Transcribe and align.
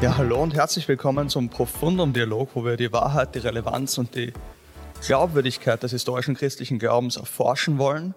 Ja, 0.00 0.16
hallo 0.16 0.40
und 0.40 0.54
herzlich 0.54 0.86
willkommen 0.86 1.28
zum 1.28 1.48
Profundum-Dialog, 1.48 2.50
wo 2.54 2.64
wir 2.64 2.76
die 2.76 2.92
Wahrheit, 2.92 3.34
die 3.34 3.40
Relevanz 3.40 3.98
und 3.98 4.14
die 4.14 4.32
Glaubwürdigkeit 5.04 5.82
des 5.82 5.90
historischen 5.90 6.36
christlichen 6.36 6.78
Glaubens 6.78 7.16
erforschen 7.16 7.78
wollen. 7.78 8.14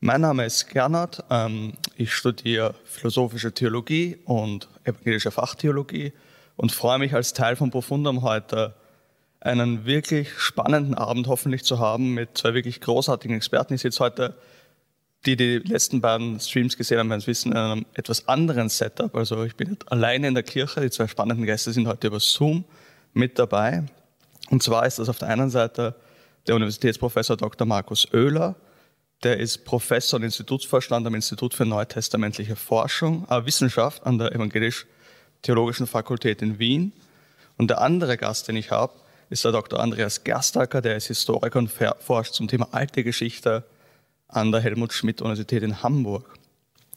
Mein 0.00 0.22
Name 0.22 0.46
ist 0.46 0.70
Gernot, 0.70 1.22
ähm, 1.28 1.74
ich 1.96 2.14
studiere 2.14 2.74
philosophische 2.86 3.52
Theologie 3.52 4.20
und 4.24 4.68
evangelische 4.84 5.30
Fachtheologie 5.30 6.14
und 6.56 6.72
freue 6.72 6.98
mich 6.98 7.12
als 7.12 7.34
Teil 7.34 7.56
von 7.56 7.70
Profundum 7.70 8.22
heute 8.22 8.74
einen 9.38 9.84
wirklich 9.84 10.38
spannenden 10.38 10.94
Abend 10.94 11.26
hoffentlich 11.26 11.62
zu 11.62 11.78
haben 11.78 12.14
mit 12.14 12.38
zwei 12.38 12.54
wirklich 12.54 12.80
großartigen 12.80 13.36
Experten. 13.36 13.74
Ich 13.74 13.82
sitze 13.82 14.02
heute 14.02 14.34
die 15.24 15.36
die 15.36 15.58
letzten 15.58 16.00
beiden 16.00 16.40
Streams 16.40 16.76
gesehen 16.76 16.98
haben, 16.98 17.10
werden 17.10 17.20
es 17.20 17.26
wissen, 17.26 17.52
in 17.52 17.58
einem 17.58 17.86
etwas 17.94 18.26
anderen 18.28 18.68
Setup. 18.68 19.14
Also 19.14 19.44
ich 19.44 19.54
bin 19.54 19.76
alleine 19.86 20.28
in 20.28 20.34
der 20.34 20.42
Kirche. 20.42 20.80
Die 20.80 20.90
zwei 20.90 21.06
spannenden 21.06 21.46
Gäste 21.46 21.72
sind 21.72 21.86
heute 21.86 22.08
über 22.08 22.18
Zoom 22.18 22.64
mit 23.12 23.38
dabei. 23.38 23.84
Und 24.50 24.62
zwar 24.62 24.86
ist 24.86 24.98
das 24.98 25.08
auf 25.08 25.18
der 25.18 25.28
einen 25.28 25.50
Seite 25.50 25.94
der 26.46 26.56
Universitätsprofessor 26.56 27.36
Dr. 27.36 27.66
Markus 27.66 28.12
Oehler. 28.12 28.56
Der 29.22 29.38
ist 29.38 29.64
Professor 29.64 30.18
und 30.18 30.24
Institutsvorstand 30.24 31.06
am 31.06 31.14
Institut 31.14 31.54
für 31.54 31.64
Neutestamentliche 31.64 32.56
Forschung, 32.56 33.24
äh, 33.30 33.46
Wissenschaft 33.46 34.04
an 34.04 34.18
der 34.18 34.32
Evangelisch-Theologischen 34.32 35.86
Fakultät 35.86 36.42
in 36.42 36.58
Wien. 36.58 36.92
Und 37.56 37.68
der 37.68 37.80
andere 37.80 38.16
Gast, 38.16 38.48
den 38.48 38.56
ich 38.56 38.72
habe, 38.72 38.92
ist 39.30 39.44
der 39.44 39.52
Dr. 39.52 39.78
Andreas 39.78 40.24
Gerstacker, 40.24 40.82
der 40.82 40.96
ist 40.96 41.06
Historiker 41.06 41.60
und 41.60 41.70
forscht 41.70 42.34
zum 42.34 42.48
Thema 42.48 42.68
alte 42.72 43.04
Geschichte, 43.04 43.64
an 44.32 44.50
der 44.50 44.60
Helmut 44.60 44.92
Schmidt 44.92 45.20
Universität 45.20 45.62
in 45.62 45.82
Hamburg. 45.82 46.34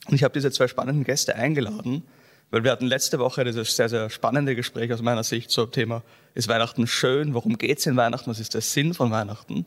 Und 0.07 0.16
ich 0.16 0.23
habe 0.23 0.34
diese 0.34 0.52
zwei 0.52 0.67
spannenden 0.67 1.03
Gäste 1.03 1.35
eingeladen, 1.35 2.04
weil 2.49 2.63
wir 2.63 2.71
hatten 2.71 2.85
letzte 2.85 3.20
Woche 3.20 3.43
dieses 3.43 3.76
sehr, 3.76 3.90
sehr 3.90 4.09
spannende 4.09 4.55
Gespräch 4.55 4.91
aus 4.93 5.01
meiner 5.01 5.23
Sicht 5.23 5.51
zum 5.51 5.71
Thema, 5.71 6.04
ist 6.34 6.48
Weihnachten 6.48 6.87
schön? 6.87 7.34
Worum 7.34 7.57
geht 7.57 7.79
es 7.79 7.85
in 7.85 7.98
Weihnachten? 7.98 8.29
Was 8.29 8.40
ist 8.40 8.54
der 8.54 8.62
Sinn 8.62 8.93
von 8.93 9.12
Weihnachten? 9.12 9.65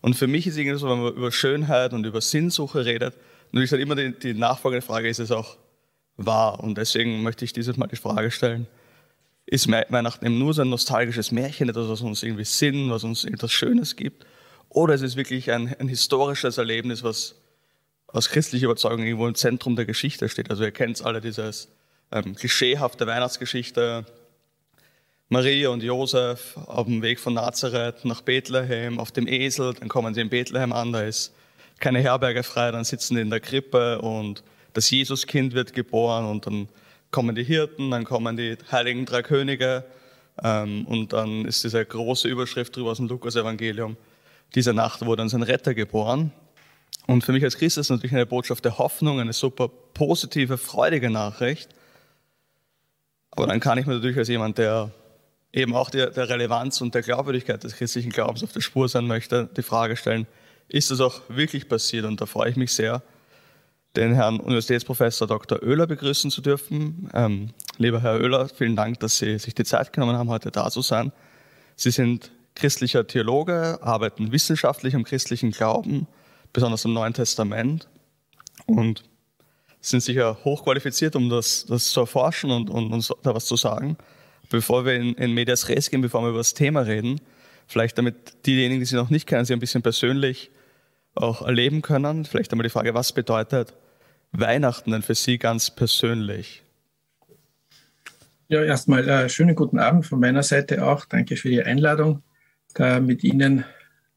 Und 0.00 0.14
für 0.14 0.26
mich 0.26 0.46
ist 0.46 0.58
irgendwie 0.58 0.78
so, 0.78 0.90
wenn 0.90 1.02
man 1.02 1.14
über 1.14 1.32
Schönheit 1.32 1.92
und 1.92 2.04
über 2.04 2.20
Sinnsuche 2.20 2.84
redet, 2.84 3.16
natürlich 3.52 3.70
dann 3.70 3.80
immer 3.80 3.94
die, 3.94 4.12
die 4.18 4.34
nachfolgende 4.34 4.84
Frage, 4.84 5.08
ist 5.08 5.20
es 5.20 5.30
auch 5.30 5.56
wahr? 6.16 6.60
Und 6.60 6.76
deswegen 6.76 7.22
möchte 7.22 7.44
ich 7.44 7.52
dieses 7.52 7.76
Mal 7.76 7.86
die 7.86 7.96
Frage 7.96 8.30
stellen, 8.30 8.66
ist 9.46 9.70
Weihnachten 9.70 10.26
eben 10.26 10.38
nur 10.38 10.54
so 10.54 10.62
ein 10.62 10.70
nostalgisches 10.70 11.30
Märchen, 11.32 11.68
etwas, 11.68 11.88
was 11.88 12.00
uns 12.00 12.22
irgendwie 12.22 12.44
Sinn, 12.44 12.90
was 12.90 13.04
uns 13.04 13.24
etwas 13.24 13.52
Schönes 13.52 13.96
gibt? 13.96 14.26
Oder 14.74 14.94
es 14.94 15.02
ist 15.02 15.16
wirklich 15.16 15.52
ein, 15.52 15.74
ein 15.78 15.88
historisches 15.88 16.56
Erlebnis, 16.56 17.02
was 17.02 17.34
aus 18.06 18.30
christlicher 18.30 18.64
Überzeugung 18.64 19.04
irgendwo 19.04 19.28
im 19.28 19.34
Zentrum 19.34 19.76
der 19.76 19.84
Geschichte 19.84 20.30
steht. 20.30 20.48
Also 20.48 20.64
ihr 20.64 20.70
kennt 20.70 21.04
alle 21.04 21.20
dieses 21.20 21.68
ähm, 22.10 22.34
klischeehafte 22.34 23.06
Weihnachtsgeschichte. 23.06 24.06
Maria 25.28 25.68
und 25.68 25.82
Josef 25.82 26.56
auf 26.56 26.86
dem 26.86 27.02
Weg 27.02 27.20
von 27.20 27.34
Nazareth 27.34 28.06
nach 28.06 28.22
Bethlehem 28.22 28.98
auf 28.98 29.12
dem 29.12 29.28
Esel, 29.28 29.74
dann 29.74 29.88
kommen 29.88 30.14
sie 30.14 30.22
in 30.22 30.30
Bethlehem 30.30 30.72
an, 30.72 30.92
da 30.92 31.02
ist 31.02 31.34
keine 31.78 32.00
Herberge 32.00 32.42
frei, 32.42 32.70
dann 32.70 32.84
sitzen 32.84 33.16
sie 33.16 33.20
in 33.20 33.30
der 33.30 33.40
Krippe 33.40 34.00
und 34.00 34.42
das 34.72 34.90
Jesuskind 34.90 35.52
wird 35.52 35.74
geboren 35.74 36.24
und 36.24 36.46
dann 36.46 36.68
kommen 37.10 37.34
die 37.34 37.44
Hirten, 37.44 37.90
dann 37.90 38.04
kommen 38.04 38.38
die 38.38 38.56
heiligen 38.70 39.04
drei 39.04 39.22
Könige 39.22 39.84
ähm, 40.42 40.86
und 40.86 41.12
dann 41.12 41.44
ist 41.44 41.62
diese 41.62 41.84
große 41.84 42.26
Überschrift 42.26 42.74
drüber 42.74 42.92
aus 42.92 42.96
dem 42.96 43.08
Lukas-Evangelium 43.08 43.98
dieser 44.54 44.72
Nacht 44.72 45.04
wurde 45.04 45.22
uns 45.22 45.34
ein 45.34 45.42
Retter 45.42 45.74
geboren. 45.74 46.32
Und 47.06 47.24
für 47.24 47.32
mich 47.32 47.42
als 47.42 47.56
Christ 47.56 47.78
ist 47.78 47.86
es 47.86 47.90
natürlich 47.90 48.14
eine 48.14 48.26
Botschaft 48.26 48.64
der 48.64 48.78
Hoffnung, 48.78 49.20
eine 49.20 49.32
super 49.32 49.68
positive, 49.68 50.58
freudige 50.58 51.10
Nachricht. 51.10 51.70
Aber 53.30 53.46
dann 53.46 53.60
kann 53.60 53.78
ich 53.78 53.86
mir 53.86 53.94
natürlich 53.94 54.18
als 54.18 54.28
jemand, 54.28 54.58
der 54.58 54.92
eben 55.52 55.74
auch 55.74 55.90
der, 55.90 56.10
der 56.10 56.28
Relevanz 56.28 56.80
und 56.80 56.94
der 56.94 57.02
Glaubwürdigkeit 57.02 57.62
des 57.64 57.76
christlichen 57.76 58.10
Glaubens 58.10 58.42
auf 58.42 58.52
der 58.52 58.60
Spur 58.60 58.88
sein 58.88 59.06
möchte, 59.06 59.48
die 59.56 59.62
Frage 59.62 59.96
stellen, 59.96 60.26
ist 60.68 60.90
das 60.90 61.00
auch 61.00 61.20
wirklich 61.28 61.68
passiert? 61.68 62.04
Und 62.04 62.20
da 62.20 62.26
freue 62.26 62.50
ich 62.50 62.56
mich 62.56 62.72
sehr, 62.72 63.02
den 63.96 64.14
Herrn 64.14 64.40
Universitätsprofessor 64.40 65.26
Dr. 65.26 65.62
Oehler 65.62 65.86
begrüßen 65.86 66.30
zu 66.30 66.40
dürfen. 66.40 67.10
Ähm, 67.12 67.50
lieber 67.76 68.00
Herr 68.00 68.20
Oehler, 68.20 68.48
vielen 68.48 68.76
Dank, 68.76 69.00
dass 69.00 69.18
Sie 69.18 69.38
sich 69.38 69.54
die 69.54 69.64
Zeit 69.64 69.92
genommen 69.92 70.16
haben, 70.16 70.30
heute 70.30 70.50
da 70.50 70.70
zu 70.70 70.80
sein. 70.80 71.12
Sie 71.76 71.90
sind 71.90 72.30
christlicher 72.54 73.06
Theologe, 73.06 73.78
arbeiten 73.82 74.32
wissenschaftlich 74.32 74.94
am 74.94 75.04
christlichen 75.04 75.50
Glauben, 75.50 76.06
besonders 76.52 76.84
im 76.84 76.92
Neuen 76.92 77.14
Testament 77.14 77.88
und 78.66 79.04
sind 79.80 80.02
sicher 80.02 80.38
hochqualifiziert, 80.44 81.16
um 81.16 81.28
das, 81.28 81.66
das 81.66 81.90
zu 81.90 82.00
erforschen 82.00 82.50
und, 82.50 82.70
und 82.70 82.92
uns 82.92 83.12
da 83.22 83.34
was 83.34 83.46
zu 83.46 83.56
sagen. 83.56 83.96
Bevor 84.50 84.84
wir 84.84 84.94
in, 84.94 85.14
in 85.14 85.32
Medias 85.32 85.68
Res 85.68 85.90
gehen, 85.90 86.02
bevor 86.02 86.22
wir 86.22 86.28
über 86.28 86.38
das 86.38 86.54
Thema 86.54 86.80
reden, 86.80 87.20
vielleicht 87.66 87.98
damit 87.98 88.46
diejenigen, 88.46 88.80
die 88.80 88.86
Sie 88.86 88.96
noch 88.96 89.10
nicht 89.10 89.26
kennen, 89.26 89.44
Sie 89.44 89.52
ein 89.52 89.60
bisschen 89.60 89.82
persönlich 89.82 90.50
auch 91.14 91.42
erleben 91.42 91.82
können, 91.82 92.24
vielleicht 92.24 92.52
einmal 92.52 92.64
die 92.64 92.70
Frage, 92.70 92.94
was 92.94 93.12
bedeutet 93.12 93.74
Weihnachten 94.30 94.92
denn 94.92 95.02
für 95.02 95.14
Sie 95.14 95.38
ganz 95.38 95.70
persönlich? 95.70 96.62
Ja, 98.48 98.62
erstmal 98.62 99.08
äh, 99.08 99.28
schönen 99.28 99.54
guten 99.54 99.78
Abend 99.78 100.06
von 100.06 100.20
meiner 100.20 100.42
Seite 100.42 100.86
auch. 100.86 101.06
Danke 101.06 101.36
für 101.36 101.48
die 101.48 101.62
Einladung 101.62 102.22
da 102.74 103.00
mit 103.00 103.24
Ihnen 103.24 103.64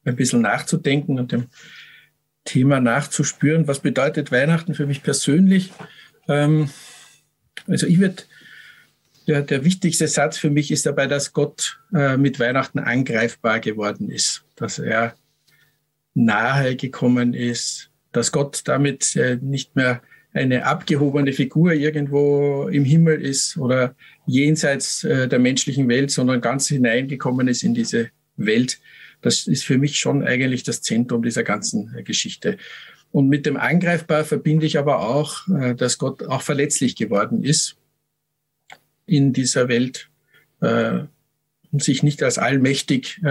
ein 0.06 0.16
bisschen 0.16 0.42
nachzudenken 0.42 1.20
und 1.20 1.32
dem 1.32 1.48
Thema 2.44 2.80
nachzuspüren. 2.80 3.68
Was 3.68 3.80
bedeutet 3.80 4.32
Weihnachten 4.32 4.76
für 4.76 4.86
mich 4.86 5.04
persönlich? 5.04 5.72
Ähm, 6.28 6.70
also 7.68 7.88
ich 7.88 8.00
würde, 8.00 8.24
der, 9.28 9.42
der 9.42 9.66
wichtigste 9.66 10.08
Satz 10.08 10.38
für 10.38 10.52
mich 10.52 10.72
ist 10.72 10.86
dabei, 10.86 11.08
dass 11.08 11.34
Gott 11.34 11.80
äh, 11.94 12.18
mit 12.18 12.40
Weihnachten 12.40 12.80
angreifbar 12.80 13.60
geworden 13.60 14.10
ist, 14.10 14.46
dass 14.56 14.80
er 14.80 15.16
nahe 16.14 16.76
gekommen 16.76 17.34
ist, 17.34 17.90
dass 18.12 18.32
Gott 18.32 18.62
damit 18.66 19.16
äh, 19.16 19.38
nicht 19.42 19.76
mehr 19.76 20.02
eine 20.34 20.66
abgehobene 20.66 21.34
Figur 21.34 21.74
irgendwo 21.74 22.68
im 22.68 22.84
Himmel 22.84 23.22
ist 23.22 23.58
oder 23.58 23.96
jenseits 24.26 25.04
äh, 25.04 25.28
der 25.28 25.40
menschlichen 25.40 25.88
Welt, 25.88 26.12
sondern 26.12 26.42
ganz 26.42 26.68
hineingekommen 26.68 27.48
ist 27.48 27.64
in 27.64 27.74
diese 27.74 28.10
Welt. 28.38 28.80
Das 29.22 29.48
ist 29.48 29.64
für 29.64 29.78
mich 29.78 29.98
schon 29.98 30.24
eigentlich 30.24 30.64
das 30.64 30.82
Zentrum 30.82 31.24
dieser 31.24 31.44
ganzen 31.44 31.96
äh, 31.96 32.04
Geschichte. 32.04 32.58
Und 33.12 33.30
mit 33.30 33.46
dem 33.46 33.58
Angreifbar 33.58 34.26
verbinde 34.26 34.66
ich 34.66 34.78
aber 34.78 35.00
auch, 35.00 35.48
äh, 35.48 35.76
dass 35.76 35.98
Gott 35.98 36.24
auch 36.24 36.42
verletzlich 36.42 36.96
geworden 36.96 37.44
ist 37.44 37.78
in 39.06 39.34
dieser 39.34 39.68
Welt 39.68 40.10
äh, 40.62 41.00
und 41.72 41.84
sich 41.84 42.04
nicht 42.04 42.24
als 42.24 42.38
allmächtig 42.38 43.22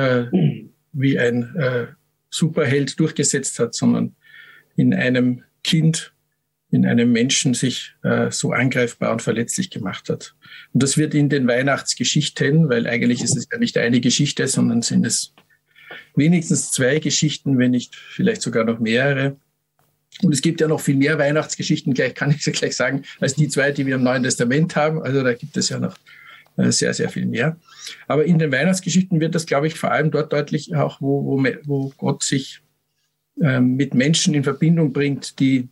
wie 0.93 1.19
ein 1.19 1.97
Superheld 2.29 3.01
durchgesetzt 3.01 3.59
hat, 3.59 3.75
sondern 3.75 4.15
in 4.77 4.93
einem 4.93 5.45
Kind, 5.63 6.14
in 6.75 6.87
einem 6.87 7.13
Menschen 7.13 7.55
sich 7.55 7.93
so 8.31 8.53
angreifbar 8.53 9.13
und 9.13 9.23
verletzlich 9.23 9.71
gemacht 9.71 10.09
hat. 10.09 10.35
Und 10.73 10.83
das 10.83 10.99
wird 10.99 11.15
in 11.15 11.29
den 11.29 11.47
Weihnachtsgeschichten, 11.47 12.69
weil 12.69 12.87
eigentlich 12.87 13.23
ist 13.23 13.37
es 13.37 13.47
ja 13.51 13.59
nicht 13.59 13.79
eine 13.79 14.01
Geschichte, 14.01 14.49
sondern 14.49 14.83
sind 14.83 15.07
es 15.07 15.35
wenigstens 16.17 16.71
zwei 16.71 16.99
Geschichten, 16.99 17.59
wenn 17.59 17.71
nicht 17.73 17.95
vielleicht 17.95 18.43
sogar 18.43 18.65
noch 18.65 18.81
mehrere. 18.81 19.37
Und 20.23 20.33
es 20.33 20.43
gibt 20.43 20.61
ja 20.61 20.69
noch 20.69 20.81
viel 20.81 20.97
mehr 20.97 21.19
Weihnachtsgeschichten, 21.19 21.93
gleich 21.95 22.15
kann 22.15 22.31
ich 22.31 22.47
es 22.47 22.53
gleich 22.59 22.77
sagen, 22.77 23.03
als 23.21 23.35
die 23.35 23.49
zwei, 23.49 23.73
die 23.73 23.87
wir 23.87 23.97
im 23.97 24.05
Neuen 24.05 24.23
Testament 24.23 24.77
haben. 24.77 25.03
Also 25.03 25.23
da 25.23 25.33
gibt 25.35 25.57
es 25.57 25.69
ja 25.69 25.79
noch 25.79 25.97
äh, 26.57 26.71
sehr, 26.71 26.95
sehr 26.95 27.09
viel 27.09 27.27
mehr. 27.27 27.57
Aber 28.07 28.25
in 28.25 28.39
den 28.39 28.53
Weihnachtsgeschichten 28.53 29.21
wird 29.21 29.35
das, 29.35 29.47
glaube 29.47 29.67
ich, 29.67 29.75
vor 29.75 29.91
allem 29.91 30.11
dort 30.11 30.33
deutlich, 30.33 30.75
auch 30.75 31.01
wo, 31.01 31.25
wo, 31.25 31.45
wo 31.65 31.93
Gott 31.97 32.23
sich 32.23 32.61
ähm, 33.43 33.75
mit 33.75 33.95
Menschen 33.95 34.35
in 34.35 34.45
Verbindung 34.45 34.93
bringt, 34.93 35.41
die 35.41 35.69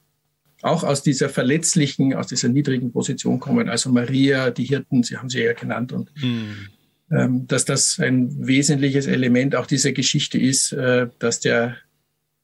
auch 0.63 0.85
aus 0.85 1.03
dieser 1.03 1.29
verletzlichen, 1.29 2.15
aus 2.15 2.29
dieser 2.29 2.49
niedrigen 2.49 2.93
Position 2.93 3.41
kommen. 3.41 3.69
Also 3.69 3.91
Maria, 3.91 4.51
die 4.51 4.65
Hirten, 4.65 5.03
Sie 5.03 5.19
haben 5.19 5.29
sie 5.29 5.43
ja 5.43 5.53
genannt 5.53 5.93
und 5.93 6.11
mhm. 6.23 6.69
ähm, 7.11 7.47
dass 7.49 7.65
das 7.65 7.99
ein 7.99 8.47
wesentliches 8.47 9.07
Element 9.07 9.57
auch 9.57 9.67
dieser 9.67 9.93
Geschichte 9.93 10.39
ist, 10.39 10.73
äh, 10.73 11.09
dass 11.19 11.41
der, 11.41 11.77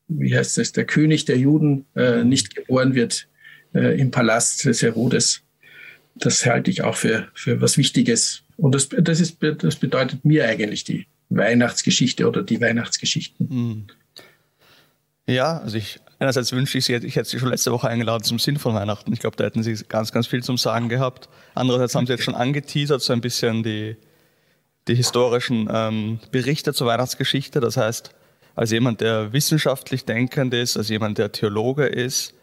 wie 0.09 0.37
heißt 0.37 0.59
es, 0.59 0.73
der 0.73 0.85
König 0.85 1.25
der 1.27 1.39
Juden 1.39 1.87
äh, 1.95 2.21
hm. 2.21 2.29
nicht 2.29 2.55
geboren 2.57 2.95
wird 2.95 3.29
äh, 3.73 3.99
im 4.01 4.11
Palast 4.11 4.65
des 4.65 4.83
Herodes. 4.83 5.43
Das 6.17 6.45
halte 6.45 6.71
ich 6.71 6.83
auch 6.83 6.97
für, 6.97 7.29
für 7.35 7.61
was 7.61 7.79
Wichtiges. 7.79 8.43
Und 8.57 8.75
das, 8.75 8.89
das, 8.89 9.21
ist, 9.21 9.37
das 9.41 9.77
bedeutet 9.77 10.25
mir 10.25 10.47
eigentlich 10.47 10.83
die 10.83 11.07
Weihnachtsgeschichte 11.29 12.27
oder 12.27 12.43
die 12.43 12.61
Weihnachtsgeschichten. 12.61 13.49
Mhm. 13.49 13.87
Ja, 15.27 15.59
also 15.59 15.77
ich 15.77 16.01
einerseits 16.19 16.53
wünsche 16.53 16.79
ich 16.79 16.85
sie, 16.85 16.95
ich 16.95 17.17
hätte 17.17 17.29
sie 17.29 17.39
schon 17.39 17.51
letzte 17.51 17.73
Woche 17.73 17.89
eingeladen 17.89 18.25
zum 18.25 18.39
Sinn 18.39 18.59
von 18.59 18.75
Weihnachten. 18.75 19.13
Ich 19.13 19.21
glaube, 19.21 19.37
da 19.37 19.45
hätten 19.45 19.63
sie 19.63 19.75
ganz, 19.89 20.13
ganz 20.13 20.27
viel 20.27 20.43
zum 20.43 20.59
Sagen 20.59 20.89
gehabt. 20.89 21.29
Andererseits 21.55 21.95
haben 21.95 22.07
sie 22.07 22.13
jetzt 22.13 22.25
schon 22.25 22.35
angeteasert, 22.35 23.03
so 23.03 23.13
ein 23.13 23.21
bisschen 23.21 23.63
die, 23.63 23.97
die 24.89 24.95
historischen 24.95 25.69
ähm, 25.73 26.21
Berichte 26.31 26.75
zur 26.75 26.87
Weihnachtsgeschichte. 26.87 27.61
Das 27.61 27.77
heißt, 27.77 28.15
als 28.55 28.71
jemand, 28.73 29.01
der 29.01 29.33
wissenschaftlich 29.33 30.05
denkend 30.05 30.53
ist, 30.55 30.77
als 30.77 30.89
jemand, 30.89 31.19
der 31.19 31.31
Theologe 31.31 31.87
ist, 31.87 32.35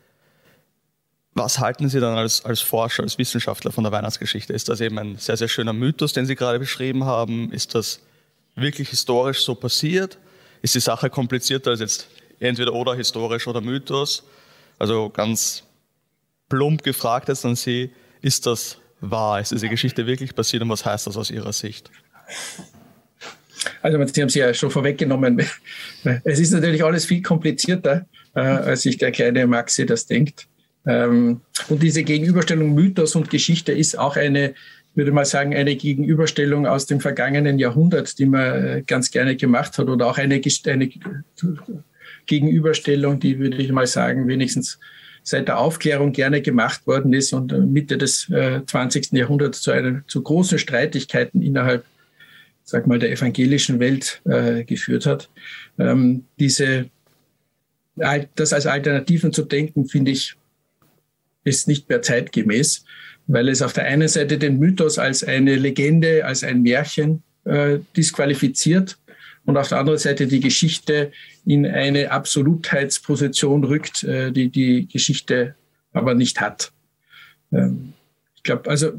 was 1.34 1.60
halten 1.60 1.90
Sie 1.90 2.00
dann 2.00 2.18
als, 2.18 2.46
als 2.46 2.62
Forscher, 2.62 3.04
als 3.04 3.18
Wissenschaftler 3.18 3.74
von 3.74 3.84
der 3.84 3.92
Weihnachtsgeschichte? 3.92 4.54
Ist 4.54 4.70
das 4.70 4.80
eben 4.80 4.98
ein 4.98 5.18
sehr, 5.18 5.36
sehr 5.36 5.50
schöner 5.50 5.74
Mythos, 5.74 6.14
den 6.14 6.26
Sie 6.26 6.36
gerade 6.36 6.60
beschrieben 6.60 7.04
haben? 7.04 7.52
Ist 7.52 7.76
das 7.76 8.00
wirklich 8.56 8.90
historisch 8.90 9.44
so 9.44 9.54
passiert? 9.54 10.18
Ist 10.62 10.76
die 10.76 10.80
Sache 10.80 11.10
komplizierter 11.10 11.72
als 11.72 11.82
jetzt 11.82 12.08
entweder 12.40 12.74
oder 12.74 12.96
historisch 12.96 13.48
oder 13.48 13.62
Mythos? 13.62 14.24
Also 14.78 15.10
ganz 15.10 15.64
plump 16.50 16.84
gefragt 16.84 17.30
jetzt 17.30 17.46
an 17.46 17.56
Sie, 17.56 17.92
ist 18.22 18.46
das 18.46 18.78
wahr? 19.02 19.40
Ist 19.40 19.52
diese 19.52 19.70
Geschichte 19.70 20.06
wirklich 20.06 20.36
passiert 20.36 20.64
und 20.64 20.70
was 20.70 20.86
heißt 20.86 21.08
das 21.08 21.18
aus 21.18 21.32
Ihrer 21.32 21.54
Sicht? 21.54 21.92
Also 23.82 23.98
Sie 24.06 24.22
haben 24.22 24.28
es 24.28 24.36
ja 24.36 24.54
schon 24.54 24.72
vorweggenommen. 24.72 25.42
Es 26.24 26.40
ist 26.40 26.52
natürlich 26.52 26.84
alles 26.84 27.06
viel 27.06 27.22
komplizierter, 27.22 28.06
äh, 28.36 28.40
als 28.40 28.84
sich 28.84 28.98
der 28.98 29.12
kleine 29.12 29.48
Maxi 29.48 29.86
das 29.86 30.06
denkt. 30.06 30.48
Ähm, 30.86 31.42
und 31.70 31.82
diese 31.82 32.04
Gegenüberstellung 32.04 32.76
Mythos 32.76 33.16
und 33.16 33.30
Geschichte 33.30 33.72
ist 33.72 33.98
auch 33.98 34.18
eine, 34.18 34.54
würde 34.94 35.12
mal 35.12 35.26
sagen, 35.26 35.56
eine 35.56 35.76
Gegenüberstellung 35.76 36.68
aus 36.68 36.86
dem 36.86 37.00
vergangenen 37.00 37.58
Jahrhundert, 37.58 38.20
die 38.20 38.28
man 38.28 38.66
äh, 38.66 38.84
ganz 38.86 39.10
gerne 39.10 39.36
gemacht 39.36 39.78
hat, 39.78 39.88
oder 39.88 40.08
auch 40.08 40.18
eine, 40.18 40.40
eine 40.68 40.90
Gegenüberstellung, 42.26 43.20
die, 43.20 43.40
würde 43.40 43.58
ich 43.58 43.72
mal 43.72 43.88
sagen, 43.88 44.28
wenigstens 44.28 44.80
seit 45.24 45.48
der 45.48 45.58
Aufklärung 45.58 46.12
gerne 46.12 46.42
gemacht 46.42 46.86
worden 46.86 47.12
ist 47.14 47.34
und 47.34 47.52
Mitte 47.72 47.98
des 47.98 48.30
äh, 48.30 48.62
20. 48.66 49.14
Jahrhunderts 49.14 49.62
zu, 49.62 49.72
einer, 49.72 50.04
zu 50.08 50.22
großen 50.22 50.60
Streitigkeiten 50.60 51.42
innerhalb 51.42 51.84
sag 52.66 52.88
mal, 52.88 53.00
der 53.00 53.12
evangelischen 53.12 53.80
Welt 53.80 54.22
äh, 54.26 54.64
geführt 54.64 55.06
hat. 55.06 55.30
Ähm, 55.78 56.26
diese, 56.40 56.90
das 57.96 58.52
als 58.52 58.66
Alternativen 58.66 59.32
zu 59.32 59.44
denken, 59.44 59.86
finde 59.86 60.12
ich, 60.12 60.36
ist 61.44 61.68
nicht 61.68 61.88
mehr 61.88 62.02
zeitgemäß, 62.02 62.84
weil 63.28 63.50
es 63.50 63.62
auf 63.62 63.72
der 63.72 63.86
einen 63.86 64.08
Seite 64.08 64.38
den 64.38 64.58
Mythos 64.58 64.98
als 64.98 65.24
eine 65.24 65.56
Legende, 65.56 66.26
als 66.26 66.44
ein 66.44 66.64
Märchen 66.64 67.24
äh, 67.46 67.80
disqualifiziert 67.96 68.98
und 69.46 69.58
auf 69.58 69.70
der 69.70 69.80
anderen 69.80 70.00
Seite 70.00 70.28
die 70.28 70.40
Geschichte 70.40 71.12
in 71.46 71.66
eine 71.66 72.12
Absolutheitsposition 72.12 73.64
rückt, 73.64 74.04
äh, 74.04 74.32
die 74.32 74.50
die 74.50 74.88
Geschichte 74.88 75.56
aber 75.94 76.14
nicht 76.14 76.42
hat. 76.42 76.72
Ähm, 77.52 77.94
ich 78.36 78.44
glaube, 78.44 78.70
also 78.70 78.92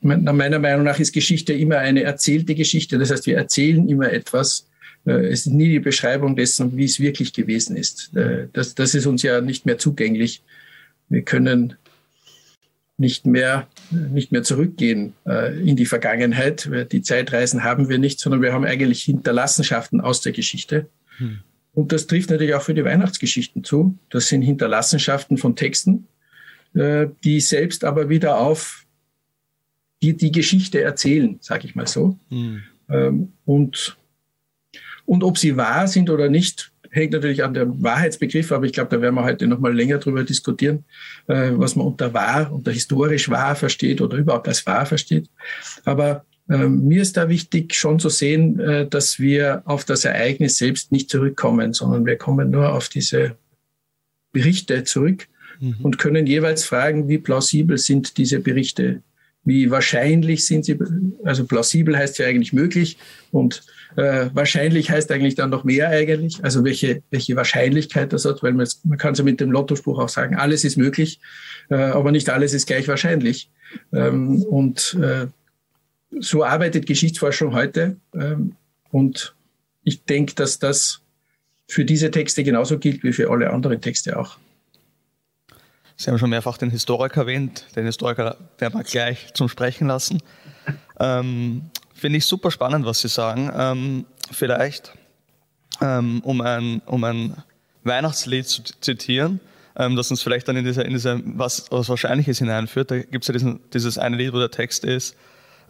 meiner 0.00 0.58
Meinung 0.58 0.84
nach 0.84 1.00
ist 1.00 1.12
Geschichte 1.12 1.52
immer 1.52 1.78
eine 1.78 2.02
erzählte 2.02 2.54
Geschichte. 2.54 2.98
Das 2.98 3.10
heißt, 3.10 3.26
wir 3.26 3.36
erzählen 3.36 3.88
immer 3.88 4.12
etwas. 4.12 4.68
Äh, 5.06 5.26
es 5.26 5.46
ist 5.46 5.46
nie 5.46 5.68
die 5.68 5.80
Beschreibung 5.80 6.36
dessen, 6.36 6.76
wie 6.76 6.84
es 6.84 7.00
wirklich 7.00 7.32
gewesen 7.32 7.76
ist. 7.76 8.14
Äh, 8.16 8.48
das, 8.52 8.74
das 8.74 8.94
ist 8.94 9.06
uns 9.06 9.22
ja 9.22 9.40
nicht 9.40 9.66
mehr 9.66 9.78
zugänglich. 9.78 10.42
Wir 11.08 11.22
können 11.22 11.74
nicht 12.98 13.26
mehr, 13.26 13.68
nicht 13.90 14.32
mehr 14.32 14.42
zurückgehen 14.42 15.14
äh, 15.26 15.58
in 15.60 15.76
die 15.76 15.86
Vergangenheit. 15.86 16.68
Die 16.92 17.02
Zeitreisen 17.02 17.64
haben 17.64 17.88
wir 17.88 17.98
nicht, 17.98 18.20
sondern 18.20 18.42
wir 18.42 18.52
haben 18.52 18.64
eigentlich 18.64 19.02
Hinterlassenschaften 19.04 20.00
aus 20.00 20.20
der 20.20 20.32
Geschichte. 20.32 20.88
Hm. 21.18 21.38
Und 21.72 21.92
das 21.92 22.06
trifft 22.06 22.30
natürlich 22.30 22.54
auch 22.54 22.62
für 22.62 22.74
die 22.74 22.84
Weihnachtsgeschichten 22.84 23.62
zu. 23.62 23.98
Das 24.10 24.28
sind 24.28 24.42
Hinterlassenschaften 24.42 25.36
von 25.36 25.56
Texten, 25.56 26.06
die 26.74 27.40
selbst 27.40 27.84
aber 27.84 28.08
wieder 28.08 28.38
auf 28.38 28.86
die 30.02 30.16
die 30.16 30.32
Geschichte 30.32 30.82
erzählen, 30.82 31.38
sage 31.40 31.66
ich 31.66 31.74
mal 31.74 31.86
so. 31.86 32.18
Mhm. 32.30 32.62
Ähm, 32.88 33.32
und, 33.44 33.96
und 35.04 35.24
ob 35.24 35.38
sie 35.38 35.56
wahr 35.56 35.88
sind 35.88 36.10
oder 36.10 36.28
nicht, 36.28 36.72
hängt 36.96 37.12
natürlich 37.12 37.44
an 37.44 37.54
dem 37.54 37.82
Wahrheitsbegriff, 37.82 38.50
aber 38.50 38.64
ich 38.66 38.72
glaube, 38.72 38.94
da 38.94 39.00
werden 39.00 39.14
wir 39.14 39.24
heute 39.24 39.46
noch 39.46 39.60
mal 39.60 39.74
länger 39.74 39.98
drüber 39.98 40.24
diskutieren, 40.24 40.84
äh, 41.28 41.50
was 41.52 41.76
man 41.76 41.86
unter 41.86 42.12
wahr, 42.12 42.52
unter 42.52 42.72
historisch 42.72 43.28
wahr 43.28 43.54
versteht 43.54 44.00
oder 44.00 44.16
überhaupt 44.16 44.48
als 44.48 44.66
wahr 44.66 44.86
versteht. 44.86 45.28
Aber 45.84 46.24
äh, 46.48 46.66
mir 46.66 47.02
ist 47.02 47.16
da 47.16 47.28
wichtig, 47.28 47.74
schon 47.74 47.98
zu 47.98 48.08
sehen, 48.08 48.58
äh, 48.58 48.88
dass 48.88 49.20
wir 49.20 49.62
auf 49.66 49.84
das 49.84 50.04
Ereignis 50.04 50.56
selbst 50.56 50.90
nicht 50.90 51.10
zurückkommen, 51.10 51.72
sondern 51.72 52.06
wir 52.06 52.16
kommen 52.16 52.50
nur 52.50 52.72
auf 52.72 52.88
diese 52.88 53.36
Berichte 54.32 54.84
zurück 54.84 55.28
mhm. 55.60 55.76
und 55.82 55.98
können 55.98 56.26
jeweils 56.26 56.64
fragen, 56.64 57.08
wie 57.08 57.18
plausibel 57.18 57.78
sind 57.78 58.16
diese 58.16 58.40
Berichte 58.40 59.02
wie 59.46 59.70
wahrscheinlich 59.70 60.44
sind 60.44 60.64
sie, 60.64 60.76
also 61.24 61.46
plausibel 61.46 61.96
heißt 61.96 62.18
ja 62.18 62.26
eigentlich 62.26 62.52
möglich 62.52 62.98
und 63.30 63.62
äh, 63.96 64.30
wahrscheinlich 64.34 64.90
heißt 64.90 65.10
eigentlich 65.10 65.34
dann 65.34 65.50
noch 65.50 65.64
mehr 65.64 65.88
eigentlich, 65.88 66.44
also 66.44 66.64
welche, 66.64 67.02
welche 67.10 67.34
Wahrscheinlichkeit 67.36 68.12
das 68.12 68.24
hat, 68.24 68.42
weil 68.42 68.52
man, 68.52 68.68
man 68.84 68.98
kann 68.98 69.14
so 69.14 69.24
mit 69.24 69.40
dem 69.40 69.50
Lottospruch 69.50 69.98
auch 69.98 70.08
sagen, 70.08 70.36
alles 70.36 70.64
ist 70.64 70.76
möglich, 70.76 71.20
äh, 71.70 71.76
aber 71.76 72.12
nicht 72.12 72.28
alles 72.28 72.52
ist 72.52 72.66
gleich 72.66 72.88
wahrscheinlich. 72.88 73.50
Ähm, 73.92 74.42
und 74.42 74.98
äh, 75.02 75.26
so 76.20 76.44
arbeitet 76.44 76.86
Geschichtsforschung 76.86 77.54
heute 77.54 77.96
ähm, 78.14 78.54
und 78.90 79.34
ich 79.82 80.04
denke, 80.04 80.34
dass 80.34 80.58
das 80.58 81.00
für 81.68 81.84
diese 81.84 82.10
Texte 82.10 82.44
genauso 82.44 82.78
gilt 82.78 83.02
wie 83.02 83.12
für 83.12 83.30
alle 83.30 83.50
anderen 83.50 83.80
Texte 83.80 84.18
auch. 84.18 84.36
Sie 85.96 86.10
haben 86.10 86.18
schon 86.18 86.30
mehrfach 86.30 86.58
den 86.58 86.70
Historiker 86.70 87.22
erwähnt. 87.22 87.66
Den 87.74 87.86
Historiker 87.86 88.36
werden 88.58 88.74
wir 88.74 88.84
gleich 88.84 89.32
zum 89.32 89.48
Sprechen 89.48 89.86
lassen. 89.86 90.22
Ähm, 91.00 91.62
Finde 91.96 92.18
ich 92.18 92.26
super 92.26 92.50
spannend, 92.50 92.84
was 92.84 93.00
Sie 93.00 93.08
sagen. 93.08 93.50
Ähm, 93.56 94.06
vielleicht, 94.30 94.92
ähm, 95.80 96.20
um, 96.24 96.40
ein, 96.40 96.82
um 96.86 97.02
ein 97.04 97.42
Weihnachtslied 97.84 98.46
zu 98.46 98.62
zitieren, 98.80 99.40
ähm, 99.76 99.96
das 99.96 100.10
uns 100.10 100.22
vielleicht 100.22 100.48
dann 100.48 100.56
in 100.56 100.64
diese, 100.64 100.82
in 100.82 100.92
diese 100.92 101.20
was, 101.24 101.66
was 101.70 101.88
Wahrscheinliches 101.88 102.38
hineinführt. 102.38 102.90
Da 102.90 102.98
gibt 102.98 103.24
es 103.24 103.28
ja 103.28 103.32
diesen, 103.32 103.60
dieses 103.72 103.98
eine 103.98 104.16
Lied, 104.16 104.32
wo 104.32 104.38
der 104.38 104.50
Text 104.50 104.84
ist, 104.84 105.16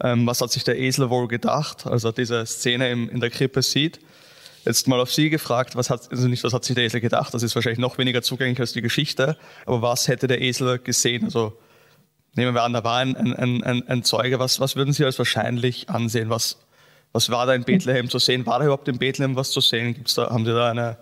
ähm, 0.01 0.27
was 0.27 0.41
hat 0.41 0.51
sich 0.51 0.63
der 0.63 0.77
Esel 0.77 1.09
wohl 1.09 1.27
gedacht? 1.27 1.87
Also 1.87 2.11
diese 2.11 2.45
Szene 2.45 2.91
im, 2.91 3.09
in 3.09 3.19
der 3.19 3.29
Krippe 3.29 3.61
sieht 3.61 3.99
Jetzt 4.67 4.85
mal 4.85 4.99
auf 4.99 5.13
Sie 5.13 5.29
gefragt, 5.29 5.77
was 5.77 5.89
hat, 5.89 6.11
also 6.11 6.27
nicht, 6.27 6.43
was 6.43 6.51
hat 6.51 6.65
sich 6.65 6.75
der 6.75 6.83
Esel 6.83 6.99
gedacht? 6.99 7.33
Das 7.33 7.41
ist 7.41 7.55
wahrscheinlich 7.55 7.79
noch 7.79 7.97
weniger 7.97 8.21
zugänglich 8.21 8.59
als 8.59 8.73
die 8.73 8.81
Geschichte. 8.81 9.37
Aber 9.65 9.81
was 9.81 10.09
hätte 10.09 10.27
der 10.27 10.41
Esel 10.41 10.77
gesehen? 10.77 11.23
Also 11.23 11.57
nehmen 12.37 12.53
wir 12.53 12.63
an, 12.63 12.73
da 12.73 12.83
war 12.83 12.99
ein, 12.99 13.15
ein, 13.15 13.63
ein, 13.63 13.87
ein 13.87 14.03
Zeuge. 14.03 14.39
Was, 14.39 14.59
was 14.59 14.75
würden 14.75 14.93
Sie 14.93 15.03
als 15.03 15.17
wahrscheinlich 15.17 15.89
ansehen? 15.89 16.29
Was, 16.29 16.57
was 17.11 17.29
war 17.29 17.45
da 17.45 17.53
in 17.53 17.63
Bethlehem 17.63 18.09
zu 18.09 18.19
sehen? 18.19 18.45
War 18.45 18.59
da 18.59 18.65
überhaupt 18.65 18.87
in 18.87 18.97
Bethlehem 18.97 19.35
was 19.35 19.51
zu 19.51 19.61
sehen? 19.61 19.93
Gibt's 19.93 20.15
da, 20.15 20.29
haben 20.29 20.45
Sie 20.45 20.51
da 20.51 20.69
eine, 20.69 20.97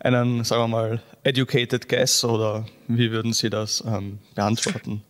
einen, 0.00 0.44
sagen 0.44 0.62
wir 0.62 0.68
mal, 0.68 1.02
educated 1.22 1.88
guess 1.88 2.24
oder 2.24 2.66
wie 2.88 3.10
würden 3.10 3.32
Sie 3.32 3.50
das 3.50 3.82
ähm, 3.86 4.18
beantworten? 4.34 5.02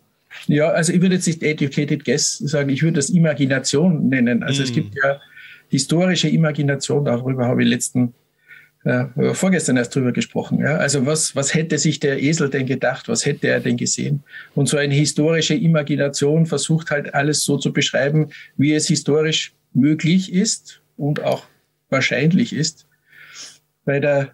Ja, 0.47 0.69
also 0.69 0.93
ich 0.93 1.01
würde 1.01 1.15
jetzt 1.15 1.27
nicht 1.27 1.43
educated 1.43 2.05
guess 2.05 2.37
sagen, 2.37 2.69
ich 2.69 2.83
würde 2.83 2.97
das 2.97 3.09
Imagination 3.09 4.09
nennen. 4.09 4.43
Also 4.43 4.61
mm. 4.61 4.65
es 4.65 4.73
gibt 4.73 4.95
ja 4.95 5.19
historische 5.69 6.29
Imagination, 6.29 7.05
darüber 7.05 7.47
habe 7.47 7.63
ich 7.63 7.69
letzten 7.69 8.13
äh, 8.85 9.33
vorgestern 9.33 9.77
erst 9.77 9.95
drüber 9.95 10.11
gesprochen. 10.11 10.59
Ja? 10.59 10.77
Also 10.77 11.05
was, 11.05 11.35
was 11.35 11.53
hätte 11.53 11.77
sich 11.77 11.99
der 11.99 12.21
Esel 12.21 12.49
denn 12.49 12.65
gedacht? 12.65 13.07
Was 13.07 13.25
hätte 13.25 13.47
er 13.47 13.59
denn 13.59 13.77
gesehen? 13.77 14.23
Und 14.55 14.69
so 14.69 14.77
eine 14.77 14.93
historische 14.93 15.55
Imagination 15.55 16.45
versucht 16.45 16.91
halt 16.91 17.13
alles 17.13 17.43
so 17.43 17.57
zu 17.57 17.73
beschreiben, 17.73 18.29
wie 18.57 18.73
es 18.73 18.87
historisch 18.87 19.53
möglich 19.73 20.31
ist 20.31 20.81
und 20.97 21.23
auch 21.23 21.45
wahrscheinlich 21.89 22.53
ist. 22.53 22.87
Bei 23.85 23.99
der 23.99 24.31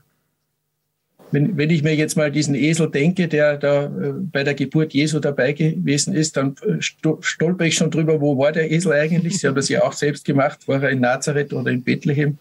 wenn, 1.32 1.58
wenn 1.58 1.70
ich 1.70 1.84
mir 1.84 1.96
jetzt 1.96 2.16
mal 2.16 2.32
diesen 2.32 2.56
Esel 2.56 2.90
denke, 2.90 3.28
der 3.28 3.58
da 3.58 3.86
äh, 3.86 4.14
bei 4.32 4.44
der 4.44 4.54
Geburt 4.54 4.94
Jesu 4.94 5.20
dabei 5.20 5.54
gewesen 5.54 6.14
ist, 6.14 6.38
dann 6.38 6.56
äh, 6.62 6.78
stolper 6.80 7.66
ich 7.66 7.76
schon 7.76 7.92
drüber, 7.92 8.22
wo 8.22 8.38
war 8.38 8.52
der 8.52 8.72
Esel 8.72 8.94
eigentlich? 8.94 9.40
Sie 9.40 9.48
haben 9.48 9.56
das 9.56 9.68
ja 9.68 9.84
auch 9.84 9.94
selbst 9.94 10.24
gemacht. 10.24 10.68
War 10.68 10.82
er 10.84 10.92
in 10.92 11.02
Nazareth 11.02 11.52
oder 11.52 11.72
in 11.72 11.84
Bethlehem? 11.84 12.38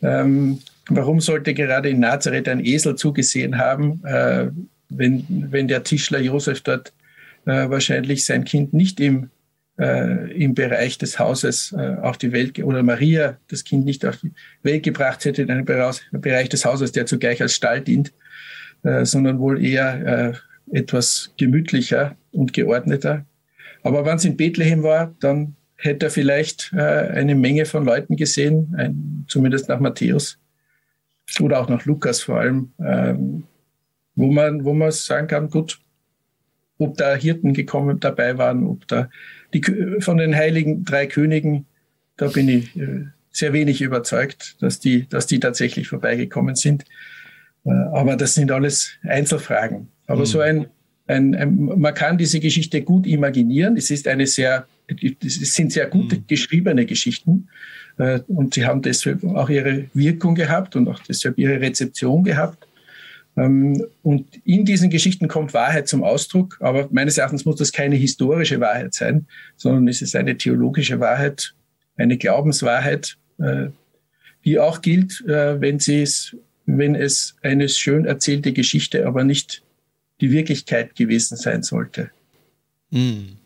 Ähm, 0.00 0.60
warum 0.88 1.20
sollte 1.20 1.54
gerade 1.54 1.88
in 1.88 2.00
Nazareth 2.00 2.48
ein 2.48 2.64
Esel 2.64 2.96
zugesehen 2.96 3.58
haben, 3.58 4.04
äh, 4.04 4.48
wenn, 4.88 5.24
wenn 5.50 5.68
der 5.68 5.82
Tischler 5.82 6.20
Josef 6.20 6.60
dort 6.60 6.92
äh, 7.46 7.68
wahrscheinlich 7.68 8.24
sein 8.24 8.44
Kind 8.44 8.72
nicht 8.72 9.00
im 9.00 9.30
äh, 9.78 10.30
im 10.32 10.54
Bereich 10.54 10.98
des 10.98 11.18
Hauses 11.18 11.74
äh, 11.76 11.96
auf 12.00 12.16
die 12.16 12.32
Welt 12.32 12.58
oder 12.62 12.82
Maria 12.82 13.38
das 13.48 13.64
Kind 13.64 13.84
nicht 13.84 14.04
auf 14.06 14.18
die 14.18 14.30
Welt 14.62 14.84
gebracht 14.84 15.24
hätte 15.24 15.42
in 15.42 15.50
einem 15.50 15.64
Bereich 15.64 16.48
des 16.48 16.64
Hauses, 16.64 16.92
der 16.92 17.06
zugleich 17.06 17.42
als 17.42 17.54
Stall 17.54 17.80
dient, 17.80 18.12
äh, 18.84 19.04
sondern 19.04 19.40
wohl 19.40 19.64
eher 19.64 20.36
äh, 20.70 20.76
etwas 20.76 21.32
gemütlicher 21.36 22.16
und 22.32 22.52
geordneter. 22.52 23.26
Aber 23.82 24.04
wenn 24.04 24.16
es 24.16 24.24
in 24.24 24.36
Bethlehem 24.36 24.82
war, 24.82 25.14
dann 25.20 25.56
hätte 25.76 26.06
er 26.06 26.10
vielleicht 26.10 26.72
eine 26.72 27.34
Menge 27.34 27.66
von 27.66 27.84
Leuten 27.84 28.16
gesehen, 28.16 28.74
ein, 28.78 29.26
zumindest 29.28 29.68
nach 29.68 29.80
Matthäus 29.80 30.38
oder 31.40 31.60
auch 31.60 31.68
nach 31.68 31.84
Lukas 31.84 32.22
vor 32.22 32.40
allem, 32.40 32.72
ähm, 32.78 33.44
wo 34.14 34.30
man, 34.30 34.64
wo 34.64 34.74
man 34.74 34.92
sagen 34.92 35.26
kann, 35.26 35.50
gut, 35.50 35.80
ob 36.78 36.96
da 36.96 37.14
Hirten 37.14 37.52
gekommen 37.54 38.00
dabei 38.00 38.38
waren, 38.38 38.66
ob 38.66 38.86
da 38.88 39.08
die, 39.52 39.62
von 40.00 40.16
den 40.16 40.34
heiligen 40.34 40.84
drei 40.84 41.06
Königen, 41.06 41.66
da 42.16 42.28
bin 42.28 42.48
ich 42.48 42.76
äh, 42.76 43.06
sehr 43.30 43.52
wenig 43.52 43.80
überzeugt, 43.80 44.56
dass 44.60 44.80
die, 44.80 45.08
dass 45.08 45.26
die 45.26 45.40
tatsächlich 45.40 45.88
vorbeigekommen 45.88 46.54
sind. 46.54 46.84
Äh, 47.64 47.70
aber 47.70 48.16
das 48.16 48.34
sind 48.34 48.50
alles 48.50 48.92
Einzelfragen. 49.02 49.88
Aber 50.06 50.20
mhm. 50.20 50.26
so 50.26 50.40
ein 50.40 50.66
ein, 51.06 51.34
ein, 51.34 51.56
man 51.56 51.94
kann 51.94 52.18
diese 52.18 52.40
Geschichte 52.40 52.82
gut 52.82 53.06
imaginieren. 53.06 53.76
Es 53.76 53.90
ist 53.90 54.08
eine 54.08 54.26
sehr, 54.26 54.66
es 54.86 55.54
sind 55.54 55.72
sehr 55.72 55.86
gut 55.86 56.12
mhm. 56.12 56.24
geschriebene 56.26 56.86
Geschichten. 56.86 57.48
Äh, 57.98 58.20
und 58.28 58.54
sie 58.54 58.66
haben 58.66 58.82
deshalb 58.82 59.24
auch 59.24 59.48
ihre 59.48 59.86
Wirkung 59.94 60.34
gehabt 60.34 60.76
und 60.76 60.88
auch 60.88 61.00
deshalb 61.00 61.38
ihre 61.38 61.60
Rezeption 61.60 62.24
gehabt. 62.24 62.66
Ähm, 63.36 63.84
und 64.02 64.26
in 64.44 64.64
diesen 64.64 64.90
Geschichten 64.90 65.28
kommt 65.28 65.54
Wahrheit 65.54 65.88
zum 65.88 66.04
Ausdruck, 66.04 66.56
aber 66.60 66.88
meines 66.90 67.18
Erachtens 67.18 67.44
muss 67.44 67.56
das 67.56 67.72
keine 67.72 67.96
historische 67.96 68.60
Wahrheit 68.60 68.94
sein, 68.94 69.26
sondern 69.56 69.88
es 69.88 70.02
ist 70.02 70.14
eine 70.14 70.36
theologische 70.36 71.00
Wahrheit, 71.00 71.54
eine 71.96 72.16
Glaubenswahrheit, 72.16 73.16
äh, 73.38 73.66
die 74.44 74.58
auch 74.58 74.82
gilt, 74.82 75.24
äh, 75.26 75.60
wenn, 75.60 75.80
sie 75.80 76.02
es, 76.02 76.36
wenn 76.66 76.94
es 76.94 77.36
eine 77.42 77.68
schön 77.68 78.04
erzählte 78.04 78.52
Geschichte, 78.52 79.06
aber 79.06 79.24
nicht 79.24 79.62
die 80.20 80.30
Wirklichkeit 80.30 80.94
gewesen 80.94 81.36
sein 81.36 81.62
sollte. 81.62 82.10
Hm. 82.90 83.36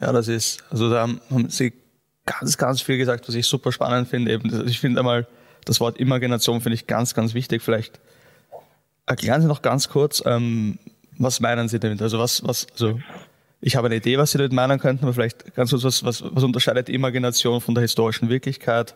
Ja, 0.00 0.12
das 0.12 0.28
ist, 0.28 0.64
also 0.70 0.90
da 0.90 1.02
haben 1.02 1.48
Sie 1.48 1.72
ganz, 2.26 2.56
ganz 2.56 2.82
viel 2.82 2.98
gesagt, 2.98 3.28
was 3.28 3.34
ich 3.34 3.46
super 3.46 3.72
spannend 3.72 4.08
finde. 4.08 4.32
Eben, 4.32 4.66
ich 4.66 4.80
finde 4.80 5.00
einmal 5.00 5.26
das 5.64 5.80
Wort 5.80 5.98
Imagination 5.98 6.60
finde 6.60 6.74
ich 6.74 6.86
ganz, 6.86 7.14
ganz 7.14 7.34
wichtig. 7.34 7.62
Vielleicht 7.62 8.00
erklären 9.06 9.42
Sie 9.42 9.48
noch 9.48 9.62
ganz 9.62 9.88
kurz, 9.88 10.22
ähm, 10.26 10.78
was 11.18 11.40
meinen 11.40 11.68
Sie 11.68 11.78
damit? 11.78 12.02
Also 12.02 12.18
was, 12.18 12.46
was, 12.46 12.66
also 12.72 13.00
ich 13.60 13.76
habe 13.76 13.86
eine 13.86 13.96
Idee, 13.96 14.18
was 14.18 14.32
Sie 14.32 14.38
damit 14.38 14.52
meinen 14.52 14.78
könnten, 14.78 15.04
aber 15.04 15.14
vielleicht 15.14 15.54
ganz 15.54 15.70
kurz, 15.70 15.84
was, 15.84 16.04
was, 16.04 16.22
was 16.24 16.44
unterscheidet 16.44 16.88
Imagination 16.88 17.60
von 17.60 17.74
der 17.74 17.82
historischen 17.82 18.28
Wirklichkeit? 18.28 18.94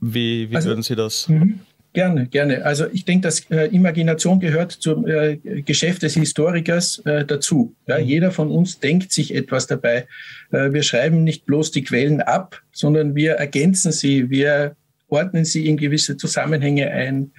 Wie, 0.00 0.50
wie 0.50 0.56
also, 0.56 0.68
würden 0.70 0.82
Sie 0.82 0.96
das? 0.96 1.28
Mhm. 1.28 1.60
Gerne, 1.94 2.26
gerne. 2.26 2.64
Also 2.64 2.86
ich 2.90 3.04
denke, 3.04 3.24
dass 3.24 3.50
äh, 3.50 3.66
Imagination 3.66 4.40
gehört 4.40 4.72
zum 4.72 5.06
äh, 5.06 5.36
Geschäft 5.36 6.02
des 6.02 6.14
Historikers 6.14 7.02
äh, 7.04 7.26
dazu. 7.26 7.74
Ja, 7.86 7.98
mhm. 7.98 8.04
Jeder 8.04 8.30
von 8.30 8.50
uns 8.50 8.80
denkt 8.80 9.12
sich 9.12 9.34
etwas 9.34 9.66
dabei. 9.66 10.06
Äh, 10.52 10.72
wir 10.72 10.82
schreiben 10.82 11.22
nicht 11.22 11.44
bloß 11.44 11.70
die 11.70 11.84
Quellen 11.84 12.22
ab, 12.22 12.62
sondern 12.72 13.14
wir 13.14 13.32
ergänzen 13.32 13.92
sie, 13.92 14.30
wir 14.30 14.74
ordnen 15.08 15.44
sie 15.44 15.66
in 15.66 15.76
gewisse 15.76 16.16
Zusammenhänge 16.16 16.90
ein 16.90 17.32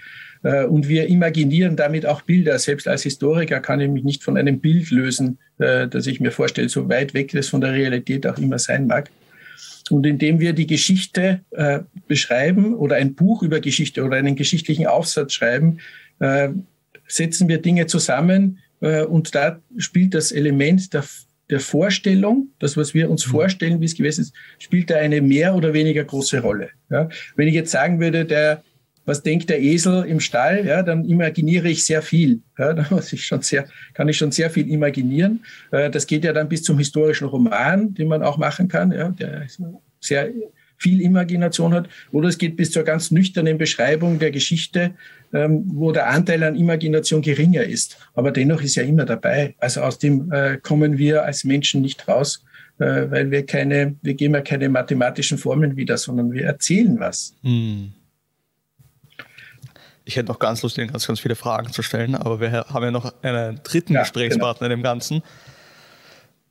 äh, 0.43 0.65
und 0.65 0.87
wir 0.87 1.07
imaginieren 1.07 1.75
damit 1.75 2.05
auch 2.05 2.21
Bilder. 2.21 2.59
Selbst 2.59 2.87
als 2.87 3.01
Historiker 3.01 3.59
kann 3.59 3.81
ich 3.81 3.89
mich 3.89 4.03
nicht 4.03 4.23
von 4.23 4.37
einem 4.37 4.59
Bild 4.59 4.91
lösen, 4.91 5.39
äh, 5.57 5.87
das 5.87 6.05
ich 6.05 6.19
mir 6.19 6.31
vorstelle, 6.31 6.69
so 6.69 6.87
weit 6.89 7.15
weg 7.15 7.31
das 7.31 7.47
von 7.49 7.61
der 7.61 7.73
Realität 7.73 8.27
auch 8.27 8.37
immer 8.37 8.59
sein 8.59 8.85
mag. 8.85 9.09
Und 9.93 10.07
indem 10.07 10.39
wir 10.39 10.53
die 10.53 10.65
Geschichte 10.65 11.41
äh, 11.51 11.81
beschreiben 12.07 12.73
oder 12.73 12.95
ein 12.95 13.13
Buch 13.13 13.43
über 13.43 13.59
Geschichte 13.59 14.03
oder 14.03 14.17
einen 14.17 14.35
geschichtlichen 14.35 14.87
Aufsatz 14.87 15.33
schreiben, 15.33 15.77
äh, 16.17 16.49
setzen 17.07 17.47
wir 17.47 17.61
Dinge 17.61 17.85
zusammen 17.85 18.57
äh, 18.81 19.03
und 19.03 19.35
da 19.35 19.59
spielt 19.77 20.15
das 20.15 20.31
Element 20.31 20.95
der, 20.95 21.03
der 21.51 21.59
Vorstellung, 21.59 22.47
das, 22.57 22.75
was 22.75 22.95
wir 22.95 23.11
uns 23.11 23.27
mhm. 23.27 23.31
vorstellen, 23.31 23.81
wie 23.81 23.85
es 23.85 23.93
gewesen 23.93 24.21
ist, 24.21 24.33
spielt 24.57 24.89
da 24.89 24.95
eine 24.95 25.21
mehr 25.21 25.53
oder 25.53 25.73
weniger 25.73 26.03
große 26.03 26.41
Rolle. 26.41 26.69
Ja? 26.89 27.07
Wenn 27.35 27.47
ich 27.47 27.53
jetzt 27.53 27.69
sagen 27.69 27.99
würde, 27.99 28.25
der, 28.25 28.63
was 29.05 29.21
denkt 29.21 29.49
der 29.49 29.61
Esel 29.61 30.05
im 30.05 30.19
Stall, 30.19 30.65
ja, 30.65 30.83
dann 30.83 31.05
imaginiere 31.05 31.69
ich 31.69 31.85
sehr 31.85 32.01
viel. 32.01 32.41
Ja, 32.57 32.73
da 32.73 32.85
muss 32.89 33.11
ich 33.13 33.25
schon 33.25 33.41
sehr, 33.41 33.65
kann 33.93 34.07
ich 34.07 34.17
schon 34.17 34.31
sehr 34.31 34.49
viel 34.49 34.69
imaginieren. 34.69 35.43
Äh, 35.71 35.89
das 35.89 36.07
geht 36.07 36.23
ja 36.23 36.33
dann 36.33 36.49
bis 36.49 36.63
zum 36.63 36.77
historischen 36.77 37.27
Roman, 37.27 37.93
den 37.93 38.07
man 38.07 38.23
auch 38.23 38.37
machen 38.37 38.67
kann, 38.67 38.91
ja, 38.91 39.09
der 39.09 39.47
sehr 39.99 40.31
viel 40.77 41.01
Imagination 41.01 41.73
hat. 41.73 41.87
Oder 42.11 42.27
es 42.27 42.37
geht 42.37 42.57
bis 42.57 42.71
zur 42.71 42.83
ganz 42.83 43.09
nüchternen 43.09 43.57
Beschreibung 43.57 44.19
der 44.19 44.31
Geschichte, 44.31 44.91
ähm, 45.33 45.63
wo 45.67 45.91
der 45.91 46.09
Anteil 46.09 46.43
an 46.43 46.55
Imagination 46.55 47.21
geringer 47.21 47.63
ist. 47.63 47.97
Aber 48.13 48.31
dennoch 48.31 48.61
ist 48.61 48.75
ja 48.75 48.83
immer 48.83 49.05
dabei. 49.05 49.55
Also 49.59 49.81
aus 49.81 49.97
dem 49.97 50.31
äh, 50.31 50.57
kommen 50.57 50.97
wir 50.97 51.23
als 51.23 51.45
Menschen 51.45 51.81
nicht 51.81 52.07
raus, 52.07 52.43
äh, 52.79 52.85
weil 53.09 53.31
wir 53.31 53.45
keine, 53.45 53.95
wir 54.01 54.13
geben 54.13 54.33
ja 54.33 54.41
keine 54.41 54.67
mathematischen 54.67 55.37
Formeln 55.37 55.77
wieder, 55.77 55.97
sondern 55.97 56.31
wir 56.33 56.45
erzählen 56.45 56.99
was. 56.99 57.33
Hm. 57.43 57.93
Ich 60.05 60.17
hätte 60.17 60.29
noch 60.29 60.39
ganz 60.39 60.61
Lust, 60.63 60.77
Ihnen 60.77 60.91
ganz, 60.91 61.07
ganz 61.07 61.19
viele 61.19 61.35
Fragen 61.35 61.71
zu 61.71 61.81
stellen, 61.81 62.15
aber 62.15 62.39
wir 62.41 62.51
haben 62.51 62.83
ja 62.83 62.91
noch 62.91 63.13
einen 63.21 63.61
dritten 63.63 63.93
ja, 63.93 64.01
Gesprächspartner 64.01 64.67
genau. 64.67 64.73
in 64.73 64.79
dem 64.79 64.83
Ganzen. 64.83 65.23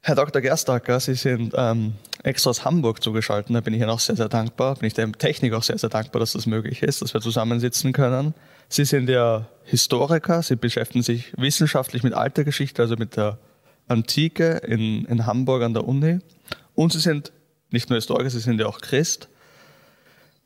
Herr 0.01 0.17
Dr. 0.17 0.43
Gerstacker, 0.43 0.99
Sie 0.99 1.15
sind 1.15 1.55
ähm, 1.57 1.95
extra 2.25 2.51
aus 2.51 2.65
Hamburg 2.65 3.03
zugeschaltet. 3.03 3.55
Da 3.55 3.61
bin 3.61 3.75
ich 3.75 3.81
Ihnen 3.81 3.91
auch 3.91 4.01
sehr, 4.01 4.17
sehr 4.17 4.29
dankbar. 4.29 4.75
Bin 4.77 4.87
ich 4.87 4.95
der 4.95 5.13
Technik 5.13 5.53
auch 5.53 5.63
sehr, 5.63 5.79
sehr 5.79 5.91
dankbar, 5.91 6.21
dass 6.21 6.33
das 6.33 6.47
möglich 6.47 6.83
ist, 6.83 7.03
dass 7.03 7.15
wir 7.15 7.21
zusammensitzen 7.21 7.93
können. 7.93 8.35
Sie 8.69 8.85
sind 8.85 9.09
ja 9.09 9.47
Historiker. 9.65 10.43
Sie 10.43 10.57
beschäftigen 10.57 11.03
sich 11.05 11.33
wissenschaftlich 11.37 12.03
mit 12.03 12.15
alter 12.15 12.43
Geschichte, 12.43 12.83
also 12.83 12.97
mit 12.97 13.17
der 13.17 13.39
Antike 13.87 14.63
in, 14.67 15.05
in 15.05 15.27
Hamburg 15.27 15.63
an 15.63 15.75
der 15.75 15.87
Uni. 15.87 16.19
Und 16.75 16.93
Sie 16.93 17.01
sind 17.01 17.33
nicht 17.71 17.91
nur 17.91 17.97
Historiker, 17.97 18.31
Sie 18.31 18.41
sind 18.41 18.59
ja 18.59 18.67
auch 18.67 18.81
Christ 18.81 19.29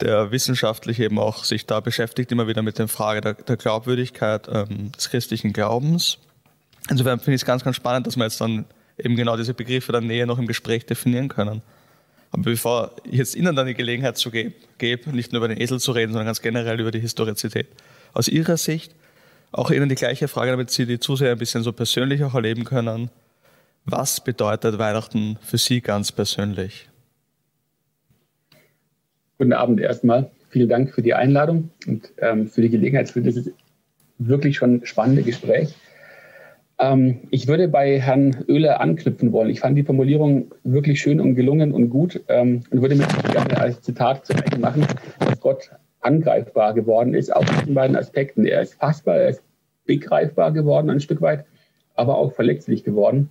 der 0.01 0.31
wissenschaftlich 0.31 1.01
eben 1.01 1.19
auch 1.19 1.45
sich 1.45 1.67
da 1.67 1.81
beschäftigt, 1.81 2.31
immer 2.33 2.47
wieder 2.47 2.63
mit 2.63 2.79
der 2.79 2.89
Frage 2.89 3.21
der, 3.21 3.35
der 3.35 3.57
Glaubwürdigkeit 3.57 4.49
ähm, 4.53 4.93
des 4.93 5.11
christlichen 5.11 5.53
Glaubens. 5.53 6.19
Insofern 6.91 7.19
finde 7.19 7.37
ich 7.37 7.43
es 7.43 7.47
ganz, 7.47 7.65
ganz 7.65 7.77
spannend, 7.77 8.07
dass 8.07 8.17
wir 8.17 8.25
jetzt 8.25 8.41
dann 8.41 8.67
eben 8.99 9.17
genau 9.17 9.37
diese 9.37 9.55
Begriffe 9.55 9.93
der 9.93 10.01
Nähe 10.01 10.27
noch 10.27 10.39
im 10.39 10.47
Gespräch 10.47 10.87
definieren 10.87 11.29
können. 11.29 11.63
Aber 12.31 12.43
bevor 12.43 12.93
ich 13.05 13.19
jetzt 13.19 13.35
Ihnen 13.35 13.57
dann 13.57 13.67
die 13.67 13.75
Gelegenheit 13.75 14.19
zu 14.19 14.31
gebe, 14.31 14.53
gebe, 14.79 15.11
nicht 15.11 15.33
nur 15.33 15.39
über 15.39 15.49
den 15.49 15.61
Esel 15.61 15.81
zu 15.81 15.93
reden, 15.93 16.13
sondern 16.13 16.27
ganz 16.27 16.43
generell 16.43 16.81
über 16.81 16.91
die 16.91 17.01
Historizität. 17.01 17.69
Aus 18.13 18.29
Ihrer 18.29 18.57
Sicht 18.57 18.95
auch 19.53 19.71
Ihnen 19.71 19.89
die 19.89 19.95
gleiche 19.95 20.29
Frage, 20.29 20.51
damit 20.51 20.71
Sie 20.71 20.87
die 20.87 20.99
Zuseher 20.99 21.33
ein 21.33 21.39
bisschen 21.39 21.63
so 21.63 21.73
persönlich 21.73 22.23
auch 22.25 22.35
erleben 22.35 22.65
können. 22.65 23.11
Was 23.85 24.23
bedeutet 24.23 24.79
Weihnachten 24.79 25.39
für 25.41 25.59
Sie 25.59 25.81
ganz 25.81 26.13
persönlich? 26.13 26.89
Guten 29.39 29.53
Abend 29.53 29.81
erstmal. 29.81 30.31
Vielen 30.49 30.71
Dank 30.71 30.95
für 30.95 31.03
die 31.03 31.13
Einladung 31.13 31.71
und 31.87 32.11
ähm, 32.19 32.47
für 32.47 32.63
die 32.63 32.71
Gelegenheit 32.71 33.11
für 33.11 33.21
dieses 33.21 33.53
wirklich 34.17 34.57
schon 34.57 34.87
spannende 34.87 35.23
Gespräch. 35.23 35.75
Ähm, 36.79 37.19
ich 37.31 37.47
würde 37.47 37.69
bei 37.69 38.01
Herrn 38.01 38.45
Oehler 38.49 38.81
anknüpfen 38.81 39.33
wollen. 39.33 39.51
Ich 39.51 39.61
fand 39.61 39.77
die 39.77 39.83
Formulierung 39.83 40.55
wirklich 40.65 41.03
schön 41.03 41.21
und 41.21 41.35
gelungen 41.35 41.73
und 41.73 41.91
gut 41.91 42.23
ähm, 42.29 42.63
und 42.71 42.81
würde 42.81 42.95
mir 42.95 43.07
gerne 43.31 43.59
als 43.59 43.83
Zitat 43.83 44.25
zu 44.25 44.35
eigen 44.35 44.63
machen, 44.63 44.87
dass 45.21 45.39
Gott 45.41 45.71
angreifbar 46.01 46.73
geworden 46.73 47.13
ist, 47.13 47.35
auf 47.35 47.45
diesen 47.45 47.75
beiden 47.75 47.97
Aspekten. 47.97 48.47
Er 48.47 48.63
ist 48.63 48.75
fassbar, 48.75 49.17
er 49.17 49.29
ist 49.29 49.43
begreifbar 49.85 50.53
geworden 50.53 50.89
ein 50.89 51.01
Stück 51.01 51.21
weit, 51.21 51.45
aber 51.95 52.17
auch 52.17 52.33
verletzlich 52.33 52.85
geworden. 52.85 53.29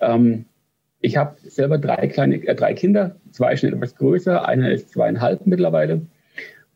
Ähm, 0.00 0.46
ich 1.00 1.16
habe 1.16 1.36
selber 1.42 1.78
drei 1.78 2.08
kleine, 2.08 2.36
äh, 2.46 2.54
drei 2.54 2.74
Kinder, 2.74 3.16
zwei 3.30 3.56
schon 3.56 3.72
etwas 3.72 3.94
größer, 3.96 4.46
einer 4.46 4.70
ist 4.72 4.90
zweieinhalb 4.90 5.46
mittlerweile. 5.46 6.02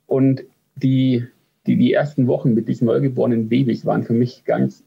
Und 0.07 0.45
die, 0.77 1.27
die, 1.67 1.77
die 1.77 1.93
ersten 1.93 2.27
Wochen 2.27 2.55
mit 2.55 2.69
diesen 2.69 2.87
neugeborenen 2.87 3.49
Babys 3.49 3.85
waren 3.87 4.05
für 4.05 4.13
mich 4.13 4.45
ganz 4.45 4.85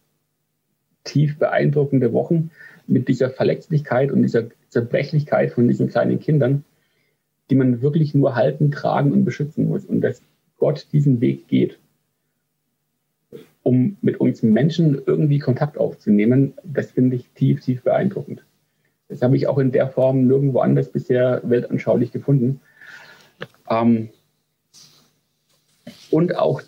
tief 1.03 1.37
beeindruckende 1.37 2.13
Wochen 2.13 2.51
mit 2.87 3.07
dieser 3.07 3.29
Verletzlichkeit 3.29 4.11
und 4.11 4.21
dieser 4.21 4.49
Zerbrechlichkeit 4.69 5.51
von 5.51 5.67
diesen 5.67 5.89
kleinen 5.89 6.19
Kindern, 6.19 6.63
die 7.49 7.55
man 7.55 7.81
wirklich 7.81 8.13
nur 8.13 8.35
halten, 8.35 8.71
tragen 8.71 9.11
und 9.11 9.25
beschützen 9.25 9.67
muss. 9.67 9.85
Und 9.85 10.01
dass 10.01 10.21
Gott 10.57 10.87
diesen 10.91 11.21
Weg 11.21 11.47
geht, 11.47 11.79
um 13.63 13.97
mit 14.01 14.19
uns 14.19 14.43
Menschen 14.43 15.01
irgendwie 15.05 15.39
Kontakt 15.39 15.77
aufzunehmen, 15.77 16.53
das 16.63 16.91
finde 16.91 17.15
ich 17.15 17.29
tief, 17.29 17.61
tief 17.61 17.81
beeindruckend. 17.83 18.43
Das 19.07 19.21
habe 19.21 19.35
ich 19.35 19.47
auch 19.47 19.57
in 19.57 19.71
der 19.71 19.89
Form 19.89 20.27
nirgendwo 20.27 20.59
anders 20.59 20.91
bisher 20.91 21.41
weltanschaulich 21.43 22.11
gefunden. 22.11 22.61
Ähm, 23.69 24.09
und 26.09 26.35
auch 26.35 26.61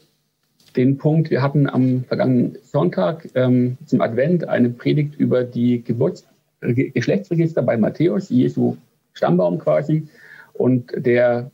den 0.76 0.98
Punkt, 0.98 1.30
wir 1.30 1.42
hatten 1.42 1.70
am 1.70 2.04
vergangenen 2.04 2.58
Sonntag 2.64 3.30
ähm, 3.36 3.78
zum 3.86 4.02
Advent 4.02 4.48
eine 4.48 4.70
Predigt 4.70 5.16
über 5.16 5.44
die 5.44 5.84
Geburts 5.84 6.28
Geschlechtsregister 6.62 7.62
bei 7.62 7.78
Matthäus, 7.78 8.30
Jesu 8.30 8.78
Stammbaum 9.14 9.60
quasi. 9.60 10.08
Und 10.54 10.92
der 10.96 11.52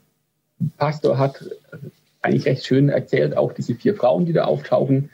Pastor 0.78 1.18
hat 1.18 1.44
eigentlich 2.22 2.46
recht 2.46 2.66
schön 2.66 2.90
erzählt, 2.90 3.36
auch 3.36 3.52
diese 3.54 3.76
vier 3.76 3.96
Frauen, 3.96 4.26
die 4.26 4.34
da 4.34 4.46
auftauchen. 4.46 5.10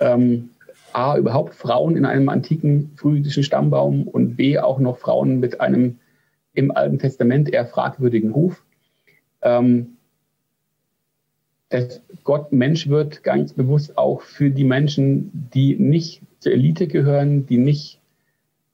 Ähm, 0.00 0.50
A, 0.94 1.16
überhaupt 1.16 1.54
Frauen 1.54 1.96
in 1.96 2.04
einem 2.04 2.28
antiken 2.28 2.92
frühjüdischen 2.96 3.42
Stammbaum 3.42 4.06
und 4.06 4.36
B, 4.36 4.58
auch 4.58 4.78
noch 4.78 4.98
Frauen 4.98 5.40
mit 5.40 5.60
einem 5.60 5.98
im 6.54 6.70
Alten 6.70 6.98
Testament 6.98 7.52
eher 7.52 7.66
fragwürdigen 7.66 8.30
Ruf. 8.30 8.64
Ähm, 9.42 9.96
dass 11.68 12.00
Gott 12.22 12.52
Mensch 12.52 12.88
wird 12.88 13.24
ganz 13.24 13.52
bewusst 13.52 13.98
auch 13.98 14.22
für 14.22 14.50
die 14.50 14.64
Menschen, 14.64 15.48
die 15.52 15.74
nicht 15.74 16.22
zur 16.38 16.52
Elite 16.52 16.86
gehören, 16.86 17.46
die 17.46 17.58
nicht 17.58 18.00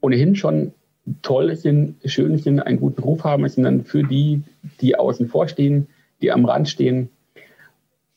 ohnehin 0.02 0.36
schon 0.36 0.72
toll 1.22 1.56
sind, 1.56 1.96
schön 2.04 2.36
sind, 2.36 2.60
einen 2.60 2.78
guten 2.78 3.02
Ruf 3.02 3.24
haben, 3.24 3.48
sondern 3.48 3.84
für 3.84 4.02
die, 4.02 4.42
die 4.80 4.96
außen 4.96 5.28
vor 5.28 5.48
stehen, 5.48 5.88
die 6.20 6.30
am 6.30 6.44
Rand 6.44 6.68
stehen. 6.68 7.08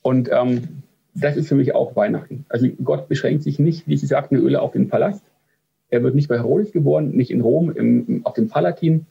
Und 0.02 0.30
ähm, 0.32 0.84
das 1.16 1.38
ist 1.38 1.48
für 1.48 1.56
mich 1.56 1.76
auch 1.76 1.96
Weihnachten. 1.96 2.46
Also 2.50 2.68
Gott 2.84 3.08
beschränkt 3.08 3.44
sich 3.44 3.60
nicht, 3.60 3.88
wie 3.88 3.98
Sie 3.98 4.08
sagten, 4.08 4.36
Öle 4.36 4.62
auf 4.62 4.72
den 4.72 4.90
Palast, 4.90 5.24
Er 5.90 6.02
wird 6.02 6.16
nicht 6.16 6.28
bei 6.28 6.38
Herodes 6.38 6.72
geboren, 6.72 7.12
nicht 7.12 7.30
in 7.30 7.42
Rom, 7.42 7.72
im, 7.72 8.26
auf 8.26 8.34
dem 8.34 8.50
Palatin. 8.50 9.06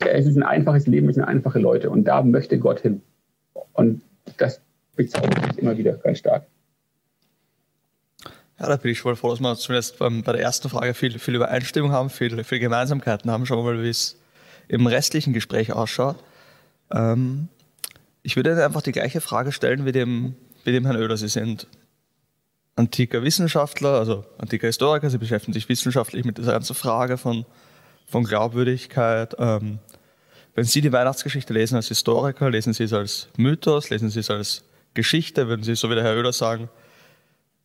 Es 0.00 0.26
ist 0.26 0.36
ein 0.36 0.42
einfaches 0.42 0.88
Leben, 0.88 1.08
es 1.08 1.14
sind 1.14 1.24
einfache 1.24 1.60
Leute 1.60 1.90
und 1.90 2.04
da 2.04 2.22
möchte 2.22 2.58
Gott 2.58 2.80
hin. 2.80 3.02
Und 3.72 4.02
das 4.36 4.60
bezaubert 4.96 5.46
mich 5.46 5.58
immer 5.58 5.78
wieder 5.78 5.92
ganz 5.92 6.18
stark. 6.18 6.44
Ja, 8.58 8.68
da 8.68 8.76
bin 8.76 8.90
ich 8.90 9.00
voll 9.00 9.16
froh, 9.16 9.30
dass 9.30 9.40
wir 9.40 9.54
zumindest 9.56 9.98
bei 9.98 10.32
der 10.32 10.40
ersten 10.40 10.68
Frage 10.68 10.94
viel, 10.94 11.18
viel 11.18 11.34
Übereinstimmung 11.34 11.92
haben, 11.92 12.10
viel, 12.10 12.42
viel 12.44 12.58
Gemeinsamkeiten 12.58 13.30
haben. 13.30 13.46
Schauen 13.46 13.64
wir 13.64 13.74
mal, 13.74 13.82
wie 13.82 13.88
es 13.88 14.20
im 14.68 14.86
restlichen 14.86 15.32
Gespräch 15.32 15.72
ausschaut. 15.72 16.16
Ähm, 16.92 17.48
ich 18.22 18.36
würde 18.36 18.64
einfach 18.64 18.82
die 18.82 18.92
gleiche 18.92 19.20
Frage 19.20 19.52
stellen 19.52 19.84
wie 19.84 19.92
dem, 19.92 20.36
wie 20.64 20.72
dem 20.72 20.84
Herrn 20.84 20.96
Oehler. 20.96 21.16
Sie 21.16 21.28
sind 21.28 21.66
antiker 22.76 23.22
Wissenschaftler, 23.22 23.98
also 23.98 24.24
antiker 24.38 24.68
Historiker. 24.68 25.10
Sie 25.10 25.18
beschäftigen 25.18 25.52
sich 25.52 25.68
wissenschaftlich 25.68 26.24
mit 26.24 26.38
dieser 26.38 26.52
ganzen 26.52 26.74
Frage 26.74 27.18
von, 27.18 27.44
von 28.06 28.24
Glaubwürdigkeit. 28.24 29.34
Ähm, 29.38 29.78
wenn 30.54 30.64
Sie 30.64 30.80
die 30.80 30.92
Weihnachtsgeschichte 30.92 31.52
lesen 31.52 31.76
als 31.76 31.88
Historiker, 31.88 32.50
lesen 32.50 32.72
Sie 32.72 32.84
es 32.84 32.92
als 32.92 33.28
Mythos, 33.36 33.90
lesen 33.90 34.10
Sie 34.10 34.20
es 34.20 34.30
als 34.30 34.64
Geschichte, 34.94 35.48
würden 35.48 35.62
Sie, 35.62 35.74
so 35.74 35.90
wie 35.90 35.94
der 35.94 36.04
Herr 36.04 36.16
Oehler 36.16 36.32
sagen, 36.32 36.68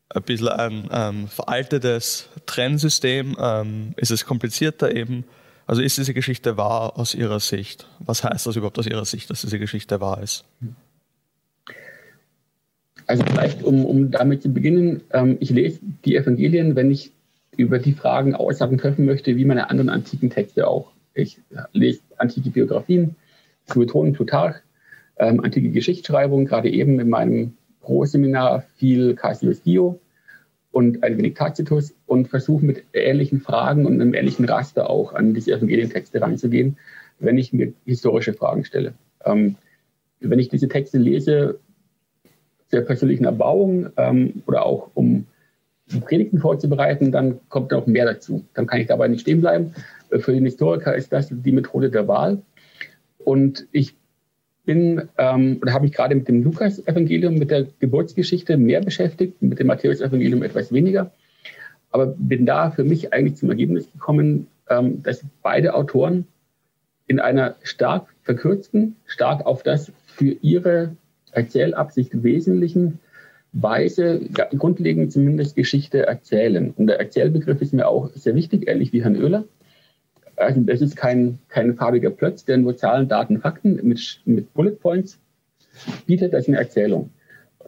ein 0.10 0.24
bisschen 0.24 0.48
ein 0.48 0.90
ähm, 0.92 1.28
veraltetes 1.28 2.30
Trennsystem? 2.46 3.36
Ähm, 3.40 3.94
ist 3.98 4.12
es 4.12 4.26
komplizierter 4.26 4.96
eben? 4.96 5.26
Also 5.68 5.82
ist 5.82 5.98
diese 5.98 6.14
Geschichte 6.14 6.56
wahr 6.56 6.98
aus 6.98 7.14
Ihrer 7.14 7.42
Sicht? 7.42 7.88
Was 8.00 8.24
heißt 8.24 8.48
das 8.48 8.56
überhaupt 8.56 8.80
aus 8.80 8.88
Ihrer 8.88 9.04
Sicht, 9.04 9.30
dass 9.30 9.42
diese 9.42 9.60
Geschichte 9.60 10.00
wahr 10.00 10.24
ist? 10.24 10.46
Also 13.06 13.24
vielleicht, 13.26 13.64
um, 13.64 13.86
um 13.86 14.10
damit 14.10 14.42
zu 14.42 14.50
beginnen, 14.50 15.02
ähm, 15.12 15.38
ich 15.42 15.50
lese 15.50 15.80
die 16.06 16.16
Evangelien, 16.16 16.76
wenn 16.76 16.90
ich 16.90 17.12
über 17.58 17.80
die 17.80 17.94
Fragen 17.94 18.34
Aussagen 18.34 18.78
treffen 18.78 19.06
möchte, 19.06 19.36
wie 19.36 19.46
meine 19.46 19.70
anderen 19.70 19.90
antiken 19.90 20.30
Texte 20.30 20.68
auch. 20.68 20.92
Ich 21.14 21.40
lese 21.74 22.00
antike 22.18 22.50
Biografien, 22.50 23.16
Sueton, 23.66 24.14
Plutarch, 24.14 24.56
ähm, 25.18 25.44
antike 25.44 25.72
Geschichtsschreibung, 25.72 26.46
gerade 26.46 26.70
eben 26.70 27.00
in 27.00 27.10
meinem 27.10 27.58
Pro-Seminar 27.82 28.64
viel 28.78 29.16
Cassius 29.16 29.62
Dio 29.64 30.00
und 30.72 31.04
ein 31.04 31.18
wenig 31.18 31.34
Tacitus 31.34 31.96
und 32.06 32.28
versuche 32.28 32.66
mit 32.66 32.84
ähnlichen 32.94 33.42
Fragen 33.42 33.86
und 33.86 33.94
einem 33.94 34.14
ähnlichen 34.14 34.46
Raster 34.46 34.90
auch 34.90 35.14
an 35.14 35.34
diese 35.34 35.52
Evangelientexte 35.52 36.22
ranzugehen, 36.22 36.78
wenn 37.20 37.38
ich 37.38 37.54
mir 37.54 37.74
historische 37.86 38.34
Fragen 38.34 38.66
stelle. 38.66 38.94
Ähm, 39.26 39.56
wenn 40.20 40.40
ich 40.40 40.50
diese 40.50 40.68
Texte 40.68 40.98
lese, 40.98 41.60
der 42.72 42.82
persönlichen 42.82 43.26
Erbauung 43.26 43.90
ähm, 43.98 44.44
oder 44.46 44.66
auch 44.66 44.92
um 44.94 45.26
Predigten 46.02 46.40
vorzubereiten, 46.40 47.12
dann 47.12 47.40
kommt 47.50 47.72
noch 47.72 47.88
mehr 47.88 48.06
dazu. 48.06 48.44
Dann 48.54 48.68
kann 48.68 48.82
ich 48.82 48.88
dabei 48.88 49.08
nicht 49.08 49.22
stehen 49.22 49.40
bleiben. 49.40 49.74
Für 50.20 50.34
den 50.34 50.44
Historiker 50.44 50.96
ist 50.96 51.14
das 51.14 51.30
die 51.32 51.52
Methode 51.52 51.90
der 51.90 52.08
Wahl. 52.08 52.42
Und 53.20 53.68
ich 53.72 53.96
bin 54.68 55.10
ähm, 55.18 55.58
oder 55.64 55.74
habe 55.74 55.86
mich 55.86 55.94
gerade 55.94 56.14
mit 56.14 56.28
dem 56.28 56.44
Lukas-Evangelium, 56.44 57.36
mit 57.36 57.50
der 57.50 57.66
Geburtsgeschichte 57.80 58.58
mehr 58.58 58.82
beschäftigt, 58.82 59.42
mit 59.42 59.58
dem 59.58 59.66
Matthäus-Evangelium 59.66 60.44
etwas 60.44 60.72
weniger. 60.72 61.12
Aber 61.90 62.06
bin 62.06 62.46
da 62.46 62.70
für 62.70 62.84
mich 62.84 63.12
eigentlich 63.14 63.38
zum 63.38 63.50
Ergebnis 63.50 63.92
gekommen, 63.92 64.48
ähm, 64.70 65.02
dass 65.02 65.24
beide 65.42 65.74
Autoren 65.74 66.28
in 67.08 67.20
einer 67.20 67.56
stark 67.64 68.14
verkürzten, 68.22 68.98
stark 69.08 69.46
auf 69.46 69.64
das 69.64 69.92
für 70.06 70.36
ihre 70.42 70.96
Erzählabsicht 71.32 72.24
wesentlichen 72.24 73.00
Weise, 73.54 74.22
grundlegend 74.58 75.12
zumindest 75.12 75.56
Geschichte 75.56 76.06
erzählen. 76.06 76.72
Und 76.76 76.88
der 76.88 77.00
Erzählbegriff 77.00 77.62
ist 77.62 77.74
mir 77.74 77.88
auch 77.88 78.12
sehr 78.14 78.36
wichtig, 78.36 78.68
ähnlich 78.68 78.94
wie 78.94 79.04
Herrn 79.04 79.16
Oehler. 79.16 79.46
Also 80.38 80.62
das 80.62 80.82
ist 80.82 80.96
kein, 80.96 81.40
kein 81.50 81.76
farbiger 81.76 82.10
Plötz, 82.12 82.46
der 82.46 82.58
nur 82.58 82.78
Zahlen, 82.78 83.08
Daten, 83.08 83.40
Fakten 83.42 83.80
mit, 83.84 84.22
mit 84.26 84.54
Bullet 84.54 84.80
Points 84.80 85.20
bietet. 86.06 86.34
Das 86.34 86.44
ist 86.44 86.48
eine 86.48 86.58
Erzählung. 86.58 87.10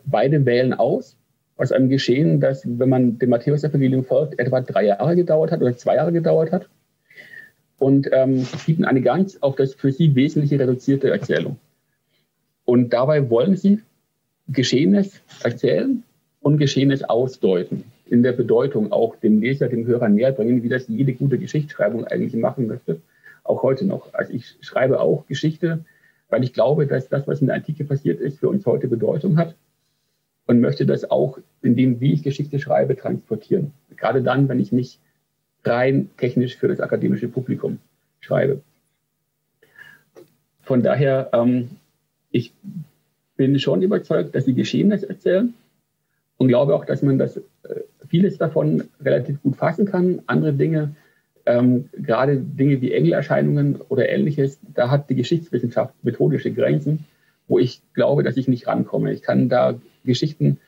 Beide 0.06 0.46
wählen 0.46 0.74
aus 0.74 1.18
aus 1.60 1.74
einem 1.74 1.90
Geschehen, 1.90 2.40
das, 2.40 2.64
wenn 2.66 2.88
man 2.88 3.20
dem 3.20 3.30
Matthäus-Evangelium 3.32 4.06
folgt, 4.06 4.40
etwa 4.40 4.62
drei 4.62 4.86
Jahre 4.86 5.16
gedauert 5.16 5.52
hat 5.52 5.62
oder 5.62 5.76
zwei 5.76 5.96
Jahre 5.96 6.14
gedauert 6.14 6.54
hat. 6.54 6.70
Und 7.78 8.10
ähm, 8.14 8.48
bieten 8.66 8.86
eine 8.86 9.02
ganz 9.02 9.38
auf 9.42 9.58
das 9.58 9.74
für 9.74 9.92
sie 9.92 10.16
wesentliche 10.16 10.58
reduzierte 10.58 11.10
Erzählung. 11.10 11.58
Und 12.64 12.94
dabei 12.94 13.30
wollen 13.30 13.58
sie 13.58 13.82
Geschehenes 14.48 15.20
erzählen 15.44 16.04
und 16.40 16.60
Geschehenes 16.60 17.04
ausdeuten 17.04 17.84
in 18.12 18.24
der 18.24 18.34
Bedeutung 18.34 18.92
auch 18.92 19.16
dem 19.16 19.40
Leser, 19.40 19.68
dem 19.68 19.86
Hörer 19.86 20.10
näher 20.10 20.32
bringen, 20.32 20.64
wie 20.64 20.70
das 20.70 20.88
jede 20.88 21.14
gute 21.14 21.38
Geschichtsschreibung 21.38 22.06
eigentlich 22.06 22.34
machen 22.36 22.68
möchte, 22.68 23.02
auch 23.44 23.64
heute 23.64 23.86
noch. 23.86 24.14
Also 24.14 24.34
ich 24.34 24.56
schreibe 24.62 25.00
auch 25.00 25.28
Geschichte, 25.28 25.86
weil 26.30 26.44
ich 26.44 26.54
glaube, 26.54 26.88
dass 26.88 27.10
das, 27.10 27.28
was 27.28 27.42
in 27.42 27.48
der 27.48 27.56
Antike 27.56 27.84
passiert 27.84 28.20
ist, 28.20 28.40
für 28.40 28.50
uns 28.50 28.66
heute 28.66 28.88
Bedeutung 28.88 29.38
hat 29.38 29.56
und 30.46 30.60
möchte 30.60 30.86
das 30.86 31.10
auch 31.10 31.40
in 31.62 31.76
dem, 31.76 32.00
wie 32.00 32.14
ich 32.14 32.24
Geschichte 32.24 32.60
schreibe, 32.60 32.96
transportieren. 32.96 33.72
Gerade 33.96 34.24
dann, 34.24 34.50
wenn 34.50 34.60
ich 34.60 34.72
nicht 34.72 35.00
rein 35.64 36.10
technisch 36.18 36.58
für 36.58 36.68
das 36.68 36.80
akademische 36.80 37.28
Publikum 37.28 37.80
schreibe. 38.20 38.62
Von 40.62 40.84
daher, 40.84 41.30
ähm, 41.34 41.70
ich 42.32 42.54
bin 43.36 43.60
schon 43.60 43.82
überzeugt, 43.82 44.36
dass 44.36 44.46
sie 44.46 44.54
Geschehenes 44.54 45.04
erzählen 45.04 45.54
und 46.38 46.48
glaube 46.48 46.76
auch, 46.76 46.86
dass 46.86 47.02
man 47.02 47.18
das 47.18 47.38
äh, 47.38 47.42
vieles 48.10 48.38
davon 48.38 48.84
relativ 49.02 49.42
gut 49.42 49.56
fassen 49.56 49.86
kann. 49.86 50.22
Andere 50.28 50.54
Dinge, 50.54 50.96
ähm, 51.46 51.90
gerade 51.94 52.38
Dinge 52.38 52.82
wie 52.82 52.92
Engelerscheinungen 52.92 53.82
oder 53.90 54.10
ähnliches, 54.10 54.60
da 54.74 54.90
hat 54.90 55.10
die 55.10 55.16
Geschichtswissenschaft 55.16 55.94
methodische 56.04 56.52
Grenzen, 56.52 57.06
wo 57.48 57.60
ich 57.60 57.82
glaube, 57.94 58.24
dass 58.24 58.38
ich 58.38 58.48
nicht 58.48 58.68
rankomme. 58.68 59.14
Ich 59.14 59.22
kann 59.22 59.50
da 59.50 59.76
Geschichten 60.04 60.60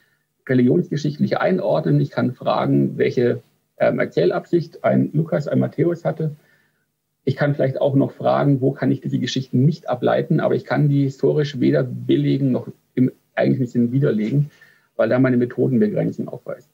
religionsgeschichtlich 0.48 1.38
einordnen. 1.38 2.00
Ich 2.00 2.10
kann 2.10 2.34
fragen, 2.34 2.98
welche 2.98 3.42
ähm, 3.78 4.00
Erzählabsicht 4.00 4.84
ein 4.84 5.12
Lukas, 5.14 5.48
ein 5.48 5.60
Matthäus 5.60 6.06
hatte. 6.06 6.36
Ich 7.24 7.36
kann 7.36 7.54
vielleicht 7.54 7.80
auch 7.80 7.96
noch 7.96 8.12
fragen, 8.12 8.62
wo 8.62 8.72
kann 8.72 8.92
ich 8.92 9.02
diese 9.02 9.20
Geschichten 9.20 9.64
nicht 9.66 9.90
ableiten, 9.90 10.40
aber 10.40 10.56
ich 10.56 10.66
kann 10.66 10.90
die 10.90 11.04
historisch 11.04 11.60
weder 11.60 11.84
belegen 11.84 12.52
noch 12.52 12.68
im 12.96 13.12
eigentlichen 13.36 13.68
Sinn 13.68 13.92
widerlegen, 13.92 14.50
weil 14.96 15.10
da 15.10 15.20
meine 15.20 15.38
Methoden 15.38 15.78
mir 15.78 15.90
Grenzen 15.90 16.28
aufweisen. 16.28 16.71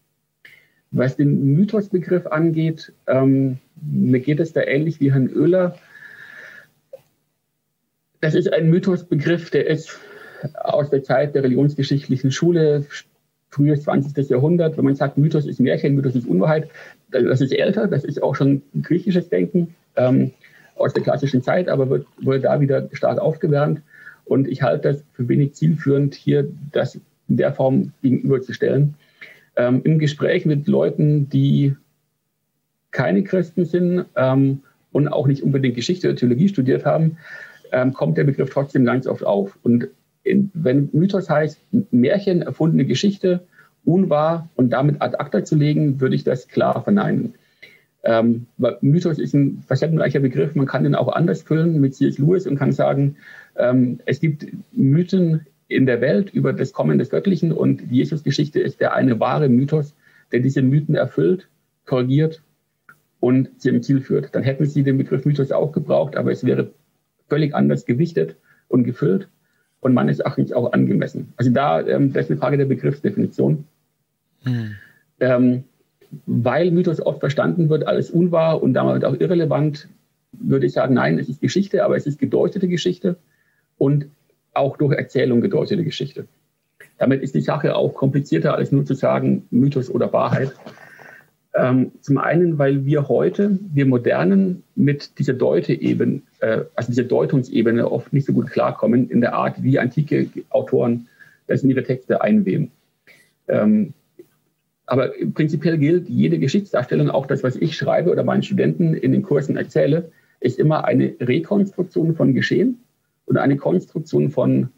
Was 0.91 1.17
den 1.17 1.53
Mythosbegriff 1.53 2.27
angeht, 2.27 2.93
ähm, 3.07 3.57
mir 3.81 4.19
geht 4.19 4.39
es 4.39 4.53
da 4.53 4.61
ähnlich 4.61 4.99
wie 4.99 5.11
Herrn 5.11 5.29
Oehler. 5.35 5.77
Das 8.21 8.35
ist 8.35 8.51
ein 8.51 8.69
Mythosbegriff, 8.69 9.49
der 9.49 9.67
ist 9.67 9.99
aus 10.63 10.89
der 10.89 11.03
Zeit 11.03 11.35
der 11.35 11.43
religionsgeschichtlichen 11.43 12.31
Schule, 12.31 12.85
frühes 13.49 13.83
20. 13.83 14.29
Jahrhundert. 14.29 14.77
Wenn 14.77 14.85
man 14.85 14.95
sagt, 14.95 15.17
Mythos 15.17 15.45
ist 15.45 15.59
Märchen, 15.59 15.95
Mythos 15.95 16.15
ist 16.15 16.27
Unwahrheit, 16.27 16.69
das 17.11 17.41
ist 17.41 17.51
älter, 17.51 17.87
das 17.87 18.03
ist 18.03 18.21
auch 18.23 18.35
schon 18.35 18.61
griechisches 18.81 19.29
Denken 19.29 19.75
ähm, 19.95 20.31
aus 20.75 20.93
der 20.93 21.03
klassischen 21.03 21.41
Zeit, 21.41 21.69
aber 21.69 21.89
wird, 21.89 22.07
wurde 22.21 22.41
da 22.41 22.59
wieder 22.61 22.89
stark 22.93 23.19
aufgewärmt. 23.19 23.81
Und 24.25 24.47
ich 24.47 24.61
halte 24.61 24.89
das 24.89 25.03
für 25.13 25.27
wenig 25.27 25.53
zielführend, 25.53 26.15
hier 26.15 26.47
das 26.71 26.99
in 27.27 27.37
der 27.37 27.53
Form 27.53 27.93
gegenüberzustellen 28.01 28.95
ähm, 29.57 29.81
im 29.83 29.99
Gespräch 29.99 30.45
mit 30.45 30.67
Leuten, 30.67 31.29
die 31.29 31.75
keine 32.91 33.23
Christen 33.23 33.65
sind 33.65 34.05
ähm, 34.15 34.61
und 34.91 35.07
auch 35.09 35.27
nicht 35.27 35.43
unbedingt 35.43 35.75
Geschichte 35.75 36.07
oder 36.07 36.15
Theologie 36.15 36.47
studiert 36.47 36.85
haben, 36.85 37.17
ähm, 37.71 37.93
kommt 37.93 38.17
der 38.17 38.23
Begriff 38.23 38.49
trotzdem 38.51 38.85
ganz 38.85 39.07
oft 39.07 39.25
auf. 39.25 39.57
Und 39.63 39.89
in, 40.23 40.51
wenn 40.53 40.89
Mythos 40.93 41.29
heißt, 41.29 41.59
Märchen, 41.91 42.41
erfundene 42.41 42.85
Geschichte, 42.85 43.41
unwahr 43.83 44.49
und 44.55 44.69
damit 44.69 45.01
ad 45.01 45.17
acta 45.17 45.43
zu 45.43 45.55
legen, 45.55 45.99
würde 45.99 46.15
ich 46.15 46.23
das 46.23 46.47
klar 46.47 46.83
verneinen. 46.83 47.35
Ähm, 48.03 48.45
Mythos 48.81 49.17
ist 49.19 49.33
ein 49.33 49.63
facettenreicher 49.67 50.19
Begriff, 50.19 50.55
man 50.55 50.65
kann 50.65 50.83
den 50.83 50.95
auch 50.95 51.09
anders 51.09 51.41
füllen 51.41 51.79
mit 51.81 51.95
C.S. 51.95 52.17
Lewis 52.19 52.47
und 52.47 52.57
kann 52.57 52.71
sagen, 52.71 53.17
ähm, 53.57 53.99
es 54.05 54.19
gibt 54.19 54.45
Mythen 54.71 55.45
in 55.67 55.85
der 55.85 56.01
Welt 56.01 56.29
über 56.29 56.53
das 56.53 56.73
Kommen 56.73 56.97
des 56.97 57.09
Göttlichen 57.09 57.51
und 57.51 57.91
die 57.91 57.97
Jesusgeschichte 57.97 58.59
ist 58.59 58.79
der 58.79 58.93
eine 58.93 59.19
wahre 59.19 59.49
Mythos, 59.49 59.95
der 60.31 60.39
diese 60.39 60.61
Mythen 60.61 60.95
erfüllt, 60.95 61.47
korrigiert 61.85 62.41
und 63.19 63.49
sie 63.57 63.69
im 63.69 63.83
Ziel 63.83 64.01
führt. 64.01 64.33
Dann 64.33 64.43
hätten 64.43 64.65
sie 64.65 64.83
den 64.83 64.97
Begriff 64.97 65.25
Mythos 65.25 65.51
auch 65.51 65.71
gebraucht, 65.71 66.15
aber 66.15 66.31
es 66.31 66.45
wäre 66.45 66.71
völlig 67.27 67.53
anders 67.53 67.85
gewichtet 67.85 68.35
und 68.67 68.83
gefüllt 68.83 69.27
und 69.81 69.93
meines 69.93 70.19
Erachtens 70.19 70.51
auch 70.53 70.71
angemessen. 70.73 71.33
Also 71.37 71.51
da, 71.51 71.85
ähm, 71.85 72.13
das 72.13 72.25
ist 72.25 72.31
eine 72.31 72.39
Frage 72.39 72.57
der 72.57 72.65
Begriffsdefinition. 72.65 73.65
Hm. 74.43 74.75
Ähm, 75.19 75.63
weil 76.25 76.71
Mythos 76.71 77.01
oft 77.01 77.19
verstanden 77.19 77.69
wird 77.69 77.85
als 77.85 78.09
unwahr 78.09 78.61
und 78.63 78.73
damit 78.73 79.03
auch 79.03 79.19
irrelevant, 79.19 79.89
würde 80.31 80.65
ich 80.65 80.73
sagen, 80.73 80.93
nein, 80.93 81.19
es 81.19 81.27
ist 81.27 81.41
Geschichte, 81.41 81.83
aber 81.83 81.97
es 81.97 82.05
ist 82.05 82.19
gedeutete 82.19 82.67
Geschichte 82.67 83.17
und 83.77 84.07
auch 84.57 84.77
durch 84.77 84.93
Erzählung 84.93 85.41
gedeutete 85.41 85.83
Geschichte. 85.83 86.27
Damit 86.97 87.21
ist 87.21 87.35
die 87.35 87.41
Sache 87.41 87.75
auch 87.75 87.93
komplizierter, 87.93 88.55
als 88.55 88.71
nur 88.71 88.85
zu 88.85 88.93
sagen 88.93 89.47
Mythos 89.51 89.89
oder 89.89 90.11
Wahrheit. 90.13 90.53
Ähm, 91.53 91.91
zum 92.01 92.17
einen, 92.17 92.57
weil 92.57 92.85
wir 92.85 93.07
heute, 93.07 93.57
wir 93.73 93.85
Modernen, 93.85 94.63
mit 94.75 95.17
dieser 95.17 95.33
Deute-Ebene, 95.33 96.21
äh, 96.39 96.61
also 96.75 96.91
dieser 96.91 97.03
Deutungsebene 97.03 97.89
oft 97.91 98.13
nicht 98.13 98.25
so 98.25 98.33
gut 98.33 98.49
klarkommen 98.51 99.09
in 99.09 99.21
der 99.21 99.33
Art, 99.33 99.63
wie 99.63 99.79
antike 99.79 100.27
Autoren 100.49 101.07
das 101.47 101.63
in 101.63 101.69
ihre 101.69 101.83
Texte 101.83 102.21
einweben. 102.21 102.71
Ähm, 103.47 103.93
aber 104.85 105.11
prinzipiell 105.33 105.77
gilt, 105.77 106.09
jede 106.09 106.39
Geschichtsdarstellung, 106.39 107.09
auch 107.09 107.25
das, 107.25 107.43
was 107.43 107.55
ich 107.55 107.75
schreibe 107.75 108.11
oder 108.11 108.23
meinen 108.23 108.43
Studenten 108.43 108.93
in 108.93 109.11
den 109.11 109.21
Kursen 109.21 109.57
erzähle, 109.57 110.11
ist 110.39 110.59
immer 110.59 110.85
eine 110.85 111.15
Rekonstruktion 111.19 112.15
von 112.15 112.33
Geschehen 112.33 112.79
und 113.27 113.37
eine 113.37 113.57
Konstruktion 113.57 114.31
von 114.31 114.69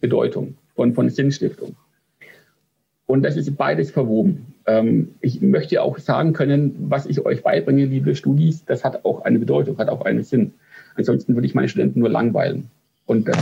Bedeutung, 0.00 0.56
von, 0.76 0.94
von 0.94 1.10
Sinnstiftung. 1.10 1.74
Und 3.06 3.22
das 3.22 3.36
ist 3.36 3.56
beides 3.56 3.90
verwoben. 3.90 4.54
Ähm, 4.66 5.14
ich 5.20 5.40
möchte 5.40 5.80
auch 5.82 5.98
sagen 5.98 6.32
können, 6.32 6.74
was 6.88 7.06
ich 7.06 7.24
euch 7.24 7.42
beibringe, 7.42 7.86
liebe 7.86 8.14
Studis, 8.14 8.64
das 8.64 8.84
hat 8.84 9.04
auch 9.04 9.22
eine 9.22 9.38
Bedeutung, 9.38 9.78
hat 9.78 9.88
auch 9.88 10.04
einen 10.04 10.22
Sinn. 10.22 10.54
Ansonsten 10.96 11.34
würde 11.34 11.46
ich 11.46 11.54
meine 11.54 11.68
Studenten 11.68 12.00
nur 12.00 12.08
langweilen. 12.08 12.70
Und 13.06 13.28
das 13.28 13.38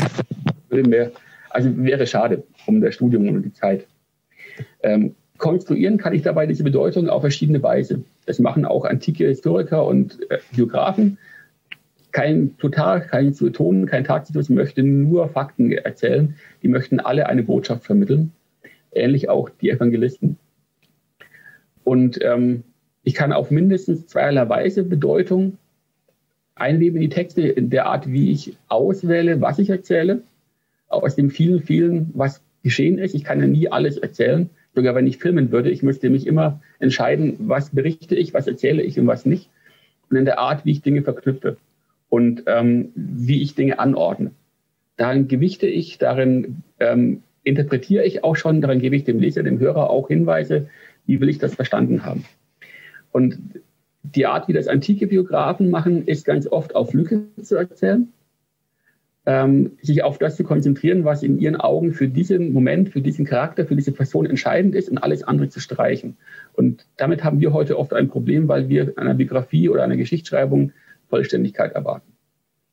würde 0.69 0.89
mir, 0.89 1.13
also 1.51 1.71
wäre 1.79 2.07
schade 2.07 2.45
um 2.67 2.81
das 2.81 2.95
Studium 2.95 3.29
und 3.29 3.43
die 3.43 3.53
Zeit. 3.53 3.87
Ähm, 4.83 5.15
konstruieren 5.39 5.97
kann 5.97 6.15
ich 6.15 6.23
dabei 6.23 6.47
diese 6.47 6.63
Bedeutung 6.63 7.09
auf 7.09 7.23
verschiedene 7.23 7.63
Weise. 7.63 8.05
Das 8.27 8.39
machen 8.39 8.65
auch 8.65 8.85
antike 8.85 9.27
Historiker 9.27 9.87
und 9.87 10.31
äh, 10.31 10.39
Biografen. 10.55 11.19
Kein 12.15 12.55
Plutarch, 12.55 13.09
kein 13.09 13.35
Sueton, 13.35 13.87
kein 13.87 14.05
Tacitus 14.05 14.49
möchte 14.49 14.85
nur 14.85 15.29
Fakten 15.31 15.73
erzählen. 15.73 16.37
Die 16.63 16.69
möchten 16.69 17.01
alle 17.01 17.27
eine 17.27 17.43
Botschaft 17.43 17.85
vermitteln. 17.85 18.31
Ähnlich 18.93 19.29
auch 19.29 19.51
die 19.51 19.69
Evangelisten. 19.69 20.39
Und 21.83 22.21
ähm, 22.23 22.63
ich 23.03 23.15
kann 23.15 23.33
auf 23.33 23.51
mindestens 23.51 24.07
zweierlei 24.07 24.49
Weise 24.49 24.85
Bedeutung 24.85 25.59
einweben 26.55 26.99
in 26.99 27.03
die 27.03 27.09
Texte, 27.09 27.49
in 27.49 27.69
der 27.69 27.87
Art, 27.87 28.09
wie 28.09 28.31
ich 28.31 28.57
auswähle, 28.69 29.41
was 29.41 29.59
ich 29.59 29.71
erzähle, 29.71 30.23
aus 30.87 31.17
dem 31.17 31.31
vielen, 31.31 31.65
vielen, 31.65 32.13
was 32.15 32.41
geschehen 32.63 32.99
ist. 32.99 33.17
Ich 33.17 33.25
kann 33.25 33.41
ja 33.41 33.49
nie 33.49 33.73
alles 33.73 33.97
erzählen. 33.97 34.51
Sogar 34.73 34.95
wenn 34.95 35.09
ich 35.09 35.19
filmen 35.19 35.51
würde, 35.51 35.69
ich 35.69 35.83
müsste 35.83 36.11
mich 36.11 36.29
immer 36.29 36.61
entscheiden, 36.79 37.35
was 37.41 37.71
berichte 37.71 38.15
ich, 38.15 38.35
was 38.35 38.47
erzähle 38.47 38.85
ich 38.85 39.01
und 39.01 39.09
was 39.09 39.27
nicht. 39.27 39.51
Und 40.11 40.17
in 40.17 40.25
der 40.25 40.39
Art, 40.39 40.65
wie 40.65 40.71
ich 40.71 40.83
Dinge 40.83 41.03
verknüpfe 41.03 41.57
und 42.15 42.45
ähm, 42.47 42.93
wie 42.95 43.43
ich 43.43 43.57
Dinge 43.57 43.81
anordne. 43.81 44.31
Darin 44.97 45.27
gewichte 45.27 45.67
ich, 45.67 45.99
darin 45.99 46.63
ähm, 46.79 47.25
interpretiere 47.43 48.05
ich 48.05 48.23
auch 48.23 48.37
schon, 48.37 48.61
darin 48.61 48.79
gebe 48.79 48.95
ich 48.95 49.03
dem 49.03 49.19
Leser, 49.19 49.43
dem 49.43 49.59
Hörer 49.59 49.91
auch 49.91 50.07
Hinweise, 50.07 50.69
wie 51.07 51.21
will 51.21 51.29
ich 51.29 51.39
das 51.39 51.57
verstanden 51.57 52.05
haben? 52.05 52.25
Und 53.11 53.41
die 54.05 54.27
Art, 54.27 54.47
wie 54.47 54.53
das 54.53 54.69
antike 54.69 55.09
Biografen 55.09 55.71
machen, 55.71 56.07
ist 56.07 56.25
ganz 56.25 56.47
oft 56.47 56.77
auf 56.77 56.95
Lücke 56.95 57.25
zu 57.43 57.57
erzählen. 57.57 58.07
Ähm, 59.27 59.73
sich 59.83 60.05
auf 60.05 60.19
das 60.19 60.37
zu 60.37 60.45
konzentrieren, 60.45 61.05
was 61.05 61.25
in 61.25 61.41
ihren 61.41 61.57
Augen 61.57 61.95
für 61.95 62.07
diesen 62.07 62.53
Moment, 62.53 62.91
für 62.91 63.01
diesen 63.01 63.25
Charakter, 63.25 63.67
für 63.67 63.75
diese 63.75 63.91
Person 63.91 64.27
entscheidend 64.27 64.77
ist 64.77 64.89
und 64.89 64.99
alles 64.99 65.25
andere 65.25 65.49
zu 65.49 65.59
streichen. 65.59 66.17
Und 66.53 66.87
damit 66.97 67.25
haben 67.25 67.41
wir 67.41 67.53
heute 67.53 67.77
oft 67.77 67.93
ein 67.93 68.07
Problem, 68.07 68.47
weil 68.47 68.69
wir 68.69 68.93
einer 68.99 69.15
Biografie 69.15 69.69
oder 69.69 69.83
einer 69.83 69.97
Geschichtsschreibung 69.97 70.71
Vollständigkeit 71.15 71.75
erwarten. 71.75 72.11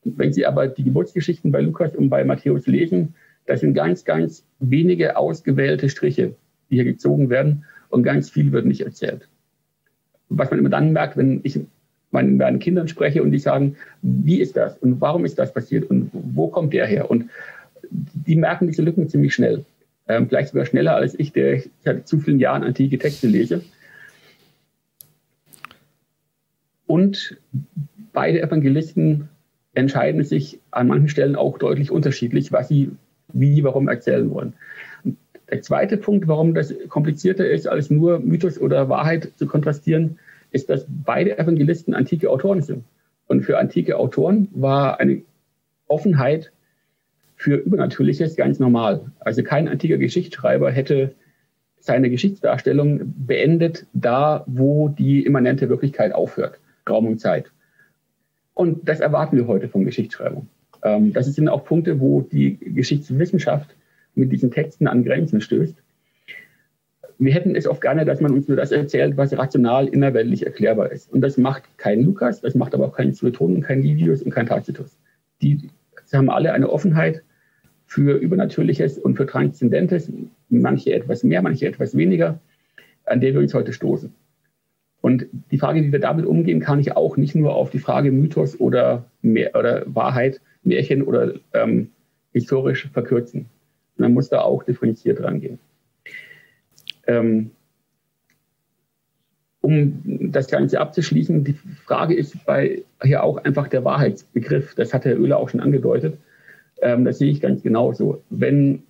Wenn 0.03 0.33
Sie 0.33 0.47
aber 0.47 0.67
die 0.67 0.83
Geburtsgeschichten 0.83 1.51
bei 1.51 1.61
Lukas 1.61 1.95
und 1.95 2.09
bei 2.09 2.23
Matthäus 2.23 2.65
lesen, 2.65 3.13
das 3.45 3.59
sind 3.59 3.75
ganz, 3.75 4.03
ganz 4.03 4.43
wenige 4.57 5.15
ausgewählte 5.15 5.89
Striche, 5.89 6.33
die 6.71 6.75
hier 6.75 6.85
gezogen 6.85 7.29
werden 7.29 7.65
und 7.89 8.01
ganz 8.01 8.31
viel 8.31 8.51
wird 8.51 8.65
nicht 8.65 8.81
erzählt. 8.81 9.27
Was 10.29 10.49
man 10.49 10.57
immer 10.57 10.69
dann 10.69 10.91
merkt, 10.91 11.17
wenn 11.17 11.41
ich 11.43 11.59
meinen, 12.09 12.37
meinen 12.37 12.57
Kindern 12.57 12.87
spreche 12.87 13.21
und 13.21 13.29
die 13.29 13.37
sagen, 13.37 13.75
wie 14.01 14.41
ist 14.41 14.57
das 14.57 14.75
und 14.79 14.99
warum 15.01 15.23
ist 15.23 15.37
das 15.37 15.53
passiert 15.53 15.87
und 15.87 16.09
wo 16.11 16.47
kommt 16.47 16.73
der 16.73 16.87
her? 16.87 17.11
Und 17.11 17.29
die 17.91 18.37
merken 18.37 18.65
diese 18.65 18.81
Lücken 18.81 19.07
ziemlich 19.07 19.35
schnell. 19.35 19.65
Ähm, 20.07 20.27
vielleicht 20.27 20.49
sogar 20.49 20.65
schneller 20.65 20.95
als 20.95 21.13
ich, 21.19 21.31
der 21.31 21.61
seit 21.83 22.07
zu 22.07 22.19
vielen 22.19 22.39
Jahren 22.39 22.63
antike 22.63 22.97
Texte 22.97 23.27
lese. 23.27 23.61
Und 26.87 27.37
beide 28.13 28.41
Evangelisten 28.41 29.29
entscheiden 29.73 30.23
sich 30.23 30.59
an 30.71 30.87
manchen 30.87 31.09
Stellen 31.09 31.35
auch 31.35 31.57
deutlich 31.57 31.91
unterschiedlich, 31.91 32.51
was 32.51 32.67
sie 32.67 32.91
wie, 33.33 33.63
warum 33.63 33.87
erzählen 33.87 34.29
wollen. 34.29 34.53
Der 35.49 35.61
zweite 35.61 35.97
Punkt, 35.97 36.27
warum 36.27 36.53
das 36.53 36.73
komplizierter 36.87 37.47
ist, 37.47 37.67
als 37.67 37.89
nur 37.89 38.19
Mythos 38.19 38.59
oder 38.59 38.89
Wahrheit 38.89 39.31
zu 39.35 39.47
kontrastieren, 39.47 40.19
ist, 40.51 40.69
dass 40.69 40.85
beide 40.87 41.37
Evangelisten 41.37 41.93
antike 41.93 42.29
Autoren 42.29 42.61
sind. 42.61 42.83
Und 43.27 43.43
für 43.43 43.57
antike 43.57 43.97
Autoren 43.97 44.49
war 44.53 44.99
eine 44.99 45.21
Offenheit 45.87 46.51
für 47.35 47.55
Übernatürliches 47.55 48.35
ganz 48.35 48.59
normal. 48.59 49.11
Also 49.19 49.43
kein 49.43 49.67
antiker 49.67 49.97
Geschichtsschreiber 49.97 50.71
hätte 50.71 51.15
seine 51.79 52.09
Geschichtsdarstellung 52.09 53.13
beendet, 53.25 53.87
da 53.93 54.43
wo 54.47 54.89
die 54.89 55.25
immanente 55.25 55.67
Wirklichkeit 55.69 56.13
aufhört, 56.13 56.59
Raum 56.87 57.07
und 57.07 57.19
Zeit. 57.19 57.51
Und 58.53 58.87
das 58.87 58.99
erwarten 58.99 59.37
wir 59.37 59.47
heute 59.47 59.69
von 59.69 59.85
Geschichtsschreibung. 59.85 60.47
Ähm, 60.83 61.13
das 61.13 61.27
sind 61.27 61.49
auch 61.49 61.65
Punkte, 61.65 61.99
wo 61.99 62.21
die 62.21 62.57
Geschichtswissenschaft 62.57 63.75
mit 64.15 64.31
diesen 64.31 64.51
Texten 64.51 64.87
an 64.87 65.03
Grenzen 65.03 65.41
stößt. 65.41 65.75
Wir 67.17 67.33
hätten 67.33 67.55
es 67.55 67.67
oft 67.67 67.81
gerne, 67.81 68.03
dass 68.03 68.19
man 68.19 68.33
uns 68.33 68.47
nur 68.47 68.57
das 68.57 68.71
erzählt, 68.71 69.15
was 69.15 69.37
rational 69.37 69.87
innerweltlich 69.87 70.45
erklärbar 70.45 70.91
ist. 70.91 71.11
Und 71.13 71.21
das 71.21 71.37
macht 71.37 71.63
kein 71.77 72.01
Lukas, 72.01 72.41
das 72.41 72.55
macht 72.55 72.73
aber 72.73 72.87
auch 72.87 72.95
kein 72.95 73.13
Sueton 73.13 73.61
kein 73.61 73.83
Livius 73.83 74.23
und 74.23 74.31
kein 74.31 74.47
Tacitus. 74.47 74.97
Die 75.41 75.69
haben 76.11 76.29
alle 76.29 76.51
eine 76.53 76.69
Offenheit 76.69 77.21
für 77.85 78.17
Übernatürliches 78.17 78.97
und 78.97 79.17
für 79.17 79.27
Transzendentes, 79.27 80.11
manche 80.49 80.93
etwas 80.93 81.23
mehr, 81.23 81.41
manche 81.41 81.67
etwas 81.67 81.95
weniger, 81.95 82.39
an 83.05 83.21
der 83.21 83.33
wir 83.33 83.39
uns 83.39 83.53
heute 83.53 83.71
stoßen. 83.71 84.13
Und 85.01 85.25
die 85.49 85.57
Frage, 85.57 85.83
wie 85.83 85.91
wir 85.91 85.99
damit 85.99 86.25
umgehen, 86.25 86.59
kann 86.59 86.79
ich 86.79 86.95
auch 86.95 87.17
nicht 87.17 87.35
nur 87.35 87.55
auf 87.55 87.71
die 87.71 87.79
Frage 87.79 88.11
Mythos 88.11 88.59
oder, 88.59 89.05
mehr, 89.21 89.55
oder 89.55 89.83
Wahrheit, 89.87 90.41
Märchen 90.63 91.01
oder 91.01 91.33
ähm, 91.53 91.89
historisch 92.33 92.87
verkürzen. 92.93 93.47
Man 93.97 94.13
muss 94.13 94.29
da 94.29 94.41
auch 94.41 94.63
differenziert 94.63 95.21
rangehen. 95.21 95.59
Ähm, 97.07 97.51
um 99.61 100.01
das 100.31 100.47
Ganze 100.47 100.79
abzuschließen, 100.79 101.43
die 101.43 101.53
Frage 101.53 102.15
ist 102.15 102.45
bei 102.45 102.83
hier 103.01 103.23
auch 103.23 103.37
einfach 103.37 103.67
der 103.67 103.83
Wahrheitsbegriff. 103.83 104.75
Das 104.75 104.93
hat 104.93 105.05
Herr 105.05 105.19
Oehler 105.19 105.37
auch 105.37 105.49
schon 105.49 105.59
angedeutet. 105.59 106.17
Ähm, 106.81 107.05
das 107.05 107.19
sehe 107.19 107.31
ich 107.31 107.41
ganz 107.41 107.61
genauso. 107.61 108.23
Wenn 108.29 108.83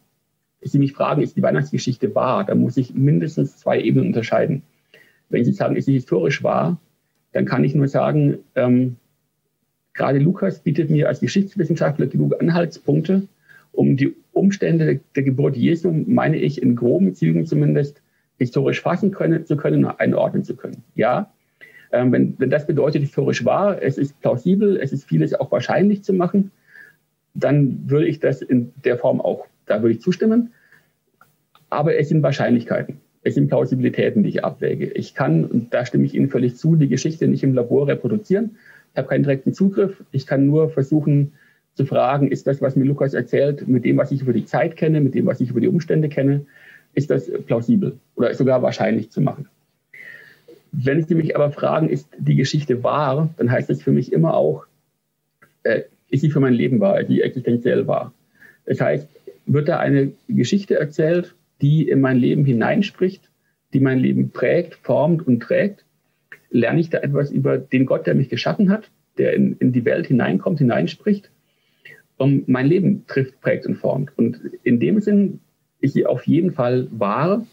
Sie 0.61 0.79
mich 0.79 0.93
fragen, 0.93 1.21
ist 1.21 1.35
die 1.35 1.41
Weihnachtsgeschichte 1.41 2.13
wahr, 2.15 2.45
dann 2.45 2.59
muss 2.59 2.77
ich 2.77 2.93
mindestens 2.93 3.57
zwei 3.57 3.81
Ebenen 3.81 4.07
unterscheiden. 4.07 4.63
Wenn 5.31 5.45
Sie 5.45 5.53
sagen, 5.53 5.75
ist 5.75 5.85
sie 5.85 5.93
historisch 5.93 6.43
wahr, 6.43 6.79
dann 7.31 7.45
kann 7.45 7.63
ich 7.63 7.73
nur 7.75 7.87
sagen, 7.87 8.39
ähm, 8.55 8.97
gerade 9.93 10.19
Lukas 10.19 10.59
bietet 10.59 10.89
mir 10.89 11.07
als 11.07 11.19
Geschichtswissenschaftler 11.19 12.07
genug 12.07 12.39
Anhaltspunkte, 12.39 13.27
um 13.71 13.97
die 13.97 14.15
Umstände 14.33 14.99
der 15.15 15.23
Geburt 15.23 15.55
Jesu, 15.55 15.91
meine 15.91 16.37
ich, 16.37 16.61
in 16.61 16.75
groben 16.75 17.15
Zügen 17.15 17.45
zumindest 17.45 18.01
historisch 18.37 18.81
fassen 18.81 19.11
können, 19.11 19.45
zu 19.45 19.55
können 19.55 19.85
und 19.85 19.99
einordnen 19.99 20.43
zu 20.43 20.55
können. 20.55 20.83
Ja, 20.95 21.31
ähm, 21.91 22.11
wenn, 22.11 22.35
wenn 22.39 22.49
das 22.49 22.65
bedeutet, 22.65 23.01
historisch 23.01 23.43
wahr, 23.45 23.81
es 23.81 23.97
ist 23.97 24.19
plausibel, 24.21 24.77
es 24.77 24.93
ist 24.93 25.05
vieles 25.05 25.33
auch 25.33 25.51
wahrscheinlich 25.51 26.03
zu 26.03 26.13
machen, 26.13 26.51
dann 27.33 27.89
würde 27.89 28.07
ich 28.07 28.19
das 28.19 28.41
in 28.41 28.73
der 28.83 28.97
Form 28.97 29.21
auch, 29.21 29.45
da 29.65 29.81
würde 29.81 29.95
ich 29.95 30.01
zustimmen. 30.01 30.53
Aber 31.69 31.95
es 31.95 32.09
sind 32.09 32.23
Wahrscheinlichkeiten, 32.23 32.99
es 33.23 33.35
sind 33.35 33.47
Plausibilitäten, 33.47 34.23
die 34.23 34.29
ich 34.29 34.43
abwäge. 34.43 34.85
Ich 34.85 35.13
kann, 35.13 35.45
und 35.45 35.73
da 35.73 35.85
stimme 35.85 36.05
ich 36.05 36.15
Ihnen 36.15 36.29
völlig 36.29 36.55
zu, 36.57 36.75
die 36.75 36.87
Geschichte 36.87 37.27
nicht 37.27 37.43
im 37.43 37.53
Labor 37.53 37.87
reproduzieren. 37.87 38.57
Ich 38.93 38.97
habe 38.97 39.07
keinen 39.07 39.23
direkten 39.23 39.53
Zugriff. 39.53 40.03
Ich 40.11 40.25
kann 40.25 40.45
nur 40.45 40.69
versuchen, 40.69 41.33
zu 41.75 41.85
fragen, 41.85 42.29
ist 42.29 42.47
das, 42.47 42.61
was 42.61 42.75
mir 42.75 42.83
Lukas 42.83 43.13
erzählt, 43.13 43.67
mit 43.67 43.85
dem, 43.85 43.97
was 43.97 44.11
ich 44.11 44.21
über 44.21 44.33
die 44.33 44.45
Zeit 44.45 44.75
kenne, 44.75 44.99
mit 44.99 45.15
dem, 45.15 45.25
was 45.25 45.39
ich 45.39 45.49
über 45.49 45.61
die 45.61 45.69
Umstände 45.69 46.09
kenne, 46.09 46.45
ist 46.93 47.09
das 47.09 47.31
plausibel 47.47 47.97
oder 48.15 48.33
sogar 48.33 48.61
wahrscheinlich 48.61 49.09
zu 49.09 49.21
machen. 49.21 49.47
Wenn 50.73 51.05
Sie 51.05 51.15
mich 51.15 51.35
aber 51.35 51.51
fragen, 51.51 51.89
ist 51.89 52.07
die 52.17 52.35
Geschichte 52.35 52.83
wahr, 52.83 53.29
dann 53.37 53.51
heißt 53.51 53.69
das 53.69 53.81
für 53.81 53.91
mich 53.91 54.11
immer 54.11 54.33
auch, 54.35 54.65
äh, 55.63 55.83
ist 56.09 56.21
sie 56.21 56.29
für 56.29 56.39
mein 56.39 56.53
Leben 56.53 56.79
wahr, 56.79 56.99
ist 56.99 57.07
sie 57.07 57.21
existenziell 57.21 57.87
wahr. 57.87 58.13
Das 58.65 58.81
heißt, 58.81 59.07
wird 59.45 59.69
da 59.69 59.79
eine 59.79 60.11
Geschichte 60.27 60.75
erzählt, 60.75 61.35
die 61.61 61.87
in 61.87 62.01
mein 62.01 62.17
Leben 62.17 62.45
hineinspricht, 62.45 63.29
die 63.73 63.79
mein 63.79 63.99
Leben 63.99 64.31
prägt, 64.31 64.75
formt 64.75 65.25
und 65.25 65.41
trägt, 65.41 65.85
lerne 66.49 66.79
ich 66.79 66.89
da 66.89 66.99
etwas 66.99 67.31
über 67.31 67.57
den 67.57 67.85
Gott, 67.85 68.07
der 68.07 68.15
mich 68.15 68.29
geschaffen 68.29 68.69
hat, 68.69 68.91
der 69.17 69.33
in, 69.33 69.55
in 69.57 69.71
die 69.71 69.85
Welt 69.85 70.07
hineinkommt, 70.07 70.59
hineinspricht 70.59 71.31
um 72.21 72.43
mein 72.45 72.67
Leben 72.67 73.05
trifft, 73.07 73.41
prägt 73.41 73.65
und 73.65 73.75
formt. 73.75 74.11
Und 74.15 74.39
in 74.63 74.79
dem 74.79 75.01
Sinn 75.01 75.39
sie 75.81 76.05
auf 76.05 76.27
jeden 76.27 76.51
Fall 76.51 76.87
wahr. 76.91 77.45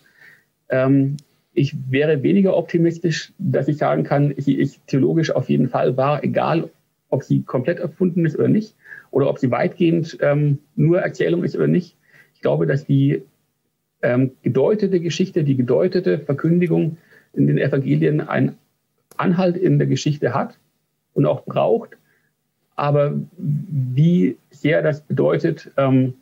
Ähm, 0.69 1.17
ich 1.55 1.75
wäre 1.89 2.23
weniger 2.23 2.55
optimistisch, 2.55 3.33
dass 3.39 3.69
ich 3.69 3.79
sagen 3.79 4.05
kann, 4.05 4.35
sie 4.37 4.55
ist 4.55 4.87
theologisch 4.87 5.31
auf 5.31 5.49
jeden 5.49 5.69
Fall 5.69 5.97
wahr, 5.97 6.23
egal 6.23 6.71
ob 7.09 7.23
sie 7.23 7.43
komplett 7.43 7.79
erfunden 7.79 8.27
ist 8.27 8.39
oder 8.39 8.49
nicht, 8.49 8.75
oder 9.11 9.31
ob 9.31 9.39
sie 9.39 9.51
weitgehend 9.51 10.19
ähm, 10.21 10.59
nur 10.77 11.01
Erzählung 11.01 11.43
ist 11.43 11.57
oder 11.57 11.67
nicht. 11.67 11.97
Ich 12.35 12.43
glaube, 12.43 12.67
dass 12.67 12.85
die 12.85 13.23
ähm, 14.03 14.33
gedeutete 14.43 15.01
Geschichte, 15.01 15.45
die 15.45 15.57
gedeutete 15.57 16.19
Verkündigung 16.19 16.99
in 17.33 17.47
den 17.47 17.59
Evangelien 17.59 18.21
einen 18.21 18.57
Anhalt 19.17 19.57
in 19.57 19.79
der 19.79 19.89
Geschichte 19.89 20.35
hat 20.35 20.59
und 21.15 21.27
auch 21.27 21.45
braucht. 21.45 21.97
Aber 22.77 23.15
wie 23.37 24.37
sehr 24.51 24.83
das 24.83 25.01
bedeutet, 25.01 25.71
ähm, 25.77 26.15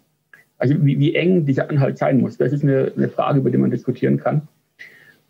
also 0.59 0.75
wie, 0.85 0.99
wie, 0.99 1.15
eng 1.15 1.45
dieser 1.45 1.69
Anhalt 1.69 1.99
sein 1.99 2.21
muss, 2.21 2.39
das 2.39 2.53
ist 2.53 2.63
eine, 2.63 2.93
eine 2.97 3.09
Frage, 3.09 3.41
über 3.41 3.51
die 3.51 3.59
man 3.59 3.71
diskutieren 3.71 4.17
kann. 4.19 4.49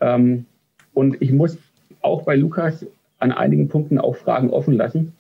Ähm, 0.01 0.47
und 0.95 1.21
ich 1.21 1.33
muss 1.33 1.59
auch 2.01 2.23
bei 2.23 2.37
Lukas 2.37 2.87
an 3.19 3.33
einigen 3.33 3.69
Punkten 3.69 3.99
auch 3.99 4.15
Fragen 4.17 4.51
offen 4.51 4.75
lassen, 4.75 5.15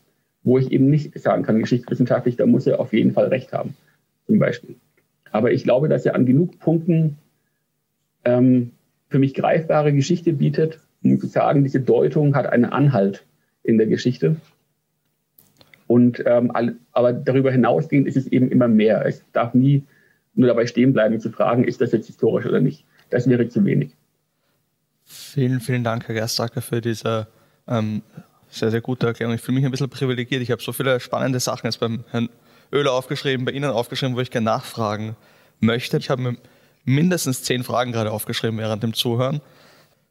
wo 0.45 0.59
ich 0.59 0.71
eben 0.71 0.89
nicht 0.89 1.19
sagen 1.19 1.43
kann, 1.43 1.59
geschichtswissenschaftlich, 1.59 2.37
da 2.37 2.47
muss 2.47 2.69
er 2.69 2.79
auf 2.79 2.93
jeden 2.93 3.13
Fall 3.13 3.27
recht 3.27 3.53
haben, 3.53 3.75
zum 4.27 4.39
Beispiel. 4.39 4.77
Aber 5.33 5.53
ich 5.53 5.65
glaube, 5.65 5.89
dass 5.89 6.07
er 6.07 6.15
an 6.15 6.27
genug 6.27 6.59
Punkten 6.59 7.19
ähm, 8.25 8.73
für 9.09 9.19
mich 9.19 9.35
greifbare 9.35 9.93
Geschichte 9.93 10.33
bietet, 10.33 10.81
um 11.03 11.21
zu 11.21 11.27
sagen, 11.27 11.65
diese 11.65 11.81
Deutung 11.81 12.35
hat 12.35 12.47
einen 12.47 12.65
Anhalt 12.65 13.25
in 13.63 13.79
der 13.79 13.87
Geschichte. 13.87 14.37
Und 15.87 16.23
ähm, 16.27 16.51
aber 16.93 17.13
darüber 17.13 17.53
hinausgehend 17.53 18.09
ist 18.09 18.17
es 18.17 18.27
eben 18.27 18.51
immer 18.51 18.67
mehr. 18.67 19.07
Es 19.07 19.23
darf 19.33 19.55
nie 19.55 19.85
nur 20.35 20.49
dabei 20.49 20.67
stehen 20.67 20.93
bleiben, 20.93 21.21
zu 21.21 21.31
fragen, 21.31 21.65
ist 21.65 21.81
das 21.81 21.93
jetzt 21.93 22.07
historisch 22.07 22.47
oder 22.47 22.61
nicht. 22.61 22.85
Das 23.11 23.29
wäre 23.29 23.49
zu 23.49 23.65
wenig. 23.65 23.97
Vielen, 25.05 25.61
vielen 25.61 25.85
Dank, 25.85 26.09
Herr 26.09 26.15
Gerstacker, 26.15 26.61
für 26.61 26.81
diese 26.81 27.29
ähm, 27.69 28.03
sehr, 28.51 28.71
sehr 28.71 28.81
gute 28.81 29.07
Erklärung. 29.07 29.35
Ich 29.35 29.41
fühle 29.41 29.57
mich 29.57 29.65
ein 29.65 29.71
bisschen 29.71 29.89
privilegiert. 29.89 30.43
Ich 30.43 30.51
habe 30.51 30.63
so 30.63 30.73
viele 30.73 30.99
spannende 31.01 31.41
Sachen 31.41 31.67
jetzt 31.67 31.79
beim 31.79 32.05
Herrn 32.11 32.29
Oehler 32.73 32.93
aufgeschrieben, 32.93 33.45
bei 33.45 33.53
Ihnen 33.53 33.71
aufgeschrieben, 33.71 34.17
wo 34.17 34.21
ich 34.21 34.31
gerne 34.31 34.45
nachfragen 34.45 35.17
möchte. 35.61 35.97
Ich 35.99 36.11
habe 36.11 36.23
mir 36.23 36.37
mindestens 36.85 37.43
zehn 37.43 37.65
Fragen 37.65 37.93
gerade 37.93 38.13
aufgeschrieben 38.13 38.59
während 38.59 38.83
dem 38.83 38.95
Zuhören. 38.95 39.41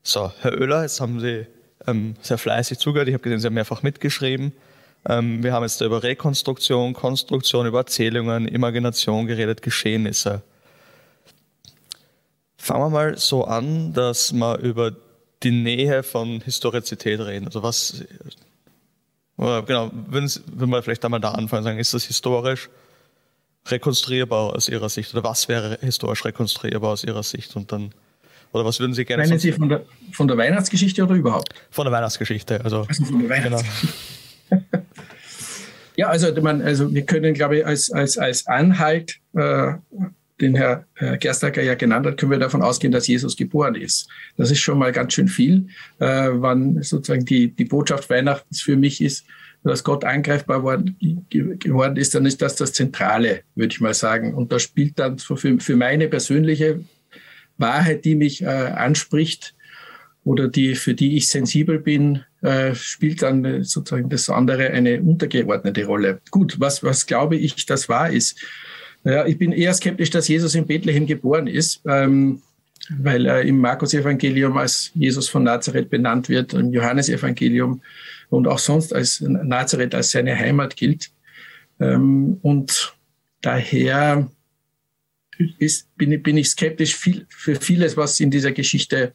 So, 0.04 0.32
Herr 0.42 0.54
Oehler, 0.60 0.84
jetzt 0.84 1.02
haben 1.02 1.20
Sie 1.20 1.48
ähm, 1.88 2.16
sehr 2.22 2.38
fleißig 2.38 2.78
zugehört. 2.80 3.08
Ich 3.08 3.14
habe 3.14 3.24
gesehen, 3.24 3.40
Sie 3.40 3.48
haben 3.48 3.54
mehrfach 3.54 3.84
mitgeschrieben. 3.84 4.54
Ähm, 5.08 5.44
wir 5.44 5.54
haben 5.54 5.64
jetzt 5.64 5.82
über 5.82 6.04
Rekonstruktion, 6.04 6.94
Konstruktion, 6.94 7.66
über 7.66 7.80
Erzählungen, 7.80 8.48
Imagination 8.48 9.28
geredet, 9.28 9.62
Geschehnisse. 9.62 10.42
Fangen 12.58 12.82
wir 12.82 12.90
mal 12.90 13.18
so 13.18 13.46
an, 13.46 13.94
dass 13.94 14.34
wir 14.34 14.58
über 14.60 14.92
die 15.44 15.52
Nähe 15.52 16.02
von 16.02 16.42
Historizität 16.42 17.20
reden. 17.20 17.46
Also 17.46 17.62
was, 17.62 18.04
oder 19.38 19.64
genau, 19.64 19.92
würden 19.94 20.70
wir 20.70 20.82
vielleicht 20.82 21.04
einmal 21.04 21.20
da 21.20 21.32
anfangen 21.32 21.60
und 21.60 21.64
sagen, 21.66 21.80
ist 21.80 21.94
das 21.94 22.06
historisch 22.06 22.70
rekonstruierbar 23.68 24.56
aus 24.56 24.70
Ihrer 24.70 24.90
Sicht? 24.90 25.14
Oder 25.14 25.24
was 25.24 25.48
wäre 25.50 25.78
historisch 25.82 26.24
rekonstruierbar 26.24 26.92
aus 26.92 27.04
Ihrer 27.04 27.24
Sicht? 27.24 27.56
Und 27.56 27.72
dann, 27.72 27.92
oder 28.52 28.64
was 28.64 28.80
würden 28.80 28.94
Sie 28.94 29.06
gerne 29.06 29.24
Meinen 29.24 29.40
Sie 29.40 29.52
von 29.52 29.70
der, 29.70 29.84
von 30.14 30.28
der 30.28 30.38
Weihnachtsgeschichte 30.38 31.04
oder 31.04 31.16
überhaupt? 31.16 31.50
Von 31.70 31.86
der 31.86 31.92
Weihnachtsgeschichte. 31.92 32.64
Also, 32.64 32.86
also 32.88 33.06
von 33.06 33.20
der 33.20 33.30
Weihnachtsgeschichte. 33.30 33.98
Genau. 34.50 34.64
ja, 35.98 36.08
also, 36.08 36.42
man, 36.42 36.62
also 36.62 36.94
wir 36.94 37.06
können, 37.06 37.34
glaube 37.34 37.58
ich, 37.58 37.66
als, 37.66 37.92
als, 37.92 38.18
als 38.18 38.48
Anhalt 38.48 39.20
äh, 39.34 39.74
den 40.42 40.56
Herr 40.56 40.86
Gerstacker 41.20 41.64
ja 41.64 41.76
genannt 41.76 42.06
hat, 42.06 42.18
können 42.18 42.32
wir 42.32 42.40
davon 42.40 42.62
ausgehen, 42.62 42.92
dass 42.92 43.08
Jesus 43.08 43.36
geboren 43.38 43.76
ist. 43.76 44.10
Das 44.38 44.52
ist 44.52 44.60
schon 44.60 44.78
mal 44.78 44.92
ganz 44.92 45.14
schön 45.14 45.28
viel, 45.28 45.68
äh, 46.00 46.30
wann 46.32 46.82
sozusagen 46.84 47.26
die, 47.26 47.56
die 47.56 47.66
Botschaft 47.66 48.10
Weihnachten 48.10 48.54
für 48.54 48.76
mich 48.76 49.02
ist, 49.02 49.26
dass 49.64 49.84
Gott 49.84 50.04
angreifbar 50.04 50.62
worden, 50.62 50.96
geworden 51.30 51.98
ist, 51.98 52.14
dann 52.14 52.26
ist 52.26 52.42
das 52.42 52.56
das 52.56 52.74
Zentrale, 52.74 53.42
würde 53.56 53.74
ich 53.74 53.82
mal 53.82 53.96
sagen. 53.96 54.36
Und 54.36 54.52
da 54.52 54.60
spielt 54.60 55.00
dann 55.00 55.18
für, 55.18 55.38
für 55.38 55.76
meine 55.76 56.08
persönliche 56.08 56.82
Wahrheit, 57.58 58.06
die 58.06 58.16
mich 58.16 58.44
äh, 58.44 58.46
anspricht 58.46 59.56
oder 60.24 60.48
die, 60.48 60.76
für 60.76 60.94
die 60.94 61.18
ich 61.18 61.30
sensibel 61.30 61.80
bin, 61.80 62.24
äh, 62.42 62.76
spielt 62.76 63.24
dann 63.24 63.64
sozusagen 63.64 64.10
das 64.10 64.30
andere 64.30 64.70
eine 64.70 65.02
untergeordnete 65.02 65.86
Rolle. 65.86 66.22
Gut, 66.30 66.60
was, 66.60 66.84
was 66.84 67.08
glaube 67.08 67.36
ich, 67.36 67.66
das 67.66 67.90
wahr 67.90 68.12
ist, 68.12 68.40
ja, 69.06 69.26
ich 69.26 69.38
bin 69.38 69.52
eher 69.52 69.74
skeptisch, 69.74 70.10
dass 70.10 70.28
Jesus 70.28 70.56
in 70.56 70.66
Bethlehem 70.66 71.06
geboren 71.06 71.48
ist, 71.48 71.82
ähm, 71.86 72.42
weil 72.90 73.26
er 73.26 73.44
im 73.44 73.60
Markus-Evangelium 73.60 74.58
als 74.58 74.92
Jesus 74.96 75.30
von 75.30 75.44
Nazareth 75.44 75.90
benannt 75.90 76.28
wird, 76.28 76.54
im 76.54 76.74
Johannesevangelium 76.74 77.82
und 78.30 78.48
auch 78.48 78.60
sonst 78.60 78.94
als 78.94 79.22
Nazareth 79.22 79.94
als 79.94 80.12
seine 80.12 80.36
Heimat 80.36 80.76
gilt. 80.76 81.12
Ähm, 81.80 82.40
und 82.42 82.96
daher 83.42 84.30
ist, 85.60 85.96
bin, 85.98 86.22
bin, 86.24 86.38
ich 86.38 86.50
skeptisch 86.50 86.96
viel, 86.96 87.26
für 87.30 87.56
vieles, 87.56 87.98
was 87.98 88.20
in 88.20 88.32
dieser 88.32 88.52
Geschichte, 88.52 89.14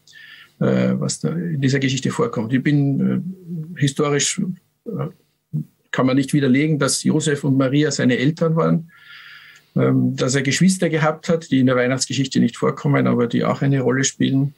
äh, 0.60 0.92
was 0.94 1.24
in 1.24 1.60
dieser 1.60 1.78
Geschichte 1.80 2.10
vorkommt. 2.10 2.52
Ich 2.52 2.62
bin 2.62 3.34
äh, 3.76 3.80
historisch, 3.80 4.40
äh, 4.86 5.08
kann 5.90 6.06
man 6.06 6.16
nicht 6.16 6.32
widerlegen, 6.32 6.78
dass 6.78 7.02
Josef 7.02 7.42
und 7.42 7.56
Maria 7.56 7.90
seine 7.90 8.18
Eltern 8.18 8.54
waren. 8.54 8.90
Ähm, 9.76 10.16
dass 10.16 10.34
er 10.34 10.42
Geschwister 10.42 10.88
gehabt 10.88 11.28
hat, 11.28 11.50
die 11.50 11.60
in 11.60 11.66
der 11.66 11.76
Weihnachtsgeschichte 11.76 12.40
nicht 12.40 12.56
vorkommen, 12.56 13.06
aber 13.06 13.28
die 13.28 13.44
auch 13.44 13.62
eine 13.62 13.80
Rolle 13.80 14.02
spielen. 14.02 14.54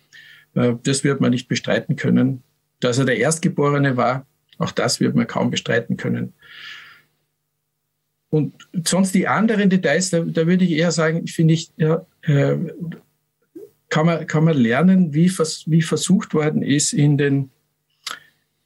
Äh, 0.55 0.75
das 0.83 1.05
wird 1.05 1.21
man 1.21 1.31
nicht 1.31 1.49
bestreiten 1.49 1.97
können. 1.97 2.43
Dass 2.81 2.99
er 2.99 3.05
der 3.05 3.19
Erstgeborene 3.19 3.97
war, 3.97 4.27
auch 4.59 4.71
das 4.71 5.01
wird 5.01 5.15
man 5.15 5.27
kaum 5.27 5.51
bestreiten 5.51 5.99
können. 5.99 6.33
Und 8.31 8.55
sonst 8.85 9.15
die 9.15 9.29
anderen 9.29 9.69
Details, 9.69 10.09
da, 10.09 10.21
da 10.21 10.47
würde 10.47 10.65
ich 10.65 10.71
eher 10.71 10.93
sagen, 10.93 11.27
finde 11.27 11.55
ich, 11.55 11.71
ja, 11.77 12.07
äh, 12.23 12.57
kann, 13.91 14.07
man, 14.07 14.27
kann 14.27 14.45
man 14.45 14.57
lernen, 14.57 15.13
wie, 15.13 15.29
vers, 15.29 15.65
wie 15.67 15.83
versucht 15.83 16.33
worden 16.33 16.63
ist, 16.63 16.95
in 16.95 17.19
den, 17.19 17.51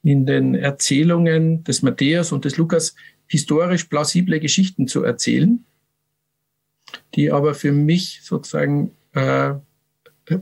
in 0.05 0.27
den 0.27 0.55
Erzählungen 0.55 1.65
des 1.65 1.83
Matthäus 1.83 2.31
und 2.31 2.45
des 2.45 2.57
Lukas 2.57 2.95
historisch 3.27 3.85
plausible 3.85 4.39
Geschichten 4.39 4.87
zu 4.87 5.03
erzählen 5.03 5.66
die 7.15 7.31
aber 7.31 7.55
für 7.55 7.73
mich 7.73 8.21
sozusagen 8.23 8.91
äh, 9.13 9.55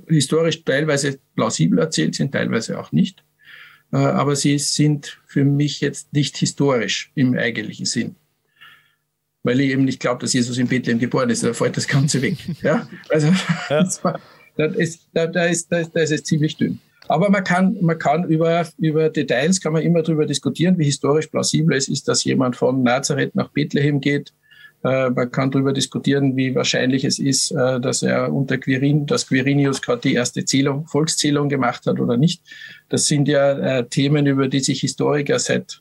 historisch 0.08 0.64
teilweise 0.64 1.18
plausibel 1.34 1.78
erzählt 1.78 2.14
sind, 2.14 2.32
teilweise 2.32 2.78
auch 2.78 2.92
nicht. 2.92 3.24
Äh, 3.92 3.98
aber 3.98 4.36
sie 4.36 4.58
sind 4.58 5.18
für 5.26 5.44
mich 5.44 5.80
jetzt 5.80 6.12
nicht 6.12 6.36
historisch 6.36 7.12
im 7.14 7.36
eigentlichen 7.36 7.86
Sinn. 7.86 8.16
Weil 9.42 9.60
ich 9.60 9.70
eben 9.70 9.84
nicht 9.84 10.00
glaube, 10.00 10.20
dass 10.20 10.32
Jesus 10.32 10.56
in 10.56 10.68
Bethlehem 10.68 10.98
geboren 10.98 11.28
ist, 11.28 11.44
da 11.44 11.52
fällt 11.52 11.76
das 11.76 11.86
Ganze 11.86 12.22
weg. 12.22 12.38
Ja? 12.62 12.88
Also 13.10 13.28
ja. 13.70 13.86
War, 14.02 14.20
da, 14.56 14.66
ist, 14.66 15.08
da, 15.12 15.26
da, 15.26 15.44
ist, 15.44 15.70
da, 15.70 15.82
da 15.82 16.00
ist 16.00 16.12
es 16.12 16.24
ziemlich 16.24 16.56
dünn. 16.56 16.80
Aber 17.08 17.28
man 17.28 17.44
kann, 17.44 17.76
man 17.82 17.98
kann 17.98 18.24
über, 18.24 18.66
über 18.78 19.10
Details 19.10 19.60
kann 19.60 19.74
man 19.74 19.82
immer 19.82 20.02
darüber 20.02 20.24
diskutieren, 20.24 20.78
wie 20.78 20.84
historisch 20.84 21.26
plausibel 21.26 21.76
es 21.76 21.88
ist, 21.88 22.08
dass 22.08 22.24
jemand 22.24 22.56
von 22.56 22.82
Nazareth 22.82 23.34
nach 23.34 23.50
Bethlehem 23.50 24.00
geht 24.00 24.32
man 24.84 25.30
kann 25.30 25.50
darüber 25.50 25.72
diskutieren, 25.72 26.36
wie 26.36 26.54
wahrscheinlich 26.54 27.04
es 27.04 27.18
ist, 27.18 27.50
äh, 27.52 27.80
dass 27.80 28.02
er 28.02 28.32
unter 28.32 28.58
Quirin, 28.58 29.06
dass 29.06 29.26
Quirinius 29.26 29.80
gerade 29.80 30.02
die 30.02 30.14
erste 30.14 30.44
Zählung, 30.44 30.86
Volkszählung 30.86 31.48
gemacht 31.48 31.86
hat 31.86 31.98
oder 32.00 32.18
nicht. 32.18 32.42
Das 32.90 33.06
sind 33.06 33.26
ja 33.26 33.52
äh, 33.52 33.88
Themen, 33.88 34.26
über 34.26 34.46
die 34.46 34.60
sich 34.60 34.80
Historiker 34.80 35.38
seit 35.38 35.80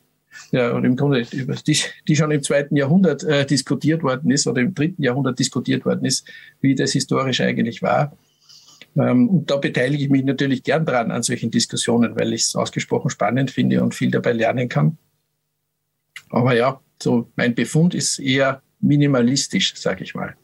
ja, 0.52 0.70
und 0.70 0.84
im 0.84 0.96
Grunde, 0.96 1.22
die, 1.22 1.78
die 2.08 2.16
schon 2.16 2.30
im 2.30 2.42
zweiten 2.42 2.76
Jahrhundert 2.76 3.24
äh, 3.24 3.44
diskutiert 3.44 4.02
worden 4.02 4.30
ist 4.30 4.46
oder 4.46 4.62
im 4.62 4.74
dritten 4.74 5.02
Jahrhundert 5.02 5.38
diskutiert 5.38 5.84
worden 5.84 6.04
ist, 6.04 6.26
wie 6.60 6.74
das 6.74 6.92
historisch 6.92 7.40
eigentlich 7.40 7.82
war. 7.82 8.16
Ähm, 8.96 9.28
und 9.28 9.50
da 9.50 9.56
beteilige 9.56 10.04
ich 10.04 10.10
mich 10.10 10.24
natürlich 10.24 10.62
gern 10.62 10.86
dran 10.86 11.10
an 11.10 11.22
solchen 11.22 11.50
Diskussionen, 11.50 12.16
weil 12.16 12.32
ich 12.32 12.42
es 12.42 12.56
ausgesprochen 12.56 13.10
spannend 13.10 13.50
finde 13.50 13.82
und 13.82 13.94
viel 13.94 14.10
dabei 14.10 14.32
lernen 14.32 14.68
kann. 14.68 14.96
Aber 16.30 16.54
ja, 16.54 16.80
so 17.02 17.28
mein 17.36 17.54
Befund 17.54 17.94
ist 17.94 18.18
eher 18.18 18.62
minimalistisch, 18.84 19.74
sage 19.76 20.04
ich 20.04 20.14
mal. 20.14 20.36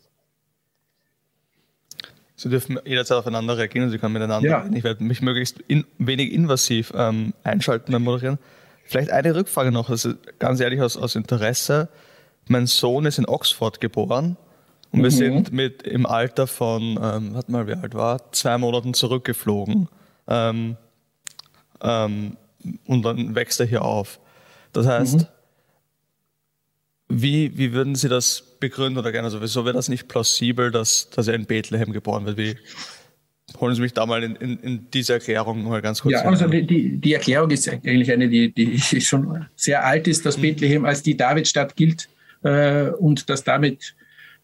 Sie 2.37 2.48
dürfen 2.48 2.79
jederzeit 2.87 3.18
aufeinander 3.18 3.59
reagieren 3.59 3.87
und 3.87 3.90
Sie 3.90 3.98
können 3.98 4.14
miteinander 4.14 4.48
ja. 4.48 4.61
reden. 4.61 4.74
Ich 4.74 4.83
werde 4.83 5.05
mich 5.05 5.20
möglichst 5.20 5.61
in, 5.68 5.85
wenig 5.98 6.33
invasiv 6.33 6.90
ähm, 6.96 7.35
einschalten 7.44 7.92
beim 7.92 8.03
Moderieren. 8.03 8.38
Vielleicht 8.85 9.11
eine 9.11 9.35
Rückfrage 9.35 9.70
noch, 9.70 9.90
also 9.90 10.14
ganz 10.38 10.59
ehrlich 10.61 10.81
aus, 10.81 10.96
aus 10.96 11.16
Interesse. 11.16 11.88
Mein 12.48 12.66
Sohn 12.66 13.05
ist 13.05 13.18
in 13.18 13.26
Oxford 13.26 13.81
geboren 13.81 14.38
und 14.90 15.00
mhm. 15.00 15.03
wir 15.03 15.11
sind 15.11 15.53
mit 15.53 15.83
im 15.83 16.07
Alter 16.07 16.46
von, 16.46 16.98
ähm, 17.00 17.35
warte 17.35 17.53
mal, 17.53 17.66
wie 17.66 17.74
alt 17.74 17.94
war, 17.94 18.33
zwei 18.33 18.57
Monaten 18.57 18.94
zurückgeflogen. 18.94 19.88
Ähm, 20.26 20.76
ähm, 21.83 22.37
und 22.87 23.03
dann 23.03 23.35
wächst 23.35 23.61
er 23.61 23.66
hier 23.66 23.83
auf. 23.83 24.18
Das 24.72 24.87
heißt, 24.87 25.18
mhm. 25.18 25.26
Wie, 27.11 27.59
wie 27.59 27.73
würden 27.73 27.96
Sie 27.96 28.09
das 28.09 28.42
begründen 28.61 28.99
oder 28.99 29.12
gerne? 29.12 29.27
Also, 29.27 29.42
wieso 29.42 29.64
wäre 29.64 29.75
das 29.75 29.88
nicht 29.88 30.09
plausibel, 30.09 30.70
dass, 30.70 31.11
dass 31.11 31.29
er 31.29 31.35
in 31.35 31.44
Bethlehem 31.44 31.92
geboren 31.92 32.25
wird? 32.25 32.38
Wie, 32.38 32.57
holen 33.59 33.75
Sie 33.75 33.81
mich 33.81 33.92
da 33.92 34.07
mal 34.07 34.23
in, 34.23 34.37
in, 34.37 34.59
in 34.61 34.87
diese 34.92 35.14
Erklärung 35.14 35.64
mal 35.64 35.83
ganz 35.83 36.03
kurz. 36.03 36.12
Ja, 36.12 36.23
also 36.23 36.46
die, 36.46 36.96
die 36.99 37.14
Erklärung 37.14 37.51
ist 37.51 37.68
eigentlich 37.68 38.12
eine, 38.12 38.29
die, 38.29 38.53
die 38.53 38.79
schon 39.01 39.46
sehr 39.57 39.85
alt 39.85 40.07
ist, 40.07 40.25
dass 40.25 40.37
mhm. 40.37 40.42
Bethlehem 40.42 40.85
als 40.85 41.03
die 41.03 41.16
Davidstadt 41.16 41.77
gilt 41.77 42.09
äh, 42.42 42.90
und 42.90 43.29
dass 43.29 43.44
damit 43.44 43.94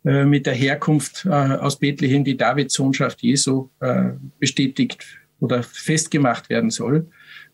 äh, 0.04 0.24
mit 0.24 0.46
der 0.46 0.54
Herkunft 0.54 1.24
äh, 1.24 1.30
aus 1.30 1.78
Bethlehem 1.78 2.24
die 2.24 2.36
Davidsohnschaft 2.36 3.22
Jesu 3.22 3.68
äh, 3.80 4.10
bestätigt 4.38 5.04
oder 5.40 5.62
festgemacht 5.62 6.50
werden 6.50 6.70
soll, 6.70 7.06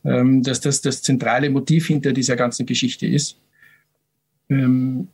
ähm, 0.05 0.43
dass 0.43 0.61
das 0.61 0.81
das 0.81 1.03
zentrale 1.03 1.51
Motiv 1.51 1.87
hinter 1.89 2.13
dieser 2.13 2.37
ganzen 2.37 2.67
Geschichte 2.67 3.07
ist. 3.07 3.39
Ähm, 4.53 5.09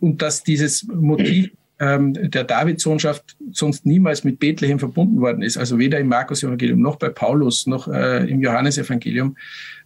und 0.00 0.22
dass 0.22 0.42
dieses 0.42 0.86
Motiv 0.86 1.50
ähm, 1.80 2.14
der 2.14 2.44
Davidsohnschaft 2.44 3.36
sonst 3.52 3.86
niemals 3.86 4.24
mit 4.24 4.40
Bethlehem 4.40 4.78
verbunden 4.78 5.20
worden 5.20 5.42
ist, 5.42 5.56
also 5.56 5.78
weder 5.78 5.98
im 5.98 6.08
Markus-Evangelium 6.08 6.80
noch 6.80 6.96
bei 6.96 7.08
Paulus 7.08 7.66
noch 7.66 7.88
äh, 7.88 8.28
im 8.28 8.40
Johannesevangelium, 8.40 9.36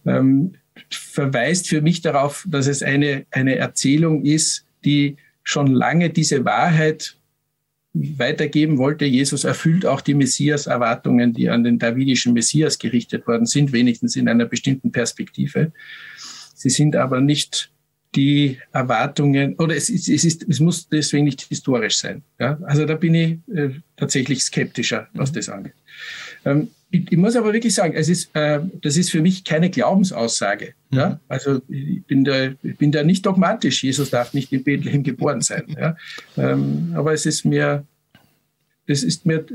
ähm, 0.05 0.53
verweist 0.89 1.69
für 1.69 1.81
mich 1.81 2.01
darauf, 2.01 2.45
dass 2.49 2.67
es 2.67 2.81
eine, 2.81 3.25
eine 3.31 3.55
Erzählung 3.55 4.25
ist, 4.25 4.65
die 4.83 5.17
schon 5.43 5.67
lange 5.67 6.09
diese 6.09 6.45
Wahrheit 6.45 7.17
weitergeben 7.93 8.79
wollte. 8.79 9.05
Jesus 9.05 9.43
erfüllt 9.43 9.85
auch 9.85 10.01
die 10.01 10.15
Messias-Erwartungen, 10.15 11.33
die 11.33 11.49
an 11.49 11.63
den 11.63 11.77
davidischen 11.77 12.33
Messias 12.33 12.79
gerichtet 12.79 13.27
worden 13.27 13.45
sind, 13.45 13.71
wenigstens 13.71 14.15
in 14.15 14.27
einer 14.27 14.45
bestimmten 14.45 14.91
Perspektive. 14.91 15.71
Sie 16.55 16.71
sind 16.71 16.95
aber 16.95 17.21
nicht 17.21 17.72
die 18.15 18.59
Erwartungen, 18.71 19.55
oder 19.55 19.75
es, 19.75 19.89
ist, 19.89 20.09
es, 20.09 20.23
ist, 20.23 20.45
es 20.47 20.59
muss 20.59 20.87
deswegen 20.87 21.25
nicht 21.25 21.41
historisch 21.41 21.97
sein. 21.97 22.23
Ja? 22.39 22.57
Also 22.63 22.85
da 22.85 22.95
bin 22.95 23.15
ich 23.15 23.37
äh, 23.53 23.69
tatsächlich 23.97 24.43
skeptischer, 24.43 25.07
was 25.13 25.31
das 25.31 25.49
angeht. 25.49 25.73
Ähm, 26.45 26.69
ich, 26.91 27.11
ich, 27.11 27.17
muss 27.17 27.35
aber 27.35 27.53
wirklich 27.53 27.73
sagen, 27.73 27.93
es 27.95 28.07
ist, 28.09 28.29
äh, 28.35 28.59
das 28.81 28.97
ist 28.97 29.09
für 29.09 29.21
mich 29.21 29.43
keine 29.43 29.69
Glaubensaussage. 29.69 30.73
Mhm. 30.91 30.97
Ja? 30.97 31.19
Also 31.27 31.61
ich 31.67 32.03
bin, 32.05 32.23
da, 32.23 32.51
ich 32.61 32.77
bin 32.77 32.91
da 32.91 33.03
nicht 33.03 33.25
dogmatisch. 33.25 33.83
Jesus 33.83 34.09
darf 34.09 34.33
nicht 34.33 34.51
in 34.53 34.63
Bethlehem 34.63 35.03
geboren 35.03 35.41
sein. 35.41 35.63
Ja? 35.67 35.97
Ähm, 36.37 36.93
aber 36.95 37.13
es 37.13 37.25
ist 37.25 37.45
mir, 37.45 37.85
das 38.87 39.03
ist 39.03 39.25
mir, 39.25 39.45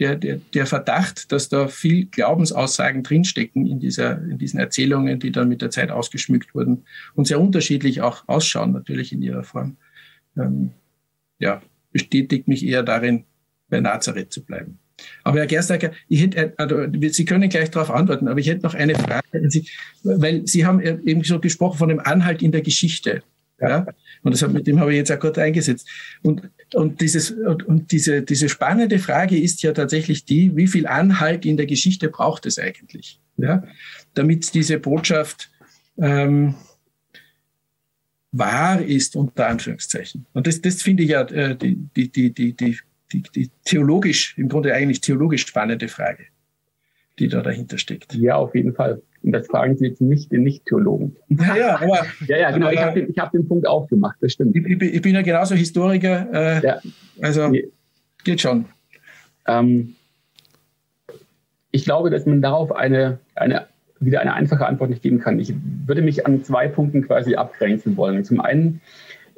der, 0.00 0.16
der, 0.16 0.40
der 0.52 0.66
Verdacht, 0.66 1.30
dass 1.30 1.48
da 1.48 1.68
viel 1.68 2.06
Glaubensaussagen 2.06 3.02
drinstecken 3.02 3.66
in, 3.66 3.78
dieser, 3.78 4.18
in 4.22 4.38
diesen 4.38 4.58
Erzählungen, 4.58 5.20
die 5.20 5.30
dann 5.30 5.48
mit 5.48 5.62
der 5.62 5.70
Zeit 5.70 5.90
ausgeschmückt 5.90 6.54
wurden 6.54 6.84
und 7.14 7.26
sehr 7.26 7.40
unterschiedlich 7.40 8.00
auch 8.00 8.26
ausschauen, 8.26 8.72
natürlich 8.72 9.12
in 9.12 9.22
ihrer 9.22 9.44
Form, 9.44 9.76
ähm, 10.36 10.70
ja, 11.38 11.62
bestätigt 11.92 12.48
mich 12.48 12.64
eher 12.64 12.82
darin, 12.82 13.24
bei 13.68 13.80
Nazareth 13.80 14.32
zu 14.32 14.44
bleiben. 14.44 14.78
Aber 15.22 15.38
Herr 15.38 15.46
Gerstacker, 15.46 15.92
ich 16.08 16.22
hätte, 16.22 16.54
also, 16.56 16.86
Sie 17.10 17.24
können 17.24 17.48
gleich 17.48 17.70
darauf 17.70 17.90
antworten, 17.90 18.28
aber 18.28 18.38
ich 18.38 18.48
hätte 18.48 18.62
noch 18.62 18.74
eine 18.74 18.94
Frage 18.94 19.26
an 19.32 19.50
Sie, 19.50 19.68
weil 20.02 20.46
Sie 20.46 20.64
haben 20.64 20.80
eben 20.80 21.24
so 21.24 21.40
gesprochen 21.40 21.78
von 21.78 21.88
dem 21.88 22.00
Anhalt 22.00 22.42
in 22.42 22.52
der 22.52 22.62
Geschichte. 22.62 23.22
Ja? 23.60 23.86
Und 24.22 24.32
das, 24.32 24.46
mit 24.48 24.66
dem 24.66 24.80
habe 24.80 24.92
ich 24.92 24.98
jetzt 24.98 25.12
auch 25.12 25.20
gut 25.20 25.38
eingesetzt. 25.38 25.88
Und, 26.22 26.42
und, 26.74 27.00
dieses, 27.00 27.30
und 27.30 27.92
diese, 27.92 28.22
diese 28.22 28.48
spannende 28.48 28.98
Frage 28.98 29.38
ist 29.38 29.62
ja 29.62 29.72
tatsächlich 29.72 30.24
die, 30.24 30.56
wie 30.56 30.66
viel 30.66 30.86
Anhalt 30.86 31.46
in 31.46 31.56
der 31.56 31.66
Geschichte 31.66 32.08
braucht 32.08 32.46
es 32.46 32.58
eigentlich, 32.58 33.20
ja? 33.36 33.64
damit 34.14 34.54
diese 34.54 34.78
Botschaft 34.78 35.50
ähm, 35.98 36.54
wahr 38.32 38.82
ist, 38.82 39.16
unter 39.16 39.46
Anführungszeichen. 39.46 40.26
Und 40.32 40.46
das, 40.46 40.60
das 40.60 40.82
finde 40.82 41.04
ich 41.04 41.10
ja 41.10 41.22
äh, 41.22 41.56
die, 41.56 41.76
die, 41.96 42.10
die, 42.10 42.32
die, 42.32 42.52
die, 42.54 42.78
die, 43.12 43.22
die 43.34 43.50
theologisch, 43.64 44.36
im 44.36 44.48
Grunde 44.48 44.74
eigentlich 44.74 45.00
theologisch 45.00 45.46
spannende 45.46 45.88
Frage, 45.88 46.24
die 47.18 47.28
da 47.28 47.42
dahinter 47.42 47.78
steckt. 47.78 48.14
Ja, 48.14 48.36
auf 48.36 48.54
jeden 48.54 48.74
Fall. 48.74 49.02
Und 49.24 49.32
das 49.32 49.46
fragen 49.46 49.74
Sie 49.76 49.86
jetzt 49.86 50.02
nicht 50.02 50.30
den 50.32 50.42
Nicht-Theologen. 50.42 51.16
Ja, 51.28 51.56
ja, 51.56 51.74
aber. 51.76 52.06
ja, 52.28 52.36
ja, 52.36 52.50
genau. 52.50 52.70
ich 52.70 52.78
habe 52.78 53.00
den, 53.00 53.14
hab 53.16 53.32
den 53.32 53.48
Punkt 53.48 53.66
aufgemacht, 53.66 54.16
das 54.20 54.32
stimmt. 54.32 54.54
Ich, 54.54 54.66
ich, 54.66 55.02
bin 55.02 55.14
ja 55.14 55.22
genauso 55.22 55.54
Historiker. 55.54 56.28
Äh, 56.32 56.66
ja. 56.66 56.80
Also, 57.22 57.48
nee. 57.48 57.68
geht 58.22 58.42
schon. 58.42 58.66
Ähm, 59.46 59.94
ich 61.70 61.84
glaube, 61.84 62.10
dass 62.10 62.26
man 62.26 62.42
darauf 62.42 62.70
eine, 62.70 63.18
eine, 63.34 63.66
wieder 63.98 64.20
eine 64.20 64.34
einfache 64.34 64.66
Antwort 64.66 64.90
nicht 64.90 65.02
geben 65.02 65.20
kann. 65.20 65.40
Ich 65.40 65.54
würde 65.86 66.02
mich 66.02 66.26
an 66.26 66.44
zwei 66.44 66.68
Punkten 66.68 67.02
quasi 67.06 67.34
abgrenzen 67.34 67.96
wollen. 67.96 68.24
Zum 68.24 68.40
einen 68.40 68.82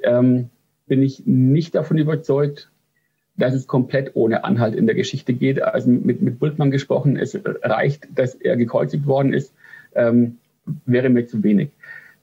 ähm, 0.03 0.51
bin 0.89 1.01
ich 1.01 1.23
nicht 1.27 1.77
davon 1.77 1.97
überzeugt, 1.97 2.71
dass 3.37 3.55
es 3.55 3.69
komplett 3.69 4.17
ohne 4.17 4.43
Anhalt 4.43 4.75
in 4.75 4.87
der 4.87 4.97
Geschichte 4.97 5.33
geht. 5.33 5.63
Also 5.63 5.91
mit, 5.91 6.23
mit 6.23 6.41
Bultmann 6.41 6.73
gesprochen, 6.73 7.17
es 7.17 7.39
reicht, 7.63 8.09
dass 8.17 8.35
er 8.35 8.57
gekreuzigt 8.57 9.07
worden 9.07 9.33
ist 9.33 9.53
ähm, 9.97 10.39
wäre 10.85 11.09
mir 11.09 11.27
zu 11.27 11.43
wenig. 11.43 11.71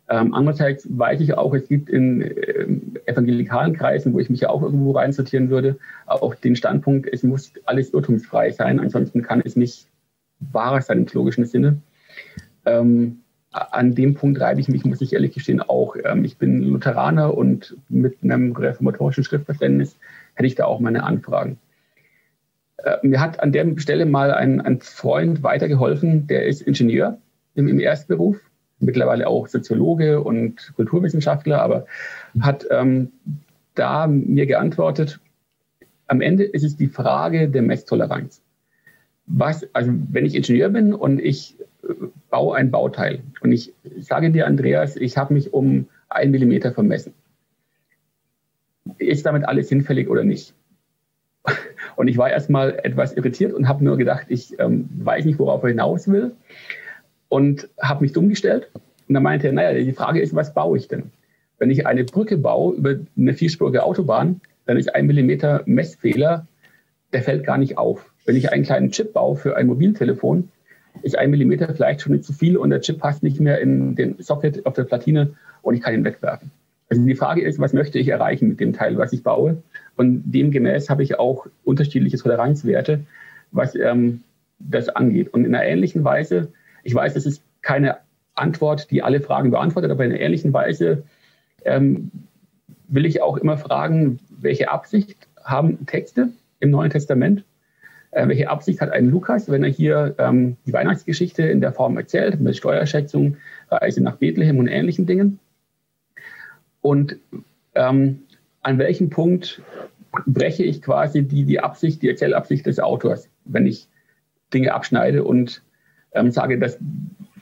Ähm, 0.10 0.34
andererseits 0.34 0.88
weiß 0.90 1.22
ich 1.22 1.34
auch, 1.36 1.54
es 1.54 1.68
gibt 1.68 1.90
in 1.90 2.22
äh, 2.22 2.68
evangelikalen 3.06 3.74
Kreisen, 3.74 4.14
wo 4.14 4.20
ich 4.20 4.30
mich 4.30 4.42
ja 4.42 4.50
auch 4.50 4.62
irgendwo 4.62 4.92
reinsortieren 4.92 5.50
würde, 5.50 5.78
auch 6.08 6.36
den 6.36 6.56
Standpunkt, 6.56 7.08
es 7.12 7.24
muss 7.24 7.54
alles 7.66 7.94
irrtumsfrei 7.94 8.52
sein, 8.52 8.80
ansonsten 8.80 9.22
kann 9.22 9.42
es 9.44 9.56
nicht 9.56 9.88
wahr 10.40 10.82
sein 10.82 11.00
im 11.00 11.08
theologischen 11.08 11.46
Sinne. 11.46 11.78
Ähm, 12.66 13.20
an 13.54 13.96
dem 13.96 14.16
Punkt 14.16 14.42
reibe 14.42 14.60
ich 14.60 14.68
mich, 14.68 14.84
muss 14.84 15.02
ich 15.02 15.14
ehrlich 15.14 15.34
gestehen, 15.34 15.62
auch. 15.62 15.96
Ähm, 16.04 16.26
ich 16.26 16.38
bin 16.38 16.62
Lutheraner 16.64 17.36
und 17.38 17.78
mit 17.88 18.18
einem 18.24 18.52
reformatorischen 18.52 19.24
Schriftverständnis 19.24 19.98
hätte 20.34 20.48
ich 20.48 20.56
da 20.56 20.66
auch 20.66 20.80
meine 20.80 21.04
Anfragen. 21.04 21.60
Äh, 22.78 22.98
mir 23.04 23.22
hat 23.22 23.40
an 23.40 23.54
der 23.54 23.80
Stelle 23.80 24.06
mal 24.06 24.32
ein, 24.32 24.60
ein 24.60 24.82
Freund 24.82 25.44
weitergeholfen, 25.44 26.28
der 26.28 26.46
ist 26.46 26.62
Ingenieur 26.62 27.20
im, 27.56 27.68
im 27.68 27.80
Erstberuf, 27.80 28.40
mittlerweile 28.80 29.28
auch 29.28 29.48
Soziologe 29.48 30.22
und 30.22 30.74
Kulturwissenschaftler, 30.76 31.62
aber 31.62 31.86
hat 32.40 32.66
ähm, 32.70 33.12
da 33.76 34.08
mir 34.08 34.46
geantwortet, 34.46 35.20
am 36.08 36.22
Ende 36.22 36.44
ist 36.44 36.64
es 36.64 36.76
die 36.76 36.88
Frage 36.88 37.50
der 37.50 37.62
Messtoleranz. 37.62 38.42
Was, 39.26 39.66
also 39.74 39.92
wenn 40.12 40.26
ich 40.26 40.36
Ingenieur 40.36 40.70
bin 40.70 40.94
und 40.94 41.20
ich 41.20 41.56
äh, 41.84 41.94
baue 42.30 42.58
ein 42.58 42.72
Bauteil 42.72 43.22
und 43.42 43.52
ich 43.52 43.74
sage 44.00 44.32
dir, 44.32 44.48
Andreas, 44.48 44.96
ich 44.96 45.18
habe 45.18 45.34
mich 45.34 45.54
um 45.54 45.88
ein 46.10 46.32
Millimeter 46.32 46.74
vermessen. 46.74 47.14
Ist 48.98 49.26
damit 49.26 49.46
alles 49.46 49.70
hinfällig 49.70 50.10
oder 50.10 50.24
nicht? 50.24 50.54
Und 51.96 52.08
ich 52.08 52.18
war 52.18 52.30
erstmal 52.30 52.80
etwas 52.84 53.14
irritiert 53.14 53.54
und 53.54 53.68
habe 53.68 53.84
nur 53.84 53.98
gedacht, 53.98 54.26
ich 54.30 54.60
ähm, 54.60 54.90
weiß 54.98 55.26
nicht, 55.26 55.40
worauf 55.40 55.62
er 55.64 55.70
hinaus 55.70 56.08
will 56.08 56.32
und 57.34 57.68
habe 57.82 58.04
mich 58.04 58.14
dumm 58.14 58.30
gestellt. 58.30 58.70
Und 59.08 59.16
dann 59.16 59.24
meinte 59.24 59.48
er, 59.48 59.54
naja, 59.54 59.74
die 59.74 59.92
Frage 59.92 60.22
ist, 60.22 60.36
was 60.36 60.54
baue 60.54 60.78
ich 60.78 60.88
denn? 60.88 61.06
Wenn 61.58 61.72
ich 61.72 61.88
eine 61.88 62.04
Brücke 62.04 62.38
baue 62.38 62.76
über 62.76 62.94
eine 63.18 63.34
vierspurige 63.34 63.82
Autobahn, 63.82 64.40
dann 64.68 64.78
ist 64.78 64.94
ein 64.94 65.08
Millimeter 65.08 65.64
Messfehler, 65.66 66.46
der 67.12 67.24
fällt 67.24 67.44
gar 67.44 67.58
nicht 67.58 67.80
auf. 67.80 68.06
Wenn 68.26 68.36
ich 68.36 68.52
einen 68.52 68.62
kleinen 68.62 68.92
Chip 68.92 69.14
baue 69.14 69.36
für 69.36 69.58
ein 69.58 69.66
Mobiltelefon, 69.66 70.50
ist 71.02 71.18
ein 71.18 71.32
Millimeter 71.32 71.74
vielleicht 71.74 72.02
schon 72.02 72.12
nicht 72.12 72.24
zu 72.24 72.34
viel 72.34 72.56
und 72.56 72.70
der 72.70 72.82
Chip 72.82 73.00
passt 73.00 73.24
nicht 73.24 73.40
mehr 73.40 73.60
in 73.60 73.96
den 73.96 74.22
Socket 74.22 74.68
auf 74.68 74.76
der 74.76 74.84
Platine 74.84 75.34
und 75.64 75.74
ich 75.74 75.82
kann 75.82 75.96
ihn 75.96 76.06
wegwerfen. 76.06 76.52
Also 76.92 77.04
die 77.04 77.16
Frage 77.16 77.42
ist, 77.42 77.58
was 77.58 77.74
möchte 77.74 77.98
ich 77.98 78.10
erreichen 78.10 78.50
mit 78.50 78.60
dem 78.60 78.74
Teil, 78.74 78.96
was 79.00 79.12
ich 79.12 79.24
baue? 79.24 79.58
Und 79.96 80.22
demgemäß 80.32 80.88
habe 80.92 81.02
ich 81.02 81.18
auch 81.18 81.48
unterschiedliche 81.64 82.20
Toleranzwerte, 82.20 83.00
was 83.52 83.74
ähm, 83.74 84.22
das 84.60 84.88
angeht. 84.88 85.34
Und 85.34 85.46
in 85.46 85.56
einer 85.56 85.66
ähnlichen 85.66 86.04
Weise 86.04 86.50
ich 86.84 86.94
weiß, 86.94 87.14
das 87.14 87.26
ist 87.26 87.44
keine 87.62 87.98
Antwort, 88.36 88.92
die 88.92 89.04
alle 89.04 89.22
Fragen 89.22 89.52
beantwortet, 89.52 89.92
aber 89.92 90.06
in 90.06 90.12
einer 90.12 90.20
ehrlichen 90.20 90.54
Weise 90.54 91.04
ähm, 91.66 92.12
will 92.88 93.06
ich 93.06 93.22
auch 93.22 93.38
immer 93.38 93.58
fragen, 93.58 94.20
welche 94.30 94.70
Absicht 94.70 95.28
haben 95.44 95.86
Texte 95.86 96.30
im 96.60 96.72
Neuen 96.72 96.92
Testament? 96.92 97.44
Äh, 98.12 98.28
welche 98.28 98.50
Absicht 98.50 98.82
hat 98.82 98.92
ein 98.92 99.10
Lukas, 99.10 99.50
wenn 99.50 99.64
er 99.64 99.70
hier 99.70 100.16
ähm, 100.18 100.58
die 100.66 100.74
Weihnachtsgeschichte 100.74 101.44
in 101.44 101.62
der 101.62 101.74
Form 101.74 101.98
erzählt, 101.98 102.40
mit 102.40 102.56
Steuerschätzung, 102.56 103.38
Reise 103.70 104.04
nach 104.04 104.18
Bethlehem 104.18 104.60
und 104.60 104.68
ähnlichen 104.68 105.06
Dingen? 105.06 105.40
Und 106.82 107.18
ähm, 107.76 108.24
an 108.62 108.78
welchem 108.78 109.10
Punkt 109.10 109.62
breche 110.28 110.64
ich 110.64 110.82
quasi 110.82 111.24
die, 111.24 111.46
die 111.46 111.60
Absicht, 111.60 112.02
die 112.02 112.10
Erzählabsicht 112.10 112.66
des 112.66 112.80
Autors, 112.80 113.30
wenn 113.46 113.66
ich 113.66 113.88
Dinge 114.54 114.74
abschneide 114.74 115.24
und 115.24 115.64
ähm, 116.14 116.32
sage, 116.32 116.60
das 116.60 116.78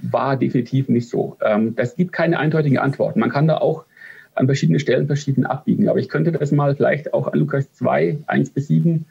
war 0.01 0.37
definitiv 0.37 0.89
nicht 0.89 1.09
so. 1.09 1.37
Ähm, 1.41 1.75
das 1.75 1.95
gibt 1.95 2.11
keine 2.11 2.39
eindeutigen 2.39 2.77
Antworten. 2.77 3.19
Man 3.19 3.29
kann 3.29 3.47
da 3.47 3.57
auch 3.57 3.85
an 4.33 4.45
verschiedenen 4.45 4.79
Stellen 4.79 5.07
verschieden 5.07 5.45
abbiegen. 5.45 5.89
Aber 5.89 5.99
ich 5.99 6.09
könnte 6.09 6.31
das 6.31 6.51
mal 6.51 6.75
vielleicht 6.75 7.13
auch 7.13 7.27
an 7.27 7.37
Lukas 7.37 7.71
2, 7.73 8.19
1 8.27 8.49
bis 8.51 8.67
7 8.67 9.05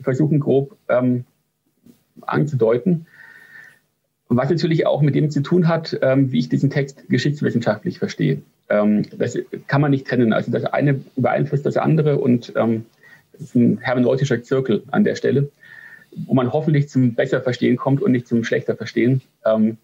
versuchen, 0.00 0.40
grob 0.40 0.76
ähm, 0.88 1.24
anzudeuten. 2.22 3.06
Was 4.28 4.48
natürlich 4.48 4.86
auch 4.86 5.02
mit 5.02 5.14
dem 5.14 5.30
zu 5.30 5.42
tun 5.42 5.68
hat, 5.68 5.98
ähm, 6.00 6.32
wie 6.32 6.38
ich 6.38 6.48
diesen 6.48 6.70
Text 6.70 7.08
geschichtswissenschaftlich 7.08 7.98
verstehe. 7.98 8.40
Ähm, 8.70 9.02
das 9.18 9.36
kann 9.66 9.80
man 9.80 9.90
nicht 9.90 10.06
trennen. 10.06 10.32
Also 10.32 10.50
das 10.50 10.64
eine 10.64 11.00
beeinflusst 11.16 11.66
das 11.66 11.76
andere 11.76 12.18
und 12.18 12.52
ähm, 12.56 12.86
das 13.32 13.42
ist 13.42 13.54
ein 13.54 13.78
hermeneutischer 13.78 14.42
Zirkel 14.42 14.84
an 14.90 15.04
der 15.04 15.16
Stelle. 15.16 15.50
Wo 16.26 16.34
man 16.34 16.52
hoffentlich 16.52 16.88
zum 16.88 17.14
besser 17.14 17.40
Verstehen 17.40 17.76
kommt 17.76 18.02
und 18.02 18.12
nicht 18.12 18.28
zum 18.28 18.44
schlechter 18.44 18.76
Verstehen. 18.76 19.22
Ähm, 19.44 19.78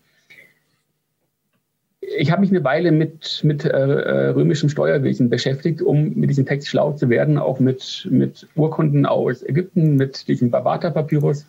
ich 2.01 2.31
habe 2.31 2.41
mich 2.41 2.51
eine 2.51 2.65
Weile 2.65 2.93
mit, 2.93 3.41
mit 3.45 3.65
äh, 3.65 3.69
äh, 3.69 4.29
römischem 4.29 4.69
Steuerwesen 4.69 5.29
beschäftigt, 5.29 5.83
um 5.83 6.15
mit 6.15 6.31
diesem 6.31 6.47
Text 6.47 6.69
schlau 6.69 6.93
zu 6.93 7.09
werden, 7.09 7.39
auch 7.39 7.61
mit, 7.61 8.09
mit 8.11 8.47
Urkunden 8.55 9.07
aus 9.07 9.43
Ägypten, 9.43 9.97
mit 9.97 10.29
diesem 10.29 10.51
Barbata-Papyrus, 10.51 11.47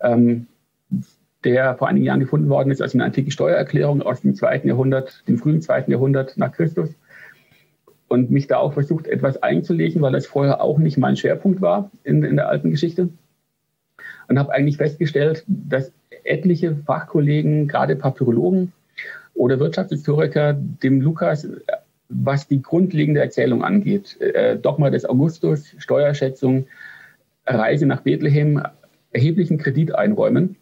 ähm, 0.00 0.46
der 1.44 1.76
vor 1.76 1.88
einigen 1.88 2.04
Jahren 2.04 2.20
gefunden 2.20 2.48
worden 2.48 2.70
ist 2.70 2.82
als 2.82 2.94
eine 2.94 3.04
antike 3.04 3.30
Steuererklärung 3.30 4.02
aus 4.02 4.20
dem 4.20 4.34
zweiten 4.34 4.68
Jahrhundert, 4.68 5.22
dem 5.28 5.38
frühen 5.38 5.62
zweiten 5.62 5.90
Jahrhundert 5.90 6.36
nach 6.36 6.52
Christus. 6.52 6.90
Und 8.08 8.30
mich 8.30 8.46
da 8.46 8.58
auch 8.58 8.74
versucht, 8.74 9.08
etwas 9.08 9.42
einzulesen, 9.42 10.00
weil 10.02 10.12
das 10.12 10.26
vorher 10.26 10.60
auch 10.60 10.78
nicht 10.78 10.96
mein 10.96 11.16
Schwerpunkt 11.16 11.60
war 11.60 11.90
in, 12.04 12.22
in 12.22 12.36
der 12.36 12.48
alten 12.48 12.70
Geschichte. 12.70 13.08
Und 14.28 14.38
habe 14.38 14.52
eigentlich 14.52 14.76
festgestellt, 14.76 15.44
dass 15.46 15.92
etliche 16.24 16.74
Fachkollegen, 16.74 17.68
gerade 17.68 17.96
Papyrologen, 17.96 18.72
oder 19.34 19.60
Wirtschaftshistoriker 19.60 20.54
dem 20.54 21.00
Lukas, 21.00 21.46
was 22.08 22.48
die 22.48 22.62
grundlegende 22.62 23.20
Erzählung 23.20 23.64
angeht. 23.64 24.20
Äh, 24.20 24.56
Dogma 24.56 24.90
des 24.90 25.04
Augustus, 25.04 25.74
Steuerschätzung, 25.78 26.66
Reise 27.46 27.86
nach 27.86 28.00
Bethlehem, 28.00 28.62
erheblichen 29.12 29.58
Kredit 29.58 29.94
einräumen 29.94 30.56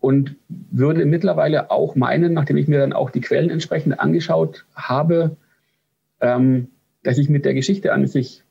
und 0.00 0.36
würde 0.48 1.06
mittlerweile 1.06 1.70
auch 1.70 1.94
meinen, 1.94 2.34
nachdem 2.34 2.56
ich 2.56 2.68
mir 2.68 2.78
dann 2.78 2.92
auch 2.92 3.10
die 3.10 3.20
Quellen 3.20 3.50
entsprechend 3.50 3.98
angeschaut 4.00 4.64
habe, 4.74 5.36
ähm, 6.20 6.68
dass 7.02 7.18
ich 7.18 7.28
mit 7.28 7.44
der 7.44 7.54
Geschichte 7.54 7.92
an 7.92 8.06
sich, 8.06 8.42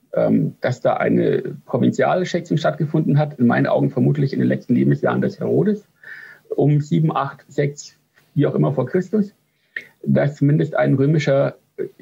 dass 0.62 0.80
da 0.80 0.94
eine 0.98 1.56
Provinzialschätzung 1.66 2.58
stattgefunden 2.58 3.18
hat, 3.18 3.40
in 3.40 3.48
meinen 3.48 3.66
Augen 3.66 3.90
vermutlich 3.90 4.32
in 4.32 4.40
den 4.40 4.48
letzten 4.48 4.76
Lebensjahren 4.76 5.22
des 5.22 5.40
Herodes, 5.40 5.88
um 6.50 6.82
7, 6.82 7.16
8, 7.16 7.46
6 7.48 7.98
wie 8.36 8.46
auch 8.48 8.56
immer 8.56 8.74
vor 8.74 8.86
Christus, 8.86 9.34
dass 10.06 10.36
zumindest 10.36 10.76
ein 10.76 10.96
römischer 10.96 11.56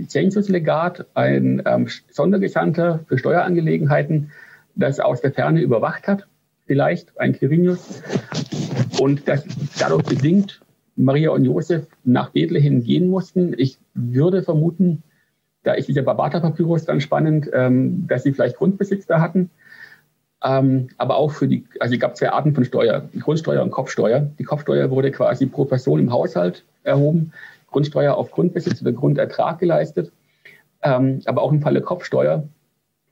Zensuslegat, 0.07 1.05
ein 1.14 1.62
ähm, 1.66 1.88
Sondergesandter 2.09 2.99
für 3.07 3.18
Steuerangelegenheiten, 3.18 4.32
das 4.76 4.99
aus 4.99 5.22
der 5.22 5.32
Ferne 5.32 5.62
überwacht 5.62 6.07
hat, 6.07 6.28
vielleicht 6.66 7.18
ein 7.20 7.34
Quirinius, 7.34 8.01
und 8.99 9.28
dass 9.28 9.45
dadurch 9.80 10.03
bedingt 10.03 10.62
Maria 10.95 11.32
und 11.32 11.45
Josef 11.45 11.88
nach 12.03 12.32
Bethlehem 12.32 12.84
gehen 12.84 13.07
mussten. 13.07 13.53
Ich 13.57 13.78
würde 13.93 14.43
vermuten, 14.43 15.03
da 15.64 15.74
ist 15.74 15.88
dieser 15.88 16.01
Barbata-Papyrus 16.01 16.86
ganz 16.86 17.03
spannend, 17.03 17.49
ähm, 17.53 18.07
dass 18.07 18.24
sie 18.24 18.34
vielleicht 18.34 18.57
Grundbesitz 18.57 19.05
da 19.05 19.22
hatten 19.22 19.49
ähm, 20.43 20.88
aber 20.97 21.18
auch 21.18 21.32
für 21.32 21.47
die, 21.47 21.66
also 21.80 21.93
es 21.93 21.99
gab 21.99 22.18
zwei 22.18 22.32
Arten 22.32 22.55
von 22.55 22.66
Steuer, 22.66 23.07
Grundsteuer 23.20 23.62
und 23.62 23.72
Kopfsteuer. 23.72 24.22
Die 24.39 24.43
Kopfsteuer 24.43 24.89
wurde 24.89 25.12
quasi 25.12 25.45
pro 25.45 25.66
Person 25.66 25.99
im 25.99 26.12
Haushalt 26.12 26.66
erhoben, 26.84 27.32
Grundsteuer 27.68 28.16
auf 28.16 28.32
Grundbesitz 28.32 28.82
oder 28.82 28.91
Grundertrag 28.91 29.59
geleistet. 29.59 30.12
Ähm, 30.82 31.22
aber 31.26 31.43
auch 31.43 31.51
im 31.51 31.62
Falle 31.62 31.82
Kopfsteuer 31.82 32.47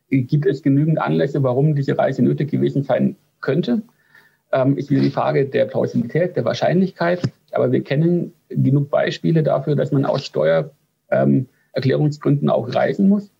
gibt 0.09 0.47
es 0.47 0.63
genügend 0.63 0.99
Anlässe, 0.99 1.43
warum 1.43 1.75
diese 1.75 1.95
Reise 1.95 2.23
nötig 2.23 2.49
gewesen 2.49 2.81
sein 2.81 3.15
könnte. 3.41 3.83
Ähm, 4.51 4.75
ist 4.75 4.89
wieder 4.89 5.01
die 5.01 5.11
Frage 5.11 5.45
der 5.45 5.65
Plausibilität, 5.65 6.35
der 6.35 6.45
Wahrscheinlichkeit. 6.45 7.21
Aber 7.51 7.71
wir 7.71 7.83
kennen 7.83 8.33
genug 8.49 8.89
Beispiele 8.89 9.43
dafür, 9.43 9.75
dass 9.75 9.91
man 9.91 10.05
aus 10.05 10.25
Steuererklärungsgründen 10.25 11.45
ähm, 11.45 11.47
auch 11.73 12.73
reisen 12.73 13.09
muss. 13.09 13.31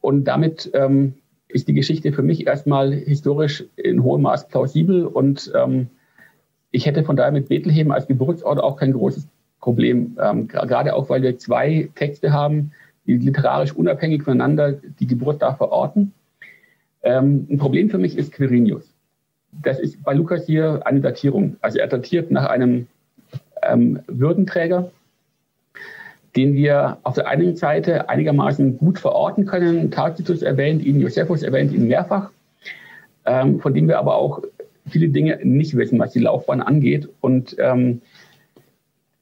Und 0.00 0.24
damit 0.24 0.70
ähm, 0.74 1.14
ist 1.48 1.68
die 1.68 1.74
Geschichte 1.74 2.12
für 2.12 2.22
mich 2.22 2.46
erstmal 2.46 2.92
historisch 2.92 3.64
in 3.76 4.02
hohem 4.02 4.22
Maß 4.22 4.48
plausibel 4.48 5.06
und 5.06 5.50
ähm, 5.54 5.88
ich 6.70 6.86
hätte 6.86 7.02
von 7.04 7.16
daher 7.16 7.32
mit 7.32 7.48
Bethlehem 7.48 7.90
als 7.90 8.06
Geburtsort 8.06 8.60
auch 8.60 8.76
kein 8.76 8.92
großes 8.92 9.26
Problem, 9.60 10.16
ähm, 10.22 10.48
gerade 10.48 10.94
auch, 10.94 11.08
weil 11.08 11.22
wir 11.22 11.38
zwei 11.38 11.88
Texte 11.94 12.32
haben, 12.32 12.72
die 13.06 13.16
literarisch 13.16 13.72
unabhängig 13.72 14.22
voneinander 14.22 14.72
die 14.72 15.06
Geburt 15.06 15.40
da 15.40 15.54
verorten. 15.54 16.12
Ähm, 17.02 17.46
ein 17.50 17.58
Problem 17.58 17.88
für 17.88 17.98
mich 17.98 18.18
ist 18.18 18.32
Quirinius. 18.32 18.94
Das 19.62 19.80
ist 19.80 20.02
bei 20.02 20.12
Lukas 20.12 20.44
hier 20.46 20.82
eine 20.84 21.00
Datierung. 21.00 21.56
Also 21.62 21.78
er 21.78 21.86
datiert 21.86 22.30
nach 22.30 22.46
einem 22.46 22.86
ähm, 23.62 24.00
Würdenträger, 24.06 24.90
den 26.36 26.54
wir 26.54 26.98
auf 27.02 27.14
der 27.14 27.28
einen 27.28 27.56
Seite 27.56 28.08
einigermaßen 28.08 28.78
gut 28.78 28.98
verorten 28.98 29.46
können. 29.46 29.90
Tacitus 29.90 30.42
erwähnt 30.42 30.84
ihn, 30.84 31.00
Josephus 31.00 31.42
erwähnt 31.42 31.72
ihn 31.72 31.88
mehrfach, 31.88 32.30
ähm, 33.24 33.60
von 33.60 33.74
dem 33.74 33.88
wir 33.88 33.98
aber 33.98 34.16
auch 34.16 34.42
viele 34.88 35.08
Dinge 35.08 35.38
nicht 35.42 35.76
wissen, 35.76 35.98
was 35.98 36.12
die 36.12 36.20
Laufbahn 36.20 36.60
angeht. 36.60 37.08
Und 37.20 37.56
ähm, 37.58 38.02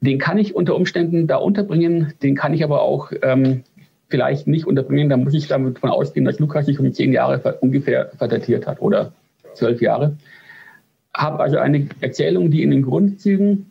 den 0.01 0.19
kann 0.19 0.39
ich 0.39 0.55
unter 0.55 0.77
Umständen 0.77 1.27
da 1.27 1.37
unterbringen, 1.37 2.13
den 2.23 2.35
kann 2.35 2.55
ich 2.55 2.63
aber 2.63 2.83
auch 2.83 3.13
ähm, 3.23 3.63
vielleicht 4.09 4.47
nicht 4.47 4.67
unterbringen. 4.67 5.09
Da 5.09 5.17
muss 5.17 5.35
ich 5.35 5.49
damit 5.49 5.77
davon 5.77 5.91
ausgehen, 5.91 6.25
dass 6.25 6.39
Lukas 6.39 6.67
sich 6.67 6.79
um 6.79 6.93
zehn 6.93 7.13
Jahre 7.13 7.41
ungefähr 7.61 8.11
verdatiert 8.17 8.67
hat 8.67 8.81
oder 8.81 9.13
zwölf 9.55 9.81
Jahre. 9.81 10.17
Habe 11.15 11.41
also 11.41 11.57
eine 11.59 11.89
Erzählung, 12.01 12.51
die 12.51 12.63
in 12.63 12.71
den 12.71 12.83
Grundzügen 12.83 13.71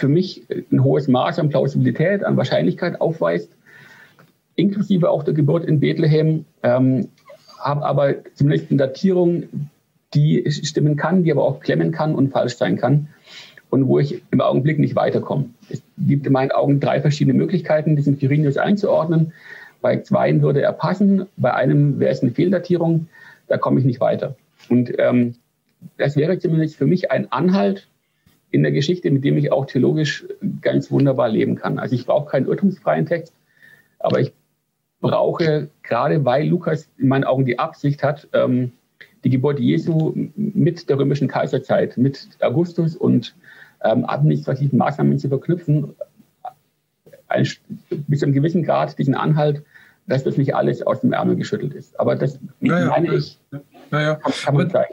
für 0.00 0.08
mich 0.08 0.42
ein 0.72 0.82
hohes 0.82 1.06
Maß 1.06 1.38
an 1.38 1.50
Plausibilität, 1.50 2.24
an 2.24 2.36
Wahrscheinlichkeit 2.36 3.00
aufweist, 3.00 3.50
inklusive 4.56 5.10
auch 5.10 5.22
der 5.22 5.34
Geburt 5.34 5.64
in 5.64 5.78
Bethlehem, 5.78 6.46
ähm, 6.62 7.08
habe 7.58 7.84
aber 7.84 8.14
zumindest 8.34 8.70
eine 8.70 8.78
Datierung, 8.78 9.44
die 10.14 10.50
stimmen 10.50 10.96
kann, 10.96 11.22
die 11.22 11.30
aber 11.30 11.44
auch 11.44 11.60
klemmen 11.60 11.92
kann 11.92 12.14
und 12.14 12.30
falsch 12.30 12.56
sein 12.56 12.76
kann 12.76 13.08
und 13.68 13.86
wo 13.86 13.98
ich 13.98 14.22
im 14.30 14.40
Augenblick 14.40 14.78
nicht 14.78 14.96
weiterkomme. 14.96 15.50
Es 15.68 15.82
gibt 15.98 16.26
in 16.26 16.32
meinen 16.32 16.50
Augen 16.50 16.80
drei 16.80 17.00
verschiedene 17.00 17.36
Möglichkeiten, 17.36 17.94
diesen 17.94 18.18
Quirinius 18.18 18.56
einzuordnen. 18.56 19.32
Bei 19.82 19.98
zweien 19.98 20.42
würde 20.42 20.62
er 20.62 20.72
passen, 20.72 21.26
bei 21.36 21.54
einem 21.54 22.00
wäre 22.00 22.10
es 22.10 22.22
eine 22.22 22.32
Fehldatierung, 22.32 23.08
da 23.48 23.58
komme 23.58 23.78
ich 23.78 23.86
nicht 23.86 24.00
weiter. 24.00 24.34
Und 24.68 24.92
ähm, 24.98 25.34
das 25.98 26.16
wäre 26.16 26.38
zumindest 26.38 26.76
für 26.76 26.86
mich 26.86 27.10
ein 27.10 27.30
Anhalt, 27.30 27.86
in 28.50 28.62
der 28.62 28.72
Geschichte, 28.72 29.10
mit 29.10 29.24
dem 29.24 29.36
ich 29.36 29.52
auch 29.52 29.66
theologisch 29.66 30.26
ganz 30.60 30.90
wunderbar 30.90 31.28
leben 31.28 31.54
kann. 31.54 31.78
Also 31.78 31.94
ich 31.94 32.06
brauche 32.06 32.30
keinen 32.30 32.46
irrtumsfreien 32.46 33.06
Text, 33.06 33.34
aber 33.98 34.20
ich 34.20 34.32
brauche, 35.00 35.70
gerade 35.82 36.24
weil 36.24 36.46
Lukas 36.46 36.88
in 36.98 37.08
meinen 37.08 37.24
Augen 37.24 37.44
die 37.44 37.58
Absicht 37.58 38.02
hat, 38.02 38.28
ähm, 38.32 38.72
die 39.24 39.30
Geburt 39.30 39.60
Jesu 39.60 40.14
mit 40.36 40.88
der 40.88 40.98
römischen 40.98 41.28
Kaiserzeit, 41.28 41.96
mit 41.96 42.28
Augustus 42.40 42.96
und 42.96 43.34
ähm, 43.82 44.04
administrativen 44.06 44.78
Maßnahmen 44.78 45.18
zu 45.18 45.28
verknüpfen, 45.28 45.94
ein, 47.28 47.48
bis 48.08 48.20
zu 48.20 48.26
einem 48.26 48.34
gewissen 48.34 48.62
Grad 48.62 48.98
diesen 48.98 49.14
Anhalt, 49.14 49.62
dass 50.06 50.24
das 50.24 50.36
nicht 50.36 50.54
alles 50.54 50.82
aus 50.82 51.00
dem 51.00 51.12
Ärmel 51.12 51.36
geschüttelt 51.36 51.74
ist. 51.74 51.98
Aber 52.00 52.16
das 52.16 52.38
naja, 52.60 52.88
meine 52.88 53.14
ich, 53.14 53.38
naja, 53.90 54.16
kann, 54.16 54.32
kann 54.32 54.54
aber. 54.56 54.88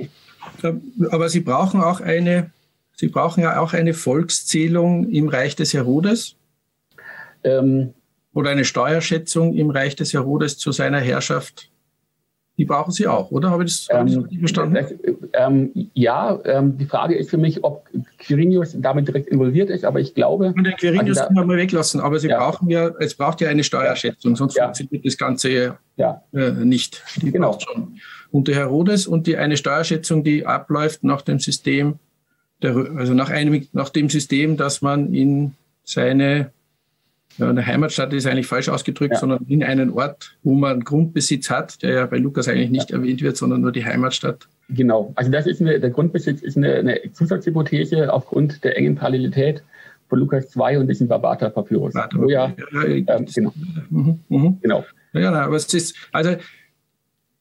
Aber 1.09 1.29
Sie 1.29 1.39
brauchen 1.39 1.81
auch 1.81 2.01
eine 2.01 2.51
Sie 2.99 3.09
brauchen 3.09 3.43
ja 3.43 3.59
auch 3.59 3.73
eine 3.73 3.93
Volkszählung 3.93 5.09
im 5.09 5.29
Reich 5.29 5.55
des 5.55 5.73
Herodes. 5.73 6.35
Ähm, 7.43 7.93
oder 8.33 8.49
eine 8.49 8.65
Steuerschätzung 8.65 9.53
im 9.53 9.69
Reich 9.69 9.95
des 9.95 10.13
Herodes 10.13 10.57
zu 10.57 10.71
seiner 10.71 10.99
Herrschaft. 10.99 11.69
Die 12.57 12.65
brauchen 12.65 12.91
Sie 12.91 13.05
auch, 13.05 13.29
oder? 13.29 13.51
Habe 13.51 13.65
ich 13.65 13.87
das, 13.87 13.87
ähm, 13.91 14.23
hab 14.23 14.31
ich 14.31 14.39
verstanden? 14.39 14.73
Das, 14.73 14.93
ähm, 15.33 15.71
ja, 15.93 16.39
ähm, 16.43 16.75
die 16.75 16.85
Frage 16.85 17.15
ist 17.15 17.29
für 17.29 17.37
mich, 17.37 17.63
ob 17.63 17.87
Quirinius 18.17 18.75
damit 18.79 19.07
direkt 19.07 19.29
involviert 19.29 19.69
ist, 19.69 19.85
aber 19.85 19.99
ich 19.99 20.15
glaube. 20.15 20.53
Und 20.57 20.63
den 20.63 20.75
Quirinius 20.75 21.19
also 21.19 21.27
können 21.27 21.39
wir 21.39 21.45
mal 21.45 21.57
weglassen, 21.57 22.01
aber 22.01 22.17
Sie 22.17 22.29
ja. 22.29 22.39
brauchen 22.39 22.67
ja, 22.67 22.89
es 22.99 23.13
braucht 23.13 23.41
ja 23.41 23.49
eine 23.49 23.63
Steuerschätzung, 23.63 24.35
sonst 24.35 24.57
ja. 24.57 24.65
funktioniert 24.65 25.05
das 25.05 25.17
Ganze 25.17 25.77
ja. 25.97 26.23
Äh, 26.33 26.51
nicht. 26.51 27.03
Die 27.21 27.31
genau. 27.31 27.59
schon. 27.59 27.99
Und 28.31 28.47
der 28.47 28.55
Herodes 28.55 29.05
und 29.05 29.27
die 29.27 29.37
eine 29.37 29.55
Steuerschätzung, 29.55 30.23
die 30.23 30.47
abläuft 30.47 31.03
nach 31.03 31.21
dem 31.21 31.37
System 31.37 31.99
der, 32.61 32.75
also 32.95 33.13
nach, 33.13 33.29
einem, 33.29 33.67
nach 33.73 33.89
dem 33.89 34.09
System, 34.09 34.57
dass 34.57 34.81
man 34.81 35.13
in 35.13 35.53
seine 35.83 36.51
ja, 37.37 37.49
eine 37.49 37.65
Heimatstadt 37.65 38.13
ist 38.13 38.25
eigentlich 38.25 38.47
falsch 38.47 38.69
ausgedrückt, 38.69 39.13
ja. 39.13 39.19
sondern 39.19 39.45
in 39.47 39.63
einen 39.63 39.91
Ort, 39.91 40.35
wo 40.43 40.55
man 40.55 40.83
Grundbesitz 40.83 41.49
hat, 41.49 41.81
der 41.83 41.93
ja 41.93 42.05
bei 42.05 42.17
Lukas 42.17 42.47
eigentlich 42.47 42.71
nicht 42.71 42.89
ja. 42.89 42.97
erwähnt 42.97 43.21
wird, 43.21 43.37
sondern 43.37 43.61
nur 43.61 43.71
die 43.71 43.85
Heimatstadt. 43.85 44.47
Genau, 44.69 45.13
also 45.15 45.31
das 45.31 45.45
ist 45.45 45.61
eine, 45.61 45.79
der 45.79 45.91
Grundbesitz 45.91 46.41
ist 46.41 46.57
eine, 46.57 46.75
eine 46.75 46.99
Zusatzhypothese 47.13 48.11
aufgrund 48.11 48.63
der 48.63 48.77
engen 48.77 48.95
Parallelität 48.95 49.63
von 50.09 50.19
Lukas 50.19 50.49
2 50.49 50.79
und 50.79 50.87
diesem 50.87 51.07
Barbata-Papyrus. 51.07 51.93
Ja, 51.93 52.09
ja, 52.27 52.53
ähm, 52.85 53.25
genau. 53.33 53.53
Mhm, 53.89 54.19
mhm. 54.29 54.57
genau. 54.61 54.83
Ja, 55.13 55.31
aber 55.31 55.55
es 55.55 55.73
ist, 55.73 55.95
also, 56.11 56.35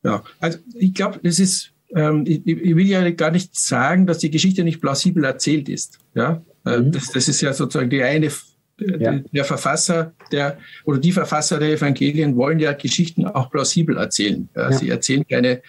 ja, 0.03 0.23
also 0.41 0.59
ich 0.75 0.95
glaube, 0.95 1.21
es 1.23 1.39
ist 1.39 1.73
ähm, 1.95 2.24
ich, 2.26 2.47
ich, 2.47 2.76
will 2.76 2.87
ja 2.87 3.09
gar 3.11 3.30
nicht 3.30 3.57
sagen, 3.57 4.07
dass 4.07 4.18
die 4.18 4.30
Geschichte 4.30 4.64
nicht 4.64 4.80
plausibel 4.80 5.24
erzählt 5.24 5.68
ist. 5.68 5.99
Ja, 6.14 6.43
äh, 6.64 6.78
mhm. 6.78 6.93
das, 6.93 7.11
das, 7.12 7.28
ist 7.28 7.41
ja 7.41 7.53
sozusagen 7.53 7.91
die 7.91 8.03
eine. 8.03 8.30
Ja. 8.78 9.20
Der 9.32 9.45
Verfasser 9.47 10.12
der 10.32 10.59
oder 10.84 10.99
die 10.99 11.12
Verfasser 11.12 11.59
der 11.59 11.70
Evangelien 11.70 12.37
wollen 12.37 12.59
ja 12.59 12.72
Geschichten 12.74 13.24
auch 13.24 13.51
plausibel 13.51 13.97
erzählen. 13.97 14.51
Ja. 14.55 14.70
Sie 14.70 14.91
erzählen 14.91 15.26
keine 15.26 15.62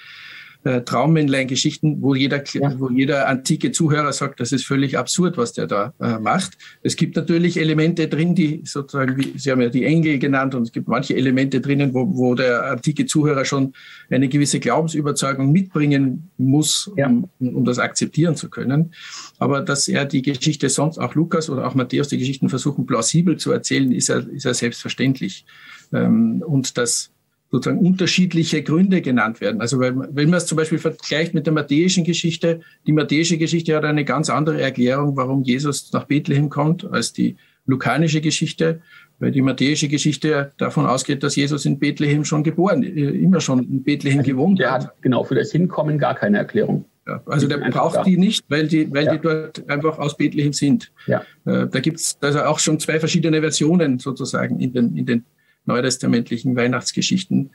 äh, 0.67 0.83
Traummännlein-Geschichten, 0.83 2.01
wo 2.01 2.13
jeder, 2.13 2.43
ja. 2.53 2.77
wo 2.79 2.89
jeder 2.89 3.27
antike 3.27 3.71
Zuhörer 3.71 4.11
sagt, 4.11 4.39
das 4.39 4.51
ist 4.51 4.65
völlig 4.65 4.97
absurd, 4.97 5.37
was 5.37 5.53
der 5.53 5.65
da 5.65 5.93
äh, 6.01 6.19
macht. 6.19 6.57
Es 6.83 6.95
gibt 6.95 7.15
natürlich 7.15 7.57
Elemente 7.57 8.07
drin, 8.07 8.35
die 8.35 8.61
sozusagen, 8.65 9.17
wie, 9.17 9.37
Sie 9.37 9.49
haben 9.49 9.61
ja 9.61 9.69
die 9.69 9.85
Engel 9.85 10.19
genannt, 10.19 10.55
und 10.55 10.63
es 10.63 10.71
gibt 10.71 10.87
manche 10.87 11.15
Elemente 11.15 11.61
drinnen, 11.61 11.93
wo, 11.93 12.05
wo 12.15 12.35
der 12.35 12.71
antike 12.71 13.05
Zuhörer 13.05 13.45
schon 13.45 13.73
eine 14.09 14.27
gewisse 14.27 14.59
Glaubensüberzeugung 14.59 15.51
mitbringen 15.51 16.29
muss, 16.37 16.91
ja. 16.97 17.07
um, 17.07 17.29
um 17.39 17.63
das 17.63 17.79
akzeptieren 17.79 18.35
zu 18.35 18.49
können. 18.49 18.93
Aber 19.39 19.61
dass 19.61 19.87
er 19.87 20.05
die 20.05 20.21
Geschichte 20.21 20.69
sonst, 20.69 20.97
auch 20.97 21.15
Lukas 21.15 21.49
oder 21.49 21.65
auch 21.65 21.75
Matthäus, 21.75 22.09
die 22.09 22.17
Geschichten 22.17 22.49
versuchen 22.49 22.85
plausibel 22.85 23.37
zu 23.37 23.51
erzählen, 23.51 23.91
ist 23.91 24.09
ja, 24.09 24.17
ist 24.17 24.43
ja 24.43 24.53
selbstverständlich. 24.53 25.45
Ähm, 25.93 26.43
und 26.45 26.77
dass 26.77 27.11
sozusagen 27.51 27.79
unterschiedliche 27.79 28.61
Gründe 28.61 29.01
genannt 29.01 29.39
werden. 29.41 29.61
Also 29.61 29.79
wenn, 29.79 30.03
wenn 30.11 30.29
man 30.29 30.37
es 30.37 30.45
zum 30.45 30.57
Beispiel 30.57 30.79
vergleicht 30.79 31.33
mit 31.33 31.45
der 31.45 31.53
matthäischen 31.53 32.03
Geschichte, 32.03 32.61
die 32.85 32.91
matthäische 32.91 33.37
Geschichte 33.37 33.75
hat 33.75 33.85
eine 33.85 34.05
ganz 34.05 34.29
andere 34.29 34.61
Erklärung, 34.61 35.15
warum 35.15 35.43
Jesus 35.43 35.91
nach 35.93 36.05
Bethlehem 36.05 36.49
kommt, 36.49 36.85
als 36.85 37.13
die 37.13 37.37
lukanische 37.65 38.21
Geschichte, 38.21 38.81
weil 39.19 39.31
die 39.31 39.41
matthäische 39.41 39.87
Geschichte 39.87 40.51
davon 40.57 40.85
ausgeht, 40.85 41.23
dass 41.23 41.35
Jesus 41.35 41.65
in 41.65 41.79
Bethlehem 41.79 42.25
schon 42.25 42.43
geboren, 42.43 42.83
äh, 42.83 42.87
immer 42.87 43.41
schon 43.41 43.59
in 43.59 43.83
Bethlehem 43.83 44.19
also 44.19 44.31
gewohnt 44.31 44.59
der 44.59 44.71
hat. 44.71 44.87
hat. 44.87 45.01
Genau, 45.01 45.23
für 45.23 45.35
das 45.35 45.51
Hinkommen 45.51 45.97
gar 45.97 46.15
keine 46.15 46.37
Erklärung. 46.37 46.85
Ja, 47.07 47.21
also 47.25 47.47
der 47.47 47.57
braucht 47.57 48.05
die 48.05 48.17
nicht, 48.17 48.43
weil 48.49 48.67
die, 48.67 48.91
weil 48.91 49.05
ja. 49.05 49.15
die 49.15 49.21
dort 49.21 49.69
einfach 49.69 49.97
aus 49.97 50.17
Bethlehem 50.17 50.51
sind. 50.51 50.91
Ja. 51.05 51.21
Äh, 51.45 51.67
da 51.67 51.79
gibt 51.79 51.99
es 51.99 52.17
also 52.19 52.41
auch 52.41 52.59
schon 52.59 52.79
zwei 52.79 52.99
verschiedene 52.99 53.39
Versionen 53.39 53.99
sozusagen 53.99 54.59
in 54.59 54.73
den, 54.73 54.97
in 54.97 55.05
den 55.05 55.25
neutestamentlichen 55.67 56.55
Weihnachtsgeschichten. 56.55 57.51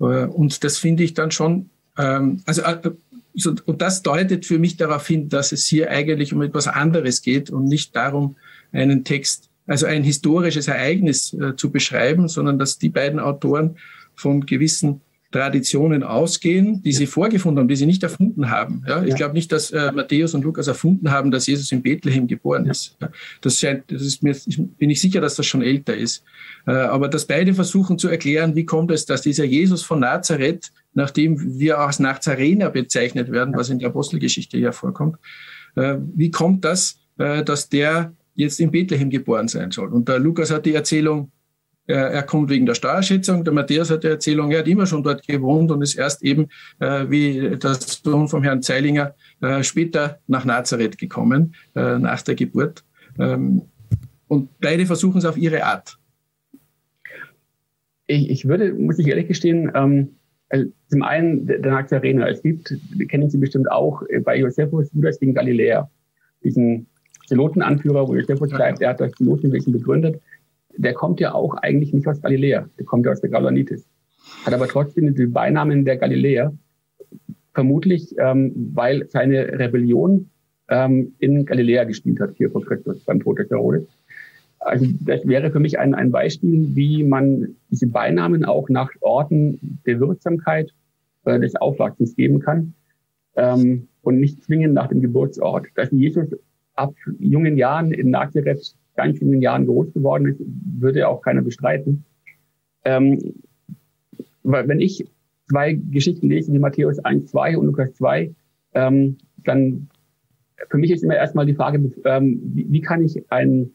Äh, 0.00 0.26
und 0.26 0.62
das 0.64 0.78
finde 0.78 1.02
ich 1.02 1.14
dann 1.14 1.30
schon, 1.30 1.70
ähm, 1.98 2.42
also 2.46 2.62
äh, 2.62 2.90
und 3.66 3.82
das 3.82 4.02
deutet 4.02 4.46
für 4.46 4.58
mich 4.58 4.76
darauf 4.76 5.06
hin, 5.06 5.28
dass 5.28 5.52
es 5.52 5.66
hier 5.66 5.90
eigentlich 5.90 6.32
um 6.32 6.40
etwas 6.40 6.68
anderes 6.68 7.20
geht 7.20 7.50
und 7.50 7.64
nicht 7.64 7.94
darum, 7.94 8.36
einen 8.72 9.04
Text, 9.04 9.50
also 9.66 9.84
ein 9.86 10.04
historisches 10.04 10.68
Ereignis 10.68 11.34
äh, 11.34 11.54
zu 11.54 11.70
beschreiben, 11.70 12.28
sondern 12.28 12.58
dass 12.58 12.78
die 12.78 12.88
beiden 12.88 13.20
Autoren 13.20 13.76
von 14.14 14.46
gewissen 14.46 15.02
Traditionen 15.36 16.02
ausgehen, 16.02 16.82
die 16.82 16.92
sie 16.92 17.06
vorgefunden 17.06 17.60
haben, 17.60 17.68
die 17.68 17.76
sie 17.76 17.84
nicht 17.84 18.02
erfunden 18.02 18.50
haben. 18.50 18.82
Ja, 18.88 19.02
ich 19.02 19.10
ja. 19.10 19.16
glaube 19.16 19.34
nicht, 19.34 19.52
dass 19.52 19.70
äh, 19.70 19.92
Matthäus 19.92 20.32
und 20.32 20.42
Lukas 20.42 20.66
erfunden 20.66 21.10
haben, 21.10 21.30
dass 21.30 21.46
Jesus 21.46 21.70
in 21.72 21.82
Bethlehem 21.82 22.26
geboren 22.26 22.64
ist. 22.64 22.96
Ja, 23.02 23.10
das 23.42 23.58
scheint, 23.58 23.92
das 23.92 24.00
ist 24.00 24.22
mir, 24.22 24.30
ich 24.30 24.58
bin 24.78 24.88
ich 24.88 24.98
sicher, 24.98 25.20
dass 25.20 25.34
das 25.34 25.44
schon 25.44 25.60
älter 25.60 25.94
ist. 25.94 26.24
Äh, 26.66 26.70
aber 26.70 27.08
dass 27.08 27.26
beide 27.26 27.52
versuchen 27.52 27.98
zu 27.98 28.08
erklären, 28.08 28.56
wie 28.56 28.64
kommt 28.64 28.90
es, 28.90 29.04
dass 29.04 29.20
dieser 29.20 29.44
Jesus 29.44 29.82
von 29.82 30.00
Nazareth, 30.00 30.72
nachdem 30.94 31.58
wir 31.58 31.80
als 31.80 31.98
Nazarener 31.98 32.70
bezeichnet 32.70 33.30
werden, 33.30 33.54
was 33.54 33.68
in 33.68 33.78
der 33.78 33.90
Apostelgeschichte 33.90 34.56
ja 34.56 34.72
vorkommt, 34.72 35.18
äh, 35.74 35.96
wie 36.14 36.30
kommt 36.30 36.64
das, 36.64 36.98
äh, 37.18 37.44
dass 37.44 37.68
der 37.68 38.14
jetzt 38.34 38.58
in 38.58 38.70
Bethlehem 38.70 39.10
geboren 39.10 39.48
sein 39.48 39.70
soll? 39.70 39.88
Und 39.88 40.08
der 40.08 40.18
Lukas 40.18 40.50
hat 40.50 40.64
die 40.64 40.72
Erzählung 40.72 41.30
er, 41.86 42.10
er 42.10 42.22
kommt 42.22 42.50
wegen 42.50 42.66
der 42.66 42.74
Steuerschätzung. 42.74 43.44
Der 43.44 43.52
Matthias 43.52 43.90
hat 43.90 44.04
die 44.04 44.08
Erzählung, 44.08 44.50
er 44.50 44.60
hat 44.60 44.68
immer 44.68 44.86
schon 44.86 45.02
dort 45.02 45.26
gewohnt 45.26 45.70
und 45.70 45.82
ist 45.82 45.94
erst 45.94 46.22
eben, 46.22 46.48
äh, 46.80 47.04
wie 47.08 47.56
der 47.56 47.74
Sohn 47.74 48.28
vom 48.28 48.42
Herrn 48.42 48.62
Zeilinger, 48.62 49.14
äh, 49.40 49.62
später 49.62 50.18
nach 50.26 50.44
Nazareth 50.44 50.98
gekommen, 50.98 51.54
äh, 51.74 51.98
nach 51.98 52.22
der 52.22 52.34
Geburt. 52.34 52.84
Ähm, 53.18 53.62
und 54.28 54.58
beide 54.60 54.86
versuchen 54.86 55.18
es 55.18 55.24
auf 55.24 55.36
ihre 55.36 55.64
Art. 55.64 55.96
Ich, 58.08 58.30
ich 58.30 58.48
würde, 58.48 58.72
muss 58.72 58.98
ich 58.98 59.06
ehrlich 59.06 59.28
gestehen, 59.28 59.70
ähm, 59.74 60.16
also 60.48 60.66
zum 60.88 61.02
einen 61.02 61.46
der 61.46 61.60
Nazarener. 61.60 62.28
Es 62.28 62.42
gibt, 62.42 62.72
kennen 63.08 63.30
Sie 63.30 63.38
bestimmt 63.38 63.70
auch, 63.70 64.02
äh, 64.08 64.20
bei 64.20 64.38
Josephus 64.38 64.88
Judas 64.92 65.18
gegen 65.18 65.34
Galiläa, 65.34 65.90
diesen 66.42 66.86
Zelotenanführer, 67.26 68.06
wo 68.06 68.14
Josephus 68.14 68.50
schreibt, 68.50 68.80
er 68.80 68.90
hat 68.90 69.00
das 69.00 69.12
Zelotenwesen 69.12 69.72
begründet 69.72 70.20
der 70.76 70.94
kommt 70.94 71.20
ja 71.20 71.34
auch 71.34 71.54
eigentlich 71.54 71.92
nicht 71.92 72.06
aus 72.06 72.20
Galiläa, 72.20 72.68
der 72.78 72.86
kommt 72.86 73.06
ja 73.06 73.12
aus 73.12 73.20
der 73.20 73.30
Gaulanitis. 73.30 73.86
Hat 74.44 74.54
aber 74.54 74.68
trotzdem 74.68 75.14
den 75.14 75.32
Beinamen 75.32 75.84
der 75.84 75.96
Galiläer, 75.96 76.52
vermutlich 77.54 78.14
ähm, 78.18 78.70
weil 78.74 79.08
seine 79.08 79.58
Rebellion 79.58 80.30
ähm, 80.68 81.14
in 81.18 81.44
Galiläa 81.44 81.84
gespielt 81.84 82.20
hat, 82.20 82.34
hier 82.36 82.50
vor 82.50 82.64
Christus, 82.64 83.04
beim 83.04 83.20
Tod 83.20 83.38
des 83.38 83.50
Herodes. 83.50 83.86
Also 84.58 84.86
das 85.00 85.26
wäre 85.26 85.50
für 85.50 85.60
mich 85.60 85.78
ein, 85.78 85.94
ein 85.94 86.10
Beispiel, 86.10 86.74
wie 86.74 87.04
man 87.04 87.56
diese 87.70 87.86
Beinamen 87.86 88.44
auch 88.44 88.68
nach 88.68 88.90
Orten 89.00 89.80
der 89.86 90.00
Wirksamkeit 90.00 90.72
äh, 91.24 91.38
des 91.38 91.56
Aufwachsens 91.56 92.16
geben 92.16 92.40
kann 92.40 92.74
ähm, 93.36 93.88
und 94.02 94.18
nicht 94.18 94.42
zwingend 94.42 94.74
nach 94.74 94.88
dem 94.88 95.00
Geburtsort. 95.00 95.66
Dass 95.76 95.90
Jesus 95.92 96.34
ab 96.74 96.94
jungen 97.18 97.56
Jahren 97.56 97.92
in 97.92 98.10
Nazareth 98.10 98.74
ganz 98.96 99.18
in 99.18 99.30
den 99.30 99.42
Jahren 99.42 99.66
groß 99.66 99.92
geworden 99.92 100.26
ist, 100.26 100.40
würde 100.78 101.08
auch 101.08 101.22
keiner 101.22 101.42
bestreiten. 101.42 102.04
Ähm, 102.84 103.18
weil 104.42 104.68
wenn 104.68 104.80
ich 104.80 105.04
zwei 105.48 105.74
Geschichten 105.74 106.28
lese, 106.28 106.52
wie 106.52 106.58
Matthäus 106.58 106.98
1, 106.98 107.30
2 107.30 107.58
und 107.58 107.66
Lukas 107.66 107.94
2, 107.94 108.34
ähm, 108.74 109.16
dann 109.44 109.88
für 110.70 110.78
mich 110.78 110.90
ist 110.90 111.02
immer 111.02 111.16
erstmal 111.16 111.46
die 111.46 111.54
Frage, 111.54 111.92
ähm, 112.04 112.40
wie, 112.54 112.66
wie, 112.70 112.80
kann 112.80 113.02
ich 113.02 113.30
ein 113.30 113.70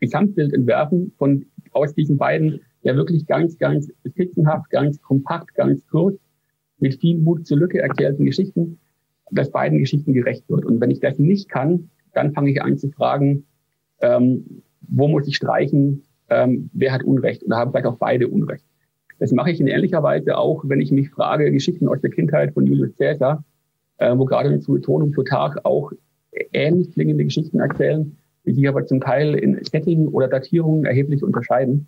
Gesamtbild 0.00 0.52
entwerfen 0.52 1.12
von 1.16 1.46
aus 1.72 1.94
diesen 1.94 2.16
beiden, 2.16 2.60
ja 2.82 2.96
wirklich 2.96 3.26
ganz, 3.26 3.58
ganz 3.58 3.90
skizzenhaft, 4.06 4.70
ganz 4.70 5.00
kompakt, 5.00 5.54
ganz 5.54 5.86
kurz, 5.86 6.18
mit 6.78 7.00
viel 7.00 7.18
Mut 7.18 7.46
zur 7.46 7.58
Lücke 7.58 7.80
erzählten 7.80 8.24
Geschichten, 8.24 8.78
dass 9.30 9.50
beiden 9.50 9.78
Geschichten 9.78 10.12
gerecht 10.12 10.48
wird. 10.48 10.64
Und 10.64 10.80
wenn 10.80 10.90
ich 10.90 11.00
das 11.00 11.18
nicht 11.18 11.48
kann, 11.48 11.90
dann 12.12 12.32
fange 12.32 12.50
ich 12.50 12.62
an 12.62 12.76
zu 12.78 12.90
fragen, 12.90 13.44
ähm, 14.00 14.62
wo 14.88 15.08
muss 15.08 15.26
ich 15.26 15.36
streichen, 15.36 16.02
ähm, 16.30 16.70
wer 16.72 16.92
hat 16.92 17.02
Unrecht 17.04 17.44
oder 17.44 17.56
haben 17.56 17.70
vielleicht 17.70 17.86
auch 17.86 17.98
beide 17.98 18.28
Unrecht. 18.28 18.64
Das 19.18 19.32
mache 19.32 19.50
ich 19.50 19.60
in 19.60 19.66
ähnlicher 19.66 20.02
Weise 20.02 20.36
auch, 20.36 20.64
wenn 20.66 20.80
ich 20.80 20.90
mich 20.90 21.10
frage, 21.10 21.50
Geschichten 21.52 21.88
aus 21.88 22.00
der 22.00 22.10
Kindheit 22.10 22.52
von 22.52 22.66
Julius 22.66 22.96
Caesar, 22.96 23.44
äh, 23.98 24.16
wo 24.16 24.24
gerade 24.24 24.58
zu 24.60 24.72
Betonung 24.72 25.12
Plutarch 25.12 25.64
auch 25.64 25.92
ähnlich 26.52 26.92
klingende 26.92 27.24
Geschichten 27.24 27.60
erzählen, 27.60 28.16
die 28.44 28.52
sich 28.52 28.68
aber 28.68 28.86
zum 28.86 29.00
Teil 29.00 29.34
in 29.34 29.62
Setting 29.64 30.08
oder 30.08 30.28
Datierungen 30.28 30.84
erheblich 30.84 31.22
unterscheiden. 31.22 31.86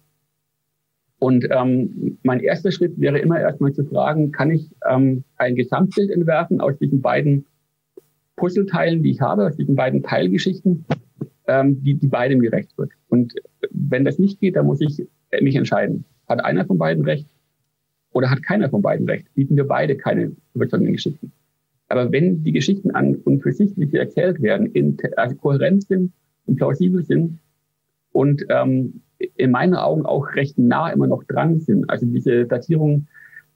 Und 1.19 1.49
ähm, 1.51 2.19
mein 2.23 2.41
erster 2.41 2.71
Schritt 2.71 3.01
wäre 3.01 3.19
immer 3.19 3.41
erstmal 3.41 3.73
zu 3.73 3.85
fragen, 3.85 4.33
kann 4.33 4.51
ich 4.51 4.71
ähm, 4.89 5.25
ein 5.37 5.57
Gesamtbild 5.57 6.11
entwerfen 6.11 6.61
aus 6.61 6.79
diesen 6.79 7.01
beiden 7.01 7.47
Puzzleteilen, 8.37 9.03
die 9.03 9.13
ich 9.13 9.21
habe, 9.21 9.47
aus 9.47 9.57
diesen 9.57 9.77
beiden 9.77 10.03
Teilgeschichten 10.03 10.85
ähm, 11.47 11.83
die, 11.83 11.95
die 11.95 12.09
beidem 12.09 12.41
gerecht 12.41 12.77
wird. 12.79 12.93
Und 13.09 13.35
wenn 13.71 14.05
das 14.05 14.19
nicht 14.19 14.41
geht, 14.41 14.57
dann 14.57 14.67
muss 14.67 14.81
ich 14.81 15.07
mich 15.41 15.57
entscheiden. 15.57 16.05
Hat 16.29 16.45
einer 16.45 16.65
von 16.65 16.79
beiden 16.79 17.05
recht 17.05 17.29
oder 18.13 18.31
hat 18.31 18.43
keiner 18.43 18.69
von 18.69 18.83
beiden 18.83 19.09
recht? 19.09 19.33
Bieten 19.35 19.57
wir 19.57 19.65
beide 19.65 19.97
keine 19.97 20.33
überzeugenden 20.55 20.95
Geschichten. 20.95 21.33
Aber 21.89 22.11
wenn 22.11 22.43
die 22.43 22.53
Geschichten 22.53 22.91
an 22.91 23.15
und 23.17 23.43
für 23.43 23.53
sich, 23.53 23.77
wie 23.77 23.87
sie 23.87 23.99
erzählt 23.99 24.43
werden, 24.43 24.73
in, 24.73 24.97
also 25.17 25.37
kohärent 25.37 25.85
sind 25.85 26.13
und 26.47 26.57
plausibel 26.57 27.05
sind 27.05 27.39
und 28.13 28.45
ähm, 28.49 29.03
in 29.19 29.51
meinen 29.51 29.75
Augen 29.75 30.05
auch 30.05 30.35
recht 30.35 30.59
nah 30.59 30.91
immer 30.91 31.07
noch 31.07 31.23
dran 31.25 31.61
sind, 31.61 31.89
also 31.89 32.07
diese 32.07 32.45
Datierung 32.47 33.07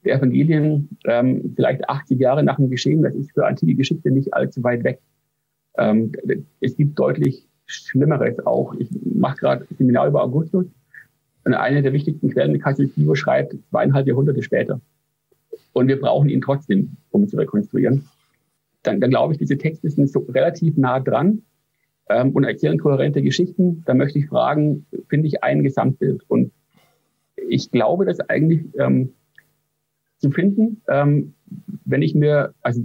der 0.05 0.17
Evangelien 0.17 0.89
ähm, 1.05 1.53
vielleicht 1.57 1.89
80 1.89 2.19
Jahre 2.19 2.43
nach 2.43 2.57
dem 2.57 2.71
Geschehen, 2.71 3.03
das 3.03 3.15
ist 3.15 3.33
für 3.33 3.47
antike 3.47 3.75
Geschichte 3.75 4.11
nicht 4.11 4.33
allzu 4.33 4.63
weit 4.63 4.85
weg. 4.85 5.01
Ähm, 5.77 6.13
es 6.61 6.77
gibt 6.77 6.99
deutlich 6.99 7.47
Schlimmeres 7.71 8.45
auch. 8.47 8.75
Ich 8.75 8.89
mache 9.05 9.37
gerade 9.37 9.67
Seminar 9.79 10.09
über 10.09 10.23
Augustus 10.23 10.67
und 11.45 11.55
eine 11.55 11.83
der 11.83 11.93
wichtigsten 11.93 12.31
Quellen, 12.31 12.59
Cassius 12.59 12.95
Dio 12.95 13.15
schreibt, 13.15 13.57
zweieinhalb 13.71 14.07
Jahrhunderte 14.07 14.43
später. 14.43 14.81
Und 15.73 15.89
wir 15.89 16.01
brauchen 16.01 16.29
ihn 16.29 16.41
trotzdem, 16.41 16.97
um 17.11 17.29
zu 17.29 17.37
rekonstruieren. 17.37 18.09
Dann, 18.83 19.01
dann 19.01 19.11
glaube 19.11 19.33
ich, 19.33 19.39
diese 19.39 19.59
Texte 19.59 19.91
sind 19.91 20.11
so 20.11 20.21
relativ 20.21 20.77
nah 20.77 21.01
dran 21.01 21.43
ähm, 22.09 22.33
und 22.33 22.45
erzählen 22.45 22.79
kohärente 22.79 23.23
Geschichten. 23.23 23.83
Da 23.87 23.95
möchte 23.95 24.19
ich 24.19 24.27
fragen, 24.27 24.87
finde 25.09 25.29
ich 25.29 25.43
ein 25.43 25.63
Gesamtbild? 25.63 26.23
Und 26.29 26.51
ich 27.49 27.71
glaube, 27.71 28.05
das 28.05 28.21
eigentlich 28.21 28.63
ähm, 28.79 29.13
zu 30.19 30.31
finden, 30.31 30.83
ähm, 30.89 31.35
wenn 31.85 32.03
ich 32.03 32.15
mir, 32.15 32.55
also 32.63 32.83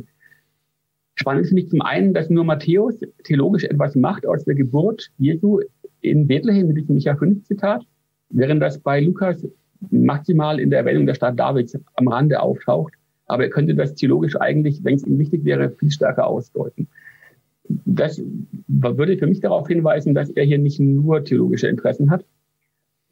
Spannend 1.15 1.47
finde 1.47 1.63
ich 1.63 1.69
zum 1.69 1.81
einen, 1.81 2.13
dass 2.13 2.29
nur 2.29 2.43
Matthäus 2.43 2.99
theologisch 3.23 3.63
etwas 3.63 3.95
macht 3.95 4.27
aus 4.27 4.43
der 4.43 4.55
Geburt 4.55 5.09
Jesu 5.17 5.61
in 6.01 6.27
Bethlehem 6.27 6.67
mit 6.67 6.77
diesem 6.77 6.95
Micha 6.95 7.15
5 7.15 7.45
Zitat, 7.45 7.85
während 8.29 8.61
das 8.61 8.79
bei 8.79 8.99
Lukas 8.99 9.47
maximal 9.91 10.59
in 10.59 10.69
der 10.69 10.79
Erwähnung 10.79 11.05
der 11.05 11.13
Stadt 11.13 11.39
Davids 11.39 11.77
am 11.95 12.07
Rande 12.09 12.41
auftaucht. 12.41 12.93
Aber 13.27 13.43
er 13.43 13.49
könnte 13.49 13.75
das 13.75 13.95
theologisch 13.95 14.35
eigentlich, 14.39 14.83
wenn 14.83 14.95
es 14.95 15.07
ihm 15.07 15.17
wichtig 15.17 15.45
wäre, 15.45 15.71
viel 15.71 15.89
stärker 15.89 16.27
ausdeuten. 16.27 16.87
Das 17.67 18.21
würde 18.67 19.17
für 19.17 19.25
mich 19.25 19.39
darauf 19.39 19.67
hinweisen, 19.67 20.13
dass 20.13 20.29
er 20.29 20.43
hier 20.43 20.59
nicht 20.59 20.79
nur 20.79 21.23
theologische 21.23 21.67
Interessen 21.67 22.11
hat. 22.11 22.25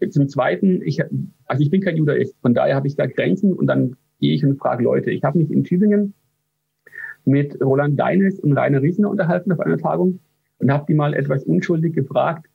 Zum 0.10 0.28
Zweiten, 0.28 0.82
ich, 0.84 1.02
also 1.46 1.64
ich 1.64 1.72
bin 1.72 1.82
kein 1.82 1.96
Judaist, 1.96 2.36
von 2.42 2.54
daher 2.54 2.76
habe 2.76 2.88
ich 2.88 2.96
da 2.96 3.08
Grenzen 3.08 3.54
und 3.54 3.68
dann 3.68 3.96
gehe 4.20 4.36
ich 4.36 4.44
und 4.44 4.58
frage 4.58 4.84
Leute. 4.84 5.10
Ich 5.10 5.24
habe 5.24 5.40
mich 5.40 5.50
in 5.50 5.64
Tübingen 5.64 6.14
mit 7.26 7.60
Roland 7.62 8.00
Deines 8.00 8.40
und 8.40 8.54
Rainer 8.54 8.82
Riesner 8.82 9.10
unterhalten 9.10 9.52
auf 9.52 9.60
einer 9.60 9.78
Tagung 9.78 10.20
und 10.60 10.72
habe 10.72 10.86
die 10.88 10.94
mal 10.94 11.14
etwas 11.14 11.44
unschuldig 11.44 11.94
gefragt, 11.94 12.48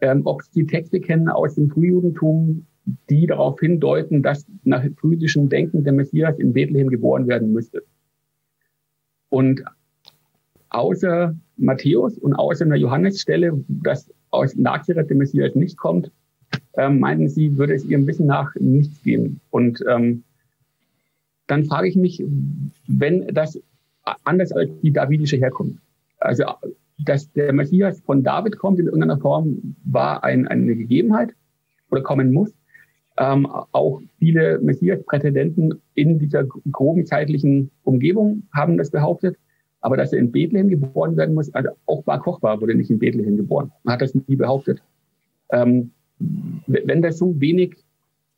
ähm, 0.00 0.22
ob 0.24 0.42
sie 0.42 0.62
die 0.62 0.66
Texte 0.66 1.00
kennen 1.00 1.28
aus 1.28 1.54
dem 1.54 1.70
Frühjudentum, 1.70 2.66
die 3.08 3.26
darauf 3.26 3.58
hindeuten, 3.60 4.22
dass 4.22 4.46
nach 4.64 4.84
physischem 4.96 5.48
Denken 5.48 5.84
der 5.84 5.92
Messias 5.92 6.38
in 6.38 6.52
Bethlehem 6.52 6.88
geboren 6.88 7.26
werden 7.26 7.52
müsste. 7.52 7.82
Und 9.30 9.64
außer 10.68 11.34
Matthäus 11.56 12.18
und 12.18 12.34
außer 12.34 12.64
einer 12.64 12.76
Johannesstelle, 12.76 13.64
dass 13.68 14.12
aus 14.30 14.54
Nazareth 14.56 15.08
der 15.08 15.16
Messias 15.16 15.54
nicht 15.54 15.76
kommt, 15.76 16.10
ähm, 16.76 16.98
meinten 16.98 17.28
sie, 17.28 17.56
würde 17.56 17.74
es 17.74 17.84
ihrem 17.84 18.06
Wissen 18.06 18.26
nach 18.26 18.54
nichts 18.56 19.02
geben. 19.02 19.40
Und 19.50 19.82
ähm, 19.88 20.24
dann 21.46 21.64
frage 21.64 21.88
ich 21.88 21.96
mich, 21.96 22.22
wenn 22.86 23.26
das 23.28 23.60
anders 24.24 24.52
als 24.52 24.70
die 24.82 24.92
davidische 24.92 25.36
Herkunft, 25.36 25.80
also 26.18 26.44
dass 26.98 27.30
der 27.32 27.52
Messias 27.52 28.00
von 28.00 28.22
David 28.22 28.58
kommt 28.58 28.78
in 28.78 28.86
irgendeiner 28.86 29.18
Form, 29.18 29.76
war 29.84 30.22
ein, 30.22 30.46
eine 30.46 30.76
Gegebenheit 30.76 31.34
oder 31.90 32.02
kommen 32.02 32.32
muss. 32.32 32.52
Ähm, 33.16 33.46
auch 33.46 34.00
viele 34.18 34.58
Messias-Prätendenten 34.60 35.74
in 35.94 36.18
dieser 36.18 36.44
groben 36.44 37.06
zeitlichen 37.06 37.70
Umgebung 37.84 38.44
haben 38.52 38.76
das 38.76 38.90
behauptet. 38.90 39.36
Aber 39.80 39.96
dass 39.96 40.12
er 40.12 40.18
in 40.18 40.32
Bethlehem 40.32 40.68
geboren 40.68 41.16
werden 41.16 41.34
muss, 41.34 41.52
also 41.54 41.70
auch 41.86 42.02
Bar 42.04 42.20
Kochbar 42.20 42.60
wurde 42.60 42.74
nicht 42.74 42.90
in 42.90 42.98
Bethlehem 42.98 43.36
geboren. 43.36 43.70
Man 43.82 43.94
hat 43.94 44.02
das 44.02 44.14
nie 44.14 44.36
behauptet. 44.36 44.82
Ähm, 45.52 45.90
wenn 46.66 47.02
das 47.02 47.18
so 47.18 47.38
wenig 47.40 47.76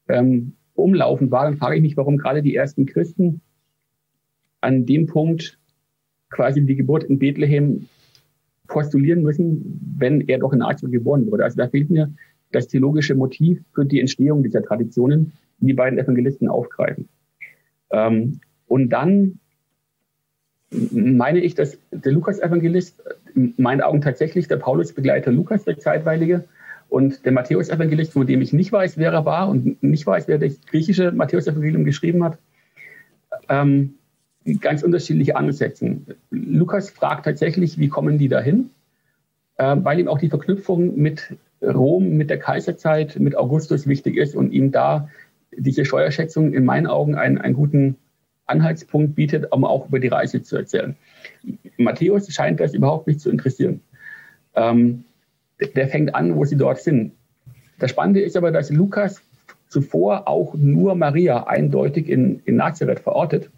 ähm, 0.09 0.55
umlaufend 0.75 1.31
war, 1.31 1.45
dann 1.45 1.57
frage 1.57 1.77
ich 1.77 1.83
mich, 1.83 1.97
warum 1.97 2.17
gerade 2.17 2.43
die 2.43 2.57
ersten 2.57 2.85
Christen 2.85 3.41
an 4.61 4.87
dem 4.87 5.07
Punkt 5.07 5.59
quasi 6.31 6.65
die 6.65 6.77
Geburt 6.77 7.05
in 7.05 7.19
Bethlehem 7.19 7.89
postulieren 8.67 9.23
müssen, 9.23 9.81
wenn 9.99 10.23
er 10.23 10.39
doch 10.39 10.53
in 10.53 10.59
Nazareth 10.59 10.93
geboren 10.93 11.31
wurde. 11.31 11.45
Also 11.45 11.57
da 11.57 11.69
fehlt 11.69 11.91
mir 11.91 12.13
das 12.53 12.69
theologische 12.69 13.15
Motiv 13.15 13.61
für 13.75 13.85
die 13.85 14.01
Entstehung 14.01 14.43
dieser 14.43 14.63
Traditionen, 14.63 15.33
die 15.61 15.67
die 15.67 15.75
beiden 15.75 15.99
Evangelisten 15.99 16.49
aufgreifen. 16.49 17.09
Ähm, 17.91 18.41
und 18.67 18.91
dann 18.91 19.39
meine 20.71 21.41
ich, 21.41 21.55
dass 21.55 21.79
der 21.93 22.13
Lukas-Evangelist 22.13 23.03
in 23.35 23.55
meinen 23.57 23.83
Augen 23.83 24.01
tatsächlich 24.01 24.49
der 24.49 24.57
Paulus-Begleiter 24.57 25.31
Lukas, 25.31 25.65
der 25.65 25.79
zeitweilige, 25.79 26.45
und 26.89 27.25
der 27.25 27.33
Matthäus-Evangelist, 27.33 28.13
von 28.13 28.27
dem 28.27 28.41
ich 28.41 28.53
nicht 28.53 28.73
weiß, 28.73 28.97
wer 28.97 29.13
er 29.13 29.25
war 29.25 29.49
und 29.49 29.83
nicht 29.83 30.07
weiß, 30.07 30.29
wer 30.29 30.39
das 30.39 30.61
griechische 30.67 31.11
Matthäus-Evangelium 31.13 31.85
geschrieben 31.85 32.23
hat, 32.23 32.39
ähm, 33.49 33.95
ganz 34.55 34.83
unterschiedliche 34.83 35.37
Ansätzen. 35.37 36.07
Lukas 36.31 36.91
fragt 36.91 37.25
tatsächlich, 37.25 37.79
wie 37.79 37.89
kommen 37.89 38.19
die 38.19 38.29
dahin? 38.29 38.71
Äh, 39.57 39.77
weil 39.81 39.99
ihm 39.99 40.09
auch 40.09 40.19
die 40.19 40.29
Verknüpfung 40.29 40.97
mit 40.97 41.35
Rom, 41.63 42.17
mit 42.17 42.31
der 42.31 42.39
Kaiserzeit, 42.39 43.19
mit 43.19 43.37
Augustus 43.37 43.87
wichtig 43.87 44.17
ist 44.17 44.37
und 44.37 44.53
ihm 44.53 44.71
da 44.71 45.09
diese 45.57 45.85
Steuerschätzung 45.85 46.53
in 46.53 46.65
meinen 46.65 46.87
Augen 46.87 47.15
einen, 47.15 47.39
einen 47.39 47.55
guten 47.55 47.97
Anhaltspunkt 48.47 49.15
bietet, 49.15 49.51
um 49.53 49.65
auch 49.65 49.89
über 49.89 49.99
die 49.99 50.09
Reise 50.09 50.43
zu 50.43 50.57
erzählen. 50.57 50.97
Matthäus 51.79 52.33
scheint 52.33 52.61
das 52.61 52.75
überhaupt 52.75 53.07
nicht 53.07 53.21
zu 53.21 53.31
interessieren. 53.31 53.81
Ähm, 54.55 55.05
der 55.75 55.89
fängt 55.89 56.15
an, 56.15 56.37
wo 56.37 56.45
sie 56.45 56.57
dort 56.57 56.79
sind. 56.81 57.13
Das 57.79 57.91
Spannende 57.91 58.21
ist 58.21 58.37
aber, 58.37 58.53
dass 58.53 58.71
Lukas 58.71 59.23
zuvor 59.69 60.29
auch 60.29 60.55
nur 60.55 60.95
Maria 60.95 61.47
eindeutig 61.47 62.09
in, 62.09 62.41
in 62.45 62.57
Nazareth 62.57 63.01
verortet. 63.01 63.51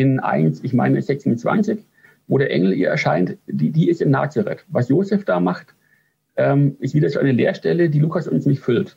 In 0.00 0.18
1, 0.18 0.64
ich 0.64 0.72
meine 0.72 1.02
26, 1.02 1.84
wo 2.26 2.38
der 2.38 2.50
Engel 2.50 2.72
ihr 2.72 2.88
erscheint, 2.88 3.36
die, 3.46 3.70
die 3.70 3.90
ist 3.90 4.00
in 4.00 4.10
Nazareth. 4.10 4.64
Was 4.68 4.88
Josef 4.88 5.26
da 5.26 5.40
macht, 5.40 5.74
ähm, 6.36 6.76
ist 6.80 6.94
wieder 6.94 7.10
so 7.10 7.20
eine 7.20 7.32
Leerstelle, 7.32 7.90
die 7.90 7.98
Lukas 7.98 8.26
uns 8.26 8.46
nicht 8.46 8.62
füllt. 8.62 8.96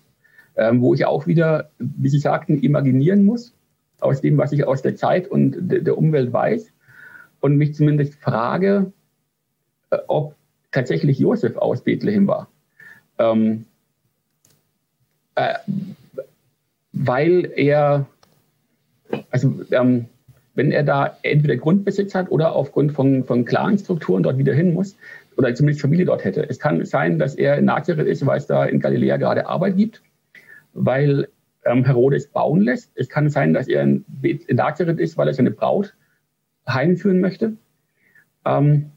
Ähm, 0.55 0.79
wo 0.79 0.93
ich 0.93 1.05
auch 1.05 1.27
wieder, 1.27 1.71
wie 1.77 2.07
Sie 2.07 2.19
sagten, 2.19 2.57
imaginieren 2.57 3.25
muss, 3.25 3.53
aus 3.99 4.21
dem, 4.21 4.37
was 4.37 4.53
ich 4.53 4.63
aus 4.65 4.81
der 4.81 4.95
Zeit 4.95 5.27
und 5.27 5.57
de, 5.59 5.81
der 5.81 5.97
Umwelt 5.97 6.31
weiß. 6.31 6.71
Und 7.41 7.57
mich 7.57 7.75
zumindest 7.75 8.15
frage, 8.15 8.93
äh, 9.89 9.97
ob 10.07 10.35
tatsächlich 10.71 11.19
Josef 11.19 11.57
aus 11.57 11.83
Bethlehem 11.83 12.27
war. 12.27 12.49
Ähm, 13.17 13.65
äh, 15.35 15.55
weil 16.93 17.51
er, 17.57 18.05
also 19.31 19.65
ähm, 19.71 20.05
wenn 20.55 20.71
er 20.71 20.83
da 20.83 21.17
entweder 21.23 21.57
Grundbesitz 21.57 22.13
hat 22.13 22.29
oder 22.31 22.53
aufgrund 22.53 22.91
von, 22.91 23.23
von 23.23 23.45
Clanstrukturen 23.45 24.23
dort 24.23 24.37
wieder 24.37 24.53
hin 24.53 24.73
muss 24.73 24.95
oder 25.37 25.53
zumindest 25.55 25.81
Familie 25.81 26.05
dort 26.05 26.23
hätte. 26.23 26.47
Es 26.47 26.59
kann 26.59 26.83
sein, 26.85 27.17
dass 27.17 27.35
er 27.35 27.57
in 27.57 27.65
Nazareth 27.65 28.07
ist, 28.07 28.25
weil 28.25 28.37
es 28.37 28.47
da 28.47 28.65
in 28.65 28.79
Galiläa 28.79 29.17
gerade 29.17 29.47
Arbeit 29.47 29.77
gibt, 29.77 30.01
weil 30.73 31.27
ähm, 31.65 31.85
Herodes 31.85 32.27
bauen 32.27 32.61
lässt. 32.61 32.91
Es 32.95 33.09
kann 33.09 33.29
sein, 33.29 33.53
dass 33.53 33.67
er 33.67 33.81
in, 33.83 34.05
in 34.21 34.55
Nazareth 34.55 34.99
ist, 34.99 35.17
weil 35.17 35.27
er 35.27 35.33
seine 35.33 35.51
Braut 35.51 35.95
heimführen 36.67 37.19
möchte 37.19 37.53
ähm, 38.45 38.91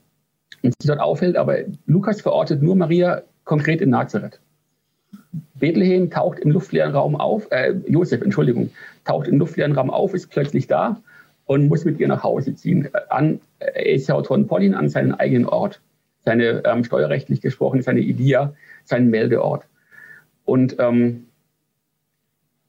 und 0.62 0.74
sich 0.80 0.86
dort 0.86 1.00
aufhält. 1.00 1.36
Aber 1.36 1.58
Lukas 1.86 2.20
verortet 2.20 2.62
nur 2.62 2.76
Maria 2.76 3.22
konkret 3.44 3.80
in 3.80 3.90
Nazareth. 3.90 4.40
Bethlehem 5.54 6.10
taucht 6.10 6.38
im 6.40 6.50
luftleeren 6.50 6.92
Raum 6.92 7.16
auf, 7.16 7.50
äh, 7.50 7.74
Josef, 7.86 8.20
Entschuldigung, 8.20 8.70
taucht 9.04 9.28
im 9.28 9.38
luftleeren 9.38 9.72
Raum 9.72 9.90
auf, 9.90 10.12
ist 10.12 10.30
plötzlich 10.30 10.66
da 10.66 11.00
und 11.46 11.68
muss 11.68 11.84
mit 11.84 11.98
ihr 11.98 12.08
nach 12.08 12.22
Hause 12.22 12.54
ziehen. 12.54 12.88
An 13.08 13.40
Esauton 13.58 14.46
Pollin, 14.46 14.74
an 14.74 14.88
seinen 14.88 15.14
eigenen 15.14 15.46
Ort. 15.46 15.80
Seine, 16.24 16.62
ähm, 16.64 16.82
steuerrechtlich 16.82 17.40
gesprochen, 17.40 17.82
seine 17.82 18.00
Idia, 18.00 18.52
seinen 18.84 19.10
Meldeort. 19.10 19.64
Und 20.44 20.76
ähm, 20.80 21.26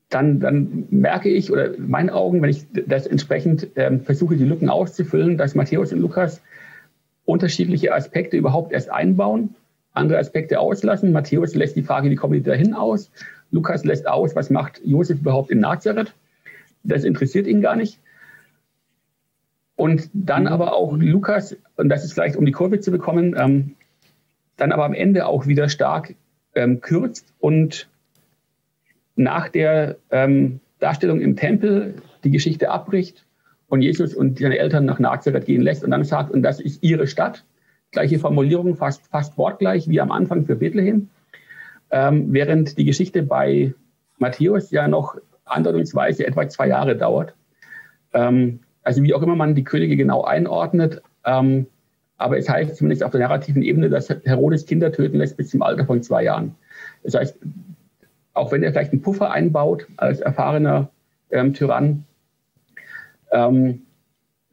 dann, 0.09 0.39
dann 0.39 0.85
merke 0.89 1.29
ich, 1.29 1.51
oder 1.51 1.73
in 1.73 1.89
meinen 1.89 2.11
Augen, 2.11 2.41
wenn 2.41 2.51
ich 2.51 2.65
das 2.71 3.07
entsprechend 3.07 3.67
ähm, 3.75 4.01
versuche, 4.01 4.37
die 4.37 4.45
Lücken 4.45 4.69
auszufüllen, 4.69 5.37
dass 5.37 5.55
Matthäus 5.55 5.91
und 5.91 5.99
Lukas 5.99 6.41
unterschiedliche 7.25 7.93
Aspekte 7.93 8.37
überhaupt 8.37 8.71
erst 8.71 8.89
einbauen, 8.91 9.55
andere 9.93 10.19
Aspekte 10.19 10.59
auslassen. 10.59 11.11
Matthäus 11.11 11.55
lässt 11.55 11.75
die 11.75 11.83
Frage, 11.83 12.09
wie 12.09 12.15
kommen 12.15 12.33
die 12.33 12.43
dahin 12.43 12.73
aus? 12.73 13.11
Lukas 13.51 13.83
lässt 13.83 14.07
aus, 14.07 14.35
was 14.35 14.49
macht 14.49 14.81
Josef 14.85 15.19
überhaupt 15.19 15.49
in 15.51 15.59
Nazareth? 15.59 16.13
Das 16.83 17.03
interessiert 17.03 17.47
ihn 17.47 17.61
gar 17.61 17.75
nicht. 17.75 17.99
Und 19.77 20.09
dann 20.11 20.43
mhm. 20.43 20.47
aber 20.49 20.75
auch 20.75 20.97
Lukas, 20.97 21.55
und 21.77 21.87
das 21.87 22.03
ist 22.03 22.11
vielleicht, 22.11 22.35
um 22.35 22.45
die 22.45 22.51
Kurve 22.51 22.81
zu 22.81 22.91
bekommen, 22.91 23.35
ähm, 23.37 23.75
dann 24.57 24.73
aber 24.73 24.83
am 24.83 24.93
Ende 24.93 25.27
auch 25.27 25.45
wieder 25.45 25.69
stark 25.69 26.15
ähm, 26.55 26.81
kürzt 26.81 27.33
und 27.39 27.87
nach 29.15 29.47
der 29.49 29.97
ähm, 30.09 30.59
Darstellung 30.79 31.21
im 31.21 31.35
Tempel 31.35 31.93
die 32.23 32.31
Geschichte 32.31 32.71
abbricht 32.71 33.25
und 33.67 33.81
Jesus 33.81 34.15
und 34.15 34.39
seine 34.39 34.57
Eltern 34.57 34.85
nach 34.85 34.99
Nazareth 34.99 35.45
gehen 35.45 35.61
lässt 35.61 35.83
und 35.83 35.91
dann 35.91 36.03
sagt, 36.03 36.31
und 36.31 36.41
das 36.41 36.59
ist 36.59 36.83
ihre 36.83 37.07
Stadt. 37.07 37.45
Gleiche 37.91 38.19
Formulierung, 38.19 38.75
fast, 38.75 39.07
fast 39.07 39.37
wortgleich 39.37 39.87
wie 39.87 40.01
am 40.01 40.11
Anfang 40.11 40.45
für 40.45 40.55
Bethlehem. 40.55 41.09
Ähm, 41.91 42.33
während 42.33 42.77
die 42.77 42.85
Geschichte 42.85 43.21
bei 43.23 43.73
Matthäus 44.17 44.71
ja 44.71 44.87
noch 44.87 45.17
andeutungsweise 45.45 46.25
etwa 46.25 46.49
zwei 46.49 46.67
Jahre 46.67 46.97
dauert. 46.97 47.35
Ähm, 48.13 48.59
also 48.87 49.03
wie 49.03 49.13
auch 49.13 49.21
immer 49.21 49.35
man 49.35 49.53
die 49.53 49.65
Könige 49.65 49.97
genau 49.97 50.23
einordnet. 50.23 51.01
Ähm, 51.25 51.67
aber 52.15 52.37
es 52.37 52.47
heißt 52.47 52.77
zumindest 52.77 53.03
auf 53.03 53.11
der 53.11 53.19
narrativen 53.19 53.61
Ebene, 53.61 53.89
dass 53.89 54.09
Herodes 54.09 54.65
Kinder 54.65 54.93
töten 54.93 55.17
lässt 55.17 55.35
bis 55.35 55.49
zum 55.49 55.61
Alter 55.61 55.85
von 55.85 56.01
zwei 56.01 56.23
Jahren. 56.23 56.55
Das 57.03 57.13
heißt, 57.13 57.37
auch 58.33 58.49
wenn 58.53 58.63
er 58.63 58.71
vielleicht 58.71 58.93
einen 58.93 59.01
Puffer 59.01 59.29
einbaut 59.29 59.87
als 59.97 60.21
erfahrener 60.21 60.89
ähm, 61.31 61.53
Tyrann, 61.53 62.05
ähm, 63.33 63.81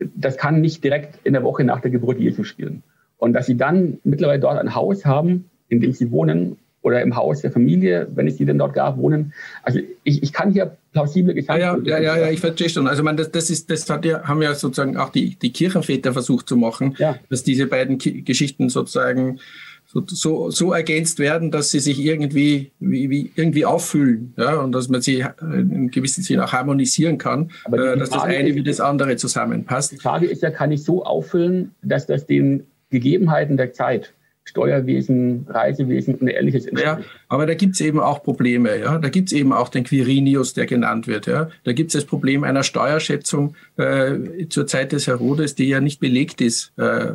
das 0.01 0.37
kann 0.37 0.61
nicht 0.61 0.83
direkt 0.83 1.25
in 1.25 1.35
der 1.35 1.45
Woche 1.45 1.63
nach 1.63 1.81
der 1.81 1.93
Geburt 1.93 2.19
Jesu 2.19 2.43
spielen. 2.43 2.83
Und 3.19 3.35
dass 3.35 3.47
sie 3.47 3.57
dann 3.57 3.99
mittlerweile 4.03 4.41
dort 4.41 4.59
ein 4.59 4.75
Haus 4.75 5.07
haben, 5.07 5.49
in 5.69 5.81
dem 5.81 5.93
sie 5.93 6.11
wohnen, 6.11 6.57
oder 6.85 7.01
im 7.01 7.17
Haus 7.17 7.41
der 7.41 7.51
Familie, 7.51 8.07
wenn 8.15 8.29
es 8.29 8.37
die 8.37 8.45
denn 8.45 8.59
dort 8.59 8.75
gab, 8.75 8.99
wohnen. 8.99 9.33
Also 9.63 9.81
ich, 10.05 10.23
ich 10.23 10.33
kann 10.33 10.53
hier 10.53 10.77
plausible 10.93 11.35
Gedanken. 11.35 11.87
Ja, 11.87 11.99
ja, 11.99 11.99
ja, 11.99 12.19
ja, 12.19 12.31
ich 12.31 12.41
verstehe 12.41 12.69
schon. 12.69 12.87
Also 12.87 13.03
man, 13.03 13.17
das, 13.17 13.31
das 13.33 13.49
ist, 13.49 13.71
das 13.71 13.89
hat 13.89 14.05
ja, 14.05 14.23
haben 14.25 14.43
ja 14.43 14.55
sozusagen 14.55 14.99
auch 14.99 15.09
die, 15.09 15.35
die 15.37 15.51
Kirchenväter 15.51 16.13
versucht 16.13 16.47
zu 16.47 16.57
machen, 16.57 16.95
ja. 16.99 17.17
dass 17.31 17.43
diese 17.43 17.67
beiden 17.67 17.97
Ki 17.97 18.21
Geschichten 18.21 18.69
sozusagen 18.69 19.41
so, 19.87 20.03
so, 20.07 20.51
so 20.51 20.73
ergänzt 20.73 21.19
werden, 21.19 21.51
dass 21.51 21.71
sie 21.71 21.81
sich 21.81 22.01
irgendwie, 22.01 22.71
wie, 22.81 23.09
wie, 23.09 23.31
irgendwie 23.35 23.65
auffüllen, 23.65 24.35
ja, 24.37 24.61
und 24.61 24.73
dass 24.73 24.89
man 24.89 25.01
sie 25.01 25.25
in 25.41 25.91
gewissem 25.91 26.23
Sinne 26.23 26.45
auch 26.45 26.53
harmonisieren 26.53 27.17
kann, 27.17 27.51
äh, 27.73 27.97
dass 27.97 28.11
das 28.11 28.25
eine 28.25 28.55
wie 28.55 28.63
das 28.63 28.81
andere 28.81 29.17
zusammenpasst. 29.17 29.93
Die 29.93 29.97
Frage 29.97 30.27
ist 30.27 30.43
ja, 30.43 30.51
kann 30.51 30.71
ich 30.71 30.85
so 30.85 31.05
auffüllen, 31.05 31.75
dass 31.83 32.07
das 32.07 32.27
den 32.27 32.65
Gegebenheiten 32.91 33.57
der 33.57 33.73
Zeit 33.73 34.13
Steuerwesen, 34.55 35.47
Reisewesen 35.49 36.15
und 36.15 36.29
ähnliches 36.29 36.69
Ja, 36.81 37.01
aber 37.29 37.45
da 37.45 37.55
gibt 37.55 37.75
es 37.75 37.81
eben 37.81 37.99
auch 37.99 38.23
Probleme. 38.23 38.79
Ja? 38.79 38.99
Da 38.99 39.09
gibt 39.09 39.31
es 39.31 39.33
eben 39.33 39.53
auch 39.53 39.69
den 39.69 39.83
Quirinius, 39.83 40.55
der 40.55 40.67
genannt 40.67 41.09
wird. 41.09 41.27
Ja? 41.27 41.51
Da 41.65 41.73
gibt 41.73 41.89
es 41.89 42.01
das 42.01 42.05
Problem 42.05 42.45
einer 42.45 42.63
Steuerschätzung 42.63 43.57
äh, 43.77 44.47
zur 44.49 44.69
Zeit 44.69 44.93
des 44.93 45.09
Herodes, 45.09 45.57
die 45.57 45.65
ja 45.65 45.81
nicht 45.81 45.99
belegt 45.99 46.41
ist. 46.41 46.73
Äh, 46.79 47.15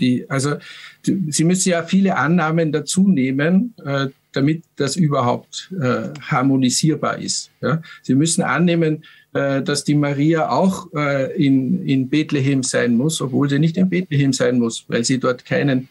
die, 0.00 0.28
also 0.28 0.56
Sie 1.02 1.44
müssen 1.44 1.68
ja 1.68 1.84
viele 1.84 2.16
Annahmen 2.16 2.72
dazu 2.72 3.06
nehmen, 3.06 3.74
äh, 3.84 4.08
damit 4.32 4.64
das 4.74 4.96
überhaupt 4.96 5.72
äh, 5.80 6.08
harmonisierbar 6.20 7.18
ist. 7.18 7.52
Ja? 7.60 7.80
Sie 8.02 8.16
müssen 8.16 8.42
annehmen, 8.42 9.04
äh, 9.32 9.62
dass 9.62 9.84
die 9.84 9.94
Maria 9.94 10.50
auch 10.50 10.88
äh, 10.92 11.32
in, 11.36 11.86
in 11.86 12.08
Bethlehem 12.08 12.64
sein 12.64 12.96
muss, 12.96 13.20
obwohl 13.20 13.48
sie 13.48 13.60
nicht 13.60 13.76
in 13.76 13.88
Bethlehem 13.88 14.32
sein 14.32 14.58
muss, 14.58 14.84
weil 14.88 15.04
sie 15.04 15.20
dort 15.20 15.44
keinen 15.44 15.88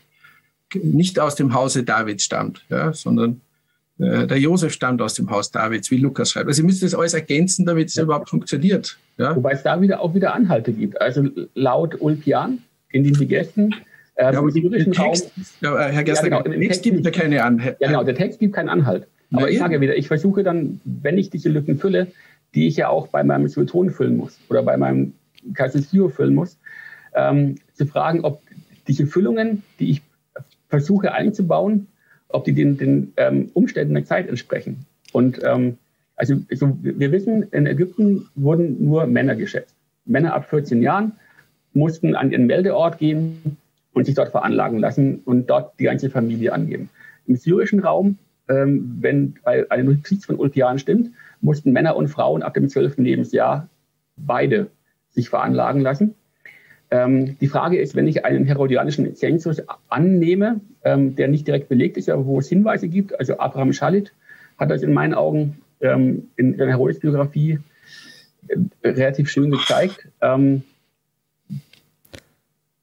nicht 0.83 1.19
aus 1.19 1.35
dem 1.35 1.53
Hause 1.53 1.83
Davids 1.83 2.23
stammt, 2.23 2.65
ja, 2.69 2.93
sondern 2.93 3.41
äh, 3.99 4.27
der 4.27 4.39
Josef 4.39 4.73
stammt 4.73 5.01
aus 5.01 5.13
dem 5.13 5.29
Haus 5.29 5.51
Davids, 5.51 5.89
wie 5.91 5.97
Lukas 5.97 6.31
schreibt. 6.31 6.47
Also 6.47 6.61
ihr 6.61 6.65
müsst 6.65 6.83
das 6.83 6.95
alles 6.95 7.13
ergänzen, 7.13 7.65
damit 7.65 7.89
es 7.89 7.95
ja. 7.95 8.03
überhaupt 8.03 8.29
funktioniert. 8.29 8.97
Ja. 9.17 9.35
Wobei 9.35 9.51
es 9.51 9.63
da 9.63 9.79
wieder 9.81 10.01
auch 10.01 10.13
wieder 10.13 10.33
Anhalte 10.33 10.73
gibt. 10.73 10.99
Also 10.99 11.29
laut 11.53 11.99
Ulpian 12.01 12.59
in 12.89 13.03
den 13.03 13.13
Digesten 13.13 13.73
ähm, 14.17 14.33
ja, 14.33 14.39
aber 14.39 14.55
im 14.55 14.91
Text, 14.93 15.31
ja, 15.59 15.77
Herr 15.77 16.03
Gerster, 16.03 16.29
ja, 16.29 16.41
genau, 16.41 16.55
im 16.55 16.61
Text 16.61 16.83
gibt 16.83 17.03
ja 17.03 17.11
keine 17.11 17.43
Anhalt. 17.43 17.77
Ja, 17.81 17.89
genau, 17.89 18.03
der 18.03 18.15
Text 18.15 18.39
gibt 18.39 18.55
keinen 18.55 18.69
Anhalt. 18.69 19.07
Aber 19.31 19.43
ja, 19.43 19.47
ich 19.49 19.59
sage 19.59 19.81
wieder, 19.81 19.97
ich 19.97 20.07
versuche 20.07 20.43
dann, 20.43 20.79
wenn 20.85 21.17
ich 21.17 21.29
diese 21.29 21.49
Lücken 21.49 21.77
fülle, 21.77 22.07
die 22.53 22.67
ich 22.67 22.77
ja 22.77 22.87
auch 22.87 23.07
bei 23.07 23.23
meinem 23.23 23.49
Sueton 23.49 23.89
füllen 23.89 24.15
muss 24.15 24.39
oder 24.49 24.63
bei 24.63 24.77
meinem 24.77 25.13
Calciccio 25.53 26.07
füllen 26.07 26.33
muss, 26.33 26.57
ähm, 27.13 27.55
zu 27.73 27.85
fragen, 27.85 28.21
ob 28.23 28.41
diese 28.87 29.05
Füllungen, 29.05 29.63
die 29.79 29.91
ich 29.91 30.01
versuche 30.67 31.13
einzubauen, 31.13 31.87
ob 32.29 32.45
die 32.45 32.53
den, 32.53 32.77
den 32.77 33.13
ähm, 33.17 33.49
Umständen 33.53 33.93
der 33.93 34.05
Zeit 34.05 34.27
entsprechen. 34.27 34.85
Und 35.13 35.41
ähm, 35.43 35.77
also, 36.15 36.35
also 36.49 36.77
wir 36.81 37.11
wissen, 37.11 37.43
in 37.51 37.67
Ägypten 37.67 38.27
wurden 38.35 38.83
nur 38.83 39.05
Männer 39.05 39.35
geschätzt. 39.35 39.75
Männer 40.05 40.33
ab 40.33 40.49
14 40.49 40.81
Jahren 40.81 41.13
mussten 41.73 42.15
an 42.15 42.31
ihren 42.31 42.45
Meldeort 42.45 42.97
gehen 42.99 43.57
und 43.93 44.05
sich 44.05 44.15
dort 44.15 44.31
veranlagen 44.31 44.79
lassen 44.79 45.21
und 45.25 45.49
dort 45.49 45.79
die 45.79 45.85
ganze 45.85 46.09
Familie 46.09 46.53
angeben. 46.53 46.89
Im 47.27 47.35
syrischen 47.35 47.79
Raum, 47.79 48.17
ähm, 48.47 48.97
wenn 49.01 49.35
eine 49.43 49.83
Notiz 49.83 50.25
von 50.25 50.37
Ulpian 50.37 50.79
stimmt, 50.79 51.11
mussten 51.41 51.71
Männer 51.71 51.95
und 51.95 52.07
Frauen 52.07 52.43
ab 52.43 52.53
dem 52.53 52.69
12. 52.69 52.97
Lebensjahr 52.97 53.67
beide 54.15 54.67
sich 55.09 55.29
veranlagen 55.29 55.81
lassen. 55.81 56.15
Ähm, 56.95 57.37
die 57.39 57.47
Frage 57.47 57.77
ist, 57.77 57.95
wenn 57.95 58.07
ich 58.07 58.23
einen 58.23 58.45
herodianischen 58.45 59.13
Zensus 59.15 59.61
annehme, 59.89 60.61
ähm, 60.85 61.15
der 61.17 61.27
nicht 61.27 61.45
direkt 61.45 61.67
belegt 61.67 61.97
ist, 61.97 62.09
aber 62.09 62.25
wo 62.25 62.39
es 62.39 62.47
Hinweise 62.47 62.87
gibt, 62.87 63.19
also 63.19 63.37
Abraham 63.37 63.73
Schalit 63.73 64.13
hat 64.57 64.71
das 64.71 64.81
in 64.81 64.93
meinen 64.93 65.13
Augen 65.13 65.57
ähm, 65.81 66.29
in 66.37 66.55
seiner 66.55 66.71
Herodes-Biografie 66.71 67.59
äh, 68.47 68.87
relativ 68.87 69.29
schön 69.29 69.51
gezeigt, 69.51 70.07
ähm, 70.21 70.63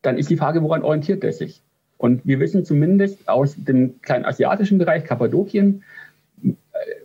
dann 0.03 0.19
ist 0.19 0.29
die 0.29 0.37
Frage, 0.37 0.63
woran 0.63 0.83
orientiert 0.83 1.25
er 1.25 1.33
sich? 1.33 1.63
Und 1.97 2.27
wir 2.27 2.39
wissen 2.39 2.67
zumindest 2.67 3.27
aus 3.29 3.55
dem 3.57 4.03
kleinen 4.03 4.27
asiatischen 4.27 4.77
Bereich, 4.77 5.05
Kappadokien, 5.05 5.85
äh, 6.45 6.51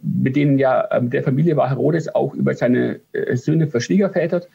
mit 0.01 0.35
denen 0.35 0.59
ja 0.59 0.81
äh, 0.91 1.01
der 1.03 1.23
Familie 1.23 1.55
war 1.55 1.69
Herodes 1.69 2.13
auch 2.13 2.33
über 2.33 2.53
seine 2.53 2.99
äh, 3.13 3.37
Söhne 3.37 3.67
verschwiegervätert, 3.67 4.49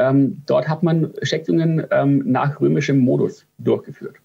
ähm, 0.00 0.42
dort 0.46 0.68
hat 0.68 0.82
man 0.82 1.12
Schätzungen 1.22 1.84
ähm, 1.90 2.22
nach 2.26 2.60
römischem 2.60 2.98
Modus 2.98 3.44
durchgeführt. 3.58 4.16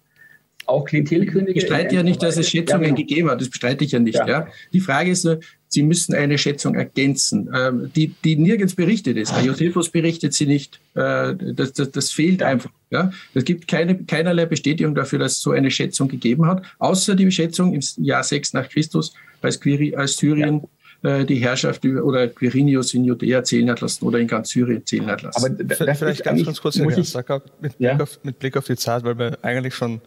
Auch 0.66 0.84
Klientelkönige. 0.84 1.52
Ich 1.52 1.66
bestreite 1.66 1.94
ja 1.94 2.02
nicht, 2.02 2.20
dass 2.22 2.36
es 2.36 2.48
Schätzungen 2.48 2.82
ja, 2.82 2.88
genau. 2.88 2.96
gegeben 2.96 3.30
hat. 3.30 3.40
Das 3.40 3.48
bestreite 3.48 3.84
ich 3.84 3.92
ja 3.92 4.00
nicht. 4.00 4.16
Ja. 4.16 4.26
ja. 4.26 4.48
Die 4.72 4.80
Frage 4.80 5.10
ist 5.10 5.24
nur, 5.24 5.38
Sie 5.68 5.82
müssen 5.82 6.14
eine 6.14 6.38
Schätzung 6.38 6.74
ergänzen, 6.74 7.50
ähm, 7.54 7.90
die, 7.94 8.14
die 8.24 8.36
nirgends 8.36 8.74
berichtet 8.74 9.16
ist. 9.16 9.34
Josephus 9.44 9.90
berichtet 9.90 10.32
sie 10.32 10.46
nicht. 10.46 10.80
Äh, 10.94 11.34
das, 11.34 11.72
das, 11.72 11.90
das 11.90 12.12
fehlt 12.12 12.42
einfach. 12.42 12.70
Ja. 12.90 13.10
Es 13.34 13.44
gibt 13.44 13.66
keine, 13.66 13.96
keinerlei 14.04 14.46
Bestätigung 14.46 14.94
dafür, 14.94 15.18
dass 15.18 15.32
es 15.32 15.42
so 15.42 15.50
eine 15.50 15.70
Schätzung 15.70 16.08
gegeben 16.08 16.46
hat, 16.46 16.62
außer 16.78 17.16
die 17.16 17.30
Schätzung 17.30 17.74
im 17.74 17.80
Jahr 17.96 18.22
6 18.22 18.52
nach 18.52 18.68
Christus, 18.68 19.12
als, 19.42 19.60
Quiri, 19.60 19.94
als 19.94 20.16
Syrien 20.16 20.62
äh, 20.62 20.66
die 21.06 21.36
Herrschaft 21.36 21.84
oder 21.84 22.28
Quirinius 22.28 22.94
in 22.94 23.04
Judäa 23.04 23.44
zählen 23.44 23.70
hat 23.70 23.80
lassen 23.80 24.04
oder 24.04 24.18
in 24.18 24.26
ganz 24.26 24.50
Syrien 24.50 24.84
zählen 24.84 25.06
hat 25.06 25.22
lassen. 25.22 25.44
Aber 25.44 25.74
vielleicht, 25.74 25.98
vielleicht 25.98 26.24
ganz, 26.24 26.44
ganz 26.44 26.60
kurz, 26.60 26.78
Herr 26.78 26.86
Gerstacker, 26.86 27.42
mit, 27.60 27.74
ja? 27.78 27.94
Blick 27.94 28.02
auf, 28.02 28.24
mit 28.24 28.38
Blick 28.38 28.56
auf 28.56 28.64
die 28.64 28.76
Zeit, 28.76 29.04
weil 29.04 29.18
wir 29.18 29.38
eigentlich 29.42 29.74
schon 29.74 30.00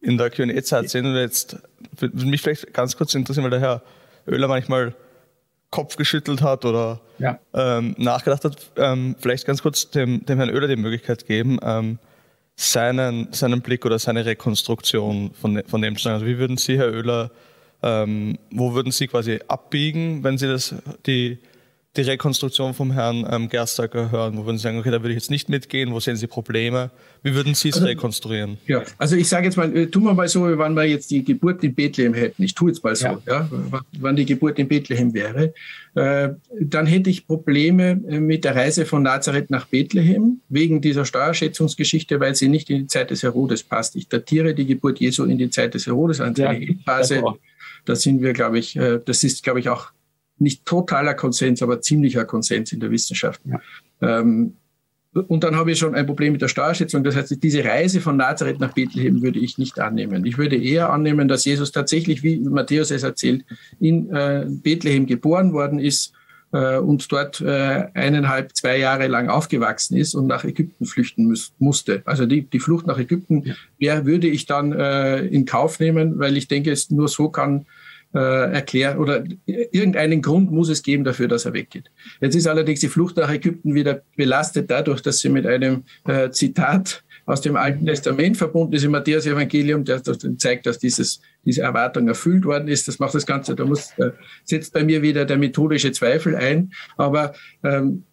in 0.00 0.16
der 0.16 0.30
Q&A-Zeit 0.30 0.90
sind 0.90 1.06
und 1.06 1.16
jetzt 1.16 1.56
würde 1.96 2.24
mich 2.24 2.40
vielleicht 2.40 2.72
ganz 2.72 2.96
kurz 2.96 3.14
interessieren, 3.14 3.44
weil 3.44 3.50
der 3.50 3.60
Herr 3.60 3.82
Oehler 4.26 4.48
manchmal 4.48 4.94
Kopf 5.70 5.96
geschüttelt 5.96 6.40
hat 6.40 6.64
oder 6.64 7.00
ja. 7.18 7.38
ähm, 7.52 7.94
nachgedacht 7.98 8.44
hat, 8.44 8.70
ähm, 8.76 9.16
vielleicht 9.18 9.46
ganz 9.46 9.62
kurz 9.62 9.90
dem, 9.90 10.24
dem 10.24 10.38
Herrn 10.38 10.50
Oehler 10.50 10.68
die 10.68 10.76
Möglichkeit 10.76 11.26
geben, 11.26 11.58
ähm, 11.62 11.98
seinen, 12.56 13.32
seinen 13.32 13.60
Blick 13.60 13.84
oder 13.84 13.98
seine 13.98 14.24
Rekonstruktion 14.24 15.32
von, 15.34 15.62
von 15.66 15.82
dem 15.82 15.96
zu 15.96 16.04
sagen. 16.04 16.14
Also 16.14 16.26
wie 16.26 16.38
würden 16.38 16.56
Sie, 16.56 16.78
Herr 16.78 16.92
Oehler, 16.92 17.30
ähm, 17.82 18.38
wo 18.50 18.74
würden 18.74 18.92
Sie 18.92 19.06
quasi 19.06 19.38
abbiegen, 19.46 20.24
wenn 20.24 20.38
Sie 20.38 20.46
das, 20.46 20.74
die, 21.06 21.38
die 21.96 22.02
Rekonstruktion 22.02 22.74
vom 22.74 22.92
Herrn 22.92 23.26
ähm, 23.30 23.48
Gerstacker 23.48 24.10
hören? 24.10 24.36
Wo 24.36 24.44
würden 24.44 24.56
Sie 24.56 24.62
sagen, 24.62 24.78
okay, 24.78 24.90
da 24.90 25.00
würde 25.02 25.10
ich 25.10 25.16
jetzt 25.16 25.30
nicht 25.30 25.48
mitgehen, 25.48 25.92
wo 25.92 26.00
sehen 26.00 26.16
Sie 26.16 26.26
Probleme? 26.26 26.90
Wie 27.22 27.34
würden 27.34 27.54
Sie 27.54 27.68
es 27.68 27.76
also, 27.76 27.86
rekonstruieren? 27.86 28.58
Ja, 28.66 28.82
also 28.98 29.16
ich 29.16 29.28
sage 29.28 29.46
jetzt 29.46 29.56
mal, 29.56 29.74
äh, 29.76 29.86
tun 29.86 30.04
wir 30.04 30.14
mal 30.14 30.28
so, 30.28 30.42
wann 30.58 30.74
wir 30.74 30.84
jetzt 30.84 31.10
die 31.10 31.24
Geburt 31.24 31.62
in 31.64 31.74
Bethlehem 31.74 32.14
hätten. 32.14 32.42
Ich 32.42 32.54
tue 32.54 32.70
jetzt 32.70 32.82
mal 32.82 32.94
so, 32.96 33.06
ja. 33.06 33.20
ja 33.26 33.48
wann 34.00 34.16
die 34.16 34.26
Geburt 34.26 34.58
in 34.58 34.68
Bethlehem 34.68 35.14
wäre. 35.14 35.54
Äh, 35.94 36.30
dann 36.60 36.86
hätte 36.86 37.10
ich 37.10 37.26
Probleme 37.26 38.00
äh, 38.08 38.20
mit 38.20 38.44
der 38.44 38.54
Reise 38.54 38.86
von 38.86 39.02
Nazareth 39.02 39.50
nach 39.50 39.66
Bethlehem 39.66 40.40
wegen 40.48 40.80
dieser 40.80 41.04
Steuerschätzungsgeschichte, 41.04 42.20
weil 42.20 42.34
sie 42.34 42.48
nicht 42.48 42.70
in 42.70 42.78
die 42.78 42.86
Zeit 42.86 43.10
des 43.10 43.22
Herodes 43.22 43.62
passt. 43.62 43.96
Ich 43.96 44.08
datiere 44.08 44.54
die 44.54 44.66
Geburt 44.66 45.00
Jesu 45.00 45.24
in 45.24 45.38
die 45.38 45.50
Zeit 45.50 45.74
des 45.74 45.86
Herodes 45.86 46.20
an. 46.20 46.34
Ja, 46.36 46.54
Phase 46.84 47.22
da 47.88 47.96
sind 47.96 48.20
wir, 48.20 48.32
glaube 48.32 48.58
ich, 48.58 48.76
äh, 48.76 49.00
das 49.04 49.24
ist, 49.24 49.42
glaube 49.42 49.60
ich, 49.60 49.68
auch 49.68 49.92
nicht 50.38 50.66
totaler 50.66 51.14
Konsens, 51.14 51.62
aber 51.62 51.80
ziemlicher 51.80 52.24
Konsens 52.24 52.72
in 52.72 52.80
der 52.80 52.90
Wissenschaft. 52.90 53.40
Ja. 53.44 53.60
Ähm, 54.20 54.54
und 55.12 55.42
dann 55.42 55.56
habe 55.56 55.72
ich 55.72 55.78
schon 55.78 55.94
ein 55.94 56.06
Problem 56.06 56.32
mit 56.32 56.42
der 56.42 56.48
Steuerschätzung. 56.48 57.02
Das 57.02 57.16
heißt, 57.16 57.42
diese 57.42 57.64
Reise 57.64 58.00
von 58.00 58.16
Nazareth 58.16 58.60
nach 58.60 58.74
Bethlehem 58.74 59.22
würde 59.22 59.38
ich 59.40 59.58
nicht 59.58 59.80
annehmen. 59.80 60.24
Ich 60.26 60.38
würde 60.38 60.56
eher 60.56 60.90
annehmen, 60.90 61.28
dass 61.28 61.44
Jesus 61.44 61.72
tatsächlich, 61.72 62.22
wie 62.22 62.38
Matthäus 62.38 62.90
es 62.90 63.02
erzählt, 63.02 63.44
in 63.80 64.10
äh, 64.14 64.46
Bethlehem 64.48 65.06
geboren 65.06 65.54
worden 65.54 65.78
ist 65.78 66.12
äh, 66.52 66.76
und 66.76 67.10
dort 67.10 67.40
äh, 67.40 67.86
eineinhalb, 67.94 68.54
zwei 68.54 68.78
Jahre 68.78 69.08
lang 69.08 69.28
aufgewachsen 69.28 69.96
ist 69.96 70.14
und 70.14 70.26
nach 70.26 70.44
Ägypten 70.44 70.84
flüchten 70.84 71.26
muss, 71.26 71.52
musste. 71.58 72.02
Also 72.04 72.26
die, 72.26 72.42
die 72.42 72.60
Flucht 72.60 72.86
nach 72.86 72.98
Ägypten 72.98 73.56
ja, 73.78 74.04
würde 74.04 74.28
ich 74.28 74.46
dann 74.46 74.72
äh, 74.72 75.20
in 75.20 75.46
Kauf 75.46 75.80
nehmen, 75.80 76.18
weil 76.18 76.36
ich 76.36 76.48
denke, 76.48 76.70
es 76.70 76.90
nur 76.90 77.08
so 77.08 77.30
kann 77.30 77.66
äh, 78.14 78.52
erklären 78.52 78.98
oder 78.98 79.24
irgendeinen 79.46 80.22
Grund 80.22 80.50
muss 80.50 80.68
es 80.68 80.82
geben 80.82 81.04
dafür, 81.04 81.28
dass 81.28 81.44
er 81.44 81.52
weggeht. 81.52 81.90
Jetzt 82.20 82.34
ist 82.34 82.46
allerdings 82.46 82.80
die 82.80 82.88
Flucht 82.88 83.16
nach 83.16 83.30
Ägypten 83.30 83.74
wieder 83.74 84.02
belastet 84.16 84.70
dadurch, 84.70 85.02
dass 85.02 85.18
sie 85.18 85.28
mit 85.28 85.46
einem 85.46 85.84
äh, 86.06 86.30
Zitat 86.30 87.04
aus 87.26 87.42
dem 87.42 87.56
Alten 87.56 87.84
Testament 87.84 88.38
verbunden 88.38 88.72
ist 88.72 88.84
im 88.84 88.92
Matthäus-Evangelium, 88.92 89.84
der 89.84 90.02
zeigt, 90.02 90.64
dass 90.64 90.78
dieses, 90.78 91.20
diese 91.44 91.60
Erwartung 91.60 92.08
erfüllt 92.08 92.46
worden 92.46 92.68
ist. 92.68 92.88
Das 92.88 92.98
macht 92.98 93.14
das 93.14 93.26
Ganze, 93.26 93.54
da 93.54 93.66
muss, 93.66 93.92
äh, 93.98 94.12
setzt 94.44 94.72
bei 94.72 94.82
mir 94.82 95.02
wieder 95.02 95.26
der 95.26 95.36
methodische 95.36 95.92
Zweifel 95.92 96.34
ein. 96.36 96.72
Aber 96.96 97.34
ähm, 97.62 98.04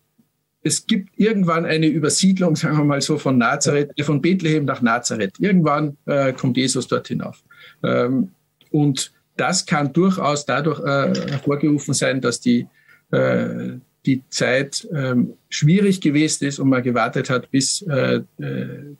es 0.63 0.85
gibt 0.85 1.17
irgendwann 1.17 1.63
eine 1.63 1.87
Übersiedlung, 1.87 2.57
sagen 2.57 2.77
wir 2.77 2.83
mal 2.83 2.99
so, 2.99 3.17
von 3.17 3.37
Nazareth, 3.37 3.91
von 4.01 4.21
Bethlehem 4.21 4.65
nach 4.65 4.81
Nazareth. 4.81 5.35
Irgendwann 5.39 5.95
äh, 6.07 6.33
kommt 6.33 6.57
Jesus 6.57 6.87
dort 6.89 7.07
hinauf. 7.07 7.41
Ähm, 7.83 8.31
und 8.71 9.13
das 9.38 9.65
kann 9.65 9.93
durchaus 9.93 10.45
dadurch 10.45 10.79
äh, 10.79 11.31
hervorgerufen 11.31 11.93
sein, 11.93 12.21
dass 12.21 12.39
die, 12.39 12.67
äh, 13.11 13.73
die 14.05 14.23
Zeit 14.29 14.88
ähm, 14.93 15.33
schwierig 15.49 16.01
gewesen 16.01 16.45
ist 16.45 16.59
und 16.59 16.69
man 16.69 16.83
gewartet 16.83 17.29
hat, 17.29 17.51
bis 17.51 17.81
äh, 17.83 18.21
äh, 18.39 18.95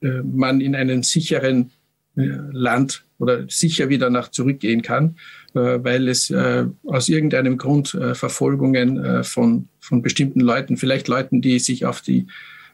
äh 0.00 0.22
man 0.22 0.60
in 0.60 0.74
einen 0.74 1.02
sicheren 1.02 1.70
äh, 2.16 2.28
Land 2.50 3.04
oder 3.18 3.44
sicher 3.48 3.88
wieder 3.88 4.10
nach 4.10 4.30
zurückgehen 4.30 4.82
kann, 4.82 5.16
weil 5.54 6.06
es 6.08 6.30
aus 6.84 7.08
irgendeinem 7.08 7.56
Grund 7.56 7.98
Verfolgungen 8.12 9.24
von, 9.24 9.68
von 9.80 10.02
bestimmten 10.02 10.40
Leuten, 10.40 10.76
vielleicht 10.76 11.08
Leuten, 11.08 11.40
die 11.40 11.58
sich 11.58 11.86
auf 11.86 12.02
die, 12.02 12.26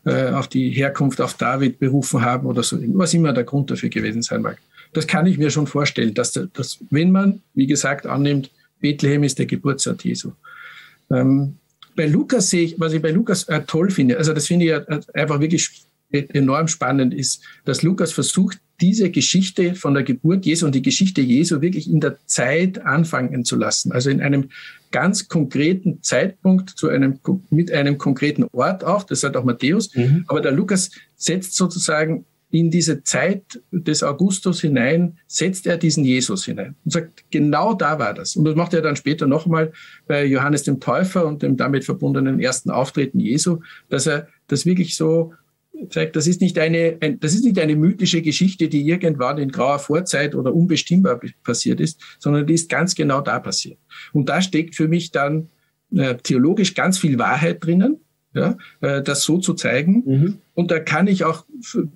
auf 0.05 0.49
die 0.49 0.71
Herkunft 0.71 1.21
auf 1.21 1.35
David 1.35 1.79
berufen 1.79 2.23
haben 2.23 2.49
oder 2.49 2.65
so, 2.65 2.77
was 2.95 3.15
immer 3.15 3.33
der 3.33 3.45
Grund 3.45 3.71
dafür 3.71 3.89
gewesen 3.89 4.23
sein 4.23 4.43
mag 4.43 4.59
das 4.93 5.07
kann 5.07 5.27
ich 5.27 5.39
mir 5.39 5.51
schon 5.51 5.67
vorstellen, 5.67 6.15
dass, 6.15 6.33
dass 6.33 6.79
wenn 6.91 7.11
man, 7.11 7.43
wie 7.55 7.67
gesagt, 7.67 8.07
annimmt, 8.07 8.51
Bethlehem 8.81 9.23
ist 9.23 9.39
der 9.39 9.47
Geburtsort 9.47 10.05
Jesu. 10.05 10.33
Ähm, 11.11 11.57
bei 11.95 12.07
Lukas 12.07 12.51
sehe 12.51 12.65
ich, 12.65 12.81
was 12.81 12.93
ich 12.93 13.03
bei 13.03 13.11
Lukas 13.11 13.45
äh, 13.45 13.63
toll 13.67 13.91
finde, 13.91 14.19
also 14.19 14.33
das 14.33 14.47
finde 14.47 14.67
ich 14.67 14.73
äh, 14.73 15.01
einfach 15.15 15.41
wirklich 15.41 15.87
enorm 16.11 16.69
spannend, 16.69 17.15
ist, 17.15 17.43
dass 17.65 17.83
Lukas 17.83 18.13
versucht, 18.13 18.59
diese 18.81 19.11
Geschichte 19.11 19.75
von 19.77 19.95
der 19.95 20.03
Geburt 20.03 20.45
Jesu 20.45 20.67
und 20.67 20.75
die 20.75 20.83
Geschichte 20.83 21.21
Jesu 21.21 21.61
wirklich 21.61 21.89
in 21.89 22.01
der 22.01 22.19
Zeit 22.27 22.85
anfangen 22.85 23.45
zu 23.45 23.57
lassen. 23.57 23.93
Also 23.93 24.11
in 24.11 24.21
einem 24.21 24.51
ganz 24.91 25.29
konkreten 25.29 26.03
Zeitpunkt 26.03 26.71
zu 26.71 26.89
einem, 26.89 27.21
mit 27.51 27.71
einem 27.71 27.97
konkreten 27.97 28.45
Ort 28.53 28.83
auch. 28.83 29.05
Das 29.05 29.21
sagt 29.21 29.37
auch 29.37 29.45
Matthäus. 29.45 29.95
Mhm. 29.95 30.25
Aber 30.27 30.41
der 30.41 30.53
Lukas 30.53 30.91
setzt 31.15 31.55
sozusagen 31.55 32.25
in 32.53 32.71
diese 32.71 33.03
Zeit 33.03 33.61
des 33.73 34.03
Augustus 34.03 34.61
hinein, 34.61 35.19
setzt 35.27 35.67
er 35.67 35.79
diesen 35.79 36.05
Jesus 36.05 36.45
hinein 36.45 36.77
und 36.85 36.91
sagt, 36.93 37.25
genau 37.31 37.73
da 37.73 37.99
war 37.99 38.13
das. 38.13 38.37
Und 38.37 38.45
das 38.45 38.55
macht 38.55 38.75
er 38.75 38.83
dann 38.83 38.95
später 38.95 39.27
nochmal 39.27 39.73
bei 40.07 40.27
Johannes 40.27 40.63
dem 40.63 40.79
Täufer 40.79 41.27
und 41.27 41.43
dem 41.43 41.57
damit 41.57 41.85
verbundenen 41.85 42.41
ersten 42.41 42.71
Auftreten 42.71 43.21
Jesu, 43.21 43.61
dass 43.89 44.07
er 44.07 44.29
das 44.49 44.67
wirklich 44.67 44.97
so 44.97 45.33
zeigt, 45.89 46.15
das 46.15 46.27
ist 46.27 46.43
nicht 46.43 46.59
eine, 46.59 46.99
ein, 47.01 47.19
das 47.21 47.35
ist 47.35 47.45
nicht 47.45 47.59
eine 47.59 47.75
mythische 47.75 48.21
Geschichte, 48.21 48.69
die 48.69 48.87
irgendwann 48.87 49.39
in 49.39 49.51
grauer 49.51 49.79
Vorzeit 49.79 50.35
oder 50.35 50.55
unbestimmbar 50.55 51.21
passiert 51.43 51.81
ist, 51.81 52.01
sondern 52.19 52.47
die 52.47 52.55
ist 52.55 52.69
ganz 52.69 52.95
genau 52.95 53.23
da 53.23 53.41
passiert. 53.41 53.79
Und 54.13 54.29
da 54.29 54.43
steckt 54.43 54.75
für 54.75 54.89
mich 54.89 55.11
dann 55.11 55.49
äh, 55.95 56.17
theologisch 56.17 56.75
ganz 56.75 56.99
viel 56.99 57.19
Wahrheit 57.19 57.65
drinnen, 57.65 58.01
ja, 58.35 58.57
äh, 58.81 59.03
das 59.03 59.23
so 59.23 59.39
zu 59.39 59.55
zeigen. 59.55 60.03
Mhm. 60.05 60.39
Und 60.55 60.71
da 60.71 60.79
kann 60.79 61.07
ich 61.07 61.25
auch, 61.25 61.45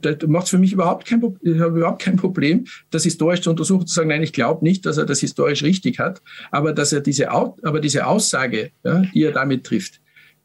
da 0.02 0.14
macht 0.26 0.44
es 0.44 0.50
für 0.50 0.58
mich 0.58 0.72
überhaupt 0.72 1.06
kein, 1.06 1.22
ich 1.42 1.58
habe 1.58 1.78
überhaupt 1.78 2.02
kein 2.02 2.16
Problem, 2.16 2.66
das 2.90 3.04
historisch 3.04 3.42
zu 3.42 3.50
untersuchen, 3.50 3.86
zu 3.86 3.94
sagen, 3.94 4.08
nein, 4.08 4.22
ich 4.22 4.32
glaube 4.32 4.64
nicht, 4.64 4.86
dass 4.86 4.96
er 4.96 5.04
das 5.04 5.20
historisch 5.20 5.62
richtig 5.62 5.98
hat, 5.98 6.22
aber 6.50 6.72
dass 6.72 6.92
er 6.92 7.00
diese, 7.00 7.30
aber 7.30 7.80
diese 7.80 8.06
Aussage, 8.06 8.70
ja, 8.84 9.02
die 9.14 9.22
er 9.22 9.32
damit 9.32 9.64
trifft, 9.64 10.00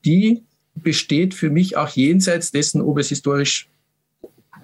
die 0.06 0.44
besteht 0.76 1.34
für 1.34 1.50
mich 1.50 1.78
auch 1.78 1.90
jenseits 1.90 2.52
dessen, 2.52 2.82
ob 2.82 2.98
es 2.98 3.10
historisch 3.10 3.68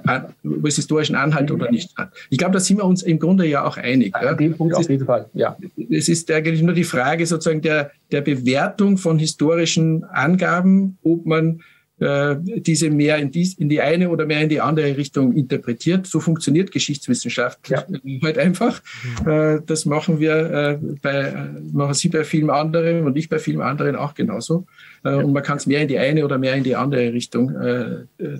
ob 0.07 0.65
es 0.65 0.75
historischen 0.75 1.15
Anhalt 1.15 1.51
oder 1.51 1.69
nicht 1.71 1.95
hat. 1.97 2.11
Ich 2.29 2.37
glaube, 2.37 2.53
da 2.53 2.59
sind 2.59 2.77
wir 2.77 2.85
uns 2.85 3.03
im 3.03 3.19
Grunde 3.19 3.45
ja 3.45 3.65
auch 3.65 3.77
einig. 3.77 4.15
An 4.15 4.25
ja. 4.25 4.33
dem 4.33 4.55
Punkt 4.55 4.73
es 4.73 4.79
auf 4.79 4.89
jeden 4.89 5.05
Fall, 5.05 5.29
ja. 5.33 5.57
Es 5.89 6.09
ist 6.09 6.31
eigentlich 6.31 6.61
nur 6.61 6.73
die 6.73 6.83
Frage 6.83 7.25
sozusagen 7.25 7.61
der, 7.61 7.91
der 8.11 8.21
Bewertung 8.21 8.97
von 8.97 9.19
historischen 9.19 10.03
Angaben, 10.05 10.97
ob 11.03 11.25
man 11.25 11.61
äh, 11.99 12.35
diese 12.39 12.91
mehr 12.91 13.17
in 13.17 13.31
die, 13.31 13.51
in 13.57 13.69
die 13.69 13.81
eine 13.81 14.11
oder 14.11 14.27
mehr 14.27 14.41
in 14.41 14.49
die 14.49 14.61
andere 14.61 14.95
Richtung 14.97 15.33
interpretiert. 15.33 16.05
So 16.05 16.19
funktioniert 16.19 16.71
Geschichtswissenschaft 16.71 17.69
ja. 17.69 17.85
halt 18.21 18.37
einfach. 18.37 18.81
Mhm. 19.25 19.63
das 19.65 19.85
machen 19.85 20.19
wir 20.19 20.35
äh, 20.35 20.79
bei, 21.01 21.33
machen 21.73 21.95
Sie 21.95 22.09
bei 22.09 22.23
vielen 22.23 22.51
anderen 22.51 23.03
und 23.05 23.17
ich 23.17 23.29
bei 23.29 23.39
vielen 23.39 23.61
anderen 23.61 23.95
auch 23.95 24.13
genauso. 24.13 24.67
und 25.03 25.33
man 25.33 25.41
kann 25.41 25.57
es 25.57 25.65
mehr 25.65 25.81
in 25.81 25.87
die 25.87 25.97
eine 25.97 26.23
oder 26.23 26.37
mehr 26.37 26.53
in 26.53 26.63
die 26.63 26.75
andere 26.75 27.13
Richtung 27.13 27.53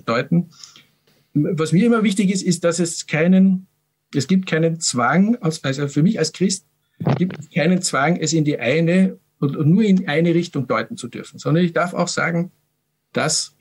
deuten. 0.06 0.50
Was 1.42 1.72
mir 1.72 1.86
immer 1.86 2.02
wichtig 2.02 2.30
ist, 2.30 2.42
ist, 2.42 2.64
dass 2.64 2.78
es 2.78 3.06
keinen, 3.06 3.66
es 4.14 4.26
gibt 4.26 4.46
keinen 4.46 4.80
Zwang, 4.80 5.36
also 5.40 5.88
für 5.88 6.02
mich 6.02 6.18
als 6.18 6.32
Christ 6.32 6.66
gibt 7.16 7.38
es 7.38 7.50
keinen 7.50 7.82
Zwang, 7.82 8.16
es 8.16 8.32
in 8.32 8.44
die 8.44 8.58
eine 8.58 9.18
und 9.38 9.54
nur 9.66 9.82
in 9.82 10.08
eine 10.08 10.34
Richtung 10.34 10.66
deuten 10.66 10.96
zu 10.96 11.08
dürfen, 11.08 11.38
sondern 11.38 11.64
ich 11.64 11.72
darf 11.72 11.94
auch 11.94 12.08
sagen, 12.08 12.50
das 13.12 13.54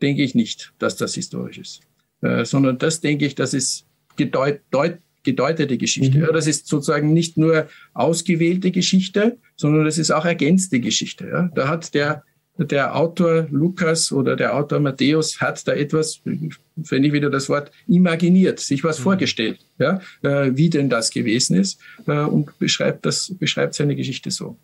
denke 0.00 0.22
ich 0.22 0.34
nicht, 0.34 0.72
dass 0.78 0.96
das 0.96 1.14
historisch 1.14 1.58
ist, 1.58 1.80
äh, 2.20 2.44
sondern 2.44 2.78
das 2.78 3.00
denke 3.00 3.26
ich, 3.26 3.34
das 3.34 3.54
ist 3.54 3.86
gedeut, 4.16 4.60
deut, 4.70 4.98
gedeutete 5.22 5.78
Geschichte. 5.78 6.18
Mhm. 6.18 6.24
Ja, 6.24 6.32
das 6.32 6.46
ist 6.46 6.66
sozusagen 6.66 7.12
nicht 7.12 7.36
nur 7.36 7.68
ausgewählte 7.94 8.70
Geschichte, 8.70 9.38
sondern 9.56 9.84
das 9.84 9.98
ist 9.98 10.10
auch 10.10 10.24
ergänzte 10.24 10.80
Geschichte. 10.80 11.28
Ja. 11.28 11.50
Da 11.54 11.68
hat 11.68 11.94
der, 11.94 12.24
der 12.58 12.94
Autor 12.96 13.46
Lukas 13.50 14.12
oder 14.12 14.36
der 14.36 14.54
Autor 14.54 14.80
Matthäus 14.80 15.40
hat 15.40 15.66
da 15.66 15.72
etwas, 15.72 16.20
wenn 16.24 17.04
ich 17.04 17.12
wieder 17.12 17.30
das 17.30 17.48
Wort 17.48 17.70
imaginiert, 17.86 18.60
sich 18.60 18.84
was 18.84 18.98
mhm. 18.98 19.02
vorgestellt, 19.04 19.58
ja, 19.78 20.00
äh, 20.22 20.50
wie 20.54 20.68
denn 20.68 20.90
das 20.90 21.10
gewesen 21.10 21.56
ist 21.56 21.80
äh, 22.06 22.18
und 22.20 22.58
beschreibt 22.58 23.06
das, 23.06 23.34
beschreibt 23.38 23.74
seine 23.74 23.96
Geschichte 23.96 24.30
so. 24.30 24.56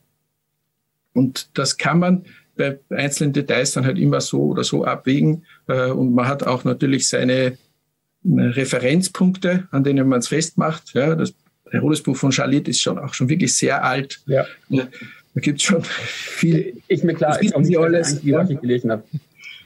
Und 1.15 1.51
das 1.55 1.79
kann 1.79 1.99
man 1.99 2.25
bei 2.57 2.79
einzelnen 2.91 3.33
Details 3.33 3.73
dann 3.73 3.87
halt 3.87 3.99
immer 3.99 4.21
so 4.21 4.43
oder 4.43 4.65
so 4.65 4.85
abwägen. 4.85 5.45
Äh, 5.67 5.91
und 5.91 6.15
man 6.15 6.29
hat 6.29 6.43
auch 6.47 6.65
natürlich 6.65 7.09
seine 7.09 7.33
äh, 7.33 7.57
Referenzpunkte, 8.25 9.69
an 9.71 9.85
denen 9.85 10.09
man 10.09 10.19
es 10.19 10.29
festmacht. 10.29 10.93
Ja, 10.93 11.15
das 11.15 11.35
Herodesbuch 11.71 12.17
von 12.17 12.33
Charlotte 12.33 12.71
ist 12.71 12.81
schon 12.81 12.99
auch 12.99 13.15
schon 13.15 13.29
wirklich 13.29 13.55
sehr 13.57 13.85
alt. 13.85 14.21
Ja. 14.27 14.45
Da 15.39 15.41
gibt 15.41 15.61
es 15.61 15.67
schon 15.67 15.85
viel. 15.85 16.83
Ich 16.89 17.05
mir 17.05 17.15
klar, 17.15 17.41
ich 17.41 17.53
Sie 17.63 17.79
alles, 17.79 18.21
ja. 18.25 18.39
was 18.39 18.51
ich 18.51 18.61
gelesen 18.61 18.91
habe. 18.91 19.05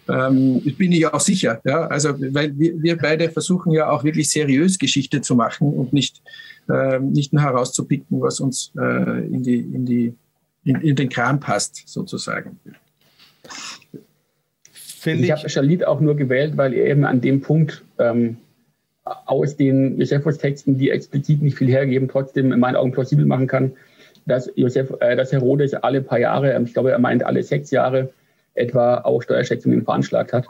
Ähm, 0.07 0.61
bin 0.77 0.93
ich 0.93 1.07
auch 1.07 1.21
sicher. 1.21 1.63
Ja? 1.65 1.87
Also, 1.87 2.11
weil 2.35 2.59
wir, 2.59 2.83
wir 2.83 2.99
beide 2.99 3.31
versuchen 3.31 3.73
ja 3.73 3.89
auch 3.89 4.05
wirklich 4.05 4.29
seriös 4.31 4.79
Geschichte 4.79 5.23
zu 5.23 5.35
machen 5.35 5.73
und 5.73 5.95
nicht, 5.95 6.21
äh, 6.69 6.99
nicht 6.99 7.33
nur 7.33 7.41
herauszupicken, 7.41 8.21
was 8.21 8.41
uns 8.41 8.71
äh, 8.77 9.25
in, 9.25 9.43
die, 9.43 9.61
in, 9.61 9.87
die, 9.87 10.15
in, 10.65 10.77
in 10.83 10.95
den 10.95 11.09
Kram 11.09 11.41
passt, 11.41 11.85
sozusagen. 11.87 12.61
Finde 14.75 15.25
ich 15.25 15.31
habe 15.31 15.49
Shalit 15.49 15.87
auch 15.87 16.01
nur 16.03 16.17
gewählt, 16.17 16.59
weil 16.59 16.75
er 16.75 16.85
eben 16.85 17.07
an 17.07 17.23
dem 17.23 17.41
Punkt 17.41 17.83
ähm, 17.99 18.37
aus 19.05 19.57
den 19.57 19.99
Josephus-Texten, 19.99 20.77
die 20.77 20.91
explizit 20.91 21.41
nicht 21.41 21.57
viel 21.57 21.69
hergeben, 21.69 22.09
trotzdem 22.09 22.53
in 22.53 22.61
meinen 22.61 22.77
Augen 22.77 22.93
plausibel 22.93 23.25
machen 23.25 23.47
kann, 23.47 23.73
dass, 24.27 24.51
Josef, 24.55 24.93
äh, 25.01 25.17
dass 25.17 25.33
Herodes 25.33 25.75
alle 25.75 26.03
paar 26.03 26.19
Jahre, 26.19 26.53
ähm, 26.53 26.65
ich 26.65 26.73
glaube, 26.73 26.91
er 26.91 26.99
meint 26.99 27.25
alle 27.25 27.43
sechs 27.43 27.71
Jahre, 27.71 28.13
etwa 28.55 28.99
auch 28.99 29.23
Steuerschätzungen 29.23 29.83
veranschlagt 29.83 30.33
hat. 30.33 30.47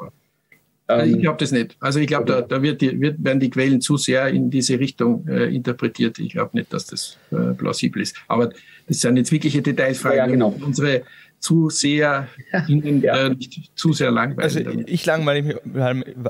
Also 0.88 1.16
ich 1.16 1.22
glaube 1.22 1.38
das 1.38 1.52
nicht. 1.52 1.76
Also 1.80 2.00
ich 2.00 2.06
glaube, 2.06 2.24
da, 2.26 2.42
da 2.42 2.62
wird 2.62 2.80
die, 2.80 3.00
wird, 3.00 3.22
werden 3.24 3.40
die 3.40 3.50
Quellen 3.50 3.80
zu 3.80 3.96
sehr 3.96 4.28
in 4.28 4.50
diese 4.50 4.78
Richtung 4.78 5.26
äh, 5.28 5.54
interpretiert. 5.54 6.18
Ich 6.18 6.32
glaube 6.32 6.50
nicht, 6.54 6.72
dass 6.72 6.86
das 6.86 7.18
äh, 7.30 7.54
plausibel 7.54 8.02
ist. 8.02 8.16
Aber 8.28 8.50
das 8.88 9.00
sind 9.00 9.16
jetzt 9.16 9.32
wirkliche 9.32 9.62
Detailfragen. 9.62 10.18
Ja, 10.18 10.26
genau. 10.26 10.54
Unsere 10.60 11.02
zu 11.42 11.70
sehr 11.70 12.28
Ihnen 12.68 13.02
ja. 13.02 13.26
äh, 13.26 13.30
nicht 13.30 13.72
zu 13.74 13.92
sehr 13.92 14.12
langweilig. 14.12 14.44
Also 14.44 14.60
damit. 14.60 14.88
ich 14.88 15.04
langweile 15.04 15.42
mich, 15.42 15.56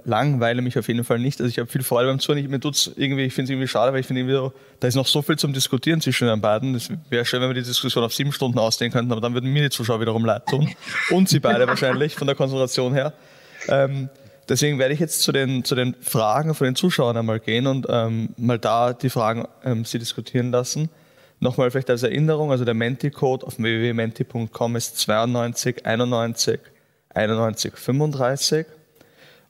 langweile 0.05 0.63
mich 0.63 0.79
auf 0.79 0.89
jeden 0.89 1.05
Fall 1.05 1.19
nicht. 1.19 1.39
Also 1.39 1.51
ich 1.51 1.59
habe 1.59 1.71
viel 1.71 1.83
Freude 1.83 2.09
beim 2.09 2.19
Zuhören. 2.19 2.49
Mir 2.49 2.61
tut's 2.61 2.91
irgendwie, 2.97 3.25
ich 3.25 3.35
finde 3.35 3.45
es 3.45 3.51
irgendwie 3.51 3.69
schade, 3.69 3.93
weil 3.93 4.01
ich 4.01 4.07
finde 4.07 4.23
irgendwie, 4.23 4.57
da 4.81 4.89
ist 4.89 4.95
noch 4.95 5.07
so 5.07 5.21
viel 5.21 5.37
zum 5.37 5.53
Diskutieren 5.53 6.01
zwischen 6.01 6.29
den 6.29 6.41
beiden. 6.41 6.75
Es 6.75 6.91
wäre 7.11 7.27
schön, 7.27 7.43
wenn 7.43 7.51
wir 7.51 7.55
die 7.55 7.63
Diskussion 7.63 8.03
auf 8.03 8.15
sieben 8.15 8.33
Stunden 8.33 8.59
ausdehnen 8.59 8.91
könnten, 8.91 9.13
aber 9.13 9.21
dann 9.21 9.35
würden 9.35 9.53
mir 9.53 9.65
die 9.65 9.71
Zuschauer 9.71 10.01
wiederum 10.01 10.25
leid 10.25 10.47
tun. 10.47 10.71
Und 11.11 11.29
sie 11.29 11.41
beide 11.41 11.67
wahrscheinlich 11.67 12.15
von 12.15 12.27
der 12.27 12.35
Konzentration 12.35 12.95
her. 12.95 13.13
Ähm, 13.69 14.09
deswegen 14.49 14.79
werde 14.79 14.95
ich 14.95 15.01
jetzt 15.01 15.21
zu 15.21 15.31
den, 15.31 15.63
zu 15.63 15.75
den 15.75 15.95
Fragen 16.01 16.55
von 16.55 16.65
den 16.65 16.75
Zuschauern 16.75 17.19
einmal 17.19 17.39
gehen 17.39 17.67
und 17.67 17.87
ähm, 17.91 18.31
mal 18.39 18.59
da 18.59 18.95
die 18.95 19.11
Fragen 19.11 19.47
ähm, 19.63 19.85
sie 19.85 19.99
diskutieren 19.99 20.51
lassen. 20.51 20.89
Nochmal 21.43 21.72
vielleicht 21.72 21.90
als 21.90 22.05
Erinnerung, 22.05 22.53
also 22.53 22.64
der 22.64 22.74
Menti-Code 22.74 23.45
auf 23.45 23.59
www.menti.com 23.59 24.76
ist 24.76 24.97
92 24.99 25.84
91 25.84 26.61
91 27.09 27.76
35. 27.76 28.66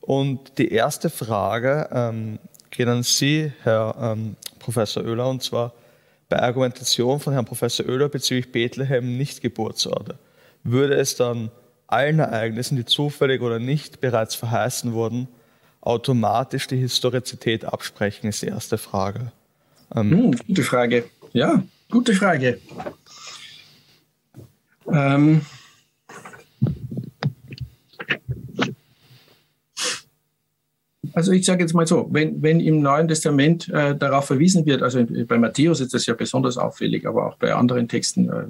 Und 0.00 0.56
die 0.56 0.72
erste 0.72 1.10
Frage 1.10 1.90
ähm, 1.92 2.38
geht 2.70 2.88
an 2.88 3.02
Sie, 3.02 3.52
Herr 3.62 3.94
ähm, 4.00 4.36
Professor 4.58 5.04
Oehler, 5.04 5.28
und 5.28 5.42
zwar 5.42 5.74
bei 6.30 6.40
Argumentation 6.40 7.20
von 7.20 7.34
Herrn 7.34 7.44
Professor 7.44 7.84
Oehler 7.86 8.08
bezüglich 8.08 8.50
Bethlehem 8.50 9.18
nicht 9.18 9.42
Geburtsorte. 9.42 10.14
Würde 10.64 10.94
es 10.94 11.16
dann 11.16 11.50
allen 11.88 12.20
Ereignissen, 12.20 12.76
die 12.76 12.86
zufällig 12.86 13.42
oder 13.42 13.58
nicht 13.58 14.00
bereits 14.00 14.34
verheißen 14.34 14.94
wurden, 14.94 15.28
automatisch 15.82 16.68
die 16.68 16.78
Historizität 16.78 17.66
absprechen, 17.66 18.30
ist 18.30 18.40
die 18.40 18.46
erste 18.46 18.78
Frage. 18.78 19.30
Ähm, 19.94 20.10
hm, 20.10 20.38
gute 20.46 20.62
Frage. 20.62 21.04
Ja, 21.34 21.62
Gute 21.92 22.14
Frage. 22.14 22.58
Ähm, 24.90 25.42
also 31.12 31.32
ich 31.32 31.44
sage 31.44 31.60
jetzt 31.60 31.74
mal 31.74 31.86
so, 31.86 32.08
wenn, 32.10 32.40
wenn 32.40 32.60
im 32.60 32.80
Neuen 32.80 33.08
Testament 33.08 33.68
äh, 33.68 33.94
darauf 33.94 34.24
verwiesen 34.24 34.64
wird, 34.64 34.82
also 34.82 35.04
bei 35.04 35.36
Matthäus 35.36 35.80
ist 35.80 35.92
das 35.92 36.06
ja 36.06 36.14
besonders 36.14 36.56
auffällig, 36.56 37.06
aber 37.06 37.26
auch 37.26 37.36
bei 37.36 37.52
anderen 37.52 37.88
Texten, 37.88 38.30
äh, 38.30 38.46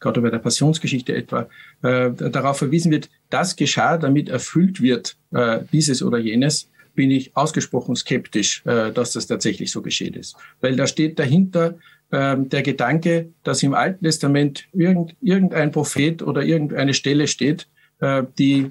gerade 0.00 0.20
bei 0.20 0.30
der 0.30 0.40
Passionsgeschichte 0.40 1.14
etwa, 1.14 1.48
äh, 1.82 2.10
darauf 2.10 2.58
verwiesen 2.58 2.90
wird, 2.90 3.10
das 3.30 3.54
geschah, 3.54 3.96
damit 3.96 4.28
erfüllt 4.28 4.82
wird, 4.82 5.16
äh, 5.30 5.60
dieses 5.72 6.02
oder 6.02 6.18
jenes, 6.18 6.68
bin 6.96 7.12
ich 7.12 7.36
ausgesprochen 7.36 7.94
skeptisch, 7.94 8.66
äh, 8.66 8.90
dass 8.90 9.12
das 9.12 9.28
tatsächlich 9.28 9.70
so 9.70 9.82
geschehen 9.82 10.14
ist. 10.14 10.34
Weil 10.60 10.74
da 10.74 10.88
steht 10.88 11.20
dahinter 11.20 11.76
der 12.12 12.62
Gedanke, 12.62 13.30
dass 13.42 13.62
im 13.62 13.72
Alten 13.72 14.04
Testament 14.04 14.68
irgend, 14.74 15.16
irgendein 15.22 15.72
Prophet 15.72 16.22
oder 16.22 16.42
irgendeine 16.42 16.92
Stelle 16.92 17.26
steht, 17.26 17.68
äh, 18.02 18.24
die 18.38 18.70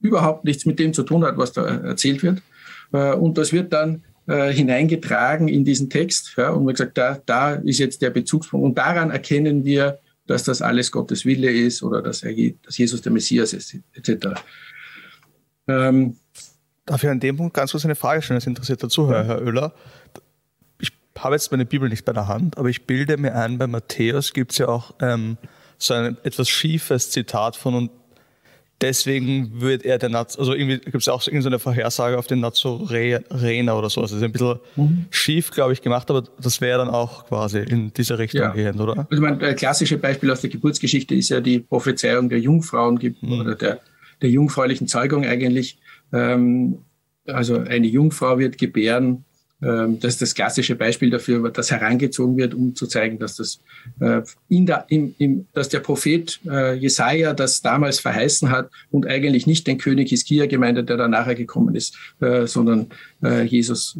überhaupt 0.00 0.44
nichts 0.44 0.64
mit 0.64 0.78
dem 0.78 0.94
zu 0.94 1.02
tun 1.02 1.24
hat, 1.24 1.36
was 1.36 1.52
da 1.52 1.66
erzählt 1.66 2.22
wird. 2.22 2.40
Äh, 2.92 3.12
und 3.12 3.36
das 3.36 3.52
wird 3.52 3.72
dann 3.72 4.04
äh, 4.26 4.52
hineingetragen 4.52 5.48
in 5.48 5.64
diesen 5.64 5.90
Text. 5.90 6.38
Und 6.38 6.64
man 6.64 6.74
gesagt, 6.74 6.96
da, 6.96 7.20
da 7.26 7.54
ist 7.54 7.78
jetzt 7.78 8.00
der 8.00 8.10
Bezugspunkt. 8.10 8.64
Und 8.64 8.78
daran 8.78 9.10
erkennen 9.10 9.64
wir, 9.64 9.98
dass 10.26 10.44
das 10.44 10.62
alles 10.62 10.92
Gottes 10.92 11.26
Wille 11.26 11.50
ist 11.50 11.82
oder 11.82 12.00
dass, 12.00 12.22
er, 12.22 12.32
dass 12.62 12.78
Jesus 12.78 13.02
der 13.02 13.12
Messias 13.12 13.52
ist, 13.52 13.76
etc. 13.92 14.40
Ähm, 15.66 16.16
Darf 16.86 17.02
ich 17.02 17.10
an 17.10 17.20
dem 17.20 17.36
Punkt 17.36 17.54
ganz 17.54 17.72
kurz 17.72 17.84
eine 17.84 17.94
Frage 17.94 18.22
stellen? 18.22 18.38
Das 18.38 18.46
interessiert 18.46 18.82
der 18.82 18.88
Zuhörer, 18.88 19.24
Herr 19.24 19.42
Oehler. 19.42 19.74
Ich 21.20 21.24
habe 21.24 21.34
jetzt 21.34 21.50
meine 21.50 21.66
Bibel 21.66 21.86
nicht 21.90 22.06
bei 22.06 22.14
der 22.14 22.28
Hand, 22.28 22.56
aber 22.56 22.70
ich 22.70 22.86
bilde 22.86 23.18
mir 23.18 23.34
ein, 23.34 23.58
bei 23.58 23.66
Matthäus 23.66 24.32
gibt 24.32 24.52
es 24.52 24.58
ja 24.58 24.68
auch 24.68 24.94
ähm, 25.02 25.36
so 25.76 25.92
ein 25.92 26.16
etwas 26.22 26.48
schiefes 26.48 27.10
Zitat 27.10 27.56
von 27.56 27.74
und 27.74 27.90
deswegen 28.80 29.60
wird 29.60 29.84
er 29.84 29.98
der 29.98 30.08
Naz, 30.08 30.38
also 30.38 30.54
irgendwie 30.54 30.78
gibt 30.78 30.96
es 30.96 31.08
auch 31.08 31.26
irgendeine 31.26 31.58
Vorhersage 31.58 32.18
auf 32.18 32.26
den 32.26 32.40
Nazorener 32.40 33.76
oder 33.76 33.90
so. 33.90 34.00
Also 34.00 34.16
ist 34.16 34.22
ein 34.22 34.32
bisschen 34.32 34.60
mhm. 34.76 35.04
schief, 35.10 35.50
glaube 35.50 35.74
ich, 35.74 35.82
gemacht, 35.82 36.08
aber 36.08 36.24
das 36.40 36.62
wäre 36.62 36.78
dann 36.78 36.88
auch 36.88 37.26
quasi 37.26 37.58
in 37.58 37.92
diese 37.92 38.18
Richtung 38.18 38.40
ja. 38.40 38.52
gehend, 38.52 38.80
oder? 38.80 39.06
Also 39.10 39.22
mein 39.22 39.38
klassische 39.56 39.98
Beispiel 39.98 40.30
aus 40.30 40.40
der 40.40 40.48
Geburtsgeschichte 40.48 41.14
ist 41.14 41.28
ja 41.28 41.42
die 41.42 41.58
Prophezeiung 41.58 42.30
der 42.30 42.40
Jungfrauen 42.40 42.98
mhm. 43.20 43.40
oder 43.40 43.56
der, 43.56 43.80
der 44.22 44.30
jungfräulichen 44.30 44.88
Zeugung 44.88 45.26
eigentlich. 45.26 45.80
Ähm, 46.14 46.78
also 47.26 47.58
eine 47.58 47.88
Jungfrau 47.88 48.38
wird 48.38 48.56
gebären 48.56 49.26
das 49.60 50.14
ist 50.14 50.22
das 50.22 50.34
klassische 50.34 50.74
Beispiel 50.74 51.10
dafür, 51.10 51.50
das 51.50 51.70
herangezogen 51.70 52.36
wird, 52.38 52.54
um 52.54 52.74
zu 52.74 52.86
zeigen, 52.86 53.18
dass, 53.18 53.36
das, 53.36 53.60
äh, 54.00 54.22
in 54.48 54.64
der, 54.64 54.86
in, 54.88 55.14
in, 55.18 55.46
dass 55.52 55.68
der 55.68 55.80
Prophet 55.80 56.40
äh, 56.46 56.74
Jesaja 56.74 57.34
das 57.34 57.60
damals 57.60 58.00
verheißen 58.00 58.50
hat 58.50 58.70
und 58.90 59.06
eigentlich 59.06 59.46
nicht 59.46 59.66
den 59.66 59.76
König 59.76 60.08
Hiskia 60.08 60.46
gemeint 60.46 60.78
hat, 60.78 60.88
der 60.88 60.96
dann 60.96 61.10
nachher 61.10 61.34
gekommen 61.34 61.74
ist, 61.74 61.96
äh, 62.20 62.46
sondern 62.46 62.88
Jesus 63.22 63.98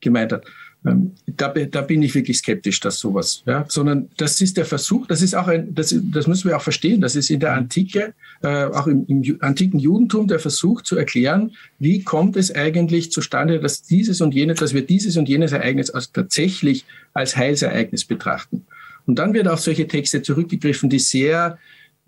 gemeint 0.00 0.32
hat. 0.32 0.44
Ähm, 0.86 1.12
da, 1.26 1.48
da, 1.48 1.80
bin 1.80 2.02
ich 2.02 2.14
wirklich 2.14 2.38
skeptisch, 2.38 2.78
dass 2.78 2.98
sowas, 3.00 3.42
ja, 3.46 3.64
sondern 3.68 4.10
das 4.16 4.40
ist 4.40 4.56
der 4.56 4.64
Versuch, 4.64 5.08
das 5.08 5.22
ist 5.22 5.34
auch 5.34 5.48
ein, 5.48 5.74
das, 5.74 5.94
das 6.12 6.28
müssen 6.28 6.48
wir 6.48 6.56
auch 6.56 6.62
verstehen, 6.62 7.00
das 7.00 7.16
ist 7.16 7.30
in 7.30 7.40
der 7.40 7.54
Antike, 7.54 8.14
äh, 8.42 8.64
auch 8.66 8.86
im, 8.86 9.04
im, 9.08 9.38
antiken 9.40 9.80
Judentum 9.80 10.28
der 10.28 10.38
Versuch 10.38 10.82
zu 10.82 10.96
erklären, 10.96 11.52
wie 11.80 12.04
kommt 12.04 12.36
es 12.36 12.54
eigentlich 12.54 13.10
zustande, 13.10 13.58
dass 13.58 13.82
dieses 13.82 14.20
und 14.20 14.34
jenes, 14.34 14.60
dass 14.60 14.72
wir 14.72 14.82
dieses 14.82 15.16
und 15.16 15.28
jenes 15.28 15.50
Ereignis 15.50 15.90
als 15.90 16.12
tatsächlich 16.12 16.84
als 17.12 17.36
Heilsereignis 17.36 18.04
betrachten. 18.04 18.64
Und 19.04 19.18
dann 19.18 19.34
wird 19.34 19.48
auf 19.48 19.60
solche 19.60 19.88
Texte 19.88 20.22
zurückgegriffen, 20.22 20.90
die 20.90 21.00
sehr 21.00 21.58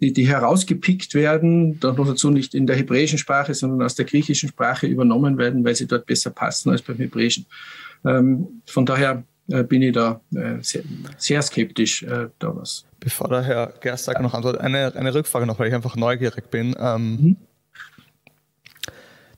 die, 0.00 0.12
die 0.12 0.26
herausgepickt 0.26 1.14
werden, 1.14 1.78
doch 1.78 1.96
noch 1.96 2.06
dazu 2.06 2.30
nicht 2.30 2.54
in 2.54 2.66
der 2.66 2.76
hebräischen 2.76 3.18
Sprache, 3.18 3.52
sondern 3.54 3.82
aus 3.82 3.94
der 3.94 4.06
griechischen 4.06 4.48
Sprache 4.48 4.86
übernommen 4.86 5.36
werden, 5.36 5.64
weil 5.64 5.74
sie 5.74 5.86
dort 5.86 6.06
besser 6.06 6.30
passen 6.30 6.70
als 6.70 6.82
beim 6.82 6.96
hebräischen. 6.96 7.44
Ähm, 8.04 8.62
von 8.66 8.86
daher 8.86 9.24
äh, 9.48 9.62
bin 9.62 9.82
ich 9.82 9.92
da 9.92 10.20
äh, 10.34 10.56
sehr, 10.62 10.82
sehr, 11.18 11.42
skeptisch, 11.42 12.02
äh, 12.02 12.28
da 12.38 12.56
was. 12.56 12.84
Bevor 13.00 13.28
der 13.28 13.42
Herr 13.42 13.74
Gerstag 13.80 14.20
noch 14.20 14.34
antwortet, 14.34 14.60
eine, 14.60 14.94
eine 14.94 15.14
Rückfrage 15.14 15.46
noch, 15.46 15.58
weil 15.58 15.68
ich 15.68 15.74
einfach 15.74 15.96
neugierig 15.96 16.50
bin. 16.50 16.74
Ähm, 16.78 17.10
mhm. 17.10 17.36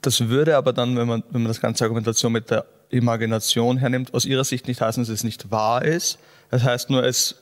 Das 0.00 0.28
würde 0.28 0.56
aber 0.56 0.72
dann, 0.72 0.96
wenn 0.96 1.06
man, 1.06 1.22
wenn 1.30 1.42
man 1.42 1.48
das 1.48 1.60
ganze 1.60 1.84
Argumentation 1.84 2.32
mit 2.32 2.50
der 2.50 2.66
Imagination 2.90 3.78
hernimmt, 3.78 4.12
aus 4.14 4.24
Ihrer 4.24 4.44
Sicht 4.44 4.66
nicht 4.68 4.80
heißen, 4.80 5.02
dass 5.02 5.08
es 5.08 5.24
nicht 5.24 5.50
wahr 5.50 5.84
ist. 5.84 6.18
Das 6.50 6.64
heißt 6.64 6.90
nur, 6.90 7.04
es 7.04 7.40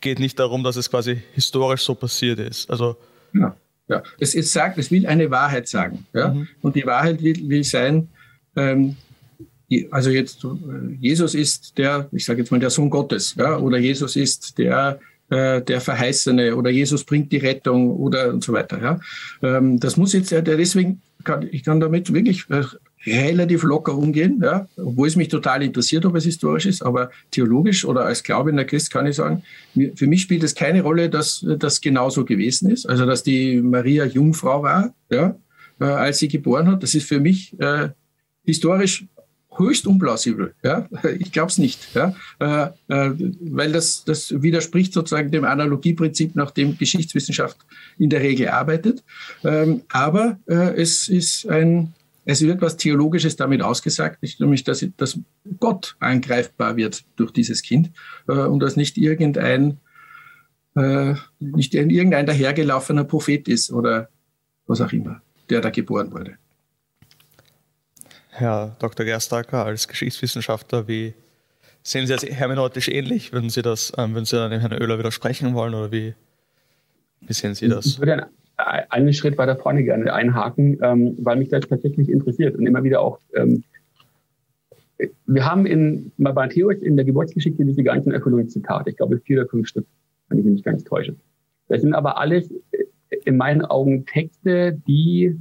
geht 0.00 0.20
nicht 0.20 0.38
darum, 0.38 0.62
dass 0.62 0.76
es 0.76 0.90
quasi 0.90 1.20
historisch 1.34 1.82
so 1.82 1.94
passiert 1.94 2.38
ist. 2.38 2.70
Also 2.70 2.96
ja, 3.34 3.56
ja. 3.88 4.02
Es, 4.18 4.34
es 4.34 4.52
sagt, 4.52 4.78
es 4.78 4.90
will 4.90 5.06
eine 5.06 5.30
Wahrheit 5.30 5.68
sagen. 5.68 6.06
Ja? 6.12 6.28
Mhm. 6.28 6.48
Und 6.62 6.76
die 6.76 6.86
Wahrheit 6.86 7.22
will, 7.22 7.48
will 7.48 7.64
sein, 7.64 8.08
ähm, 8.56 8.96
also 9.90 10.10
jetzt 10.10 10.44
äh, 10.44 10.48
Jesus 11.00 11.34
ist 11.34 11.76
der, 11.78 12.08
ich 12.12 12.24
sage 12.24 12.40
jetzt 12.40 12.50
mal 12.50 12.60
der 12.60 12.70
Sohn 12.70 12.90
Gottes, 12.90 13.34
ja, 13.36 13.58
oder 13.58 13.78
Jesus 13.78 14.16
ist 14.16 14.58
der 14.58 14.98
äh, 15.30 15.60
der 15.60 15.80
Verheißene 15.80 16.56
oder 16.56 16.70
Jesus 16.70 17.04
bringt 17.04 17.30
die 17.32 17.36
Rettung 17.36 17.90
oder 17.90 18.32
und 18.32 18.42
so 18.42 18.52
weiter. 18.52 18.80
Ja, 18.80 19.00
ähm, 19.42 19.78
das 19.78 19.96
muss 19.96 20.14
jetzt 20.14 20.30
ja 20.30 20.40
deswegen 20.40 21.02
kann 21.22 21.46
ich 21.50 21.64
kann 21.64 21.80
damit 21.80 22.12
wirklich 22.14 22.46
äh, 22.48 22.62
relativ 23.06 23.62
locker 23.62 23.94
umgehen, 23.94 24.40
ja, 24.42 24.66
obwohl 24.76 25.06
es 25.06 25.16
mich 25.16 25.28
total 25.28 25.62
interessiert, 25.62 26.06
ob 26.06 26.16
es 26.16 26.24
historisch 26.24 26.66
ist, 26.66 26.82
aber 26.82 27.10
theologisch 27.30 27.84
oder 27.84 28.06
als 28.06 28.22
glaubender 28.22 28.64
Christ 28.64 28.90
kann 28.90 29.06
ich 29.06 29.16
sagen, 29.16 29.42
für 29.94 30.06
mich 30.06 30.22
spielt 30.22 30.42
es 30.42 30.54
keine 30.54 30.82
Rolle, 30.82 31.08
dass 31.08 31.46
das 31.58 31.80
genauso 31.80 32.24
gewesen 32.24 32.70
ist, 32.70 32.86
also 32.88 33.06
dass 33.06 33.22
die 33.22 33.60
Maria 33.60 34.04
Jungfrau 34.04 34.62
war, 34.62 34.94
ja, 35.10 35.36
als 35.78 36.18
sie 36.18 36.28
geboren 36.28 36.66
hat. 36.66 36.82
Das 36.82 36.94
ist 36.94 37.06
für 37.06 37.20
mich 37.20 37.58
äh, 37.60 37.90
historisch 38.44 39.06
höchst 39.58 39.86
unplausibel. 39.86 40.54
Ja? 40.62 40.88
Ich 41.18 41.32
glaube 41.32 41.50
es 41.50 41.58
nicht, 41.58 41.94
ja? 41.94 42.14
Äh, 42.38 42.70
äh, 42.88 43.10
weil 43.40 43.72
das, 43.72 44.04
das 44.04 44.42
widerspricht 44.42 44.92
sozusagen 44.92 45.30
dem 45.30 45.44
Analogieprinzip, 45.44 46.36
nach 46.36 46.50
dem 46.50 46.78
Geschichtswissenschaft 46.78 47.58
in 47.98 48.10
der 48.10 48.20
Regel 48.20 48.48
arbeitet. 48.48 49.02
Ähm, 49.44 49.82
aber 49.88 50.38
äh, 50.46 50.80
es 50.80 51.08
ist 51.08 51.48
ein, 51.48 51.94
es 52.24 52.42
wird 52.42 52.60
was 52.60 52.76
Theologisches 52.76 53.36
damit 53.36 53.62
ausgesagt, 53.62 54.18
nämlich 54.38 54.64
dass, 54.64 54.86
dass 54.96 55.18
Gott 55.60 55.96
angreifbar 55.98 56.76
wird 56.76 57.04
durch 57.16 57.32
dieses 57.32 57.62
Kind 57.62 57.90
äh, 58.28 58.32
und 58.32 58.60
dass 58.60 58.76
nicht 58.76 58.98
irgendein 58.98 59.78
äh, 60.76 61.14
nicht 61.40 61.74
irgendein 61.74 62.26
dahergelaufener 62.26 63.04
Prophet 63.04 63.48
ist 63.48 63.72
oder 63.72 64.08
was 64.66 64.80
auch 64.80 64.92
immer, 64.92 65.22
der 65.50 65.60
da 65.60 65.70
geboren 65.70 66.12
wurde. 66.12 66.36
Herr 68.38 68.76
Dr. 68.78 69.04
Gerstacker, 69.04 69.64
als 69.64 69.88
Geschichtswissenschaftler, 69.88 70.86
wie 70.86 71.14
sehen 71.82 72.06
Sie 72.06 72.12
das 72.12 72.24
hermeneutisch 72.24 72.88
ähnlich? 72.88 73.32
Würden 73.32 73.50
Sie 73.50 73.62
das, 73.62 73.92
ähm, 73.98 74.14
würden 74.14 74.24
Sie 74.24 74.36
dann 74.36 74.50
dem 74.50 74.60
Herrn 74.60 74.72
Oehler 74.72 74.98
widersprechen 74.98 75.54
wollen 75.54 75.74
oder 75.74 75.90
wie, 75.90 76.14
wie 77.20 77.32
sehen 77.32 77.54
Sie 77.54 77.68
das? 77.68 77.86
Ich 77.86 77.98
würde 77.98 78.26
einen 78.56 79.12
Schritt 79.12 79.38
weiter 79.38 79.56
vorne 79.56 79.84
gerne 79.84 80.12
einhaken, 80.12 80.78
ähm, 80.82 81.16
weil 81.20 81.36
mich 81.36 81.48
das 81.48 81.66
tatsächlich 81.68 82.08
interessiert 82.08 82.56
und 82.56 82.66
immer 82.66 82.82
wieder 82.82 83.00
auch. 83.00 83.18
Ähm, 83.34 83.64
wir 85.26 85.44
haben 85.44 85.64
in 85.64 86.10
Matthäus 86.16 86.78
in 86.78 86.96
der 86.96 87.04
Geburtsgeschichte 87.04 87.64
diese 87.64 87.84
ganzen 87.84 88.12
Erfüllungszitate, 88.12 88.90
ich 88.90 88.96
glaube 88.96 89.18
vier 89.18 89.40
oder 89.40 89.48
fünf 89.48 89.68
Stück, 89.68 89.86
wenn 90.28 90.38
ich 90.38 90.44
mich 90.44 90.54
nicht 90.54 90.64
ganz 90.64 90.82
täusche. 90.82 91.14
Das 91.68 91.82
sind 91.82 91.94
aber 91.94 92.18
alles 92.18 92.50
äh, 92.72 92.84
in 93.24 93.36
meinen 93.36 93.64
Augen 93.64 94.06
Texte, 94.06 94.80
die 94.86 95.38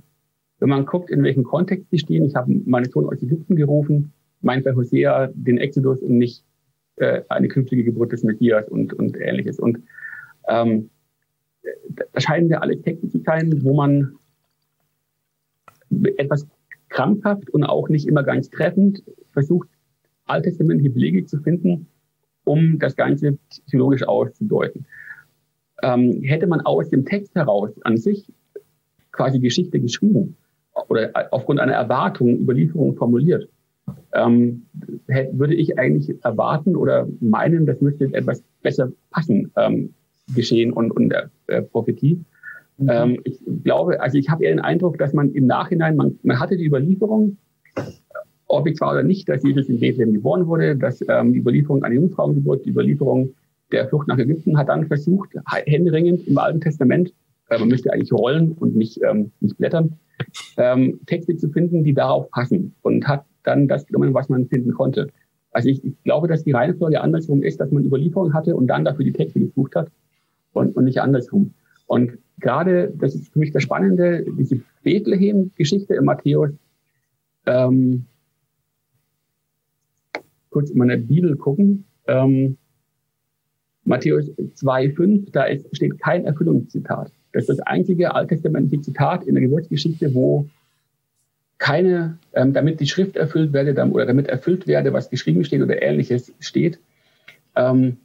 wenn 0.60 0.70
man 0.70 0.86
guckt, 0.86 1.10
in 1.10 1.24
welchem 1.24 1.43
Kontext 1.43 1.89
sie 1.91 1.99
stehen, 1.99 2.26
ich 2.26 2.36
habe 2.36 2.53
meine 2.66 2.88
Sohn 2.88 3.05
aus 3.05 3.22
Ägypten 3.22 3.55
gerufen, 3.55 4.12
meint 4.41 4.64
bei 4.66 4.74
Hosea 4.74 5.30
den 5.34 5.58
Exodus 5.58 6.01
und 6.01 6.18
nicht 6.18 6.43
äh, 6.97 7.22
eine 7.30 7.47
künftige 7.47 7.84
Geburt 7.84 8.12
des 8.12 8.24
Messias 8.24 8.68
und, 8.70 8.93
und 8.93 9.18
ähnliches. 9.18 9.60
Und 9.60 9.80
ähm, 10.47 10.89
da 12.14 12.22
scheinen 12.22 12.49
ja 12.49 12.60
alle 12.60 12.82
Texte 12.82 13.10
zu 13.10 13.20
sein, 13.20 13.62
wo 13.64 13.74
man 13.74 14.16
etwas 16.18 16.47
krampfhaft 16.89 17.49
und 17.49 17.64
auch 17.64 17.89
nicht 17.89 18.08
immer 18.08 18.24
ganz 18.24 18.49
treffend 18.49 19.03
versucht, 19.32 19.70
alttestamentliche 20.26 20.91
Belege 20.91 21.26
zu 21.26 21.38
finden, 21.39 21.88
um 22.45 22.80
das 22.80 22.95
Ganze 22.95 23.38
theologisch 23.70 24.03
auszudeuten. 24.03 24.86
Ähm, 25.84 26.22
hätte 26.24 26.47
man 26.47 26.62
aus 26.62 26.89
dem 26.89 27.05
Text 27.05 27.36
heraus 27.36 27.72
an 27.84 27.97
sich 27.97 28.32
quasi 29.12 29.39
Geschichte 29.39 29.80
geschrieben, 29.80 30.38
oder 30.88 31.11
aufgrund 31.32 31.59
einer 31.59 31.73
Erwartung 31.73 32.39
Überlieferung 32.39 32.95
formuliert, 32.95 33.49
ähm, 34.13 34.63
hätte, 35.07 35.38
würde 35.38 35.55
ich 35.55 35.78
eigentlich 35.78 36.23
erwarten 36.23 36.75
oder 36.75 37.07
meinen, 37.19 37.65
das 37.65 37.82
müsste 37.82 38.05
etwas 38.13 38.43
besser 38.61 38.91
passen, 39.11 39.51
ähm, 39.55 39.93
geschehen 40.36 40.73
und, 40.73 40.91
und 40.91 41.09
der 41.09 41.30
äh, 41.47 41.61
Prophetie. 41.61 42.23
Mhm. 42.78 42.89
Ähm, 42.89 43.19
ich 43.23 43.39
glaube, 43.63 44.01
also 44.01 44.17
ich 44.17 44.30
habe 44.30 44.43
eher 44.43 44.51
den 44.51 44.59
Eindruck, 44.59 44.97
dass 44.97 45.13
man 45.13 45.32
im 45.32 45.47
Nachhinein, 45.47 45.95
man, 45.95 46.19
man 46.23 46.39
hatte 46.39 46.57
die 46.57 46.65
Überlieferung, 46.65 47.38
ob 48.47 48.67
ich 48.67 48.75
zwar 48.75 48.91
oder 48.91 49.03
nicht, 49.03 49.28
dass 49.30 49.43
Jesus 49.43 49.69
in 49.69 49.80
Bethlehem 49.80 50.13
geboren 50.13 50.47
wurde, 50.47 50.75
dass 50.75 51.03
ähm, 51.07 51.34
die 51.34 51.39
Überlieferung 51.39 51.84
eine 51.84 51.95
Jungfrauengeburt, 51.95 52.65
die 52.65 52.69
Überlieferung 52.69 53.34
der 53.71 53.88
Flucht 53.88 54.07
nach 54.07 54.17
Ägypten 54.17 54.57
hat 54.57 54.69
dann 54.69 54.88
versucht, 54.88 55.30
händeringend 55.45 56.25
im 56.28 56.38
Alten 56.38 56.61
Testament, 56.61 57.13
äh, 57.49 57.57
man 57.59 57.67
müsste 57.69 57.91
eigentlich 57.91 58.11
rollen 58.11 58.53
und 58.53 58.75
nicht, 58.75 58.99
ähm, 59.03 59.31
nicht 59.39 59.57
blättern, 59.57 59.97
ähm, 60.57 60.99
Texte 61.05 61.35
zu 61.37 61.49
finden, 61.49 61.83
die 61.83 61.93
darauf 61.93 62.29
passen 62.31 62.75
und 62.81 63.07
hat 63.07 63.25
dann 63.43 63.67
das 63.67 63.85
genommen, 63.85 64.13
was 64.13 64.29
man 64.29 64.47
finden 64.47 64.73
konnte. 64.73 65.07
Also 65.51 65.69
ich, 65.69 65.83
ich 65.83 66.01
glaube, 66.03 66.27
dass 66.27 66.43
die 66.43 66.51
Reihenfolge 66.51 67.01
andersrum 67.01 67.43
ist, 67.43 67.59
dass 67.59 67.71
man 67.71 67.85
Überlieferung 67.85 68.33
hatte 68.33 68.55
und 68.55 68.67
dann 68.67 68.85
dafür 68.85 69.05
die 69.05 69.13
Texte 69.13 69.39
gesucht 69.39 69.75
hat 69.75 69.89
und, 70.53 70.75
und 70.75 70.83
nicht 70.83 70.99
andersrum. 70.99 71.53
Und 71.85 72.17
gerade, 72.39 72.93
das 72.97 73.15
ist 73.15 73.31
für 73.31 73.39
mich 73.39 73.51
das 73.51 73.63
Spannende, 73.63 74.25
diese 74.37 74.61
Bethlehem-Geschichte 74.83 75.95
im 75.95 76.05
Matthäus, 76.05 76.51
ähm, 77.45 78.05
kurz 80.49 80.69
in 80.69 80.77
meine 80.77 80.97
Bibel 80.97 81.35
gucken, 81.37 81.85
ähm, 82.07 82.57
Matthäus 83.83 84.29
2,5, 84.37 85.31
da 85.31 85.45
ist, 85.45 85.73
steht 85.75 85.99
kein 85.99 86.25
Erfüllungszitat. 86.25 87.11
Das 87.38 87.47
ist 87.47 87.59
das 87.59 87.67
einzige 87.67 88.15
alttestamentliche 88.15 88.81
Zitat 88.81 89.23
in 89.23 89.35
der 89.35 89.43
Geburtsgeschichte, 89.43 90.15
wo 90.15 90.47
keine, 91.59 92.17
ähm, 92.33 92.53
damit 92.53 92.79
die 92.79 92.88
Schrift 92.88 93.15
erfüllt 93.15 93.53
werde 93.53 93.79
oder 93.91 94.07
damit 94.07 94.25
erfüllt 94.25 94.65
werde, 94.65 94.91
was 94.91 95.11
geschrieben 95.11 95.43
steht 95.43 95.61
oder 95.61 95.79
ähnliches 95.79 96.33
steht. 96.39 96.79
Ähm, 97.55 97.97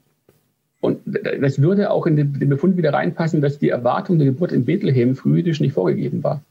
und 0.83 1.01
das 1.07 1.63
würde 1.63 1.91
auch 1.91 2.07
in 2.07 2.17
den, 2.17 2.49
Befund 2.51 2.77
wieder 2.77 2.93
reinpassen, 2.93 3.41
dass 3.41 3.59
die 3.59 3.71
Erwartung 3.71 4.19
der 4.19 4.27
Geburt 4.27 4.53
in 4.53 4.67
Bethlehem 4.67 5.17
frühisch 5.17 5.61
nicht 5.61 5.73
vorgegeben 5.73 6.23
war. 6.23 6.43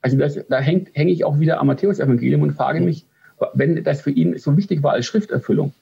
Also 0.00 0.16
das, 0.16 0.40
da 0.48 0.58
hänge 0.58 0.86
häng 0.94 1.08
ich 1.08 1.24
auch 1.24 1.38
wieder 1.38 1.60
am 1.60 1.66
Matthäus-Evangelium 1.66 2.40
und 2.40 2.52
frage 2.52 2.80
mich, 2.80 3.04
wenn 3.52 3.84
das 3.84 4.00
für 4.00 4.10
ihn 4.10 4.38
so 4.38 4.56
wichtig 4.56 4.82
war 4.82 4.92
als 4.92 5.04
Schrifterfüllung, 5.04 5.74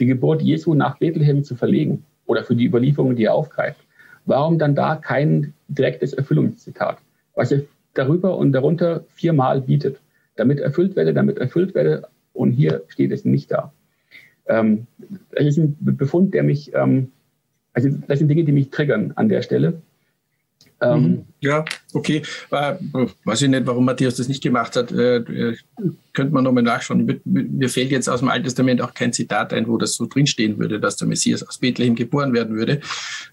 die 0.00 0.06
Geburt 0.06 0.40
Jesu 0.40 0.72
nach 0.72 0.96
Bethlehem 0.96 1.44
zu 1.44 1.54
verlegen 1.54 2.04
oder 2.24 2.44
für 2.44 2.56
die 2.56 2.64
Überlieferung, 2.64 3.14
die 3.14 3.24
er 3.24 3.34
aufgreift, 3.34 3.80
warum 4.28 4.58
dann 4.58 4.74
da 4.74 4.96
kein 4.96 5.54
direktes 5.68 6.12
Erfüllungszitat, 6.12 6.98
was 7.34 7.50
er 7.50 7.62
darüber 7.94 8.36
und 8.36 8.52
darunter 8.52 9.04
viermal 9.08 9.62
bietet, 9.62 10.00
damit 10.36 10.60
erfüllt 10.60 10.96
werde, 10.96 11.14
damit 11.14 11.38
erfüllt 11.38 11.74
werde 11.74 12.08
und 12.32 12.52
hier 12.52 12.82
steht 12.88 13.10
es 13.10 13.24
nicht 13.24 13.50
da. 13.50 13.72
Ähm, 14.46 14.86
das 15.30 15.46
ist 15.46 15.58
ein 15.58 15.76
Befund, 15.80 16.34
der 16.34 16.42
mich, 16.42 16.74
ähm, 16.74 17.10
also 17.72 17.88
das 18.06 18.18
sind 18.18 18.28
Dinge, 18.28 18.44
die 18.44 18.52
mich 18.52 18.70
triggern 18.70 19.12
an 19.16 19.28
der 19.28 19.42
Stelle. 19.42 19.80
Ähm, 20.80 21.02
mhm. 21.02 21.24
ja, 21.40 21.64
okay. 21.92 22.22
Äh, 22.50 22.74
weiß 23.24 23.42
ich 23.42 23.48
nicht, 23.48 23.66
warum 23.66 23.84
Matthias 23.84 24.14
das 24.14 24.28
nicht 24.28 24.42
gemacht 24.42 24.76
hat. 24.76 24.92
Äh, 24.92 25.56
könnte 26.12 26.32
man 26.32 26.44
nochmal 26.44 26.62
nachschauen. 26.62 27.20
Mir 27.24 27.68
fällt 27.68 27.90
jetzt 27.90 28.08
aus 28.08 28.20
dem 28.20 28.28
Alten 28.28 28.44
Testament 28.44 28.80
auch 28.80 28.94
kein 28.94 29.12
Zitat 29.12 29.52
ein, 29.52 29.66
wo 29.66 29.76
das 29.76 29.94
so 29.94 30.06
drinstehen 30.06 30.58
würde, 30.58 30.78
dass 30.78 30.96
der 30.96 31.08
Messias 31.08 31.42
aus 31.42 31.58
Bethlehem 31.58 31.96
geboren 31.96 32.32
werden 32.32 32.56
würde, 32.56 32.80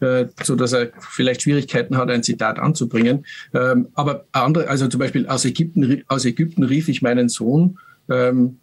äh, 0.02 0.26
so 0.44 0.56
dass 0.56 0.74
er 0.74 0.92
vielleicht 1.00 1.44
Schwierigkeiten 1.44 1.98
hat, 1.98 2.10
ein 2.10 2.24
Zitat 2.24 2.58
anzubringen. 2.58 3.26
Ähm, 3.54 3.90
aber 3.94 4.26
andere, 4.32 4.68
also 4.68 4.88
zum 4.88 5.00
Beispiel 5.00 5.28
aus 5.28 5.46
Ägypten, 5.46 6.04
aus 6.08 6.26
Ägypten 6.26 6.64
rief 6.64 6.90
ich 6.90 7.02
meinen 7.02 7.30
Sohn. 7.30 7.78
Ähm, 8.10 8.58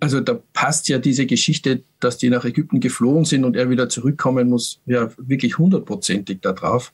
also 0.00 0.20
da 0.20 0.40
passt 0.52 0.88
ja 0.88 0.98
diese 0.98 1.26
Geschichte, 1.26 1.82
dass 1.98 2.18
die 2.18 2.30
nach 2.30 2.44
Ägypten 2.44 2.78
geflohen 2.78 3.24
sind 3.24 3.44
und 3.44 3.56
er 3.56 3.68
wieder 3.70 3.88
zurückkommen 3.88 4.48
muss, 4.48 4.80
ja 4.86 5.10
wirklich 5.16 5.58
hundertprozentig 5.58 6.38
da 6.40 6.52
drauf. 6.52 6.92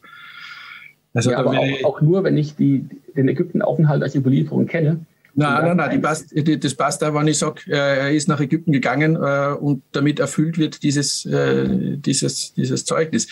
Also 1.14 1.30
ja, 1.30 1.38
aber 1.38 1.58
auch, 1.58 1.84
auch, 1.84 2.00
nur, 2.00 2.24
wenn 2.24 2.36
ich 2.36 2.56
die, 2.56 2.88
den 3.16 3.28
Ägyptenaufenthalt 3.28 4.02
als 4.02 4.16
Überlieferung 4.16 4.66
kenne. 4.66 5.06
Nein, 5.36 5.64
nein, 5.64 5.76
nein, 5.76 5.90
die 5.90 5.98
passt, 5.98 6.30
die, 6.32 6.60
das 6.60 6.74
passt 6.74 7.02
da, 7.02 7.12
wenn 7.12 7.26
ich 7.26 7.38
sage, 7.38 7.62
äh, 7.66 7.72
er 7.76 8.10
ist 8.12 8.28
nach 8.28 8.40
Ägypten 8.40 8.70
gegangen 8.72 9.16
äh, 9.16 9.54
und 9.58 9.82
damit 9.90 10.20
erfüllt 10.20 10.58
wird 10.58 10.82
dieses, 10.84 11.26
äh, 11.26 11.96
dieses, 11.96 12.54
dieses 12.54 12.84
Zeugnis. 12.84 13.26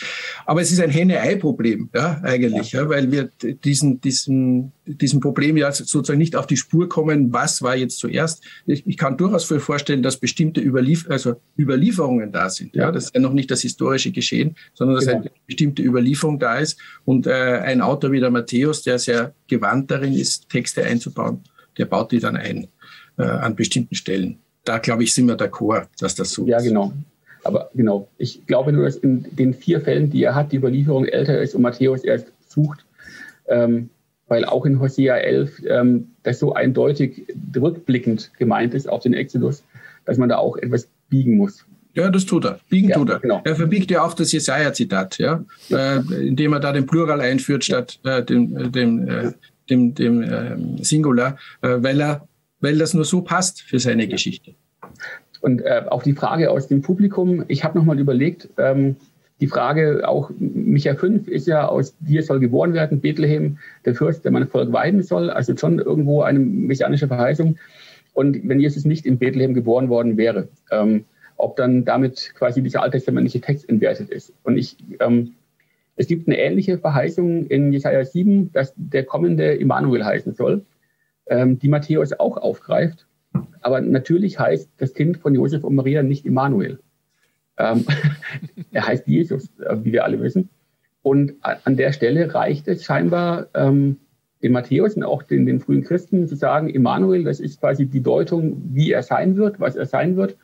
Aber 0.45 0.61
es 0.61 0.73
ist 0.73 0.81
ein 0.81 0.91
Henne-Ei-Problem, 0.91 1.91
ja, 1.95 2.21
eigentlich, 2.25 2.73
ja. 2.73 2.83
ja. 2.83 2.89
weil 2.89 3.13
wir 3.13 3.31
diesen, 3.65 4.01
diesen, 4.01 4.73
diesem 4.85 5.21
Problem 5.21 5.57
ja 5.57 5.71
sozusagen 5.71 6.19
nicht 6.19 6.35
auf 6.35 6.49
die 6.49 6.57
Spur 6.57 6.89
kommen, 6.89 7.33
was 7.33 7.63
war 7.63 7.77
jetzt 7.77 7.99
zuerst. 7.99 8.43
Ich, 8.67 8.85
ich 8.85 8.97
kann 8.97 9.17
durchaus 9.17 9.45
vorstellen, 9.45 10.03
dass 10.03 10.17
bestimmte 10.17 10.61
Überlief 10.61 11.09
also 11.09 11.37
Überlieferungen 11.57 12.33
da 12.33 12.51
sind. 12.51 12.75
Ja, 12.75 12.91
das 12.91 13.05
ist 13.05 13.15
ja 13.15 13.21
noch 13.21 13.33
nicht 13.33 13.51
das 13.51 13.63
historische 13.63 14.11
Geschehen, 14.11 14.57
sondern 14.75 14.97
dass 14.97 15.07
genau. 15.07 15.21
eine 15.21 15.31
bestimmte 15.47 15.83
Überlieferung 15.83 16.41
da 16.41 16.57
ist 16.57 16.81
und 17.05 17.29
äh, 17.29 17.31
ein 17.31 17.81
Autor 17.81 18.11
wie 18.11 18.21
der 18.21 18.31
Matthäus, 18.31 18.83
der 18.83 18.99
sehr 18.99 19.35
gewandt 19.47 19.91
darin 19.93 20.15
ist, 20.15 20.49
Texte 20.49 20.85
einzubauen 20.85 21.45
der 21.79 21.87
baut 21.87 22.13
die 22.13 22.21
dann 22.21 22.37
ein 22.37 22.69
äh, 23.19 23.23
an 23.23 23.55
bestimmten 23.55 23.95
Stellen. 23.95 24.39
Da, 24.65 24.79
glaube 24.79 25.03
ich, 25.03 25.15
sind 25.15 25.27
wir 25.27 25.37
d'accord, 25.37 25.87
dass 25.99 26.15
das 26.15 26.31
so 26.31 26.47
ja, 26.47 26.59
ist. 26.59 26.65
Ja, 26.65 26.69
genau. 26.71 26.93
Aber 27.45 27.71
genau, 27.75 28.09
ich 28.19 28.47
glaube 28.47 28.73
nur, 28.73 28.85
dass 28.85 28.97
in 28.97 29.27
den 29.33 29.53
vier 29.53 29.81
Fällen, 29.81 30.11
die 30.11 30.23
er 30.23 30.35
hat, 30.35 30.53
die 30.53 30.57
Überlieferung 30.57 31.07
älter 31.07 31.41
ist 31.41 31.55
und 31.55 31.63
Matthäus 31.63 32.05
erst 32.05 32.29
sucht, 32.49 32.85
ähm, 33.49 33.91
weil 34.29 34.45
auch 34.45 34.65
in 34.65 34.79
Hosea 34.79 35.17
11 35.17 35.63
ähm, 35.67 36.13
das 36.23 36.39
so 36.39 36.55
eindeutig 36.55 37.27
rückblickend 37.57 38.31
gemeint 38.39 38.75
ist 38.75 38.89
auf 38.89 39.03
den 39.03 39.15
Exodus, 39.15 39.65
dass 40.05 40.19
man 40.19 40.29
da 40.29 40.39
auch 40.39 40.57
etwas 40.57 40.89
biegen 41.09 41.37
muss. 41.37 41.65
Ja, 41.95 42.11
das 42.11 42.25
tut 42.25 42.47
er. 42.47 42.59
Biegen 42.71 42.89
ja, 42.89 42.97
tut 42.97 43.11
er. 43.11 43.21
Genau. 43.21 43.43
Er 43.45 43.57
verbiegt 43.57 43.91
ja 43.91 44.03
auch 44.03 44.15
das 44.15 44.33
Jesaja-Zitat, 44.33 45.19
ja? 45.19 45.45
ja. 45.69 45.97
Äh, 45.97 46.27
indem 46.27 46.55
er 46.55 46.61
da 46.61 46.73
den 46.73 46.87
Plural 46.87 47.21
einführt 47.21 47.65
statt 47.65 47.99
äh, 48.05 48.23
dem, 48.23 48.57
äh, 48.57 48.69
dem 48.71 49.09
äh, 49.09 49.33
dem, 49.71 49.95
dem 49.95 50.23
äh, 50.23 50.83
Singular, 50.83 51.39
äh, 51.63 51.77
weil, 51.79 52.01
er, 52.01 52.29
weil 52.61 52.79
das 52.79 52.95
nur 52.95 53.05
so 53.05 53.23
passt 53.23 53.63
für 53.63 53.79
seine 53.79 54.09
Geschichte. 54.09 54.55
Und 55.41 55.61
äh, 55.63 55.83
auch 55.89 56.03
die 56.03 56.13
Frage 56.13 56.51
aus 56.51 56.69
dem 56.69 56.83
Publikum, 56.83 57.45
ich 57.49 57.65
habe 57.65 57.77
nochmal 57.79 57.99
überlegt, 57.99 58.49
ähm, 58.59 58.97
die 59.41 59.49
Frage 59.49 60.09
auch, 60.09 60.31
Micha 60.39 60.95
5 60.95 61.27
ist 61.27 61.49
ja 61.49 61.67
aus 61.67 61.97
dir 61.99 62.23
soll 62.23 62.39
geboren 62.39 62.75
werden, 62.75 63.01
Bethlehem, 63.01 63.59
der 63.85 63.97
Fürst, 63.97 64.25
der 64.25 64.31
mein 64.31 64.47
Volk 64.47 64.73
weiden 64.73 65.03
soll, 65.03 65.31
also 65.31 65.57
schon 65.57 65.81
irgendwo 65.81 66.23
eine 66.23 66.39
messianische 66.39 67.09
Verheißung. 67.09 67.59
Und 68.15 68.49
wenn 68.49 68.61
Jesus 68.61 68.85
nicht 68.85 69.05
in 69.05 69.19
Bethlehem 69.19 69.53
geboren 69.53 69.89
worden 69.89 70.17
wäre, 70.17 70.47
ähm, 70.71 71.07
ob 71.37 71.57
dann 71.57 71.85
damit 71.85 72.33
quasi 72.37 72.63
dieser 72.63 72.83
alttestamentliche 72.83 73.41
Text 73.41 73.69
entwertet 73.69 74.11
ist. 74.11 74.33
Und 74.45 74.57
ich 74.57 74.77
ähm, 75.01 75.33
es 75.97 76.07
gibt 76.07 76.27
eine 76.27 76.39
ähnliche 76.39 76.79
Verheißung 76.79 77.47
in 77.47 77.73
Jesaja 77.73 78.05
7, 78.05 78.53
dass 78.53 78.73
der 78.77 79.05
kommende 79.05 79.55
Immanuel 79.55 80.05
heißen 80.05 80.35
soll, 80.35 80.65
ähm, 81.27 81.59
die 81.59 81.69
Matthäus 81.69 82.13
auch 82.13 82.37
aufgreift. 82.37 83.07
Aber 83.61 83.81
natürlich 83.81 84.39
heißt 84.39 84.71
das 84.79 84.95
Kind 84.95 85.19
von 85.19 85.35
Josef 85.35 85.65
und 85.65 85.75
Maria 85.75 86.03
nicht 86.03 86.25
Immanuel. 86.25 86.81
Ähm, 87.59 87.85
er 88.73 88.87
heißt 88.87 89.07
Jesus, 89.07 89.51
äh, 89.59 89.77
wie 89.83 89.93
wir 89.93 90.05
alle 90.05 90.21
wissen. 90.21 90.49
Und 91.03 91.35
an 91.43 91.77
der 91.77 91.93
Stelle 91.93 92.33
reicht 92.33 92.69
es 92.69 92.85
scheinbar 92.85 93.49
ähm, 93.55 93.97
den 94.43 94.53
Matthäus 94.53 94.95
und 94.95 95.03
auch 95.03 95.25
den, 95.25 95.47
den 95.47 95.59
frühen 95.59 95.83
Christen 95.83 96.29
zu 96.29 96.37
sagen, 96.37 96.69
Immanuel, 96.69 97.25
das 97.25 97.41
ist 97.41 97.61
quasi 97.61 97.87
die 97.87 98.03
Deutung, 98.03 98.63
wie 98.73 98.93
er 98.93 99.03
sein 99.03 99.37
wird, 99.37 99.59
was 99.59 99.75
er 99.75 99.87
sein 99.87 100.17
wird, 100.17 100.37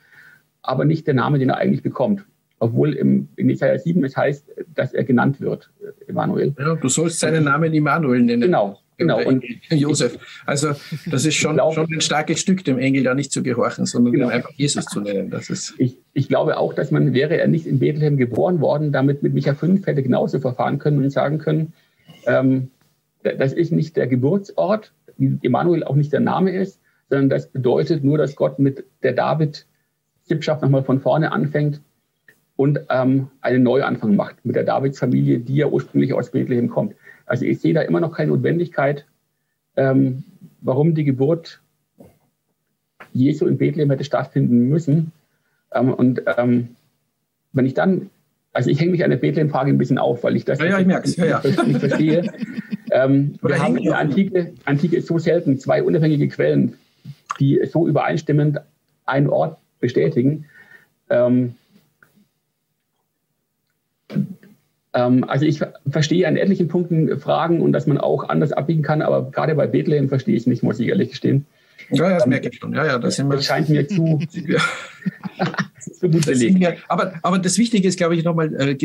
aber 0.62 0.84
nicht 0.84 1.06
der 1.06 1.14
Name, 1.14 1.38
den 1.38 1.50
er 1.50 1.58
eigentlich 1.58 1.84
bekommt 1.84 2.26
obwohl 2.58 2.94
im, 2.94 3.28
in 3.36 3.48
Jesaja 3.48 3.78
7 3.78 4.04
es 4.04 4.16
heißt, 4.16 4.46
dass 4.74 4.92
er 4.92 5.04
genannt 5.04 5.40
wird, 5.40 5.70
Emanuel. 6.06 6.54
Ja, 6.58 6.74
du 6.74 6.88
sollst 6.88 7.20
seinen 7.20 7.44
Namen 7.44 7.72
Immanuel 7.72 8.22
nennen. 8.22 8.42
Genau, 8.42 8.78
genau. 8.96 9.22
Und 9.24 9.44
Josef. 9.70 10.18
Also 10.44 10.72
das 11.10 11.24
ist 11.24 11.34
schon, 11.34 11.54
glaube, 11.54 11.74
schon 11.74 11.92
ein 11.92 12.00
starkes 12.00 12.40
Stück, 12.40 12.64
dem 12.64 12.78
Engel 12.78 13.04
da 13.04 13.14
nicht 13.14 13.32
zu 13.32 13.42
gehorchen, 13.42 13.86
sondern 13.86 14.12
genau. 14.12 14.28
einfach 14.28 14.50
Jesus 14.56 14.86
zu 14.86 15.00
nennen. 15.00 15.30
Das 15.30 15.50
ist 15.50 15.74
ich, 15.78 15.98
ich 16.14 16.28
glaube 16.28 16.56
auch, 16.56 16.74
dass 16.74 16.90
man, 16.90 17.14
wäre 17.14 17.36
er 17.38 17.46
nicht 17.46 17.66
in 17.66 17.78
Bethlehem 17.78 18.16
geboren 18.16 18.60
worden, 18.60 18.92
damit 18.92 19.22
mit 19.22 19.34
Micha 19.34 19.54
5 19.54 19.86
hätte 19.86 20.02
genauso 20.02 20.40
verfahren 20.40 20.78
können 20.78 20.98
und 21.02 21.10
sagen 21.10 21.38
können, 21.38 21.72
ähm, 22.26 22.70
das 23.22 23.52
ist 23.52 23.72
nicht 23.72 23.96
der 23.96 24.06
Geburtsort, 24.06 24.92
wie 25.16 25.38
Emanuel 25.42 25.84
auch 25.84 25.96
nicht 25.96 26.12
der 26.12 26.20
Name 26.20 26.50
ist, 26.52 26.80
sondern 27.08 27.28
das 27.28 27.48
bedeutet 27.48 28.04
nur, 28.04 28.18
dass 28.18 28.36
Gott 28.36 28.58
mit 28.58 28.84
der 29.02 29.12
David-Sippschaft 29.12 30.62
nochmal 30.62 30.84
von 30.84 31.00
vorne 31.00 31.32
anfängt 31.32 31.80
und 32.58 32.80
ähm, 32.90 33.28
einen 33.40 33.62
Neuanfang 33.62 34.16
macht 34.16 34.44
mit 34.44 34.56
der 34.56 34.64
Davids-Familie, 34.64 35.38
die 35.38 35.54
ja 35.54 35.68
ursprünglich 35.68 36.12
aus 36.12 36.32
Bethlehem 36.32 36.68
kommt. 36.68 36.96
Also 37.24 37.44
ich 37.44 37.60
sehe 37.60 37.72
da 37.72 37.82
immer 37.82 38.00
noch 38.00 38.12
keine 38.12 38.32
Notwendigkeit, 38.32 39.06
ähm, 39.76 40.24
warum 40.60 40.92
die 40.96 41.04
Geburt 41.04 41.60
Jesu 43.12 43.46
in 43.46 43.58
Bethlehem 43.58 43.90
hätte 43.90 44.02
stattfinden 44.02 44.68
müssen. 44.68 45.12
Ähm, 45.72 45.94
und 45.94 46.22
ähm, 46.36 46.70
wenn 47.52 47.64
ich 47.64 47.74
dann, 47.74 48.10
also 48.52 48.70
ich 48.70 48.80
hänge 48.80 48.90
mich 48.90 49.04
an 49.04 49.10
der 49.10 49.18
Bethlehem-Frage 49.18 49.70
ein 49.70 49.78
bisschen 49.78 49.98
auf, 49.98 50.24
weil 50.24 50.34
ich 50.34 50.44
das 50.44 50.58
ja, 50.58 50.64
ja, 50.66 50.80
ich 50.80 50.86
merk's. 50.86 51.14
Ja, 51.14 51.40
ja. 51.40 51.62
nicht 51.62 51.78
verstehe. 51.78 52.28
ähm, 52.90 53.36
wir 53.42 53.62
haben 53.62 53.76
in 53.76 53.84
der 53.84 53.98
Antike, 53.98 54.54
Antike 54.64 54.96
ist 54.96 55.06
so 55.06 55.20
selten 55.20 55.60
zwei 55.60 55.80
unabhängige 55.80 56.26
Quellen, 56.26 56.74
die 57.38 57.60
so 57.66 57.86
übereinstimmend 57.86 58.58
einen 59.06 59.28
Ort 59.28 59.58
bestätigen. 59.78 60.46
Ähm, 61.08 61.54
ähm, 64.10 64.36
also 64.92 65.44
ich 65.44 65.60
verstehe 65.90 66.26
an 66.26 66.36
etlichen 66.36 66.68
Punkten 66.68 67.18
Fragen 67.20 67.60
und 67.60 67.72
dass 67.72 67.86
man 67.86 67.98
auch 67.98 68.28
anders 68.28 68.52
abbiegen 68.52 68.82
kann, 68.82 69.02
aber 69.02 69.30
gerade 69.30 69.54
bei 69.54 69.66
Bethlehem 69.66 70.08
verstehe 70.08 70.36
ich 70.36 70.46
nicht, 70.46 70.62
muss 70.62 70.80
ich 70.80 70.88
ehrlich 70.88 71.10
gestehen. 71.10 71.46
Ja, 71.90 72.14
das 72.14 72.26
merke 72.26 72.48
ich 72.48 72.58
schon. 72.58 72.74
Ja, 72.74 72.86
ja, 72.86 72.98
das, 72.98 73.16
das 73.16 73.44
scheint 73.44 73.68
mir 73.68 73.86
zu, 73.86 74.18
zu 75.90 76.10
gut 76.10 76.26
belegt. 76.26 76.58
Ja, 76.58 76.72
aber, 76.88 77.14
aber 77.22 77.38
das 77.38 77.58
Wichtige 77.58 77.88
ist, 77.88 77.96
glaube 77.96 78.14
ich, 78.16 78.24
nochmal, 78.24 78.54
äh, 78.54 78.76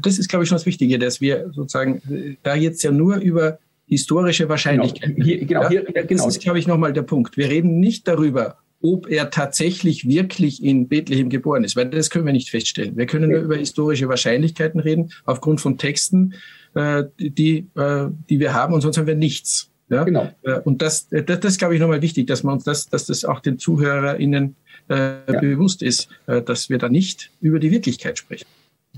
das 0.00 0.18
ist, 0.18 0.28
glaube 0.28 0.44
ich, 0.44 0.48
schon 0.48 0.56
das 0.56 0.66
Wichtige, 0.66 0.98
dass 0.98 1.20
wir 1.20 1.50
sozusagen 1.52 2.00
äh, 2.10 2.36
da 2.42 2.54
jetzt 2.54 2.82
ja 2.82 2.90
nur 2.90 3.16
über 3.16 3.58
historische 3.86 4.48
Wahrscheinlichkeiten. 4.48 5.16
Genau, 5.16 5.26
hier, 5.26 5.44
genau, 5.44 5.68
hier, 5.68 5.84
genau. 5.84 6.24
Das 6.24 6.26
ist, 6.26 6.42
glaube 6.42 6.58
ich, 6.58 6.66
nochmal 6.66 6.92
der 6.92 7.02
Punkt. 7.02 7.36
Wir 7.36 7.48
reden 7.48 7.78
nicht 7.80 8.08
darüber, 8.08 8.58
ob 8.82 9.08
er 9.08 9.30
tatsächlich 9.30 10.08
wirklich 10.08 10.62
in 10.62 10.88
Bethlehem 10.88 11.30
geboren 11.30 11.64
ist, 11.64 11.76
weil 11.76 11.88
das 11.88 12.10
können 12.10 12.26
wir 12.26 12.32
nicht 12.32 12.50
feststellen. 12.50 12.96
Wir 12.96 13.06
können 13.06 13.30
nur 13.30 13.40
über 13.40 13.56
historische 13.56 14.08
Wahrscheinlichkeiten 14.08 14.80
reden, 14.80 15.10
aufgrund 15.24 15.60
von 15.60 15.78
Texten, 15.78 16.34
äh, 16.74 17.04
die, 17.18 17.66
äh, 17.74 18.08
die 18.28 18.40
wir 18.40 18.54
haben, 18.54 18.74
und 18.74 18.82
sonst 18.82 18.98
haben 18.98 19.06
wir 19.06 19.14
nichts. 19.14 19.70
Ja? 19.88 20.04
Genau. 20.04 20.30
Äh, 20.42 20.60
und 20.60 20.82
das, 20.82 21.08
das, 21.08 21.24
das 21.24 21.44
ist, 21.44 21.58
glaube 21.58 21.74
ich, 21.74 21.80
nochmal 21.80 22.02
wichtig, 22.02 22.26
dass 22.26 22.42
man 22.42 22.54
uns 22.54 22.64
das, 22.64 22.88
dass 22.88 23.06
das 23.06 23.24
auch 23.24 23.40
den 23.40 23.58
ZuhörerInnen 23.58 24.56
äh, 24.88 24.94
ja. 24.94 25.40
bewusst 25.40 25.82
ist, 25.82 26.08
äh, 26.26 26.42
dass 26.42 26.68
wir 26.68 26.78
da 26.78 26.88
nicht 26.88 27.30
über 27.40 27.58
die 27.58 27.70
Wirklichkeit 27.70 28.18
sprechen. 28.18 28.46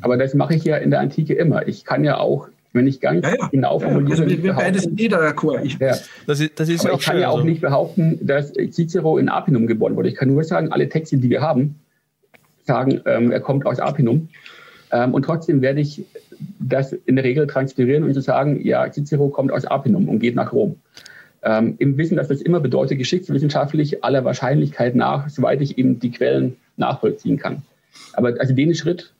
Aber 0.00 0.16
das 0.16 0.34
mache 0.34 0.54
ich 0.54 0.64
ja 0.64 0.76
in 0.76 0.90
der 0.90 1.00
Antike 1.00 1.34
immer. 1.34 1.66
Ich 1.66 1.84
kann 1.84 2.04
ja 2.04 2.18
auch 2.18 2.48
wenn 2.72 2.86
ich 2.86 3.00
ganz 3.00 3.24
ja, 3.24 3.34
ja. 3.38 3.48
genau 3.48 3.78
formuliere. 3.78 4.22
Also 4.22 4.42
wir 4.42 4.52
beide 4.52 4.78
sind 4.78 5.00
jeder 5.00 5.20
d'accord. 5.20 5.64
Ja. 5.80 5.96
Das 6.26 6.40
ist, 6.40 6.60
das 6.60 6.68
ist 6.68 6.86
Aber 6.86 6.94
ich 6.94 7.04
kann 7.04 7.18
ja 7.18 7.28
auch 7.28 7.36
also. 7.36 7.46
nicht 7.46 7.60
behaupten, 7.60 8.18
dass 8.22 8.52
Cicero 8.52 9.18
in 9.18 9.28
Apinum 9.28 9.66
geboren 9.66 9.96
wurde. 9.96 10.08
Ich 10.08 10.16
kann 10.16 10.28
nur 10.28 10.44
sagen, 10.44 10.70
alle 10.70 10.88
Texte, 10.88 11.16
die 11.16 11.30
wir 11.30 11.40
haben, 11.40 11.76
sagen, 12.64 13.00
ähm, 13.06 13.32
er 13.32 13.40
kommt 13.40 13.66
aus 13.66 13.80
Apinum. 13.80 14.28
Ähm, 14.90 15.14
und 15.14 15.24
trotzdem 15.24 15.62
werde 15.62 15.80
ich 15.80 16.04
das 16.60 16.92
in 16.92 17.16
der 17.16 17.24
Regel 17.24 17.46
transferieren 17.46 18.04
und 18.04 18.14
zu 18.14 18.20
sagen, 18.20 18.64
ja, 18.64 18.90
Cicero 18.90 19.28
kommt 19.28 19.50
aus 19.50 19.64
Apinum 19.64 20.08
und 20.08 20.20
geht 20.20 20.34
nach 20.34 20.52
Rom. 20.52 20.76
Ähm, 21.42 21.74
Im 21.78 21.96
Wissen, 21.96 22.16
dass 22.16 22.28
das 22.28 22.42
immer 22.42 22.60
bedeutet, 22.60 22.98
geschichtswissenschaftlich 22.98 24.04
aller 24.04 24.24
Wahrscheinlichkeit 24.24 24.94
nach, 24.94 25.28
soweit 25.28 25.60
ich 25.60 25.78
eben 25.78 26.00
die 26.00 26.10
Quellen 26.10 26.56
nachvollziehen 26.76 27.38
kann. 27.38 27.62
Aber 28.12 28.34
also 28.38 28.54
den 28.54 28.74
Schritt 28.74 29.12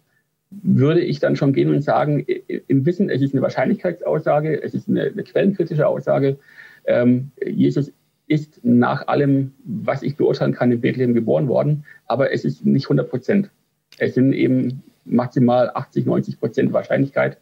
würde 0.50 1.00
ich 1.00 1.20
dann 1.20 1.36
schon 1.36 1.52
gehen 1.52 1.70
und 1.70 1.82
sagen, 1.82 2.24
im 2.68 2.86
Wissen, 2.86 3.10
es 3.10 3.20
ist 3.20 3.34
eine 3.34 3.42
Wahrscheinlichkeitsaussage, 3.42 4.62
es 4.62 4.74
ist 4.74 4.88
eine, 4.88 5.02
eine 5.02 5.22
quellenkritische 5.22 5.86
Aussage. 5.86 6.38
Ähm, 6.86 7.30
Jesus 7.44 7.92
ist 8.28 8.60
nach 8.62 9.08
allem, 9.08 9.52
was 9.64 10.02
ich 10.02 10.16
beurteilen 10.16 10.54
kann, 10.54 10.72
in 10.72 10.80
Bethlehem 10.80 11.14
geboren 11.14 11.48
worden, 11.48 11.84
aber 12.06 12.32
es 12.32 12.44
ist 12.44 12.64
nicht 12.64 12.86
100 12.86 13.08
Prozent. 13.08 13.50
Es 13.98 14.14
sind 14.14 14.32
eben 14.32 14.82
maximal 15.04 15.70
80, 15.74 16.06
90 16.06 16.38
Prozent 16.38 16.72
Wahrscheinlichkeit. 16.72 17.38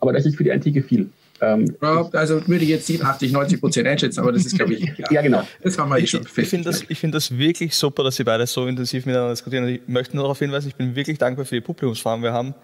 Aber 0.00 0.12
das 0.12 0.26
ist 0.26 0.36
für 0.36 0.44
die 0.44 0.52
Antike 0.52 0.82
viel. 0.82 1.10
Ähm, 1.40 1.76
also 1.80 2.46
würde 2.46 2.64
ich 2.64 2.70
jetzt 2.70 2.86
87, 2.86 3.32
90 3.32 3.60
Prozent 3.60 3.86
einschätzen, 3.86 4.20
aber 4.20 4.32
das 4.32 4.46
ist, 4.46 4.56
glaube 4.56 4.74
ich, 4.74 4.80
ja, 4.98 5.06
ja, 5.10 5.22
genau. 5.22 5.46
Das 5.62 5.78
haben 5.78 5.90
wir 5.90 5.98
ich, 5.98 6.10
schon 6.10 6.22
Ich 6.22 6.48
finde 6.48 6.70
das, 6.70 6.82
find 6.82 7.14
das 7.14 7.36
wirklich 7.36 7.74
super, 7.74 8.02
dass 8.04 8.16
Sie 8.16 8.24
beide 8.24 8.46
so 8.46 8.66
intensiv 8.66 9.06
miteinander 9.06 9.32
diskutieren. 9.32 9.68
Ich 9.68 9.80
möchte 9.86 10.16
nur 10.16 10.24
darauf 10.24 10.38
hinweisen, 10.38 10.68
ich 10.68 10.74
bin 10.74 10.94
wirklich 10.94 11.18
dankbar 11.18 11.44
für 11.44 11.54
die 11.54 11.60
Publikumsfragen. 11.60 12.22
Wir 12.22 12.32
haben 12.32 12.54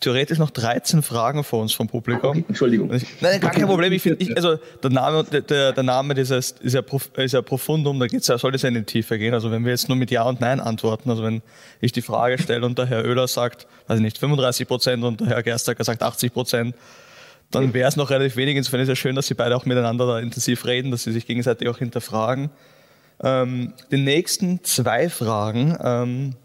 theoretisch 0.00 0.38
noch 0.38 0.50
13 0.50 1.02
Fragen 1.02 1.44
vor 1.44 1.62
uns 1.62 1.72
vom 1.72 1.88
Publikum. 1.88 2.30
Okay, 2.30 2.44
Entschuldigung. 2.48 2.90
nein, 3.20 3.40
gar 3.40 3.50
kein 3.50 3.66
Problem. 3.66 3.92
Ich 3.92 4.02
finde, 4.02 4.34
also 4.36 4.58
der 4.82 4.90
Name, 4.90 5.24
der, 5.24 5.72
der 5.72 5.82
Name 5.82 6.14
dieses 6.14 6.52
ist 6.60 6.74
ja, 6.74 6.82
ist 7.16 7.32
ja 7.32 7.42
profundum, 7.42 7.98
da 7.98 8.06
geht's 8.06 8.26
ja, 8.26 8.36
soll 8.36 8.54
es 8.54 8.62
ja 8.62 8.68
in 8.68 8.74
die 8.74 8.82
Tiefe 8.82 9.18
gehen. 9.18 9.32
Also 9.32 9.50
wenn 9.50 9.64
wir 9.64 9.70
jetzt 9.70 9.88
nur 9.88 9.96
mit 9.96 10.10
Ja 10.10 10.24
und 10.24 10.40
Nein 10.40 10.60
antworten, 10.60 11.10
also 11.10 11.22
wenn 11.22 11.42
ich 11.80 11.92
die 11.92 12.02
Frage 12.02 12.38
stelle 12.38 12.66
und 12.66 12.76
der 12.76 12.86
Herr 12.86 13.04
Oehler 13.04 13.28
sagt, 13.28 13.66
weiß 13.86 13.98
ich 13.98 14.02
nicht, 14.02 14.18
35 14.18 14.68
Prozent 14.68 15.04
und 15.04 15.20
der 15.20 15.28
Herr 15.28 15.42
Gerstacker 15.42 15.84
sagt 15.84 16.02
80 16.02 16.32
Prozent, 16.32 16.74
dann 17.54 17.74
wäre 17.74 17.88
es 17.88 17.96
noch 17.96 18.10
relativ 18.10 18.36
wenig. 18.36 18.56
Insofern 18.56 18.80
ist 18.80 18.88
es 18.88 18.90
ja 18.90 18.96
schön, 18.96 19.16
dass 19.16 19.26
Sie 19.26 19.34
beide 19.34 19.56
auch 19.56 19.66
miteinander 19.66 20.06
da 20.06 20.18
intensiv 20.18 20.64
reden, 20.66 20.90
dass 20.90 21.04
Sie 21.04 21.12
sich 21.12 21.26
gegenseitig 21.26 21.68
auch 21.68 21.78
hinterfragen. 21.78 22.50
Ähm, 23.22 23.72
die 23.90 23.98
nächsten 23.98 24.62
zwei 24.64 25.08
Fragen 25.08 25.76
ähm, 25.82 26.36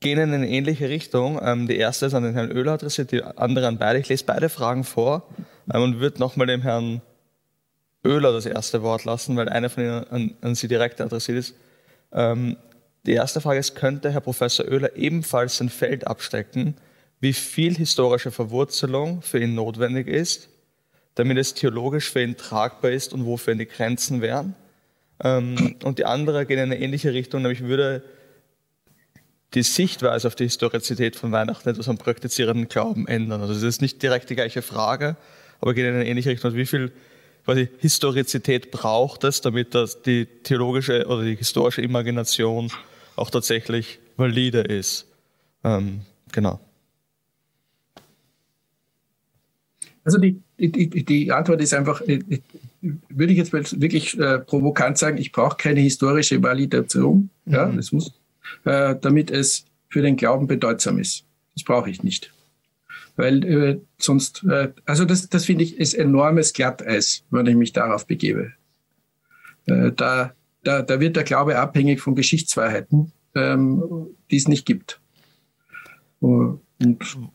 gehen 0.00 0.18
in 0.18 0.32
eine 0.32 0.48
ähnliche 0.48 0.88
Richtung. 0.88 1.38
Ähm, 1.42 1.68
die 1.68 1.76
erste 1.76 2.06
ist 2.06 2.14
an 2.14 2.22
den 2.22 2.34
Herrn 2.34 2.50
Oehler 2.50 2.72
adressiert, 2.72 3.12
die 3.12 3.22
andere 3.22 3.66
an 3.68 3.78
beide. 3.78 3.98
Ich 3.98 4.08
lese 4.08 4.24
beide 4.24 4.48
Fragen 4.48 4.84
vor 4.84 5.28
ähm, 5.72 5.82
und 5.82 6.00
würde 6.00 6.18
nochmal 6.18 6.46
dem 6.46 6.62
Herrn 6.62 7.02
Oehler 8.04 8.32
das 8.32 8.46
erste 8.46 8.82
Wort 8.82 9.04
lassen, 9.04 9.36
weil 9.36 9.48
eine 9.48 9.68
von 9.68 9.84
Ihnen 9.84 10.04
an, 10.08 10.34
an 10.40 10.54
Sie 10.54 10.68
direkt 10.68 11.00
adressiert 11.00 11.38
ist. 11.38 11.54
Ähm, 12.12 12.56
die 13.06 13.12
erste 13.12 13.40
Frage 13.40 13.60
ist, 13.60 13.74
könnte 13.74 14.10
Herr 14.10 14.20
Professor 14.20 14.66
Oehler 14.66 14.96
ebenfalls 14.96 15.58
sein 15.58 15.68
Feld 15.68 16.06
abstecken, 16.06 16.74
wie 17.20 17.32
viel 17.32 17.76
historische 17.76 18.30
Verwurzelung 18.30 19.22
für 19.22 19.38
ihn 19.40 19.54
notwendig 19.54 20.08
ist, 20.08 20.48
damit 21.14 21.38
es 21.38 21.54
theologisch 21.54 22.10
für 22.10 22.22
ihn 22.22 22.36
tragbar 22.36 22.90
ist 22.90 23.12
und 23.12 23.26
wofür 23.26 23.54
die 23.54 23.66
Grenzen 23.66 24.22
wären? 24.22 24.54
Ähm, 25.22 25.76
und 25.84 25.98
die 25.98 26.06
andere 26.06 26.46
geht 26.46 26.56
in 26.56 26.64
eine 26.64 26.80
ähnliche 26.80 27.12
Richtung, 27.12 27.42
nämlich 27.42 27.62
würde 27.62 28.02
die 29.54 29.62
Sichtweise 29.62 30.28
auf 30.28 30.34
die 30.34 30.44
Historizität 30.44 31.16
von 31.16 31.32
Weihnachten 31.32 31.68
etwas 31.68 31.88
am 31.88 31.98
praktizierenden 31.98 32.68
Glauben 32.68 33.06
ändern. 33.06 33.40
Also 33.40 33.52
es 33.52 33.62
ist 33.62 33.82
nicht 33.82 34.02
direkt 34.02 34.30
die 34.30 34.36
gleiche 34.36 34.62
Frage, 34.62 35.16
aber 35.60 35.74
geht 35.74 35.84
in 35.84 35.94
eine 35.94 36.06
ähnliche 36.06 36.30
Richtung. 36.30 36.48
Also 36.48 36.56
wie 36.56 36.66
viel 36.66 36.92
quasi 37.44 37.68
Historizität 37.78 38.70
braucht 38.70 39.24
es, 39.24 39.40
damit 39.40 39.74
das 39.74 40.02
die 40.02 40.26
theologische 40.26 41.06
oder 41.06 41.24
die 41.24 41.36
historische 41.36 41.82
Imagination 41.82 42.70
auch 43.16 43.30
tatsächlich 43.30 43.98
valide 44.16 44.60
ist? 44.60 45.06
Ähm, 45.64 46.02
genau. 46.32 46.60
Also 50.04 50.18
die, 50.18 50.40
die, 50.58 51.04
die 51.04 51.30
Antwort 51.32 51.60
ist 51.60 51.74
einfach, 51.74 52.00
äh, 52.02 52.20
würde 52.80 53.32
ich 53.32 53.38
jetzt 53.38 53.52
wirklich 53.52 54.18
äh, 54.18 54.38
provokant 54.38 54.96
sagen, 54.96 55.18
ich 55.18 55.32
brauche 55.32 55.56
keine 55.56 55.80
historische 55.80 56.42
Validation. 56.42 57.30
Ja, 57.46 57.66
mhm. 57.66 57.76
das 57.76 57.92
muss 57.92 58.12
äh, 58.64 58.96
damit 59.00 59.30
es 59.30 59.64
für 59.88 60.02
den 60.02 60.16
Glauben 60.16 60.46
bedeutsam 60.46 60.98
ist. 60.98 61.24
Das 61.54 61.64
brauche 61.64 61.90
ich 61.90 62.02
nicht. 62.02 62.32
Weil 63.16 63.44
äh, 63.44 63.80
sonst, 63.98 64.44
äh, 64.44 64.72
also 64.86 65.04
das, 65.04 65.28
das 65.28 65.44
finde 65.44 65.64
ich 65.64 65.78
ist 65.78 65.94
enormes 65.94 66.52
Glatteis, 66.52 67.24
wenn 67.30 67.46
ich 67.46 67.56
mich 67.56 67.72
darauf 67.72 68.06
begebe. 68.06 68.52
Äh, 69.66 69.92
da, 69.92 70.32
da, 70.62 70.82
da 70.82 71.00
wird 71.00 71.16
der 71.16 71.24
Glaube 71.24 71.58
abhängig 71.58 72.00
von 72.00 72.14
Geschichtswahrheiten, 72.14 73.12
ähm, 73.34 74.06
die 74.30 74.36
es 74.36 74.48
nicht 74.48 74.64
gibt. 74.64 75.00
Und 76.20 76.60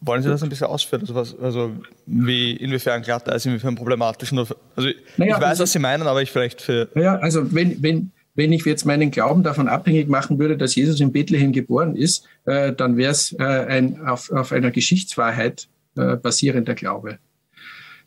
Wollen 0.01 0.23
Sie 0.23 0.29
das 0.29 0.41
ein 0.41 0.49
bisschen 0.49 0.67
ausführen? 0.67 1.01
Also, 1.01 1.13
was, 1.13 1.39
also 1.39 1.71
wie, 2.07 2.53
inwiefern 2.53 3.01
Glatteis, 3.03 3.45
inwiefern 3.45 3.75
problematisch? 3.75 4.33
Also 4.33 4.55
naja, 4.75 5.35
ich 5.35 5.41
weiß, 5.41 5.43
also, 5.43 5.63
was 5.63 5.71
Sie 5.71 5.79
meinen, 5.79 6.07
aber 6.07 6.21
ich 6.21 6.31
vielleicht 6.31 6.61
für... 6.61 6.89
Naja, 6.95 7.17
also 7.17 7.53
wenn, 7.53 7.81
wenn, 7.83 8.11
wenn 8.33 8.51
ich 8.51 8.65
jetzt 8.65 8.85
meinen 8.85 9.11
Glauben 9.11 9.43
davon 9.43 9.67
abhängig 9.67 10.09
machen 10.09 10.39
würde, 10.39 10.57
dass 10.57 10.75
Jesus 10.75 10.99
in 10.99 11.11
Bethlehem 11.11 11.51
geboren 11.51 11.95
ist, 11.95 12.25
äh, 12.45 12.73
dann 12.73 12.97
wäre 12.97 13.11
es 13.11 13.33
äh, 13.33 13.43
ein 13.43 14.01
auf, 14.07 14.31
auf 14.31 14.51
einer 14.51 14.71
Geschichtswahrheit 14.71 15.67
äh, 15.95 16.15
basierender 16.15 16.73
Glaube. 16.73 17.19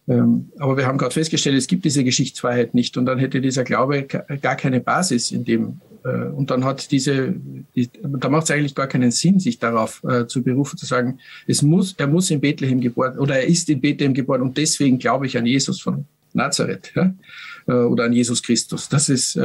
Ähm, 0.09 0.51
aber 0.59 0.77
wir 0.77 0.87
haben 0.87 0.99
gerade 0.99 1.13
festgestellt, 1.13 1.57
es 1.57 1.67
gibt 1.67 1.85
diese 1.85 2.03
Geschichtswahrheit 2.03 2.75
nicht 2.75 2.97
und 2.97 3.07
dann 3.07 3.19
hätte 3.19 3.41
dieser 3.41 3.65
Glaube 3.65 4.05
gar 4.05 4.57
keine 4.57 4.81
Basis 4.81 5.31
in 5.33 5.45
dem. 5.45 5.81
Äh, 6.05 6.29
und 6.29 6.51
dann 6.51 6.65
hat 6.65 6.91
diese, 6.91 7.35
die, 7.75 7.91
da 8.03 8.29
macht 8.29 8.45
es 8.45 8.51
eigentlich 8.51 8.75
gar 8.75 8.87
keinen 8.87 9.11
Sinn, 9.11 9.39
sich 9.39 9.59
darauf 9.59 10.03
äh, 10.05 10.27
zu 10.27 10.43
berufen, 10.43 10.79
zu 10.79 10.87
sagen, 10.87 11.19
es 11.47 11.63
muss, 11.63 11.95
er 11.99 12.07
muss 12.07 12.31
in 12.31 12.41
Bethlehem 12.41 12.81
geboren 12.81 13.19
oder 13.19 13.37
er 13.37 13.47
ist 13.47 13.69
in 13.69 13.81
Bethlehem 13.81 14.15
geboren 14.15 14.43
und 14.43 14.57
deswegen 14.57 14.99
glaube 14.99 15.27
ich 15.27 15.37
an 15.37 15.45
Jesus 15.45 15.81
von 15.81 16.07
Nazareth 16.33 16.93
ja? 16.95 17.15
Äh, 17.67 17.73
oder 17.73 18.05
an 18.05 18.13
Jesus 18.13 18.43
Christus. 18.43 18.89
Das 18.89 19.09
ist 19.09 19.39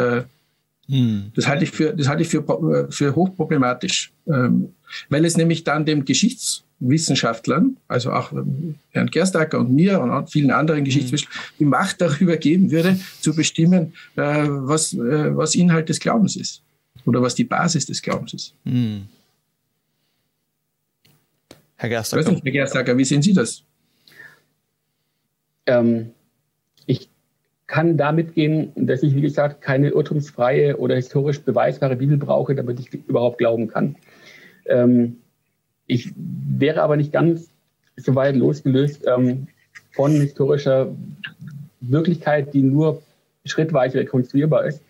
hm. 0.89 1.31
Das 1.35 1.47
halte 1.47 1.63
ich 1.63 1.71
für, 1.71 1.93
das 1.93 2.07
halte 2.07 2.23
ich 2.23 2.29
für, 2.29 2.87
für 2.89 3.15
hochproblematisch, 3.15 4.11
ähm, 4.27 4.73
weil 5.09 5.25
es 5.25 5.37
nämlich 5.37 5.63
dann 5.63 5.85
dem 5.85 6.05
Geschichtswissenschaftlern, 6.05 7.77
also 7.87 8.11
auch 8.11 8.31
ähm, 8.31 8.75
Herrn 8.91 9.07
Gerstacker 9.07 9.59
und 9.59 9.71
mir 9.73 9.99
und 9.99 10.29
vielen 10.29 10.51
anderen 10.51 10.79
hm. 10.79 10.85
Geschichtswissenschaftlern, 10.85 11.55
die 11.59 11.65
Macht 11.65 12.01
darüber 12.01 12.37
geben 12.37 12.71
würde, 12.71 12.99
zu 13.21 13.35
bestimmen, 13.35 13.93
äh, 14.15 14.21
was, 14.21 14.93
äh, 14.93 15.35
was 15.35 15.55
Inhalt 15.55 15.89
des 15.89 15.99
Glaubens 15.99 16.35
ist 16.35 16.61
oder 17.05 17.21
was 17.21 17.35
die 17.35 17.43
Basis 17.43 17.85
des 17.85 18.01
Glaubens 18.01 18.33
ist. 18.33 18.53
Hm. 18.65 19.07
Herr 21.75 21.89
Gerstacker. 21.89 22.31
Nicht, 22.31 22.45
Herr 22.45 22.51
Gerstacker, 22.51 22.97
wie 22.97 23.05
sehen 23.05 23.21
Sie 23.21 23.33
das? 23.33 23.63
Ähm, 25.65 26.11
ich 26.85 27.09
kann 27.67 27.97
damit 27.97 28.35
gehen, 28.35 28.71
dass 28.75 29.03
ich, 29.03 29.15
wie 29.15 29.21
gesagt, 29.21 29.61
keine 29.61 29.89
irrtumsfreie 29.89 30.77
oder 30.77 30.95
historisch 30.95 31.41
beweisbare 31.41 31.95
Bibel 31.95 32.17
brauche, 32.17 32.55
damit 32.55 32.79
ich 32.79 32.93
überhaupt 32.93 33.37
glauben 33.37 33.67
kann. 33.67 33.95
Ähm, 34.65 35.17
ich 35.87 36.11
wäre 36.15 36.81
aber 36.81 36.97
nicht 36.97 37.11
ganz 37.11 37.49
so 37.97 38.15
weit 38.15 38.35
losgelöst 38.35 39.05
ähm, 39.05 39.47
von 39.91 40.11
historischer 40.11 40.95
Wirklichkeit, 41.81 42.53
die 42.53 42.61
nur 42.61 43.01
schrittweise 43.45 43.99
rekonstruierbar 43.99 44.65
ist. 44.65 44.81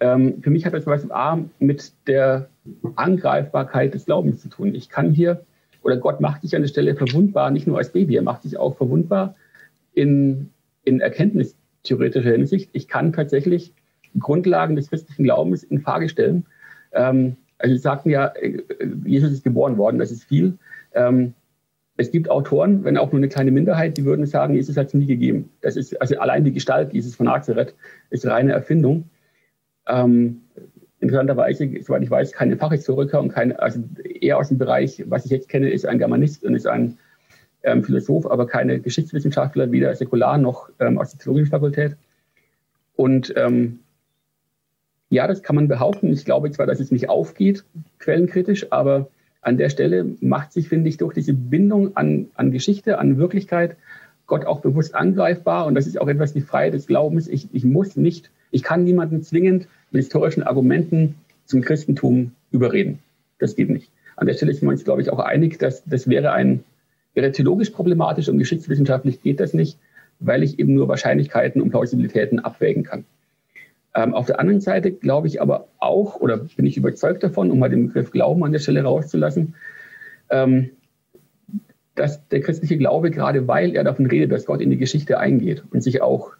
Ähm, 0.00 0.42
für 0.42 0.50
mich 0.50 0.64
hat 0.66 0.74
das 0.74 0.86
was 0.86 1.10
A 1.10 1.38
mit 1.58 1.92
der 2.06 2.48
Angreifbarkeit 2.96 3.94
des 3.94 4.06
Glaubens 4.06 4.40
zu 4.40 4.48
tun. 4.48 4.74
Ich 4.74 4.88
kann 4.88 5.12
hier, 5.12 5.44
oder 5.82 5.96
Gott 5.96 6.20
macht 6.20 6.42
dich 6.42 6.54
an 6.54 6.62
der 6.62 6.68
Stelle 6.68 6.94
verwundbar, 6.94 7.50
nicht 7.50 7.66
nur 7.66 7.78
als 7.78 7.90
Baby, 7.90 8.16
er 8.16 8.22
macht 8.22 8.44
dich 8.44 8.58
auch 8.58 8.76
verwundbar 8.76 9.34
in, 9.94 10.50
in 10.84 11.00
Erkenntnis 11.00 11.56
theoretischer 11.82 12.30
Hinsicht. 12.30 12.70
Ich 12.72 12.88
kann 12.88 13.12
tatsächlich 13.12 13.72
Grundlagen 14.18 14.76
des 14.76 14.90
christlichen 14.90 15.24
Glaubens 15.24 15.62
in 15.62 15.80
Frage 15.80 16.08
stellen. 16.08 16.46
Ähm, 16.92 17.36
also 17.58 17.74
Sie 17.74 17.80
sagten 17.80 18.10
ja, 18.10 18.28
äh, 18.28 18.62
Jesus 19.04 19.32
ist 19.32 19.44
geboren 19.44 19.76
worden, 19.76 19.98
das 19.98 20.10
ist 20.10 20.24
viel. 20.24 20.58
Ähm, 20.94 21.34
es 21.96 22.12
gibt 22.12 22.30
Autoren, 22.30 22.84
wenn 22.84 22.96
auch 22.96 23.10
nur 23.10 23.18
eine 23.18 23.28
kleine 23.28 23.50
Minderheit, 23.50 23.96
die 23.96 24.04
würden 24.04 24.24
sagen, 24.24 24.54
Jesus 24.54 24.76
hat 24.76 24.86
es 24.86 24.94
nie 24.94 25.06
gegeben. 25.06 25.50
Das 25.60 25.76
ist 25.76 26.00
also 26.00 26.16
allein 26.18 26.44
die 26.44 26.52
Gestalt 26.52 26.92
Jesus 26.92 27.16
von 27.16 27.26
Nazareth 27.26 27.74
ist 28.10 28.24
reine 28.24 28.52
Erfindung. 28.52 29.10
Ähm, 29.88 30.42
interessanterweise, 31.00 31.68
soweit 31.82 32.02
ich 32.02 32.10
weiß, 32.10 32.32
keine 32.32 32.56
Fachhistoriker 32.56 33.20
und 33.20 33.30
keine, 33.30 33.58
also 33.60 33.80
eher 34.04 34.38
aus 34.38 34.48
dem 34.48 34.58
Bereich, 34.58 35.04
was 35.08 35.24
ich 35.24 35.32
jetzt 35.32 35.48
kenne, 35.48 35.70
ist 35.70 35.86
ein 35.86 35.98
Germanist 35.98 36.44
und 36.44 36.54
ist 36.54 36.68
ein 36.68 36.98
ähm, 37.64 37.82
Philosoph, 37.82 38.26
aber 38.26 38.46
keine 38.46 38.80
Geschichtswissenschaftler, 38.80 39.72
weder 39.72 39.94
säkular 39.94 40.38
noch 40.38 40.70
ähm, 40.78 40.98
aus 40.98 41.10
der 41.10 41.18
theologischen 41.18 41.50
Fakultät. 41.50 41.96
Und 42.94 43.32
ähm, 43.36 43.80
ja, 45.10 45.26
das 45.26 45.42
kann 45.42 45.56
man 45.56 45.68
behaupten. 45.68 46.12
Ich 46.12 46.24
glaube 46.24 46.50
zwar, 46.50 46.66
dass 46.66 46.80
es 46.80 46.90
nicht 46.90 47.08
aufgeht, 47.08 47.64
quellenkritisch, 47.98 48.72
aber 48.72 49.08
an 49.40 49.56
der 49.56 49.70
Stelle 49.70 50.04
macht 50.20 50.52
sich, 50.52 50.68
finde 50.68 50.88
ich, 50.88 50.96
durch 50.96 51.14
diese 51.14 51.32
Bindung 51.32 51.96
an, 51.96 52.28
an 52.34 52.50
Geschichte, 52.50 52.98
an 52.98 53.18
Wirklichkeit, 53.18 53.76
Gott 54.26 54.44
auch 54.44 54.60
bewusst 54.60 54.94
angreifbar. 54.94 55.66
Und 55.66 55.74
das 55.74 55.86
ist 55.86 56.00
auch 56.00 56.08
etwas 56.08 56.34
die 56.34 56.42
Freiheit 56.42 56.74
des 56.74 56.86
Glaubens. 56.86 57.28
Ich, 57.28 57.48
ich 57.52 57.64
muss 57.64 57.96
nicht, 57.96 58.30
ich 58.50 58.62
kann 58.62 58.84
niemanden 58.84 59.22
zwingend 59.22 59.68
mit 59.90 60.02
historischen 60.02 60.42
Argumenten 60.42 61.14
zum 61.46 61.62
Christentum 61.62 62.32
überreden. 62.50 62.98
Das 63.38 63.56
geht 63.56 63.70
nicht. 63.70 63.90
An 64.16 64.26
der 64.26 64.34
Stelle 64.34 64.52
sind 64.52 64.66
wir 64.66 64.72
uns, 64.72 64.84
glaube 64.84 65.00
ich, 65.00 65.10
auch 65.10 65.20
einig, 65.20 65.58
dass 65.58 65.82
das 65.84 66.08
wäre 66.08 66.32
ein 66.32 66.64
wäre 67.14 67.32
theologisch 67.32 67.70
problematisch 67.70 68.28
und 68.28 68.38
geschichtswissenschaftlich 68.38 69.22
geht 69.22 69.40
das 69.40 69.54
nicht. 69.54 69.78
weil 70.20 70.42
ich 70.42 70.58
eben 70.58 70.74
nur 70.74 70.88
Wahrscheinlichkeiten 70.88 71.62
und 71.62 71.70
Plausibilitäten 71.70 72.40
abwägen 72.40 72.82
kann. 72.82 73.04
Ähm, 73.94 74.14
auf 74.14 74.26
der 74.26 74.40
anderen 74.40 74.60
Seite 74.60 74.92
glaube 74.92 75.26
ich 75.26 75.40
aber 75.40 75.68
auch, 75.78 76.16
oder 76.16 76.36
bin 76.38 76.66
ich 76.66 76.76
überzeugt 76.76 77.22
davon, 77.22 77.50
um 77.50 77.58
mal 77.58 77.70
den 77.70 77.88
Begriff 77.88 78.10
Glauben 78.10 78.44
an 78.44 78.52
der 78.52 78.58
Stelle 78.58 78.82
rauszulassen, 78.82 79.54
ähm, 80.30 80.70
dass 81.94 82.26
der 82.28 82.40
christliche 82.40 82.78
Glaube, 82.78 83.10
gerade 83.10 83.48
weil 83.48 83.74
er 83.74 83.84
davon 83.84 84.06
redet, 84.06 84.30
dass 84.30 84.46
Gott 84.46 84.60
in 84.60 84.70
die 84.70 84.76
Geschichte 84.76 85.18
eingeht 85.18 85.64
und 85.70 85.82
sich 85.82 86.00
auch 86.00 86.32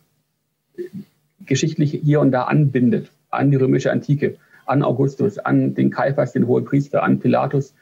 geschichtlich 1.46 1.90
hier 2.04 2.20
und 2.20 2.30
da 2.30 2.44
anbindet 2.44 3.10
an 3.30 3.50
die 3.50 3.56
römische 3.56 3.90
Antike, 3.90 4.36
an 4.66 4.82
Augustus, 4.82 5.38
an 5.38 5.74
den 5.74 5.90
Kaiphas, 5.90 6.32
den 6.32 6.46
Hohepriester, 6.46 7.02
an 7.02 7.18
Pilatus, 7.18 7.74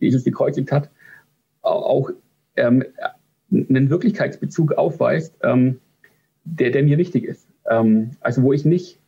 Jesus 0.00 0.24
gekreuzigt 0.24 0.72
hat, 0.72 0.90
auch 1.62 2.10
ähm, 2.56 2.84
einen 3.50 3.90
Wirklichkeitsbezug 3.90 4.72
aufweist, 4.72 5.34
ähm, 5.42 5.78
der, 6.44 6.70
der 6.70 6.82
mir 6.82 6.98
wichtig 6.98 7.24
ist. 7.24 7.46
Ähm, 7.70 8.10
also 8.20 8.42
wo 8.42 8.52
ich 8.52 8.64
nicht 8.64 8.98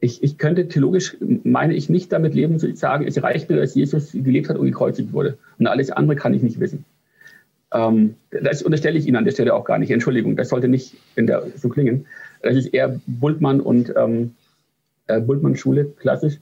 ich, 0.00 0.22
ich 0.22 0.38
könnte 0.38 0.68
theologisch, 0.68 1.16
meine 1.20 1.74
ich, 1.74 1.88
nicht 1.88 2.12
damit 2.12 2.34
leben, 2.34 2.58
zu 2.58 2.74
sagen, 2.76 3.06
es 3.06 3.22
reicht 3.22 3.48
mir, 3.48 3.56
dass 3.56 3.74
Jesus 3.74 4.12
gelebt 4.12 4.48
hat 4.48 4.58
und 4.58 4.66
gekreuzigt 4.66 5.12
wurde. 5.12 5.38
Und 5.58 5.66
alles 5.66 5.90
andere 5.90 6.16
kann 6.16 6.34
ich 6.34 6.42
nicht 6.42 6.60
wissen. 6.60 6.84
Ähm, 7.72 8.14
das 8.30 8.62
unterstelle 8.62 8.98
ich 8.98 9.06
Ihnen 9.06 9.16
an 9.16 9.24
der 9.24 9.32
Stelle 9.32 9.54
auch 9.54 9.64
gar 9.64 9.78
nicht. 9.78 9.90
Entschuldigung, 9.90 10.36
das 10.36 10.50
sollte 10.50 10.68
nicht 10.68 10.96
in 11.16 11.26
der, 11.26 11.44
so 11.56 11.68
klingen. 11.68 12.06
Das 12.42 12.56
ist 12.56 12.74
eher 12.74 13.00
Bultmann 13.06 13.60
und 13.60 13.92
ähm, 13.96 14.34
äh, 15.06 15.20
Bultmann-Schule, 15.20 15.86
klassisch. 15.98 16.38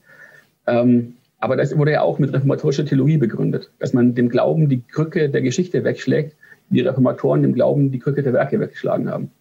Ähm, 0.67 1.15
aber 1.39 1.55
das 1.55 1.77
wurde 1.77 1.91
ja 1.91 2.01
auch 2.01 2.19
mit 2.19 2.33
reformatorischer 2.33 2.85
Theologie 2.85 3.17
begründet, 3.17 3.71
dass 3.79 3.93
man 3.93 4.15
dem 4.15 4.29
Glauben 4.29 4.67
die 4.67 4.81
Krücke 4.81 5.29
der 5.29 5.41
Geschichte 5.41 5.83
wegschlägt, 5.83 6.35
die 6.69 6.81
Reformatoren 6.81 7.41
dem 7.41 7.53
Glauben 7.53 7.91
die 7.91 7.99
Krücke 7.99 8.23
der 8.23 8.33
Werke 8.33 8.59
weggeschlagen 8.59 9.09
haben. 9.09 9.31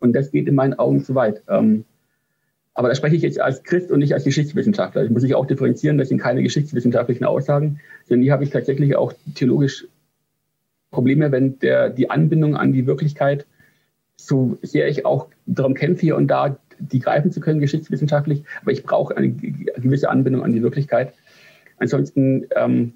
Und 0.00 0.14
das 0.14 0.30
geht 0.30 0.48
in 0.48 0.56
meinen 0.56 0.74
Augen 0.74 1.04
zu 1.04 1.14
weit. 1.14 1.42
Ähm, 1.48 1.84
aber 2.74 2.88
da 2.88 2.94
spreche 2.94 3.16
ich 3.16 3.22
jetzt 3.22 3.40
als 3.40 3.62
Christ 3.62 3.90
und 3.90 3.98
nicht 3.98 4.14
als 4.14 4.24
Geschichtswissenschaftler. 4.24 5.04
Ich 5.04 5.10
muss 5.10 5.24
ich 5.24 5.34
auch 5.34 5.46
differenzieren, 5.46 5.98
das 5.98 6.08
sind 6.08 6.18
keine 6.18 6.42
geschichtswissenschaftlichen 6.42 7.24
Aussagen, 7.24 7.80
sondern 8.08 8.22
hier 8.22 8.32
habe 8.32 8.44
ich 8.44 8.50
tatsächlich 8.50 8.96
auch 8.96 9.12
theologisch 9.34 9.86
Probleme, 10.90 11.32
wenn 11.32 11.58
der, 11.58 11.90
die 11.90 12.10
Anbindung 12.10 12.56
an 12.56 12.72
die 12.72 12.86
Wirklichkeit, 12.86 13.46
so 14.16 14.58
sehr 14.62 14.88
ich 14.88 15.04
auch 15.04 15.28
darum 15.46 15.74
kämpfe, 15.74 16.02
hier 16.02 16.16
und 16.16 16.28
da 16.28 16.58
die 16.78 16.98
greifen 16.98 17.30
zu 17.30 17.40
können, 17.40 17.60
geschichtswissenschaftlich, 17.60 18.44
aber 18.60 18.72
ich 18.72 18.82
brauche 18.82 19.16
eine 19.16 19.30
gewisse 19.30 20.10
Anbindung 20.10 20.42
an 20.42 20.52
die 20.52 20.62
Wirklichkeit. 20.62 21.14
Ansonsten 21.78 22.46
ähm, 22.56 22.94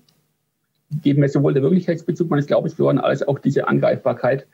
geben 1.03 1.21
mir 1.21 1.29
sowohl 1.29 1.55
der 1.55 1.63
Wirklichkeitsbezug 1.63 2.31
meines 2.31 2.47
Glaubens 2.47 2.75
verloren, 2.75 2.99
als 2.99 3.27
auch 3.27 3.39
diese 3.39 3.69
Angreifbarkeit 3.69 4.47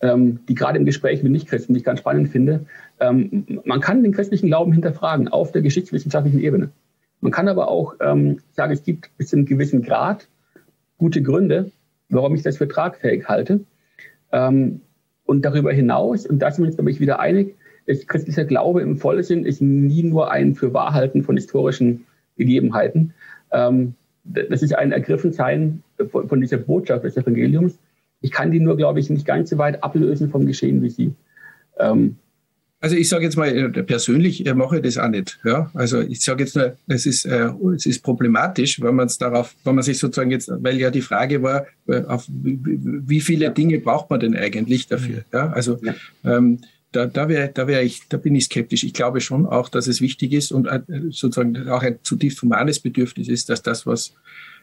ähm, 0.00 0.40
die 0.48 0.54
gerade 0.54 0.78
im 0.78 0.84
Gespräch 0.84 1.22
mit 1.22 1.32
Nichtchristen, 1.32 1.74
die 1.74 1.78
ich 1.78 1.84
ganz 1.84 2.00
spannend 2.00 2.28
finde. 2.28 2.66
Ähm, 3.00 3.60
man 3.64 3.80
kann 3.80 4.02
den 4.02 4.12
christlichen 4.12 4.46
Glauben 4.46 4.72
hinterfragen 4.72 5.28
auf 5.28 5.52
der 5.52 5.62
geschichtswissenschaftlichen 5.62 6.40
Ebene. 6.40 6.70
Man 7.20 7.32
kann 7.32 7.48
aber 7.48 7.68
auch 7.68 7.94
ähm, 8.00 8.38
sagen, 8.52 8.72
es 8.72 8.84
gibt 8.84 9.16
bis 9.16 9.28
zu 9.28 9.36
einem 9.36 9.46
gewissen 9.46 9.82
Grad 9.82 10.28
gute 10.98 11.22
Gründe, 11.22 11.70
warum 12.08 12.34
ich 12.34 12.42
das 12.42 12.58
für 12.58 12.68
tragfähig 12.68 13.28
halte. 13.28 13.60
Ähm, 14.32 14.80
und 15.24 15.44
darüber 15.44 15.72
hinaus, 15.72 16.26
und 16.26 16.38
da 16.38 16.50
sind 16.50 16.64
wir 16.64 16.68
uns, 16.68 16.76
glaube 16.76 16.90
ich, 16.90 17.00
wieder 17.00 17.20
einig, 17.20 17.56
ist 17.86 18.06
christlicher 18.06 18.44
Glaube 18.44 18.82
im 18.82 18.98
Vollsinn 18.98 19.44
ist 19.44 19.62
nie 19.62 20.02
nur 20.02 20.30
ein 20.30 20.54
für 20.54 20.74
Wahrhalten 20.74 21.22
von 21.22 21.36
historischen 21.36 22.06
Gegebenheiten. 22.36 23.14
Ähm, 23.50 23.94
das 24.24 24.62
ist 24.62 24.74
ein 24.74 24.92
Ergriffensein 24.92 25.82
von, 26.10 26.28
von 26.28 26.40
dieser 26.40 26.58
Botschaft 26.58 27.04
des 27.04 27.16
Evangeliums, 27.16 27.78
ich 28.20 28.30
kann 28.30 28.50
die 28.50 28.60
nur, 28.60 28.76
glaube 28.76 29.00
ich, 29.00 29.10
nicht 29.10 29.26
ganz 29.26 29.50
so 29.50 29.58
weit 29.58 29.82
ablösen 29.82 30.30
vom 30.30 30.46
Geschehen 30.46 30.82
wie 30.82 30.90
Sie. 30.90 31.14
Ähm, 31.78 32.16
also 32.80 32.94
ich 32.94 33.08
sage 33.08 33.24
jetzt 33.24 33.36
mal 33.36 33.48
äh, 33.48 33.82
persönlich, 33.82 34.46
ich 34.46 34.54
mache 34.54 34.80
das 34.80 34.98
auch 34.98 35.08
nicht. 35.08 35.38
Ja? 35.44 35.70
Also 35.74 36.00
ich 36.00 36.20
sage 36.22 36.44
jetzt 36.44 36.54
nur, 36.54 36.76
es 36.86 37.06
ist, 37.06 37.24
äh, 37.24 37.50
es 37.74 37.86
ist 37.86 38.02
problematisch, 38.02 38.80
wenn 38.80 38.94
man 38.94 39.06
es 39.06 39.18
darauf, 39.18 39.54
wenn 39.64 39.74
man 39.74 39.82
sich 39.82 39.98
sozusagen 39.98 40.30
jetzt, 40.30 40.50
weil 40.62 40.78
ja 40.78 40.90
die 40.90 41.00
Frage 41.00 41.42
war, 41.42 41.66
äh, 41.88 42.04
auf 42.04 42.26
wie 42.28 43.20
viele 43.20 43.50
Dinge 43.50 43.78
braucht 43.80 44.10
man 44.10 44.20
denn 44.20 44.36
eigentlich 44.36 44.86
dafür? 44.86 45.24
Ja? 45.32 45.50
Also. 45.50 45.78
Ähm, 46.24 46.60
da, 46.90 47.04
da, 47.04 47.28
wär, 47.28 47.48
da, 47.48 47.66
wär 47.66 47.82
ich, 47.82 48.08
da 48.08 48.16
bin 48.16 48.34
ich 48.34 48.44
skeptisch. 48.44 48.82
Ich 48.82 48.94
glaube 48.94 49.20
schon 49.20 49.44
auch, 49.44 49.68
dass 49.68 49.88
es 49.88 50.00
wichtig 50.00 50.32
ist 50.32 50.52
und 50.52 50.66
äh, 50.66 50.80
sozusagen 51.10 51.68
auch 51.68 51.82
ein 51.82 51.98
zutiefst 52.02 52.40
humanes 52.40 52.80
Bedürfnis 52.80 53.28
ist, 53.28 53.50
dass 53.50 53.62
das, 53.62 53.86
was, 53.86 54.14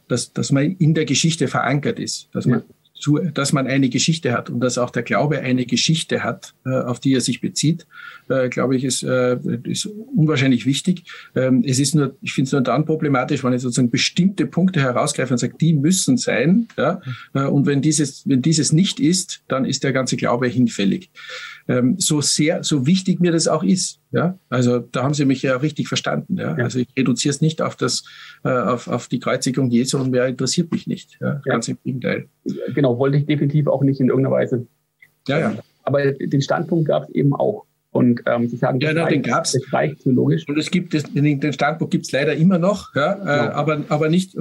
dass, 0.08 0.34
dass 0.34 0.52
man 0.52 0.76
in 0.78 0.96
der 0.96 1.06
Geschichte 1.06 1.48
verankert 1.48 2.00
ist, 2.00 2.30
dass 2.34 2.48
man 2.48 2.64
zu, 3.06 3.20
dass 3.20 3.54
man 3.54 3.68
eine 3.68 3.90
Geschichte 3.90 4.34
hat 4.34 4.50
und 4.50 4.62
dass 4.62 4.80
auch 4.80 4.90
der 4.90 5.04
Glaube 5.04 5.40
eine 5.40 5.68
Geschichte 5.68 6.24
hat, 6.24 6.56
äh, 6.66 6.72
auf 6.72 7.00
die 7.00 7.14
er 7.14 7.22
sich 7.22 7.40
bezieht, 7.40 7.86
äh, 8.30 8.50
glaube 8.50 8.76
ich, 8.76 8.84
ist, 8.84 9.04
äh, 9.04 9.38
ist 9.64 9.86
unwahrscheinlich 9.86 10.66
wichtig. 10.66 11.04
Ähm, 11.36 11.64
es 11.66 11.80
ist 11.80 11.96
nur, 11.96 12.16
ich 12.22 12.34
finde 12.34 12.48
es 12.48 12.52
nur 12.52 12.62
dann 12.62 12.86
problematisch, 12.86 13.44
wenn 13.44 13.54
ich 13.54 13.62
sozusagen 13.62 13.90
bestimmte 13.90 14.46
Punkte 14.46 14.82
herausgreife 14.82 15.34
und 15.34 15.38
sage, 15.38 15.56
die 15.60 15.74
müssen 15.74 16.18
sein. 16.18 16.68
Ja? 16.78 17.02
Äh, 17.34 17.46
und 17.46 17.66
wenn 17.66 17.82
dieses, 17.82 18.28
wenn 18.28 18.42
dieses 18.42 18.72
nicht 18.72 19.00
ist, 19.00 19.44
dann 19.48 19.66
ist 19.66 19.84
der 19.84 19.94
ganze 19.94 20.18
Glaube 20.18 20.48
hinfällig 20.48 21.10
ähm, 21.68 21.96
so 21.98 22.22
sehr, 22.22 22.64
so 22.64 22.86
wichtig 22.86 23.20
mir 23.20 23.32
das 23.32 23.48
auch 23.48 23.64
ist. 23.64 24.00
Ja, 24.12 24.38
also 24.50 24.80
da 24.80 25.04
haben 25.04 25.14
Sie 25.14 25.26
mich 25.26 25.42
ja 25.42 25.58
richtig 25.58 25.88
verstanden. 25.88 26.38
Ja, 26.38 26.58
ja. 26.58 26.64
also 26.64 26.80
ich 26.80 26.88
reduziere 26.96 27.32
es 27.32 27.42
nicht 27.42 27.62
auf 27.62 27.76
das, 27.76 28.04
äh, 28.44 28.50
auf, 28.50 28.88
auf 28.88 29.08
die 29.08 29.20
Kreuzigung 29.20 29.70
Jesu 29.70 29.98
und 29.98 30.12
mehr 30.12 30.28
interessiert 30.28 30.72
mich 30.72 30.88
nicht. 30.88 31.18
Ja, 31.20 31.34
ja. 31.34 31.42
ganz 31.44 31.68
im 31.68 31.78
Gegenteil. 31.84 32.30
Genau, 32.74 32.98
wollte 32.98 33.18
ich 33.18 33.26
definitiv 33.26 33.68
auch 33.68 33.82
nicht 33.82 34.00
in 34.00 34.10
irgendeiner 34.10 34.36
Weise. 34.36 34.68
Ja, 35.28 35.40
ja. 35.40 35.56
Aber 35.84 36.12
den 36.12 36.42
Standpunkt 36.42 36.88
gab 36.88 37.04
es 37.04 37.16
eben 37.16 37.34
auch. 37.36 37.66
Und 37.96 38.24
ähm, 38.26 38.50
Sie 38.50 38.58
sagen, 38.58 38.82
ja, 38.82 38.90
das, 38.90 38.96
na, 38.96 39.04
reicht, 39.04 39.16
den 39.16 39.22
gab's. 39.22 39.54
das 39.54 39.72
reicht 39.72 40.04
theologisch. 40.04 40.46
Und 40.50 40.58
es 40.58 40.70
gibt 40.70 40.94
das, 40.94 41.04
den 41.14 41.54
Standpunkt 41.54 41.92
gibt 41.92 42.06
es 42.06 42.12
leider 42.12 42.36
immer 42.36 42.58
noch, 42.58 42.94
ja, 42.94 43.14
äh, 43.14 43.18
genau. 43.20 43.56
aber, 43.56 43.84
aber 43.88 44.10
nicht, 44.10 44.36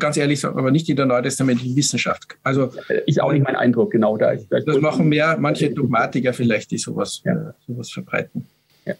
ganz 0.00 0.16
ehrlich 0.16 0.40
sagen, 0.40 0.58
aber 0.58 0.72
nicht 0.72 0.88
in 0.88 0.96
der 0.96 1.06
neutestamentlichen 1.06 1.76
Wissenschaft. 1.76 2.36
Also 2.42 2.72
ist 3.06 3.22
auch 3.22 3.32
nicht 3.32 3.44
mein 3.44 3.54
Eindruck, 3.54 3.92
genau. 3.92 4.16
Da 4.16 4.32
ist, 4.32 4.48
da 4.50 4.56
ist 4.56 4.66
das 4.66 4.80
machen 4.80 5.08
mehr 5.08 5.36
manche 5.38 5.70
Dogmatiker 5.70 6.32
vielleicht, 6.32 6.72
die 6.72 6.78
sowas, 6.78 7.22
ja. 7.24 7.34
äh, 7.34 7.52
sowas 7.68 7.88
verbreiten. 7.92 8.48
Ja. 8.84 8.94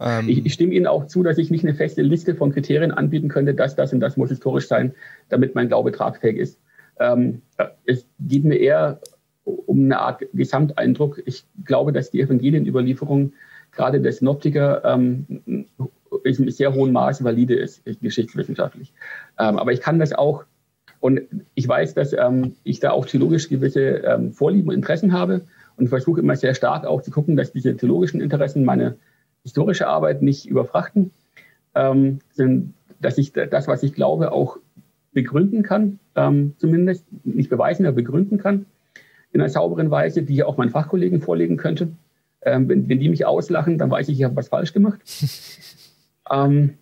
Ähm. 0.00 0.28
Ich, 0.28 0.44
ich, 0.44 0.52
stimme 0.52 0.74
Ihnen 0.74 0.86
auch 0.86 1.06
zu, 1.06 1.22
dass 1.22 1.38
ich 1.38 1.50
nicht 1.50 1.64
eine 1.64 1.74
feste 1.74 2.02
Liste 2.02 2.34
von 2.34 2.52
Kriterien 2.52 2.92
anbieten 2.92 3.28
könnte, 3.28 3.54
dass 3.54 3.74
das 3.74 3.94
und 3.94 4.00
das 4.00 4.18
muss 4.18 4.28
historisch 4.28 4.68
sein, 4.68 4.92
damit 5.30 5.54
mein 5.54 5.68
Glaube 5.68 5.92
tragfähig 5.92 6.36
ist. 6.36 6.58
Ähm, 6.98 7.40
es 7.86 8.04
geht 8.18 8.44
mir 8.44 8.56
eher 8.56 9.00
um 9.44 9.84
eine 9.84 9.98
Art 9.98 10.22
Gesamteindruck. 10.32 11.22
Ich 11.26 11.44
glaube, 11.64 11.92
dass 11.92 12.10
die 12.10 12.20
Evangelienüberlieferung 12.20 13.32
gerade 13.72 14.00
des 14.00 14.18
Synoptiker 14.18 14.84
ähm, 14.84 15.66
in 16.24 16.50
sehr 16.50 16.74
hohem 16.74 16.92
Maße 16.92 17.24
valide 17.24 17.54
ist, 17.54 17.82
geschichtswissenschaftlich. 18.00 18.92
Ähm, 19.38 19.58
aber 19.58 19.72
ich 19.72 19.80
kann 19.80 19.98
das 19.98 20.12
auch, 20.12 20.44
und 20.98 21.20
ich 21.54 21.66
weiß, 21.66 21.94
dass 21.94 22.12
ähm, 22.12 22.56
ich 22.64 22.80
da 22.80 22.90
auch 22.90 23.06
theologisch 23.06 23.48
gewisse 23.48 23.80
ähm, 23.80 24.32
Vorlieben 24.32 24.68
und 24.68 24.74
Interessen 24.74 25.12
habe 25.12 25.42
und 25.76 25.88
versuche 25.88 26.20
immer 26.20 26.36
sehr 26.36 26.54
stark 26.54 26.84
auch 26.84 27.02
zu 27.02 27.10
gucken, 27.10 27.36
dass 27.36 27.52
diese 27.52 27.76
theologischen 27.76 28.20
Interessen 28.20 28.64
meine 28.64 28.96
historische 29.42 29.86
Arbeit 29.86 30.20
nicht 30.20 30.46
überfrachten, 30.46 31.12
ähm, 31.74 32.18
sind, 32.32 32.74
dass 33.00 33.16
ich 33.16 33.32
das, 33.32 33.66
was 33.68 33.82
ich 33.82 33.94
glaube, 33.94 34.32
auch 34.32 34.58
begründen 35.12 35.62
kann, 35.62 35.98
ähm, 36.16 36.54
zumindest 36.58 37.06
nicht 37.24 37.48
beweisen, 37.48 37.86
aber 37.86 37.96
begründen 37.96 38.38
kann 38.38 38.66
in 39.32 39.40
einer 39.40 39.50
sauberen 39.50 39.90
Weise, 39.90 40.22
die 40.22 40.34
ich 40.34 40.44
auch 40.44 40.56
meinen 40.56 40.70
Fachkollegen 40.70 41.20
vorlegen 41.20 41.56
könnte. 41.56 41.92
Ähm, 42.42 42.68
wenn, 42.68 42.88
wenn, 42.88 42.98
die 43.00 43.08
mich 43.08 43.26
auslachen, 43.26 43.78
dann 43.78 43.90
weiß 43.90 44.08
ich, 44.08 44.18
ich 44.18 44.24
habe 44.24 44.36
was 44.36 44.48
falsch 44.48 44.72
gemacht. 44.72 45.00
ähm, 46.30 46.74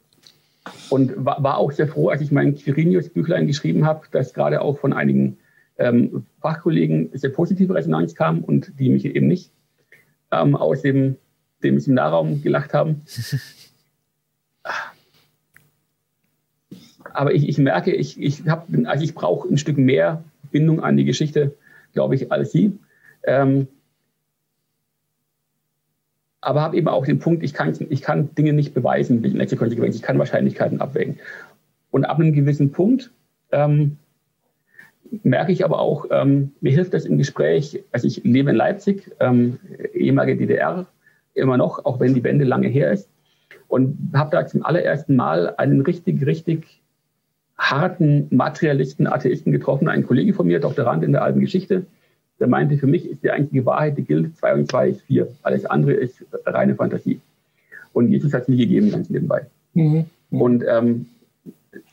und 0.91 1.25
war, 1.25 1.43
war, 1.43 1.57
auch 1.59 1.73
sehr 1.73 1.89
froh, 1.89 2.11
als 2.11 2.21
ich 2.21 2.31
mein 2.31 2.55
Quirinius-Büchlein 2.55 3.47
geschrieben 3.47 3.87
habe, 3.87 4.07
dass 4.11 4.35
gerade 4.35 4.61
auch 4.61 4.79
von 4.79 4.93
einigen 4.93 5.39
ähm, 5.79 6.27
Fachkollegen 6.41 7.11
sehr 7.15 7.31
positive 7.31 7.75
Resonanz 7.75 8.15
kam 8.15 8.45
und 8.45 8.79
die 8.79 8.91
mich 8.91 9.05
eben 9.05 9.27
nicht 9.27 9.51
ähm, 10.31 10.55
aus 10.57 10.83
dem, 10.83 11.17
dem 11.63 11.81
Seminarraum 11.81 12.43
gelacht 12.43 12.75
haben. 12.75 13.03
Aber 17.15 17.33
ich, 17.35 17.49
ich 17.49 17.59
merke, 17.59 17.93
ich, 17.93 18.21
ich, 18.21 18.43
also 18.49 19.03
ich 19.03 19.15
brauche 19.15 19.49
ein 19.49 19.59
Stück 19.59 19.79
mehr 19.79 20.23
Bindung 20.51 20.81
an 20.81 20.97
die 20.97 21.05
Geschichte, 21.05 21.57
glaube 21.93 22.15
ich, 22.15 22.31
als 22.33 22.53
Sie. 22.53 22.79
Ähm, 23.25 23.69
aber 26.41 26.63
habe 26.63 26.77
eben 26.77 26.89
auch 26.89 27.05
den 27.05 27.19
Punkt, 27.19 27.43
ich 27.43 27.53
kann, 27.53 27.75
ich 27.91 28.03
kann 28.03 28.35
Dinge 28.35 28.53
nicht 28.53 28.73
beweisen, 28.73 29.25
in 29.25 29.37
letzter 29.37 29.57
Konsequenz. 29.57 29.97
Ich 29.97 30.03
kann 30.03 30.19
Wahrscheinlichkeiten 30.19 30.81
abwägen. 30.81 31.19
Und 31.91 32.05
ab 32.05 32.19
einem 32.19 32.33
gewissen 32.33 32.71
Punkt 32.71 33.11
ähm, 33.51 33.97
merke 35.23 35.53
ich 35.53 35.65
aber 35.65 35.81
auch, 35.81 36.07
ähm, 36.11 36.53
mir 36.61 36.73
hilft 36.73 36.95
das 36.95 37.07
im 37.07 37.19
Gespräch, 37.19 37.83
also 37.93 38.07
ich 38.07 38.23
lebe 38.25 38.51
in 38.51 38.57
Leipzig, 38.57 39.11
ähm, 39.21 39.59
ehemalige 39.93 40.39
DDR, 40.39 40.87
immer 41.35 41.57
noch, 41.57 41.85
auch 41.85 42.01
wenn 42.01 42.15
die 42.15 42.25
Wende 42.25 42.45
lange 42.45 42.69
her 42.69 42.93
ist. 42.93 43.09
Und 43.69 44.13
habe 44.15 44.31
da 44.31 44.47
zum 44.47 44.65
allerersten 44.65 45.17
Mal 45.17 45.55
einen 45.57 45.83
richtig, 45.83 46.25
richtig 46.25 46.81
harten 47.59 48.29
Materialisten, 48.31 49.07
Atheisten 49.07 49.53
getroffen. 49.53 49.89
Ein 49.89 50.07
Kollege 50.07 50.33
von 50.33 50.47
mir, 50.47 50.61
Doktorand 50.61 51.03
in 51.03 51.13
der 51.13 51.23
alten 51.23 51.41
Geschichte, 51.41 51.87
der 52.39 52.47
meinte, 52.47 52.79
für 52.79 52.87
mich 52.87 53.09
ist 53.09 53.23
die 53.25 53.31
einzige 53.31 53.67
Wahrheit, 53.67 53.99
die 53.99 54.05
gilt, 54.05 54.37
zwei 54.37 54.55
und 54.55 54.71
zwei 54.71 54.91
ist 54.91 55.03
vier. 55.03 55.29
Alles 55.43 55.67
andere 55.67 55.93
ist 55.93 56.25
reine 56.47 56.77
Fantasie. 56.77 57.21
Und 57.93 58.11
Jesus 58.11 58.33
hat 58.33 58.43
es 58.43 58.49
nie 58.49 58.59
gegeben, 58.59 58.93
ganz 58.93 59.11
nebenbei. 59.11 59.47
Mhm. 59.75 60.05
Und 60.31 60.65
ähm, 60.69 61.07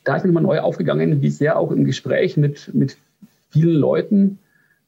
da 0.04 0.18
ist 0.18 0.26
mir 0.26 0.32
mal 0.32 0.42
neu 0.42 0.60
aufgegangen, 0.60 1.22
wie 1.22 1.30
sehr 1.30 1.58
auch 1.58 1.72
im 1.72 1.84
Gespräch 1.84 2.38
mit, 2.38 2.74
mit 2.74 2.98
vielen 3.50 3.76
Leuten, 3.76 4.38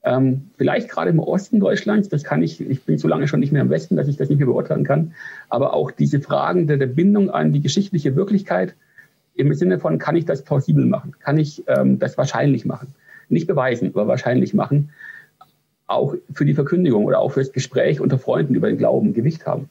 ähm, 0.04 0.52
vielleicht 0.58 0.90
gerade 0.90 1.10
im 1.10 1.20
Osten 1.20 1.60
Deutschlands, 1.60 2.08
das 2.08 2.24
kann 2.24 2.44
ich, 2.44 2.62
ich 2.62 2.84
bin 2.84 2.98
so 2.98 3.08
lange 3.08 3.28
schon 3.28 3.40
nicht 3.40 3.52
mehr 3.52 3.62
im 3.62 3.70
Westen, 3.70 3.95
dass 3.95 4.08
ich 4.08 4.18
das 4.18 4.30
nicht 4.30 4.38
mehr 4.38 4.48
beurteilen 4.48 4.84
kann, 4.84 5.14
aber 5.49 5.74
auch 5.74 5.91
diese 5.91 6.22
Fragen 6.22 6.68
der, 6.68 6.78
der 6.78 6.88
Bindung 6.88 7.30
an 7.30 7.52
die 7.52 7.62
geschichtliche 7.62 8.16
Wirklichkeit 8.16 8.76
im 9.38 9.53
Sinne 9.53 9.80
von, 9.80 9.99
kann 9.99 10.15
ich 10.15 10.26
das 10.26 10.43
plausibel 10.43 10.85
machen? 10.85 11.15
Kann 11.19 11.38
ich 11.38 11.64
ähm, 11.68 11.99
das 11.99 12.18
wahrscheinlich 12.18 12.65
machen? 12.65 12.93
Nicht 13.30 13.47
beweisen, 13.47 13.89
aber 13.89 14.07
wahrscheinlich 14.07 14.53
machen, 14.53 14.89
auch 15.85 16.15
für 16.34 16.45
die 16.45 16.53
Verkündigung 16.53 17.05
oder 17.05 17.19
auch 17.19 17.31
für 17.31 17.39
das 17.39 17.51
Gespräch 17.51 18.01
unter 18.01 18.18
Freunden 18.18 18.55
über 18.55 18.68
den 18.68 18.77
Glauben 18.77 19.14
Gewicht 19.14 19.45
haben. 19.45 19.69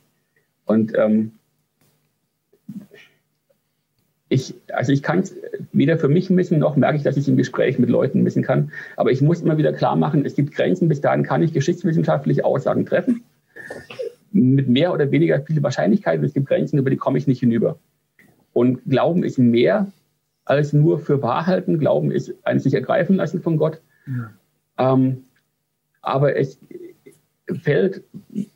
Und 0.65 0.93
ähm, 0.97 1.33
ich, 4.29 4.55
also 4.73 4.93
ich 4.93 5.03
kann 5.03 5.21
es 5.21 5.35
weder 5.73 5.99
für 5.99 6.09
mich 6.09 6.31
missen, 6.31 6.59
noch 6.59 6.77
merke 6.77 6.97
ich, 6.97 7.05
dass 7.05 7.17
ich 7.17 7.29
im 7.29 7.37
Gespräch 7.37 7.79
mit 7.79 7.91
Leuten 7.91 8.23
missen 8.23 8.43
kann. 8.43 8.73
Aber 8.97 9.11
ich 9.11 9.21
muss 9.21 9.41
immer 9.41 9.59
wieder 9.59 9.73
klar 9.73 9.95
machen, 9.95 10.25
es 10.25 10.35
gibt 10.35 10.55
Grenzen, 10.55 10.89
bis 10.89 11.01
dahin 11.01 11.23
kann 11.23 11.43
ich 11.43 11.53
geschichtswissenschaftliche 11.53 12.45
Aussagen 12.45 12.87
treffen. 12.87 13.23
Mit 14.33 14.69
mehr 14.69 14.93
oder 14.93 15.11
weniger 15.11 15.41
viel 15.43 15.63
Wahrscheinlichkeit. 15.63 16.19
Und 16.19 16.25
es 16.27 16.35
gibt 16.35 16.49
Grenzen, 16.49 16.79
über 16.79 16.91
die 16.91 16.97
komme 16.97 17.19
ich 17.19 17.27
nicht 17.27 17.41
hinüber. 17.41 17.79
Und 18.57 18.87
Glauben 18.87 19.23
ist 19.23 19.37
mehr 19.37 19.93
als 20.47 20.73
nur 20.73 20.99
für 20.99 21.21
Wahrhalten. 21.21 21.79
Glauben 21.79 22.11
ist 22.11 22.33
ein 22.43 22.59
sich 22.59 22.73
ergreifen 22.73 23.17
lassen 23.17 23.43
von 23.43 23.59
Gott. 23.59 23.83
Ja. 24.07 24.95
Ähm, 24.95 25.25
aber 26.01 26.37
es 26.37 26.59
fällt 27.61 28.03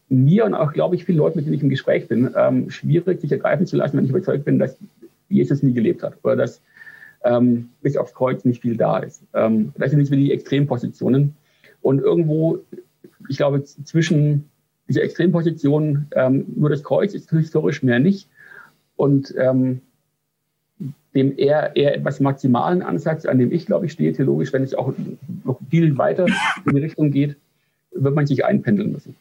mir 0.09 0.47
und 0.47 0.55
auch, 0.55 0.73
glaube 0.73 0.95
ich, 0.95 1.05
vielen 1.05 1.19
Leuten, 1.19 1.37
mit 1.37 1.45
denen 1.45 1.55
ich 1.55 1.63
im 1.63 1.69
Gespräch 1.69 2.09
bin, 2.09 2.31
ähm, 2.35 2.71
schwierig, 2.71 3.21
sich 3.21 3.31
ergreifen 3.31 3.67
zu 3.67 3.77
lassen, 3.77 3.99
wenn 3.99 4.05
ich 4.05 4.11
überzeugt 4.11 4.47
bin, 4.47 4.59
dass 4.59 4.79
Jesus 5.29 5.63
nie 5.63 5.75
gelebt 5.75 6.03
hat 6.03 6.15
oder 6.23 6.37
dass 6.37 6.63
ähm, 7.23 7.69
bis 7.83 7.99
aufs 7.99 8.15
Kreuz 8.15 8.47
nicht 8.47 8.63
viel 8.63 8.79
da 8.79 9.01
ist. 9.01 9.23
Ähm, 9.35 9.75
das 9.77 9.91
sind 9.91 9.99
nicht 9.99 10.11
die 10.11 10.33
Extrempositionen. 10.33 11.37
Und 11.83 12.01
irgendwo, 12.01 12.61
ich 13.29 13.37
glaube, 13.37 13.65
zwischen 13.65 14.49
dieser 14.89 15.03
Extremposition, 15.03 16.07
ähm, 16.13 16.47
nur 16.57 16.71
das 16.71 16.83
Kreuz 16.83 17.13
ist 17.13 17.29
historisch 17.29 17.83
mehr 17.83 17.99
nicht. 17.99 18.31
Und 18.97 19.35
ähm, 19.37 19.83
dem 21.15 21.37
eher, 21.39 21.75
eher 21.77 21.97
etwas 21.97 22.21
maximalen 22.21 22.83
Ansatz, 22.83 23.27
an 23.27 23.39
dem 23.39 23.53
ich, 23.53 23.67
glaube 23.67 23.87
ich, 23.87 23.93
stehe, 23.93 24.13
theologisch, 24.13 24.53
wenn 24.53 24.63
es 24.63 24.75
auch 24.75 24.93
noch 25.45 25.59
viel 25.69 25.99
weiter 25.99 26.27
in 26.67 26.75
die 26.75 26.81
Richtung 26.81 27.11
geht, 27.11 27.37
wird 27.93 28.15
man 28.15 28.27
sich 28.27 28.45
einpendeln 28.45 28.93
müssen. 28.93 29.17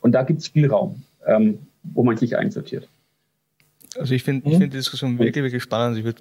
Und 0.00 0.12
da 0.12 0.22
gibt 0.22 0.40
es 0.40 0.46
Spielraum, 0.46 1.02
ähm, 1.26 1.58
wo 1.82 2.02
man 2.02 2.16
sich 2.16 2.36
einsortiert. 2.36 2.88
Also 3.98 4.14
ich 4.14 4.22
finde 4.22 4.48
mhm. 4.48 4.52
find 4.52 4.72
die 4.72 4.76
Diskussion 4.78 5.18
wirklich, 5.18 5.44
wirklich 5.44 5.62
spannend. 5.62 5.98
Ich, 5.98 6.14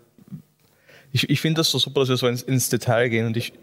ich, 1.11 1.29
ich 1.29 1.41
finde 1.41 1.59
das 1.59 1.71
so 1.71 1.79
super, 1.79 2.01
dass 2.01 2.09
wir 2.09 2.17
so 2.17 2.27
ins, 2.27 2.41
ins, 2.41 2.69
Detail 2.69 3.09
gehen 3.09 3.25
und 3.25 3.37
ich 3.37 3.53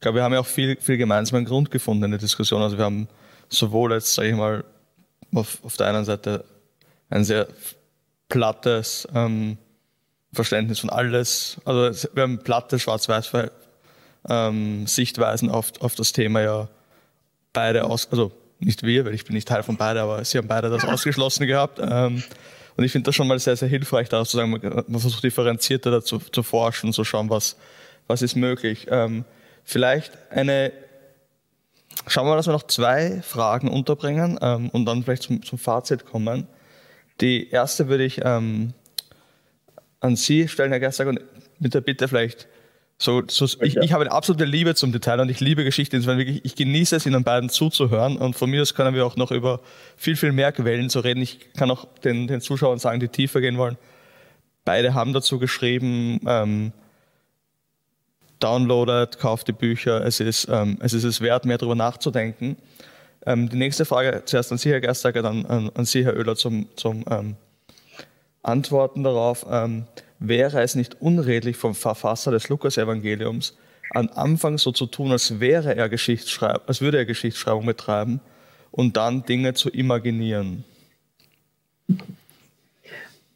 glaube, 0.00 0.18
wir 0.18 0.22
haben 0.22 0.32
ja 0.32 0.40
auch 0.40 0.46
viel, 0.46 0.76
viel 0.80 0.96
gemeinsamen 0.96 1.44
Grund 1.44 1.70
gefunden 1.70 2.04
in 2.04 2.10
der 2.10 2.20
Diskussion. 2.20 2.62
Also 2.62 2.78
wir 2.78 2.84
haben 2.84 3.08
sowohl 3.48 3.92
jetzt, 3.92 4.14
sage 4.14 4.30
ich 4.30 4.34
mal, 4.34 4.64
auf, 5.34 5.62
auf 5.64 5.76
der 5.76 5.88
einen 5.88 6.04
Seite 6.04 6.44
ein 7.10 7.24
sehr 7.24 7.48
plattes 8.28 9.06
ähm, 9.14 9.58
Verständnis 10.34 10.80
von 10.80 10.90
alles, 10.90 11.58
also 11.64 12.08
wir 12.14 12.22
haben 12.22 12.38
platte 12.38 12.78
Schwarz-Weiß 12.78 13.30
ähm, 14.28 14.86
Sichtweisen 14.86 15.50
auf, 15.50 15.72
auf 15.80 15.94
das 15.94 16.12
Thema 16.12 16.40
ja 16.40 16.68
beide 17.52 17.84
aus, 17.84 18.08
also 18.10 18.32
nicht 18.58 18.82
wir, 18.82 19.04
weil 19.04 19.14
ich 19.14 19.24
bin 19.24 19.34
nicht 19.34 19.48
Teil 19.48 19.62
von 19.62 19.76
beide, 19.76 20.00
aber 20.00 20.24
sie 20.24 20.38
haben 20.38 20.48
beide 20.48 20.70
das 20.70 20.84
ausgeschlossen 20.84 21.46
gehabt. 21.46 21.78
Ähm, 21.80 22.22
und 22.76 22.84
ich 22.84 22.92
finde 22.92 23.06
das 23.06 23.14
schon 23.14 23.28
mal 23.28 23.38
sehr, 23.38 23.56
sehr 23.56 23.68
hilfreich, 23.68 24.08
da 24.08 24.24
zu 24.24 24.36
sagen, 24.36 24.50
man 24.50 25.00
versucht 25.00 25.22
differenzierter 25.22 25.90
dazu 25.90 26.18
zu 26.18 26.42
forschen, 26.42 26.92
zu 26.92 27.04
schauen, 27.04 27.30
was, 27.30 27.56
was 28.06 28.22
ist 28.22 28.34
möglich. 28.34 28.86
Ähm, 28.90 29.24
vielleicht 29.62 30.12
eine, 30.30 30.72
schauen 32.06 32.26
wir 32.26 32.30
mal, 32.30 32.36
dass 32.36 32.46
wir 32.46 32.52
noch 32.52 32.66
zwei 32.66 33.22
Fragen 33.22 33.68
unterbringen 33.68 34.38
und 34.38 34.86
dann 34.86 35.04
vielleicht 35.04 35.22
zum, 35.22 35.42
zum 35.44 35.58
Fazit 35.58 36.04
kommen. 36.04 36.48
Die 37.20 37.48
erste 37.48 37.88
würde 37.88 38.04
ich 38.04 38.20
ähm, 38.24 38.74
an 40.04 40.16
Sie 40.16 40.48
stellen, 40.48 40.70
Herr 40.70 40.80
Gerstag, 40.80 41.08
und 41.08 41.20
mit 41.58 41.74
der 41.74 41.80
Bitte 41.80 42.08
vielleicht, 42.08 42.46
so, 42.98 43.22
so 43.26 43.46
ich, 43.62 43.76
ich, 43.76 43.92
habe 43.92 44.04
eine 44.04 44.12
absolute 44.12 44.44
Liebe 44.44 44.74
zum 44.74 44.92
Detail 44.92 45.20
und 45.20 45.28
ich 45.28 45.40
liebe 45.40 45.64
Geschichte. 45.64 45.96
Insofern 45.96 46.18
wirklich, 46.18 46.44
ich 46.44 46.54
genieße 46.54 46.94
es, 46.94 47.06
Ihnen 47.06 47.24
beiden 47.24 47.48
zuzuhören. 47.48 48.16
Und 48.16 48.36
von 48.36 48.48
mir 48.48 48.62
aus 48.62 48.74
können 48.74 48.94
wir 48.94 49.04
auch 49.04 49.16
noch 49.16 49.32
über 49.32 49.60
viel, 49.96 50.14
viel 50.14 50.30
mehr 50.30 50.52
Quellen 50.52 50.88
zu 50.90 51.00
reden. 51.00 51.20
Ich 51.20 51.52
kann 51.54 51.70
auch 51.70 51.86
den, 52.04 52.28
den 52.28 52.40
Zuschauern 52.40 52.78
sagen, 52.78 53.00
die 53.00 53.08
tiefer 53.08 53.40
gehen 53.40 53.58
wollen. 53.58 53.76
Beide 54.64 54.94
haben 54.94 55.12
dazu 55.12 55.38
geschrieben, 55.38 56.20
ähm, 56.26 56.72
downloadet, 58.38 59.18
kauft 59.18 59.48
die 59.48 59.52
Bücher. 59.52 60.04
Es 60.04 60.20
ist, 60.20 60.48
ähm, 60.48 60.78
es 60.80 60.92
ist 60.92 61.04
es 61.04 61.20
wert, 61.20 61.46
mehr 61.46 61.58
darüber 61.58 61.74
nachzudenken. 61.74 62.56
Ähm, 63.26 63.48
die 63.48 63.56
nächste 63.56 63.84
Frage 63.84 64.22
zuerst 64.24 64.52
an 64.52 64.58
Sie, 64.58 64.70
Herr 64.70 64.80
Gerstager, 64.80 65.22
dann 65.22 65.46
an, 65.46 65.70
an 65.74 65.84
Sie, 65.84 66.04
Herr 66.04 66.16
Oehler, 66.16 66.36
zum, 66.36 66.68
zum 66.76 67.04
ähm, 67.10 67.36
Antworten 68.44 69.02
darauf. 69.02 69.46
Ähm, 69.50 69.86
wäre 70.18 70.62
es 70.62 70.74
nicht 70.74 71.00
unredlich 71.00 71.56
vom 71.56 71.74
Verfasser 71.74 72.30
des 72.30 72.48
Lukas-Evangeliums, 72.48 73.56
am 73.90 74.08
Anfang 74.14 74.58
so 74.58 74.72
zu 74.72 74.86
tun, 74.86 75.12
als 75.12 75.40
wäre 75.40 75.76
er 75.76 75.88
Geschichtsschreib 75.88 76.62
als 76.66 76.80
würde 76.80 76.98
er 76.98 77.04
Geschichtsschreibung 77.04 77.66
betreiben 77.66 78.20
und 78.70 78.96
dann 78.96 79.24
Dinge 79.24 79.54
zu 79.54 79.70
imaginieren? 79.70 80.64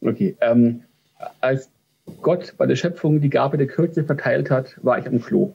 Okay. 0.01 0.35
Ähm, 0.41 0.83
als 1.39 1.69
Gott 2.21 2.55
bei 2.57 2.65
der 2.65 2.75
Schöpfung 2.75 3.21
die 3.21 3.29
Gabe 3.29 3.57
der 3.57 3.67
Kürze 3.67 4.03
verteilt 4.03 4.49
hat, 4.49 4.77
war 4.81 4.97
ich 4.97 5.05
am 5.05 5.21
Klo. 5.21 5.53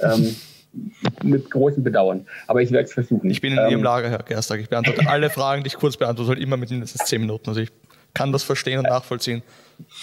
Ähm, 0.00 0.34
mit 1.22 1.50
großem 1.50 1.84
Bedauern. 1.84 2.26
Aber 2.46 2.60
ich 2.60 2.72
werde 2.72 2.86
es 2.86 2.92
versuchen. 2.92 3.30
Ich 3.30 3.40
bin 3.40 3.52
in 3.52 3.58
ähm, 3.58 3.70
Ihrem 3.70 3.82
Lager, 3.82 4.10
Herr 4.10 4.18
Gerstag. 4.18 4.60
Ich 4.60 4.68
beantworte 4.68 5.08
alle 5.08 5.30
Fragen, 5.30 5.62
die 5.62 5.68
ich 5.68 5.76
kurz 5.76 5.96
beantworte, 5.96 6.26
soll 6.26 6.42
immer 6.42 6.56
mit 6.56 6.70
mindestens 6.70 7.04
zehn 7.04 7.20
Minuten. 7.20 7.48
Also 7.48 7.60
ich 7.60 7.70
kann 8.14 8.32
das 8.32 8.44
verstehen 8.44 8.78
und 8.78 8.84
nachvollziehen. 8.84 9.42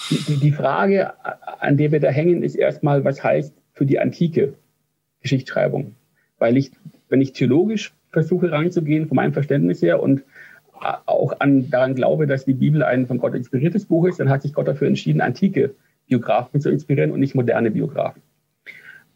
Die, 0.10 0.38
die 0.38 0.52
Frage, 0.52 1.14
an 1.60 1.78
der 1.78 1.92
wir 1.92 2.00
da 2.00 2.10
hängen, 2.10 2.44
ist 2.44 2.56
erstmal, 2.56 3.04
was 3.04 3.24
heißt 3.24 3.54
für 3.74 3.86
die 3.86 4.00
antike 4.00 4.54
Geschichtsschreibung? 5.22 5.96
Weil 6.38 6.58
ich, 6.58 6.72
wenn 7.10 7.22
ich 7.22 7.34
theologisch 7.34 7.94
versuche 8.12 8.52
ranzugehen, 8.52 9.08
von 9.08 9.16
meinem 9.16 9.34
Verständnis 9.34 9.82
her 9.82 10.04
und 10.04 10.24
auch 11.06 11.40
an, 11.40 11.70
daran 11.70 11.96
glaube, 11.96 12.28
dass 12.28 12.46
die 12.46 12.54
Bibel 12.54 12.84
ein 12.84 13.08
von 13.08 13.20
Gott 13.20 13.36
inspiriertes 13.36 13.86
Buch 13.86 14.06
ist, 14.08 14.20
dann 14.20 14.30
hat 14.30 14.42
sich 14.42 14.54
Gott 14.54 14.68
dafür 14.68 14.88
entschieden, 14.88 15.22
antike 15.22 15.76
Biografen 16.08 16.60
zu 16.60 16.70
inspirieren 16.70 17.12
und 17.12 17.20
nicht 17.20 17.36
moderne 17.36 17.72
Biografen. 17.72 18.22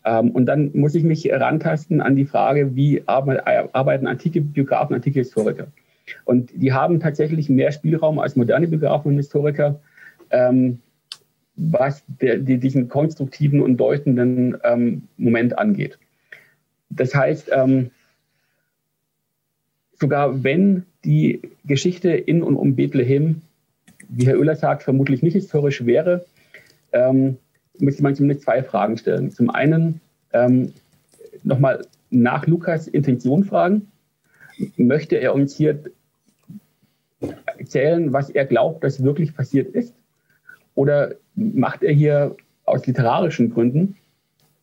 Ähm, 0.05 0.31
und 0.31 0.45
dann 0.45 0.71
muss 0.73 0.95
ich 0.95 1.03
mich 1.03 1.29
rantasten 1.31 2.01
an 2.01 2.15
die 2.15 2.25
Frage, 2.25 2.75
wie 2.75 3.03
arbeiten 3.07 4.07
antike 4.07 4.41
Biografen, 4.41 4.95
antike 4.95 5.19
Historiker. 5.19 5.67
Und 6.25 6.51
die 6.53 6.73
haben 6.73 6.99
tatsächlich 6.99 7.49
mehr 7.49 7.71
Spielraum 7.71 8.19
als 8.19 8.35
moderne 8.35 8.67
Biografen 8.67 9.11
und 9.11 9.17
Historiker, 9.17 9.79
ähm, 10.29 10.79
was 11.55 12.03
der, 12.21 12.37
die, 12.37 12.57
diesen 12.57 12.89
konstruktiven 12.89 13.61
und 13.61 13.77
deutenden 13.77 14.57
ähm, 14.63 15.03
Moment 15.17 15.57
angeht. 15.57 15.97
Das 16.89 17.15
heißt, 17.15 17.49
ähm, 17.53 17.91
sogar 19.99 20.43
wenn 20.43 20.85
die 21.03 21.41
Geschichte 21.65 22.09
in 22.09 22.43
und 22.43 22.55
um 22.55 22.75
Bethlehem, 22.75 23.41
wie 24.09 24.27
Herr 24.27 24.37
Oehler 24.37 24.55
sagt, 24.55 24.83
vermutlich 24.83 25.23
nicht 25.23 25.33
historisch 25.33 25.85
wäre, 25.85 26.25
ähm, 26.91 27.37
müsste 27.79 28.03
man 28.03 28.15
zumindest 28.15 28.43
zwei 28.43 28.61
Fragen 28.63 28.97
stellen. 28.97 29.31
Zum 29.31 29.49
einen 29.49 30.01
ähm, 30.33 30.73
nochmal 31.43 31.85
nach 32.09 32.45
Lukas 32.47 32.87
Intention 32.87 33.43
fragen 33.43 33.87
möchte 34.77 35.17
er 35.17 35.35
uns 35.35 35.55
hier 35.55 35.79
erzählen, 37.57 38.13
was 38.13 38.29
er 38.29 38.45
glaubt, 38.45 38.83
dass 38.83 39.03
wirklich 39.03 39.35
passiert 39.35 39.73
ist? 39.73 39.95
Oder 40.75 41.15
macht 41.35 41.83
er 41.83 41.93
hier 41.93 42.35
aus 42.65 42.85
literarischen 42.85 43.53
Gründen, 43.53 43.95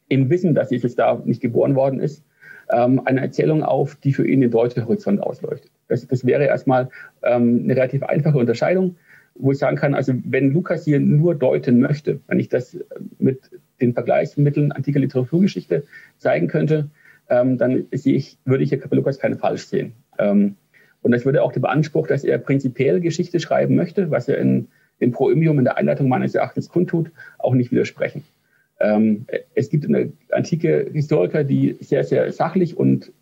im 0.08 0.28
Wissen, 0.28 0.54
dass 0.54 0.70
Jesus 0.70 0.94
da 0.94 1.20
nicht 1.24 1.40
geboren 1.40 1.74
worden 1.74 1.98
ist, 1.98 2.22
ähm, 2.70 3.00
eine 3.06 3.20
Erzählung 3.20 3.62
auf, 3.62 3.94
die 3.96 4.12
für 4.12 4.26
ihn 4.26 4.42
den 4.42 4.50
deutschen 4.50 4.84
Horizont 4.84 5.22
ausleuchtet? 5.22 5.70
Das, 5.88 6.06
das 6.06 6.26
wäre 6.26 6.44
erstmal 6.44 6.90
ähm, 7.22 7.62
eine 7.64 7.76
relativ 7.76 8.02
einfache 8.02 8.38
Unterscheidung, 8.38 8.96
wo 9.34 9.52
ich 9.52 9.58
sagen 9.58 9.76
kann, 9.76 9.94
also 9.94 10.12
wenn 10.24 10.52
Lukas 10.52 10.84
hier 10.84 11.00
nur 11.00 11.34
deuten 11.34 11.80
möchte, 11.80 12.20
wenn 12.26 12.38
ich 12.38 12.50
das 12.50 12.76
mit 13.18 13.40
den 13.80 13.94
Vergleichsmitteln 13.94 14.72
antiker 14.72 15.00
Literaturgeschichte 15.00 15.84
zeigen 16.18 16.48
könnte, 16.48 16.90
ähm, 17.28 17.58
dann 17.58 17.86
ich, 17.90 18.38
würde 18.44 18.64
ich 18.64 18.70
hier 18.70 18.80
Lukas 18.90 19.18
keine 19.18 19.36
falsch 19.36 19.66
sehen. 19.66 19.92
Ähm, 20.18 20.56
und 21.02 21.12
das 21.12 21.24
würde 21.24 21.42
auch 21.42 21.52
der 21.52 21.60
Beanspruch, 21.60 22.06
dass 22.06 22.24
er 22.24 22.38
prinzipiell 22.38 23.00
Geschichte 23.00 23.40
schreiben 23.40 23.74
möchte, 23.74 24.10
was 24.10 24.28
er 24.28 24.38
in, 24.38 24.68
in 24.98 25.10
Proimium 25.10 25.58
in 25.58 25.64
der 25.64 25.76
Einleitung 25.76 26.08
meines 26.08 26.34
Erachtens 26.34 26.68
kundtut, 26.68 27.10
auch 27.38 27.54
nicht 27.54 27.72
widersprechen. 27.72 28.24
Ähm, 28.80 29.26
es 29.54 29.68
gibt 29.68 29.86
eine 29.86 30.12
antike 30.30 30.90
Historiker, 30.92 31.44
die 31.44 31.76
sehr, 31.80 32.04
sehr 32.04 32.30
sachlich 32.32 32.76
und 32.76 33.12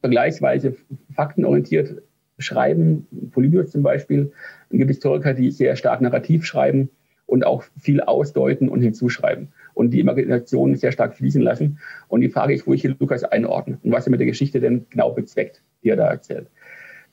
vergleichsweise 0.00 0.76
faktenorientiert 1.12 2.02
schreiben, 2.38 3.06
Polybius 3.32 3.70
zum 3.70 3.82
Beispiel. 3.82 4.32
Dann 4.70 4.78
gibt 4.78 4.90
es 4.90 4.98
Historiker, 4.98 5.34
die 5.34 5.50
sehr 5.50 5.76
stark 5.76 6.00
narrativ 6.00 6.44
schreiben 6.44 6.90
und 7.28 7.44
auch 7.44 7.62
viel 7.78 8.00
ausdeuten 8.00 8.68
und 8.68 8.80
hinzuschreiben 8.80 9.48
und 9.74 9.90
die 9.90 10.00
Imagination 10.00 10.74
sehr 10.74 10.92
stark 10.92 11.14
fließen 11.14 11.42
lassen. 11.42 11.78
Und 12.08 12.22
die 12.22 12.30
Frage 12.30 12.54
ist, 12.54 12.66
wo 12.66 12.72
ich 12.72 12.80
hier 12.80 12.96
Lukas 12.98 13.22
einordne 13.22 13.78
und 13.82 13.92
was 13.92 14.06
er 14.06 14.10
mit 14.10 14.20
der 14.20 14.26
Geschichte 14.26 14.60
denn 14.60 14.86
genau 14.88 15.12
bezweckt, 15.12 15.62
die 15.82 15.90
er 15.90 15.96
da 15.96 16.08
erzählt. 16.08 16.48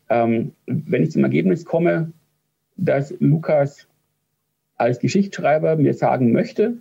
Ähm, 0.09 0.53
wenn 0.65 1.03
ich 1.03 1.11
zum 1.11 1.23
Ergebnis 1.23 1.65
komme, 1.65 2.13
dass 2.77 3.13
Lukas 3.19 3.87
als 4.77 4.99
Geschichtsschreiber 4.99 5.75
mir 5.75 5.93
sagen 5.93 6.31
möchte, 6.31 6.77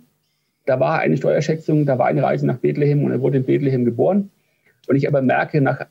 da 0.65 0.79
war 0.79 0.99
eine 0.99 1.17
Steuerschätzung, 1.17 1.85
da 1.85 1.99
war 1.99 2.07
eine 2.07 2.23
Reise 2.23 2.47
nach 2.47 2.57
Bethlehem 2.57 3.03
und 3.03 3.11
er 3.11 3.21
wurde 3.21 3.37
in 3.37 3.45
Bethlehem 3.45 3.83
geboren. 3.83 4.31
Und 4.87 4.95
ich 4.95 5.09
aber 5.09 5.21
merke, 5.21 5.59
nach 5.59 5.87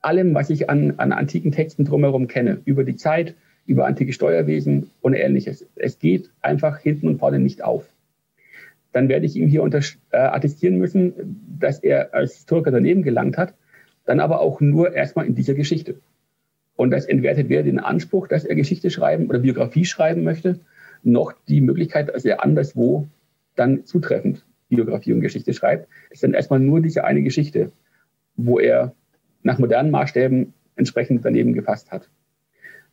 allem, 0.00 0.34
was 0.34 0.50
ich 0.50 0.70
an, 0.70 0.94
an 0.98 1.10
antiken 1.10 1.50
Texten 1.50 1.84
drumherum 1.84 2.28
kenne, 2.28 2.60
über 2.64 2.84
die 2.84 2.96
Zeit, 2.96 3.34
über 3.66 3.86
antike 3.86 4.12
Steuerwesen 4.12 4.90
und 5.00 5.14
ähnliches, 5.14 5.66
es 5.74 5.98
geht 5.98 6.30
einfach 6.40 6.78
hinten 6.78 7.08
und 7.08 7.18
vorne 7.18 7.38
nicht 7.38 7.62
auf. 7.62 7.84
Dann 8.92 9.08
werde 9.08 9.26
ich 9.26 9.36
ihm 9.36 9.48
hier 9.48 9.62
unter, 9.62 9.80
äh, 10.10 10.16
attestieren 10.16 10.78
müssen, 10.78 11.12
dass 11.58 11.80
er 11.80 12.14
als 12.14 12.34
Historiker 12.36 12.70
daneben 12.70 13.02
gelangt 13.02 13.36
hat, 13.36 13.54
dann 14.04 14.20
aber 14.20 14.40
auch 14.40 14.60
nur 14.60 14.94
erstmal 14.94 15.26
in 15.26 15.34
dieser 15.34 15.54
Geschichte. 15.54 15.96
Und 16.76 16.90
das 16.90 17.06
entwertet 17.06 17.48
weder 17.48 17.62
den 17.62 17.80
Anspruch, 17.80 18.28
dass 18.28 18.44
er 18.44 18.54
Geschichte 18.54 18.90
schreiben 18.90 19.26
oder 19.26 19.40
Biografie 19.40 19.84
schreiben 19.84 20.22
möchte, 20.22 20.60
noch 21.02 21.32
die 21.48 21.60
Möglichkeit, 21.60 22.08
dass 22.08 22.24
er 22.24 22.42
anderswo 22.42 23.06
dann 23.54 23.84
zutreffend 23.84 24.44
Biografie 24.68 25.12
und 25.12 25.20
Geschichte 25.20 25.54
schreibt. 25.54 25.88
Es 26.10 26.16
ist 26.16 26.24
dann 26.24 26.34
erstmal 26.34 26.60
nur 26.60 26.80
diese 26.80 27.04
eine 27.04 27.22
Geschichte, 27.22 27.72
wo 28.36 28.58
er 28.58 28.94
nach 29.42 29.58
modernen 29.58 29.90
Maßstäben 29.90 30.52
entsprechend 30.76 31.24
daneben 31.24 31.52
gefasst 31.52 31.90
hat. 31.90 32.08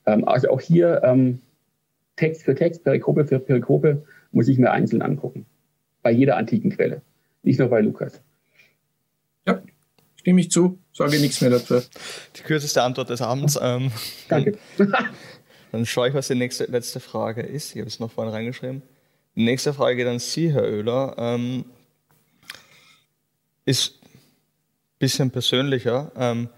Ähm, 0.06 0.28
also 0.28 0.50
auch 0.50 0.62
hier 0.62 1.02
ähm, 1.04 1.42
Text 2.16 2.44
für 2.44 2.56
Text, 2.56 2.84
Perikope 2.84 3.26
für 3.26 3.40
Perikope 3.40 4.04
muss 4.32 4.48
ich 4.48 4.58
mir 4.58 4.72
einzeln 4.72 5.02
angucken. 5.02 5.46
Bei 6.02 6.12
jeder 6.12 6.38
antiken 6.38 6.72
Quelle, 6.72 7.02
nicht 7.44 7.60
nur 7.60 7.70
bei 7.70 7.82
Lukas. 7.82 8.22
Ja, 9.48 9.62
stimme 10.16 10.42
ich 10.42 10.52
zu, 10.52 10.78
sage 10.92 11.20
nichts 11.20 11.42
mehr 11.42 11.50
dazu. 11.50 11.82
Die 12.36 12.42
kürzeste 12.42 12.82
Antwort 12.82 13.10
des 13.10 13.22
Abends. 13.22 13.58
Ähm, 13.62 13.92
Danke. 14.28 14.58
Dann 15.72 15.86
schaue 15.86 16.10
ich, 16.10 16.14
was 16.14 16.28
die 16.28 16.36
nächste, 16.36 16.66
letzte 16.66 17.00
Frage 17.00 17.42
ist. 17.42 17.72
Ich 17.72 17.80
habe 17.80 17.88
es 17.88 18.00
noch 18.00 18.12
vorhin 18.12 18.34
reingeschrieben. 18.34 18.84
Die 19.36 19.44
nächste 19.44 19.74
Frage 19.74 19.96
geht 19.96 20.08
an 20.08 20.20
Sie, 20.20 20.54
Herr 20.54 20.64
Oehler. 20.64 21.16
Ähm, 21.18 21.66
ist 23.66 24.00
ein 24.04 25.00
bisschen 25.00 25.32
persönlicher. 25.32 26.12
Ähm, 26.16 26.50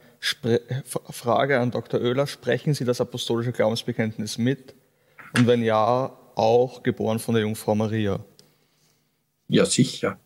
Frage 1.12 1.60
an 1.60 1.72
Dr. 1.72 2.02
Oehler. 2.02 2.28
Sprechen 2.28 2.74
Sie 2.74 2.86
das 2.86 3.02
apostolische 3.02 3.52
Glaubensbekenntnis 3.52 4.38
mit? 4.38 4.74
Und 5.38 5.48
wenn 5.48 5.64
ja, 5.64 6.12
auch 6.36 6.84
geboren 6.84 7.20
von 7.20 7.36
der 7.36 7.44
Jungfrau 7.44 7.76
Maria? 7.76 8.20
Ja, 9.48 9.66
sicher. 9.66 10.18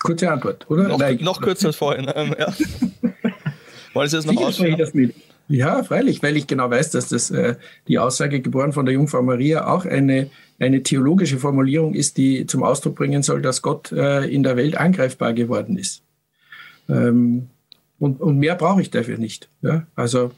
Kurze 0.00 0.30
Antwort, 0.30 0.70
oder? 0.70 0.88
Noch, 0.88 1.20
noch 1.20 1.40
kürzer 1.40 1.68
als 1.68 1.76
vorhin. 1.76 2.10
Ähm, 2.14 2.34
ja. 2.38 2.52
Wollen 3.94 4.08
Sie 4.08 4.16
das 4.16 4.26
noch 4.26 4.36
ausführen? 4.36 5.12
Ja, 5.48 5.82
freilich, 5.84 6.22
weil 6.22 6.36
ich 6.36 6.46
genau 6.46 6.70
weiß, 6.70 6.90
dass 6.90 7.08
das 7.08 7.30
äh, 7.30 7.54
die 7.86 7.98
Aussage 7.98 8.40
geboren 8.40 8.72
von 8.72 8.84
der 8.84 8.94
Jungfrau 8.94 9.22
Maria 9.22 9.68
auch 9.68 9.84
eine, 9.84 10.28
eine 10.58 10.82
theologische 10.82 11.38
Formulierung 11.38 11.94
ist, 11.94 12.16
die 12.16 12.46
zum 12.46 12.64
Ausdruck 12.64 12.96
bringen 12.96 13.22
soll, 13.22 13.42
dass 13.42 13.62
Gott 13.62 13.92
äh, 13.92 14.24
in 14.24 14.42
der 14.42 14.56
Welt 14.56 14.76
angreifbar 14.76 15.32
geworden 15.34 15.78
ist. 15.78 16.02
Ähm, 16.88 17.48
und, 17.98 18.20
und 18.20 18.38
mehr 18.38 18.54
brauche 18.54 18.80
ich 18.80 18.90
dafür 18.90 19.18
nicht. 19.18 19.48
Ja? 19.62 19.86
Also 19.94 20.32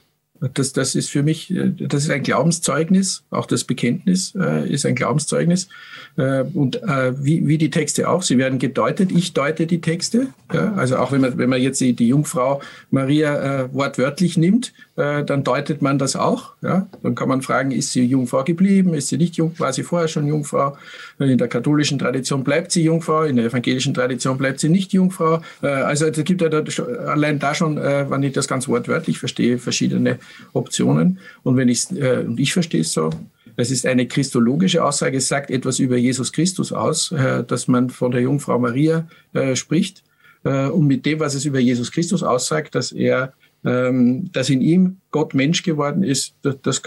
das, 0.54 0.72
das 0.72 0.94
ist 0.94 1.10
für 1.10 1.22
mich, 1.22 1.50
äh, 1.50 1.72
das 1.76 2.04
ist 2.04 2.10
ein 2.10 2.22
Glaubenszeugnis, 2.22 3.24
auch 3.30 3.46
das 3.46 3.64
Bekenntnis 3.64 4.34
äh, 4.38 4.68
ist 4.68 4.86
ein 4.86 4.94
Glaubenszeugnis. 4.94 5.68
Äh, 6.16 6.42
und 6.42 6.82
äh, 6.82 7.12
wie, 7.22 7.46
wie 7.46 7.58
die 7.58 7.70
Texte 7.70 8.08
auch, 8.08 8.22
sie 8.22 8.38
werden 8.38 8.58
gedeutet, 8.58 9.10
ich 9.12 9.34
deute 9.34 9.66
die 9.66 9.80
Texte. 9.80 10.28
Ja? 10.52 10.74
Also 10.74 10.96
auch 10.98 11.12
wenn 11.12 11.20
man, 11.20 11.38
wenn 11.38 11.50
man 11.50 11.60
jetzt 11.60 11.80
die, 11.80 11.94
die 11.94 12.08
Jungfrau 12.08 12.60
Maria 12.90 13.62
äh, 13.64 13.74
wortwörtlich 13.74 14.36
nimmt, 14.36 14.72
äh, 14.98 15.24
dann 15.24 15.44
deutet 15.44 15.80
man 15.80 15.98
das 15.98 16.16
auch. 16.16 16.54
Ja? 16.60 16.88
Dann 17.02 17.14
kann 17.14 17.28
man 17.28 17.40
fragen, 17.40 17.70
ist 17.70 17.92
sie 17.92 18.04
Jungfrau 18.04 18.42
geblieben, 18.42 18.94
ist 18.94 19.08
sie 19.08 19.16
nicht 19.16 19.36
Jungfrau, 19.36 19.66
war 19.66 19.72
sie 19.72 19.84
vorher 19.84 20.08
schon 20.08 20.26
Jungfrau? 20.26 20.76
In 21.18 21.38
der 21.38 21.48
katholischen 21.48 21.98
Tradition 21.98 22.42
bleibt 22.42 22.72
sie 22.72 22.82
Jungfrau, 22.82 23.22
in 23.22 23.36
der 23.36 23.46
evangelischen 23.46 23.94
Tradition 23.94 24.36
bleibt 24.36 24.60
sie 24.60 24.68
nicht 24.68 24.92
Jungfrau. 24.92 25.40
Äh, 25.62 25.68
also 25.68 26.06
es 26.06 26.24
gibt 26.24 26.42
ja 26.42 26.48
da, 26.48 26.62
allein 27.06 27.38
da 27.38 27.54
schon, 27.54 27.78
äh, 27.78 28.10
wenn 28.10 28.22
ich 28.24 28.32
das 28.32 28.48
ganz 28.48 28.66
wortwörtlich 28.66 29.18
verstehe, 29.18 29.58
verschiedene 29.58 30.18
Optionen. 30.52 31.18
Und 31.44 31.56
wenn 31.56 31.68
ich 31.68 31.90
äh, 31.92 32.24
und 32.26 32.40
ich 32.40 32.52
verstehe 32.52 32.80
es 32.80 32.92
so, 32.92 33.10
es 33.56 33.70
ist 33.70 33.86
eine 33.86 34.06
christologische 34.06 34.84
Aussage, 34.84 35.18
es 35.18 35.28
sagt 35.28 35.50
etwas 35.50 35.78
über 35.78 35.96
Jesus 35.96 36.32
Christus 36.32 36.72
aus, 36.72 37.12
äh, 37.12 37.44
dass 37.44 37.68
man 37.68 37.90
von 37.90 38.10
der 38.10 38.22
Jungfrau 38.22 38.58
Maria 38.58 39.08
äh, 39.32 39.54
spricht. 39.54 40.02
Äh, 40.44 40.68
und 40.68 40.86
mit 40.86 41.06
dem, 41.06 41.20
was 41.20 41.34
es 41.34 41.44
über 41.44 41.58
Jesus 41.58 41.90
Christus 41.90 42.22
aussagt, 42.22 42.74
dass 42.74 42.92
er 42.92 43.32
ähm, 43.64 44.30
dass 44.32 44.50
in 44.50 44.60
ihm 44.60 44.98
Gott 45.10 45.34
Mensch 45.34 45.62
geworden 45.62 46.02
ist, 46.02 46.34
das, 46.42 46.60
das, 46.62 46.82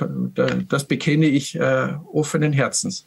das 0.69 0.85
bekenne 0.85 1.27
ich 1.27 1.55
äh, 1.55 1.93
offenen 2.11 2.53
Herzens. 2.53 3.05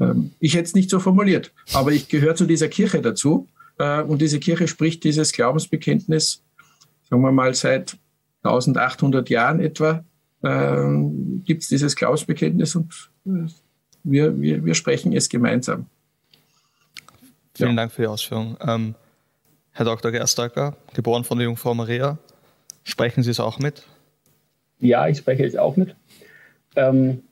Ähm, 0.00 0.32
ich 0.40 0.54
hätte 0.54 0.64
es 0.64 0.74
nicht 0.74 0.90
so 0.90 1.00
formuliert, 1.00 1.52
aber 1.72 1.92
ich 1.92 2.08
gehöre 2.08 2.34
zu 2.34 2.46
dieser 2.46 2.68
Kirche 2.68 3.00
dazu 3.00 3.48
äh, 3.78 4.02
und 4.02 4.20
diese 4.20 4.38
Kirche 4.38 4.68
spricht 4.68 5.04
dieses 5.04 5.32
Glaubensbekenntnis, 5.32 6.42
sagen 7.10 7.22
wir 7.22 7.32
mal, 7.32 7.54
seit 7.54 7.96
1800 8.42 9.28
Jahren 9.30 9.60
etwa 9.60 10.04
ähm, 10.42 11.42
gibt 11.44 11.62
es 11.62 11.68
dieses 11.68 11.94
Glaubensbekenntnis 11.96 12.74
und 12.74 13.10
äh, 13.26 13.48
wir, 14.04 14.40
wir, 14.40 14.64
wir 14.64 14.74
sprechen 14.74 15.12
es 15.12 15.28
gemeinsam. 15.28 15.86
Vielen 17.54 17.70
ja. 17.70 17.76
Dank 17.76 17.92
für 17.92 18.02
die 18.02 18.08
Ausführung. 18.08 18.56
Ähm, 18.60 18.94
Herr 19.72 19.84
Dr. 19.84 20.10
Gerstacker, 20.10 20.76
geboren 20.92 21.24
von 21.24 21.38
der 21.38 21.46
Jungfrau 21.46 21.74
Maria, 21.74 22.18
sprechen 22.84 23.22
Sie 23.22 23.30
es 23.30 23.40
auch 23.40 23.58
mit? 23.58 23.86
Ja, 24.78 25.08
ich 25.08 25.18
spreche 25.18 25.44
es 25.44 25.56
auch 25.56 25.76
mit. 25.76 25.94
Ähm, 26.76 27.22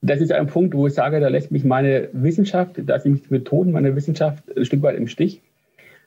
das 0.00 0.20
ist 0.20 0.32
ein 0.32 0.46
Punkt, 0.46 0.74
wo 0.74 0.86
ich 0.86 0.94
sage, 0.94 1.20
da 1.20 1.28
lässt 1.28 1.50
mich 1.50 1.64
meine 1.64 2.08
Wissenschaft, 2.12 2.76
dass 2.76 3.04
ich 3.04 3.12
mich 3.12 3.30
Methoden 3.30 3.72
meiner 3.72 3.94
Wissenschaft 3.96 4.44
ein 4.56 4.64
Stück 4.64 4.82
weit 4.82 4.96
im 4.96 5.08
Stich. 5.08 5.42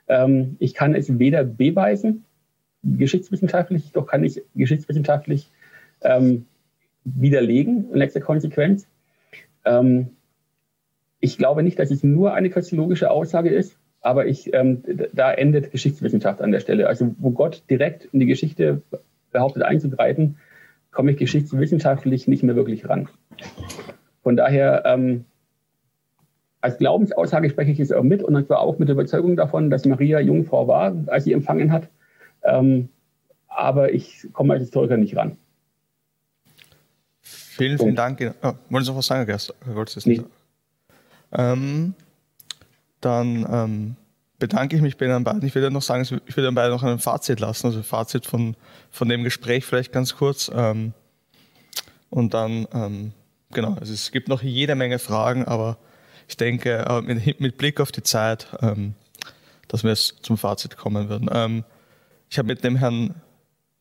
Ähm, 0.07 0.55
ich 0.59 0.73
kann 0.73 0.95
es 0.95 1.19
weder 1.19 1.43
beweisen, 1.43 2.25
geschichtswissenschaftlich, 2.83 3.91
doch 3.91 4.07
kann 4.07 4.23
ich 4.23 4.41
geschichtswissenschaftlich 4.55 5.49
ähm, 6.01 6.45
widerlegen 7.03 7.91
in 7.91 7.97
letzter 7.97 8.21
Konsequenz. 8.21 8.87
Ähm, 9.65 10.11
ich 11.19 11.37
glaube 11.37 11.61
nicht, 11.61 11.77
dass 11.77 11.91
es 11.91 12.03
nur 12.03 12.33
eine 12.33 12.49
christologische 12.49 13.11
Aussage 13.11 13.49
ist, 13.49 13.77
aber 14.01 14.25
ich, 14.25 14.53
ähm, 14.53 14.83
da 15.13 15.31
endet 15.31 15.71
Geschichtswissenschaft 15.71 16.41
an 16.41 16.51
der 16.51 16.59
Stelle. 16.59 16.87
Also 16.87 17.13
wo 17.19 17.31
Gott 17.31 17.63
direkt 17.69 18.05
in 18.05 18.19
die 18.19 18.25
Geschichte 18.25 18.81
behauptet 19.31 19.63
einzugreifen, 19.63 20.37
komme 20.91 21.11
ich 21.11 21.17
geschichtswissenschaftlich 21.17 22.27
nicht 22.27 22.43
mehr 22.43 22.55
wirklich 22.55 22.87
ran. 22.89 23.07
Von 24.23 24.35
daher, 24.35 24.83
ähm, 24.85 25.25
als 26.59 26.77
Glaubensaussage 26.77 27.49
spreche 27.49 27.71
ich 27.71 27.79
es 27.79 27.91
auch 27.91 28.03
mit 28.03 28.23
und 28.23 28.45
zwar 28.45 28.59
auch 28.59 28.77
mit 28.77 28.87
der 28.87 28.93
Überzeugung 28.93 29.35
davon, 29.35 29.69
dass 29.69 29.85
Maria 29.85 30.19
Jungfrau 30.19 30.67
war, 30.67 30.95
als 31.07 31.23
sie 31.23 31.33
empfangen 31.33 31.71
hat. 31.71 31.87
Ähm, 32.43 32.89
aber 33.47 33.93
ich 33.93 34.27
komme 34.33 34.53
als 34.53 34.63
Historiker 34.63 34.97
nicht 34.97 35.15
ran. 35.15 35.37
Vielen, 37.21 37.77
vielen 37.77 37.95
Dank. 37.95 38.35
Oh, 38.41 38.53
wollen 38.69 38.83
Sie 38.83 38.91
noch 38.91 38.97
was 38.97 39.07
sagen, 39.07 39.19
Herr 39.19 39.75
Gerst? 39.75 40.07
Nee. 40.07 40.21
Ähm, 41.31 41.93
dann 43.01 43.45
ähm, 43.51 43.95
bedanke 44.39 44.75
ich 44.75 44.81
mich 44.81 44.97
bei 44.97 45.05
Ihnen 45.05 45.23
beiden. 45.23 45.45
Ich 45.45 45.55
würde 45.55 45.71
noch 45.71 45.81
sagen, 45.81 46.01
ich 46.03 46.35
würde 46.35 46.47
Ihnen 46.47 46.55
beiden 46.55 46.71
noch 46.71 46.83
ein 46.83 46.99
Fazit 46.99 47.39
lassen, 47.39 47.67
also 47.67 47.83
Fazit 47.83 48.25
von, 48.25 48.55
von 48.89 49.07
dem 49.07 49.23
Gespräch 49.23 49.65
vielleicht 49.65 49.91
ganz 49.91 50.15
kurz. 50.15 50.51
Ähm, 50.53 50.93
und 52.09 52.33
dann, 52.33 52.67
ähm, 52.73 53.13
genau, 53.51 53.75
also 53.79 53.93
es 53.93 54.11
gibt 54.11 54.27
noch 54.27 54.41
jede 54.41 54.75
Menge 54.75 54.99
Fragen, 54.99 55.45
aber 55.45 55.77
ich 56.27 56.37
denke, 56.37 56.85
äh, 56.87 57.01
mit, 57.01 57.39
mit, 57.39 57.57
Blick 57.57 57.79
auf 57.79 57.91
die 57.91 58.03
Zeit, 58.03 58.47
ähm, 58.61 58.95
dass 59.67 59.83
wir 59.83 59.91
jetzt 59.91 60.17
zum 60.23 60.37
Fazit 60.37 60.75
kommen 60.75 61.07
würden. 61.07 61.29
Ähm, 61.31 61.63
ich 62.29 62.37
habe 62.37 62.47
mit 62.47 62.63
dem 62.63 62.75
Herrn 62.75 63.15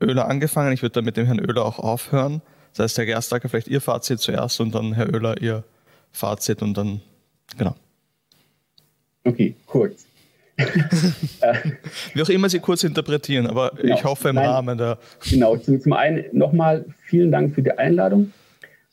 Oehler 0.02 0.28
angefangen. 0.28 0.72
Ich 0.72 0.82
würde 0.82 0.94
dann 0.94 1.04
mit 1.04 1.16
dem 1.16 1.26
Herrn 1.26 1.40
Oehler 1.40 1.64
auch 1.64 1.78
aufhören. 1.78 2.42
Das 2.72 2.84
heißt, 2.84 2.98
Herr 2.98 3.06
Gerstacker, 3.06 3.48
vielleicht 3.48 3.68
Ihr 3.68 3.80
Fazit 3.80 4.20
zuerst 4.20 4.60
und 4.60 4.74
dann 4.74 4.92
Herr 4.92 5.12
Oehler 5.12 5.40
Ihr 5.40 5.64
Fazit 6.12 6.62
und 6.62 6.74
dann, 6.76 7.00
genau. 7.56 7.76
Okay, 9.24 9.54
kurz. 9.66 10.06
Wie 12.14 12.22
auch 12.22 12.28
immer 12.28 12.48
Sie 12.48 12.58
kurz 12.58 12.84
interpretieren, 12.84 13.46
aber 13.46 13.72
genau. 13.76 13.94
ich 13.94 14.04
hoffe 14.04 14.28
im 14.30 14.36
Nein, 14.36 14.46
Rahmen 14.48 14.78
der. 14.78 14.98
Genau, 15.28 15.56
zum, 15.56 15.80
zum 15.80 15.92
einen 15.92 16.24
nochmal 16.32 16.84
vielen 17.04 17.30
Dank 17.30 17.54
für 17.54 17.62
die 17.62 17.72
Einladung. 17.72 18.32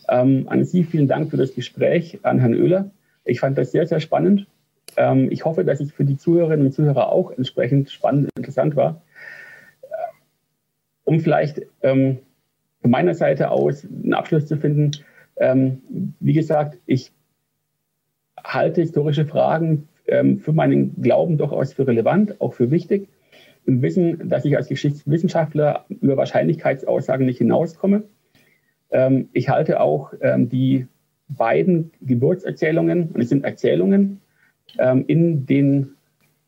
Ähm, 0.09 0.47
an 0.49 0.63
Sie 0.63 0.83
vielen 0.83 1.07
Dank 1.07 1.29
für 1.29 1.37
das 1.37 1.53
Gespräch, 1.53 2.19
an 2.23 2.39
Herrn 2.39 2.55
Oehler. 2.55 2.89
Ich 3.25 3.41
fand 3.41 3.57
das 3.57 3.71
sehr, 3.71 3.85
sehr 3.85 3.99
spannend. 3.99 4.47
Ähm, 4.95 5.29
ich 5.31 5.43
hoffe, 5.43 5.65
dass 5.65 5.79
es 5.79 5.91
für 5.91 6.05
die 6.05 6.17
Zuhörerinnen 6.17 6.67
und 6.67 6.71
Zuhörer 6.71 7.11
auch 7.11 7.31
entsprechend 7.31 7.91
spannend 7.91 8.25
und 8.25 8.37
interessant 8.37 8.75
war. 8.75 9.01
um 11.03 11.19
vielleicht 11.19 11.61
ähm, 11.83 12.19
von 12.81 12.91
meiner 12.91 13.13
Seite 13.13 13.49
aus 13.49 13.85
einen 13.85 14.13
Abschluss 14.13 14.45
zu 14.45 14.57
finden, 14.57 14.91
ähm, 15.37 15.81
wie 16.19 16.33
gesagt, 16.33 16.77
ich 16.85 17.11
halte 18.43 18.81
historische 18.81 19.25
Fragen 19.25 19.87
ähm, 20.07 20.39
für 20.39 20.53
meinen 20.53 21.01
Glauben 21.01 21.37
durchaus 21.37 21.73
für 21.73 21.87
relevant, 21.87 22.39
auch 22.41 22.53
für 22.53 22.71
wichtig. 22.71 23.07
Im 23.65 23.81
Wissen, 23.81 24.29
dass 24.29 24.45
ich 24.45 24.55
als 24.55 24.69
Geschichtswissenschaftler 24.69 25.85
über 25.89 26.15
Wahrscheinlichkeitsaussagen 26.17 27.25
nicht 27.25 27.39
hinauskomme. 27.39 28.03
Ähm, 28.91 29.29
ich 29.33 29.49
halte 29.49 29.81
auch 29.81 30.13
ähm, 30.21 30.49
die 30.49 30.87
beiden 31.29 31.91
Geburtserzählungen, 32.01 33.09
und 33.09 33.21
es 33.21 33.29
sind 33.29 33.43
Erzählungen, 33.43 34.21
ähm, 34.79 35.03
in 35.07 35.45
den 35.45 35.89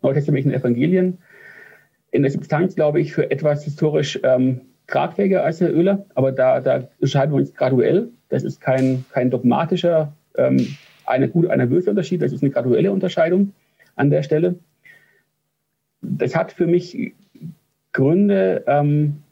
neutestamentlichen 0.01 0.53
Evangelien, 0.53 1.17
in 2.11 2.21
der 2.21 2.31
Substanz, 2.31 2.75
glaube 2.75 3.01
ich, 3.01 3.13
für 3.13 3.29
etwas 3.29 3.63
historisch 3.63 4.19
ähm, 4.23 4.61
tragfähiger 4.87 5.43
als 5.43 5.61
Herr 5.61 5.73
Oehler, 5.75 6.05
aber 6.15 6.31
da, 6.31 6.59
da 6.61 6.87
unterscheiden 6.99 7.33
wir 7.33 7.39
uns 7.39 7.53
graduell. 7.53 8.09
Das 8.29 8.43
ist 8.43 8.61
kein, 8.61 9.05
kein 9.11 9.29
dogmatischer, 9.29 10.13
ähm, 10.37 10.75
einer 11.09 11.27
gut, 11.27 11.47
einer 11.47 11.67
böse 11.67 11.89
Unterschied, 11.89 12.21
das 12.21 12.31
ist 12.31 12.43
eine 12.43 12.51
graduelle 12.51 12.91
Unterscheidung 12.91 13.53
an 13.95 14.09
der 14.09 14.23
Stelle. 14.23 14.55
Das 16.01 16.35
hat 16.35 16.51
für 16.51 16.67
mich 16.67 17.13
Gründe, 17.91 18.63
ähm, 18.67 19.23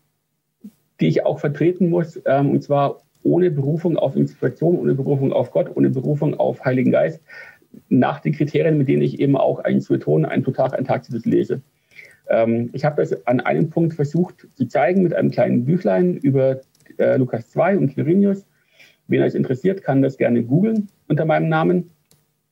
die 0.99 1.08
ich 1.08 1.26
auch 1.26 1.40
vertreten 1.40 1.90
muss, 1.90 2.20
ähm, 2.26 2.52
und 2.52 2.64
zwar 2.64 3.02
ohne 3.24 3.52
Berufung 3.52 3.98
auf 3.98 4.16
Inspiration, 4.16 4.80
ohne 4.80 4.95
Berufung 4.95 5.32
auf 5.32 5.52
Gott, 5.52 5.76
ohne 5.76 5.90
Berufung 5.90 6.40
auf 6.40 6.64
Heiligen 6.66 6.91
Geist, 6.91 7.22
nach 7.90 8.20
den 8.20 8.34
Kriterien, 8.34 8.78
mit 8.78 8.88
denen 8.88 9.02
ich 9.02 9.20
eben 9.20 9.38
auch 9.38 9.60
ein 9.60 9.82
Sueton, 9.82 10.26
ein 10.26 10.44
Plutarch, 10.44 10.74
ein 10.74 10.86
Tacitus 10.86 11.26
lese. 11.26 11.62
Ähm, 12.30 12.70
ich 12.74 12.84
habe 12.86 13.02
das 13.02 13.28
an 13.28 13.40
einem 13.40 13.70
Punkt 13.70 13.94
versucht 13.94 14.48
zu 14.56 14.68
zeigen 14.68 15.04
mit 15.04 15.14
einem 15.14 15.30
kleinen 15.30 15.66
Büchlein 15.66 16.18
über 16.18 16.62
äh, 16.98 17.18
Lukas 17.18 17.49
2 17.52 17.78
und 17.78 17.94
Quirinius. 17.94 18.47
Wen 19.08 19.22
es 19.22 19.36
interessiert, 19.36 19.84
kann 19.84 20.02
das 20.02 20.18
gerne 20.18 20.44
googeln 20.44 20.90
unter 21.08 21.26
meinem 21.26 21.50
Namen. 21.50 21.92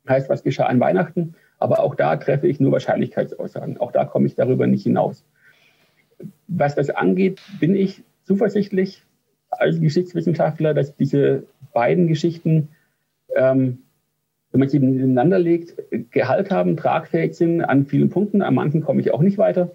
Heißt, 0.07 0.29
was 0.29 0.43
geschah 0.43 0.65
an 0.65 0.79
Weihnachten. 0.79 1.35
Aber 1.59 1.79
auch 1.79 1.95
da 1.95 2.15
treffe 2.17 2.47
ich 2.47 2.59
nur 2.59 2.71
Wahrscheinlichkeitsaussagen. 2.71 3.77
Auch 3.77 3.91
da 3.91 4.05
komme 4.05 4.27
ich 4.27 4.35
darüber 4.35 4.67
nicht 4.67 4.83
hinaus. 4.83 5.25
Was 6.47 6.75
das 6.75 6.89
angeht, 6.89 7.41
bin 7.59 7.75
ich 7.75 8.03
zuversichtlich 8.23 9.03
als 9.49 9.79
Geschichtswissenschaftler, 9.79 10.73
dass 10.73 10.95
diese 10.95 11.43
beiden 11.73 12.07
Geschichten, 12.07 12.69
ähm, 13.35 13.79
wenn 14.51 14.59
man 14.59 14.69
sie 14.69 14.79
nebeneinander 14.79 15.39
legt, 15.39 15.75
Gehalt 16.11 16.51
haben, 16.51 16.77
tragfähig 16.77 17.35
sind 17.35 17.61
an 17.61 17.85
vielen 17.85 18.09
Punkten. 18.09 18.41
An 18.41 18.53
manchen 18.55 18.81
komme 18.81 19.01
ich 19.01 19.11
auch 19.13 19.21
nicht 19.21 19.37
weiter. 19.37 19.71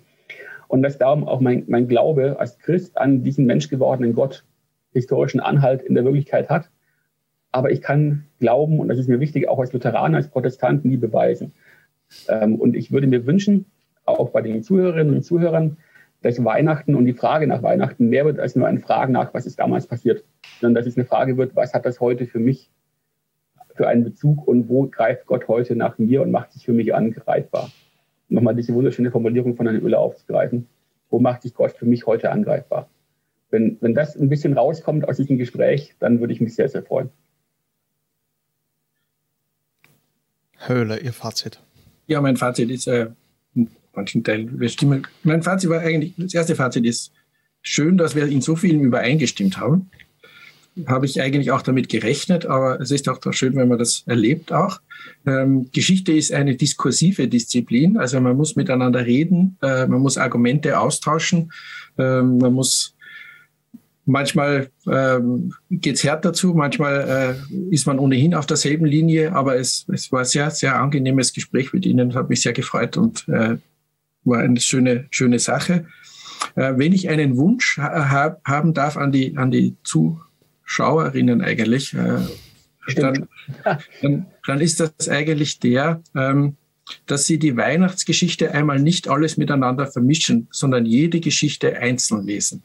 Und 0.68 0.82
dass 0.82 0.98
darum 0.98 1.26
auch 1.26 1.40
mein, 1.40 1.64
mein 1.66 1.88
Glaube 1.88 2.38
als 2.38 2.58
Christ 2.58 2.96
an 2.96 3.24
diesen 3.24 3.44
menschgewordenen 3.46 4.14
Gott 4.14 4.44
historischen 4.92 5.40
Anhalt 5.40 5.82
in 5.82 5.94
der 5.94 6.04
Wirklichkeit 6.04 6.48
hat. 6.48 6.70
Aber 7.52 7.70
ich 7.70 7.82
kann 7.82 8.26
glauben, 8.38 8.78
und 8.78 8.88
das 8.88 8.98
ist 8.98 9.08
mir 9.08 9.20
wichtig, 9.20 9.48
auch 9.48 9.58
als 9.58 9.72
Lutheraner, 9.72 10.16
als 10.16 10.28
Protestanten 10.28 10.88
nie 10.88 10.96
beweisen. 10.96 11.52
Ähm, 12.28 12.56
und 12.56 12.76
ich 12.76 12.92
würde 12.92 13.06
mir 13.06 13.26
wünschen, 13.26 13.66
auch 14.04 14.30
bei 14.30 14.42
den 14.42 14.62
Zuhörerinnen 14.62 15.14
und 15.14 15.22
Zuhörern, 15.22 15.76
dass 16.22 16.42
Weihnachten 16.44 16.94
und 16.94 17.06
die 17.06 17.14
Frage 17.14 17.46
nach 17.46 17.62
Weihnachten 17.62 18.08
mehr 18.08 18.24
wird 18.24 18.38
als 18.38 18.54
nur 18.56 18.66
eine 18.66 18.80
Frage 18.80 19.12
nach, 19.12 19.32
was 19.32 19.46
ist 19.46 19.58
damals 19.58 19.86
passiert, 19.86 20.24
sondern 20.60 20.74
dass 20.82 20.86
es 20.86 20.96
eine 20.96 21.06
Frage 21.06 21.36
wird, 21.36 21.56
was 21.56 21.72
hat 21.72 21.86
das 21.86 22.00
heute 22.00 22.26
für 22.26 22.38
mich 22.38 22.70
für 23.74 23.88
einen 23.88 24.04
Bezug 24.04 24.46
und 24.46 24.68
wo 24.68 24.86
greift 24.88 25.26
Gott 25.26 25.48
heute 25.48 25.74
nach 25.76 25.96
mir 25.96 26.20
und 26.20 26.30
macht 26.30 26.52
sich 26.52 26.66
für 26.66 26.72
mich 26.72 26.94
angreifbar. 26.94 27.70
Nochmal 28.28 28.54
diese 28.54 28.74
wunderschöne 28.74 29.10
Formulierung 29.10 29.56
von 29.56 29.66
Herrn 29.66 29.80
Öler 29.80 30.00
aufzugreifen. 30.00 30.66
Wo 31.08 31.18
macht 31.18 31.42
sich 31.42 31.54
Gott 31.54 31.72
für 31.72 31.86
mich 31.86 32.06
heute 32.06 32.30
angreifbar? 32.30 32.90
Wenn, 33.50 33.76
wenn 33.80 33.94
das 33.94 34.16
ein 34.16 34.28
bisschen 34.28 34.54
rauskommt 34.54 35.08
aus 35.08 35.16
diesem 35.16 35.38
Gespräch, 35.38 35.94
dann 35.98 36.20
würde 36.20 36.32
ich 36.32 36.40
mich 36.40 36.54
sehr, 36.54 36.68
sehr 36.68 36.82
freuen. 36.82 37.10
Höhle, 40.66 41.00
Ihr 41.00 41.12
Fazit. 41.12 41.60
Ja, 42.06 42.20
mein 42.20 42.36
Fazit 42.36 42.70
ist 42.70 42.86
äh, 42.86 43.08
in 43.54 43.68
manchen 43.94 44.22
Teilen, 44.22 44.60
wir 44.60 44.68
stimmen. 44.68 45.06
Mein 45.22 45.42
Fazit 45.42 45.70
war 45.70 45.80
eigentlich, 45.80 46.14
das 46.16 46.34
erste 46.34 46.54
Fazit 46.54 46.84
ist 46.84 47.12
schön, 47.62 47.96
dass 47.98 48.14
wir 48.14 48.26
in 48.26 48.40
so 48.40 48.56
vielen 48.56 48.80
übereingestimmt 48.80 49.58
haben. 49.58 49.90
Habe 50.86 51.06
ich 51.06 51.20
eigentlich 51.20 51.50
auch 51.50 51.62
damit 51.62 51.88
gerechnet, 51.88 52.46
aber 52.46 52.80
es 52.80 52.90
ist 52.90 53.08
auch 53.08 53.18
schön, 53.32 53.56
wenn 53.56 53.68
man 53.68 53.78
das 53.78 54.04
erlebt 54.06 54.52
auch. 54.52 54.80
Ähm, 55.26 55.68
Geschichte 55.72 56.12
ist 56.12 56.32
eine 56.32 56.54
diskursive 56.56 57.26
Disziplin, 57.26 57.96
also 57.96 58.20
man 58.20 58.36
muss 58.36 58.54
miteinander 58.54 59.04
reden, 59.04 59.56
äh, 59.62 59.86
man 59.86 60.00
muss 60.00 60.16
Argumente 60.16 60.78
austauschen, 60.78 61.52
äh, 61.98 62.22
man 62.22 62.52
muss 62.52 62.94
Manchmal 64.10 64.70
ähm, 64.88 65.54
geht 65.70 65.94
es 65.94 66.04
härter 66.04 66.32
zu, 66.32 66.52
manchmal 66.54 67.38
äh, 67.48 67.54
ist 67.72 67.86
man 67.86 68.00
ohnehin 68.00 68.34
auf 68.34 68.44
derselben 68.44 68.84
Linie, 68.84 69.32
aber 69.32 69.56
es, 69.56 69.86
es 69.92 70.10
war 70.10 70.20
ein 70.20 70.24
sehr, 70.24 70.50
sehr 70.50 70.80
angenehmes 70.80 71.32
Gespräch 71.32 71.72
mit 71.72 71.86
Ihnen, 71.86 72.14
hat 72.14 72.28
mich 72.28 72.42
sehr 72.42 72.52
gefreut 72.52 72.96
und 72.96 73.28
äh, 73.28 73.56
war 74.24 74.40
eine 74.40 74.60
schöne, 74.60 75.06
schöne 75.10 75.38
Sache. 75.38 75.86
Äh, 76.56 76.72
wenn 76.76 76.92
ich 76.92 77.08
einen 77.08 77.36
Wunsch 77.36 77.78
ha 77.78 78.36
haben 78.44 78.74
darf 78.74 78.96
an 78.96 79.12
die, 79.12 79.36
an 79.36 79.52
die 79.52 79.76
Zuschauerinnen 79.84 81.40
eigentlich, 81.40 81.94
äh, 81.94 82.18
dann, 82.96 83.28
dann, 84.02 84.26
dann, 84.44 84.60
ist 84.60 84.80
das 84.80 85.08
eigentlich 85.08 85.60
der, 85.60 86.02
ähm, 86.16 86.56
dass 87.06 87.26
sie 87.26 87.38
die 87.38 87.56
Weihnachtsgeschichte 87.56 88.50
einmal 88.52 88.80
nicht 88.80 89.06
alles 89.06 89.36
miteinander 89.36 89.86
vermischen, 89.86 90.48
sondern 90.50 90.84
jede 90.84 91.20
Geschichte 91.20 91.76
einzeln 91.76 92.26
lesen. 92.26 92.64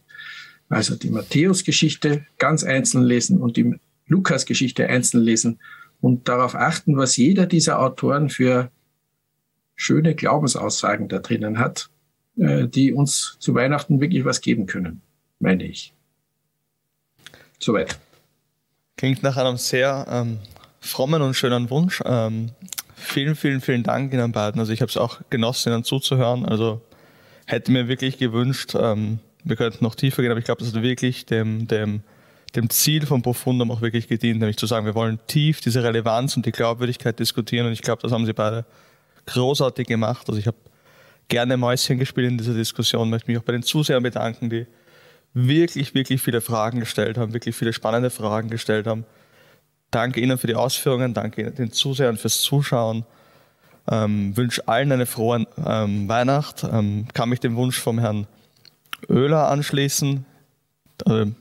Also 0.69 0.95
die 0.95 1.09
Matthäus-Geschichte 1.09 2.25
ganz 2.37 2.63
einzeln 2.63 3.03
lesen 3.03 3.39
und 3.39 3.57
die 3.57 3.75
Lukas-Geschichte 4.07 4.87
einzeln 4.87 5.23
lesen 5.23 5.59
und 6.01 6.27
darauf 6.27 6.55
achten, 6.55 6.97
was 6.97 7.17
jeder 7.17 7.45
dieser 7.45 7.79
Autoren 7.79 8.29
für 8.29 8.71
schöne 9.75 10.15
Glaubensaussagen 10.15 11.07
da 11.07 11.19
drinnen 11.19 11.59
hat, 11.59 11.89
äh, 12.37 12.67
die 12.67 12.93
uns 12.93 13.37
zu 13.39 13.53
Weihnachten 13.55 13.99
wirklich 14.01 14.25
was 14.25 14.41
geben 14.41 14.65
können, 14.65 15.01
meine 15.39 15.63
ich. 15.63 15.93
Soweit. 17.59 17.97
Klingt 18.97 19.23
nach 19.23 19.37
einem 19.37 19.57
sehr 19.57 20.05
ähm, 20.09 20.39
frommen 20.79 21.21
und 21.21 21.33
schönen 21.33 21.69
Wunsch. 21.69 22.01
Ähm, 22.05 22.51
vielen, 22.95 23.35
vielen, 23.35 23.61
vielen 23.61 23.83
Dank 23.83 24.13
Ihnen 24.13 24.31
beiden. 24.31 24.59
Also 24.59 24.71
ich 24.71 24.81
habe 24.81 24.89
es 24.89 24.97
auch 24.97 25.21
genossen, 25.29 25.73
Ihnen 25.73 25.83
zuzuhören. 25.83 26.45
Also 26.45 26.81
hätte 27.45 27.71
mir 27.71 27.87
wirklich 27.87 28.17
gewünscht, 28.17 28.75
ähm, 28.79 29.19
wir 29.45 29.55
könnten 29.55 29.83
noch 29.83 29.95
tiefer 29.95 30.21
gehen, 30.21 30.31
aber 30.31 30.39
ich 30.39 30.45
glaube, 30.45 30.63
das 30.63 30.73
hat 30.73 30.81
wirklich 30.81 31.25
dem, 31.25 31.67
dem, 31.67 32.01
dem 32.55 32.69
Ziel 32.69 33.05
von 33.05 33.21
Profundum 33.21 33.71
auch 33.71 33.81
wirklich 33.81 34.07
gedient, 34.07 34.39
nämlich 34.39 34.57
zu 34.57 34.65
sagen, 34.65 34.85
wir 34.85 34.95
wollen 34.95 35.19
tief 35.27 35.61
diese 35.61 35.83
Relevanz 35.83 36.35
und 36.35 36.45
die 36.45 36.51
Glaubwürdigkeit 36.51 37.17
diskutieren 37.19 37.67
und 37.67 37.73
ich 37.73 37.81
glaube, 37.81 38.01
das 38.01 38.11
haben 38.11 38.25
sie 38.25 38.33
beide 38.33 38.65
großartig 39.27 39.87
gemacht. 39.87 40.27
Also 40.27 40.39
ich 40.39 40.47
habe 40.47 40.57
gerne 41.27 41.57
Mäuschen 41.57 41.99
gespielt 41.99 42.31
in 42.31 42.37
dieser 42.37 42.53
Diskussion, 42.53 43.09
möchte 43.09 43.29
mich 43.31 43.39
auch 43.39 43.43
bei 43.43 43.53
den 43.53 43.63
Zusehern 43.63 44.03
bedanken, 44.03 44.49
die 44.49 44.65
wirklich, 45.33 45.93
wirklich 45.93 46.21
viele 46.21 46.41
Fragen 46.41 46.79
gestellt 46.79 47.17
haben, 47.17 47.33
wirklich 47.33 47.55
viele 47.55 47.73
spannende 47.73 48.09
Fragen 48.09 48.49
gestellt 48.49 48.87
haben. 48.87 49.05
Danke 49.91 50.19
Ihnen 50.19 50.37
für 50.37 50.47
die 50.47 50.55
Ausführungen, 50.55 51.13
danke 51.13 51.51
den 51.51 51.71
Zusehern 51.71 52.17
fürs 52.17 52.41
Zuschauen. 52.41 53.05
Ähm, 53.87 54.35
wünsche 54.35 54.67
allen 54.67 54.91
eine 54.91 55.05
frohe 55.05 55.45
ähm, 55.63 56.09
Weihnacht. 56.09 56.63
Ähm, 56.63 57.07
kann 57.13 57.29
mich 57.29 57.39
dem 57.39 57.55
Wunsch 57.55 57.79
vom 57.79 57.99
Herrn 57.99 58.25
Öler 59.09 59.49
anschließen. 59.49 60.25
Also, 61.05 61.31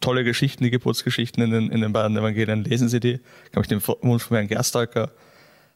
tolle 0.00 0.24
Geschichten, 0.24 0.64
die 0.64 0.70
Geburtsgeschichten 0.70 1.42
in 1.42 1.50
den, 1.50 1.70
in 1.70 1.80
den 1.80 1.92
beiden 1.92 2.16
Evangelien, 2.16 2.64
lesen 2.64 2.88
Sie 2.88 3.00
die. 3.00 3.18
Kann 3.52 3.62
ich 3.62 3.68
den 3.68 3.82
Wunsch 3.86 4.22
von 4.22 4.36
Herrn 4.36 4.48
Gerstalker 4.48 5.10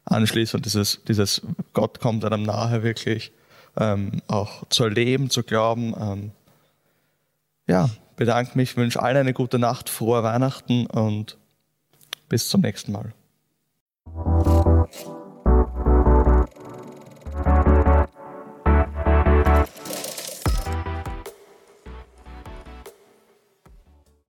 anschließen 0.05 0.57
und 0.57 0.65
dieses, 0.65 1.03
dieses 1.07 1.41
Gott 1.73 1.99
kommt 1.99 2.25
einem 2.25 2.43
nahe 2.43 2.83
wirklich 2.83 3.31
ähm, 3.77 4.21
auch 4.27 4.67
zu 4.69 4.83
erleben, 4.83 5.29
zu 5.29 5.43
glauben. 5.43 5.93
Ähm, 5.99 6.31
ja, 7.67 7.89
bedanke 8.15 8.57
mich, 8.57 8.77
wünsche 8.77 9.01
allen 9.01 9.17
eine 9.17 9.33
gute 9.33 9.59
Nacht, 9.59 9.89
frohe 9.89 10.23
Weihnachten 10.23 10.85
und 10.87 11.37
bis 12.29 12.49
zum 12.49 12.61
nächsten 12.61 12.91
Mal. 12.91 13.13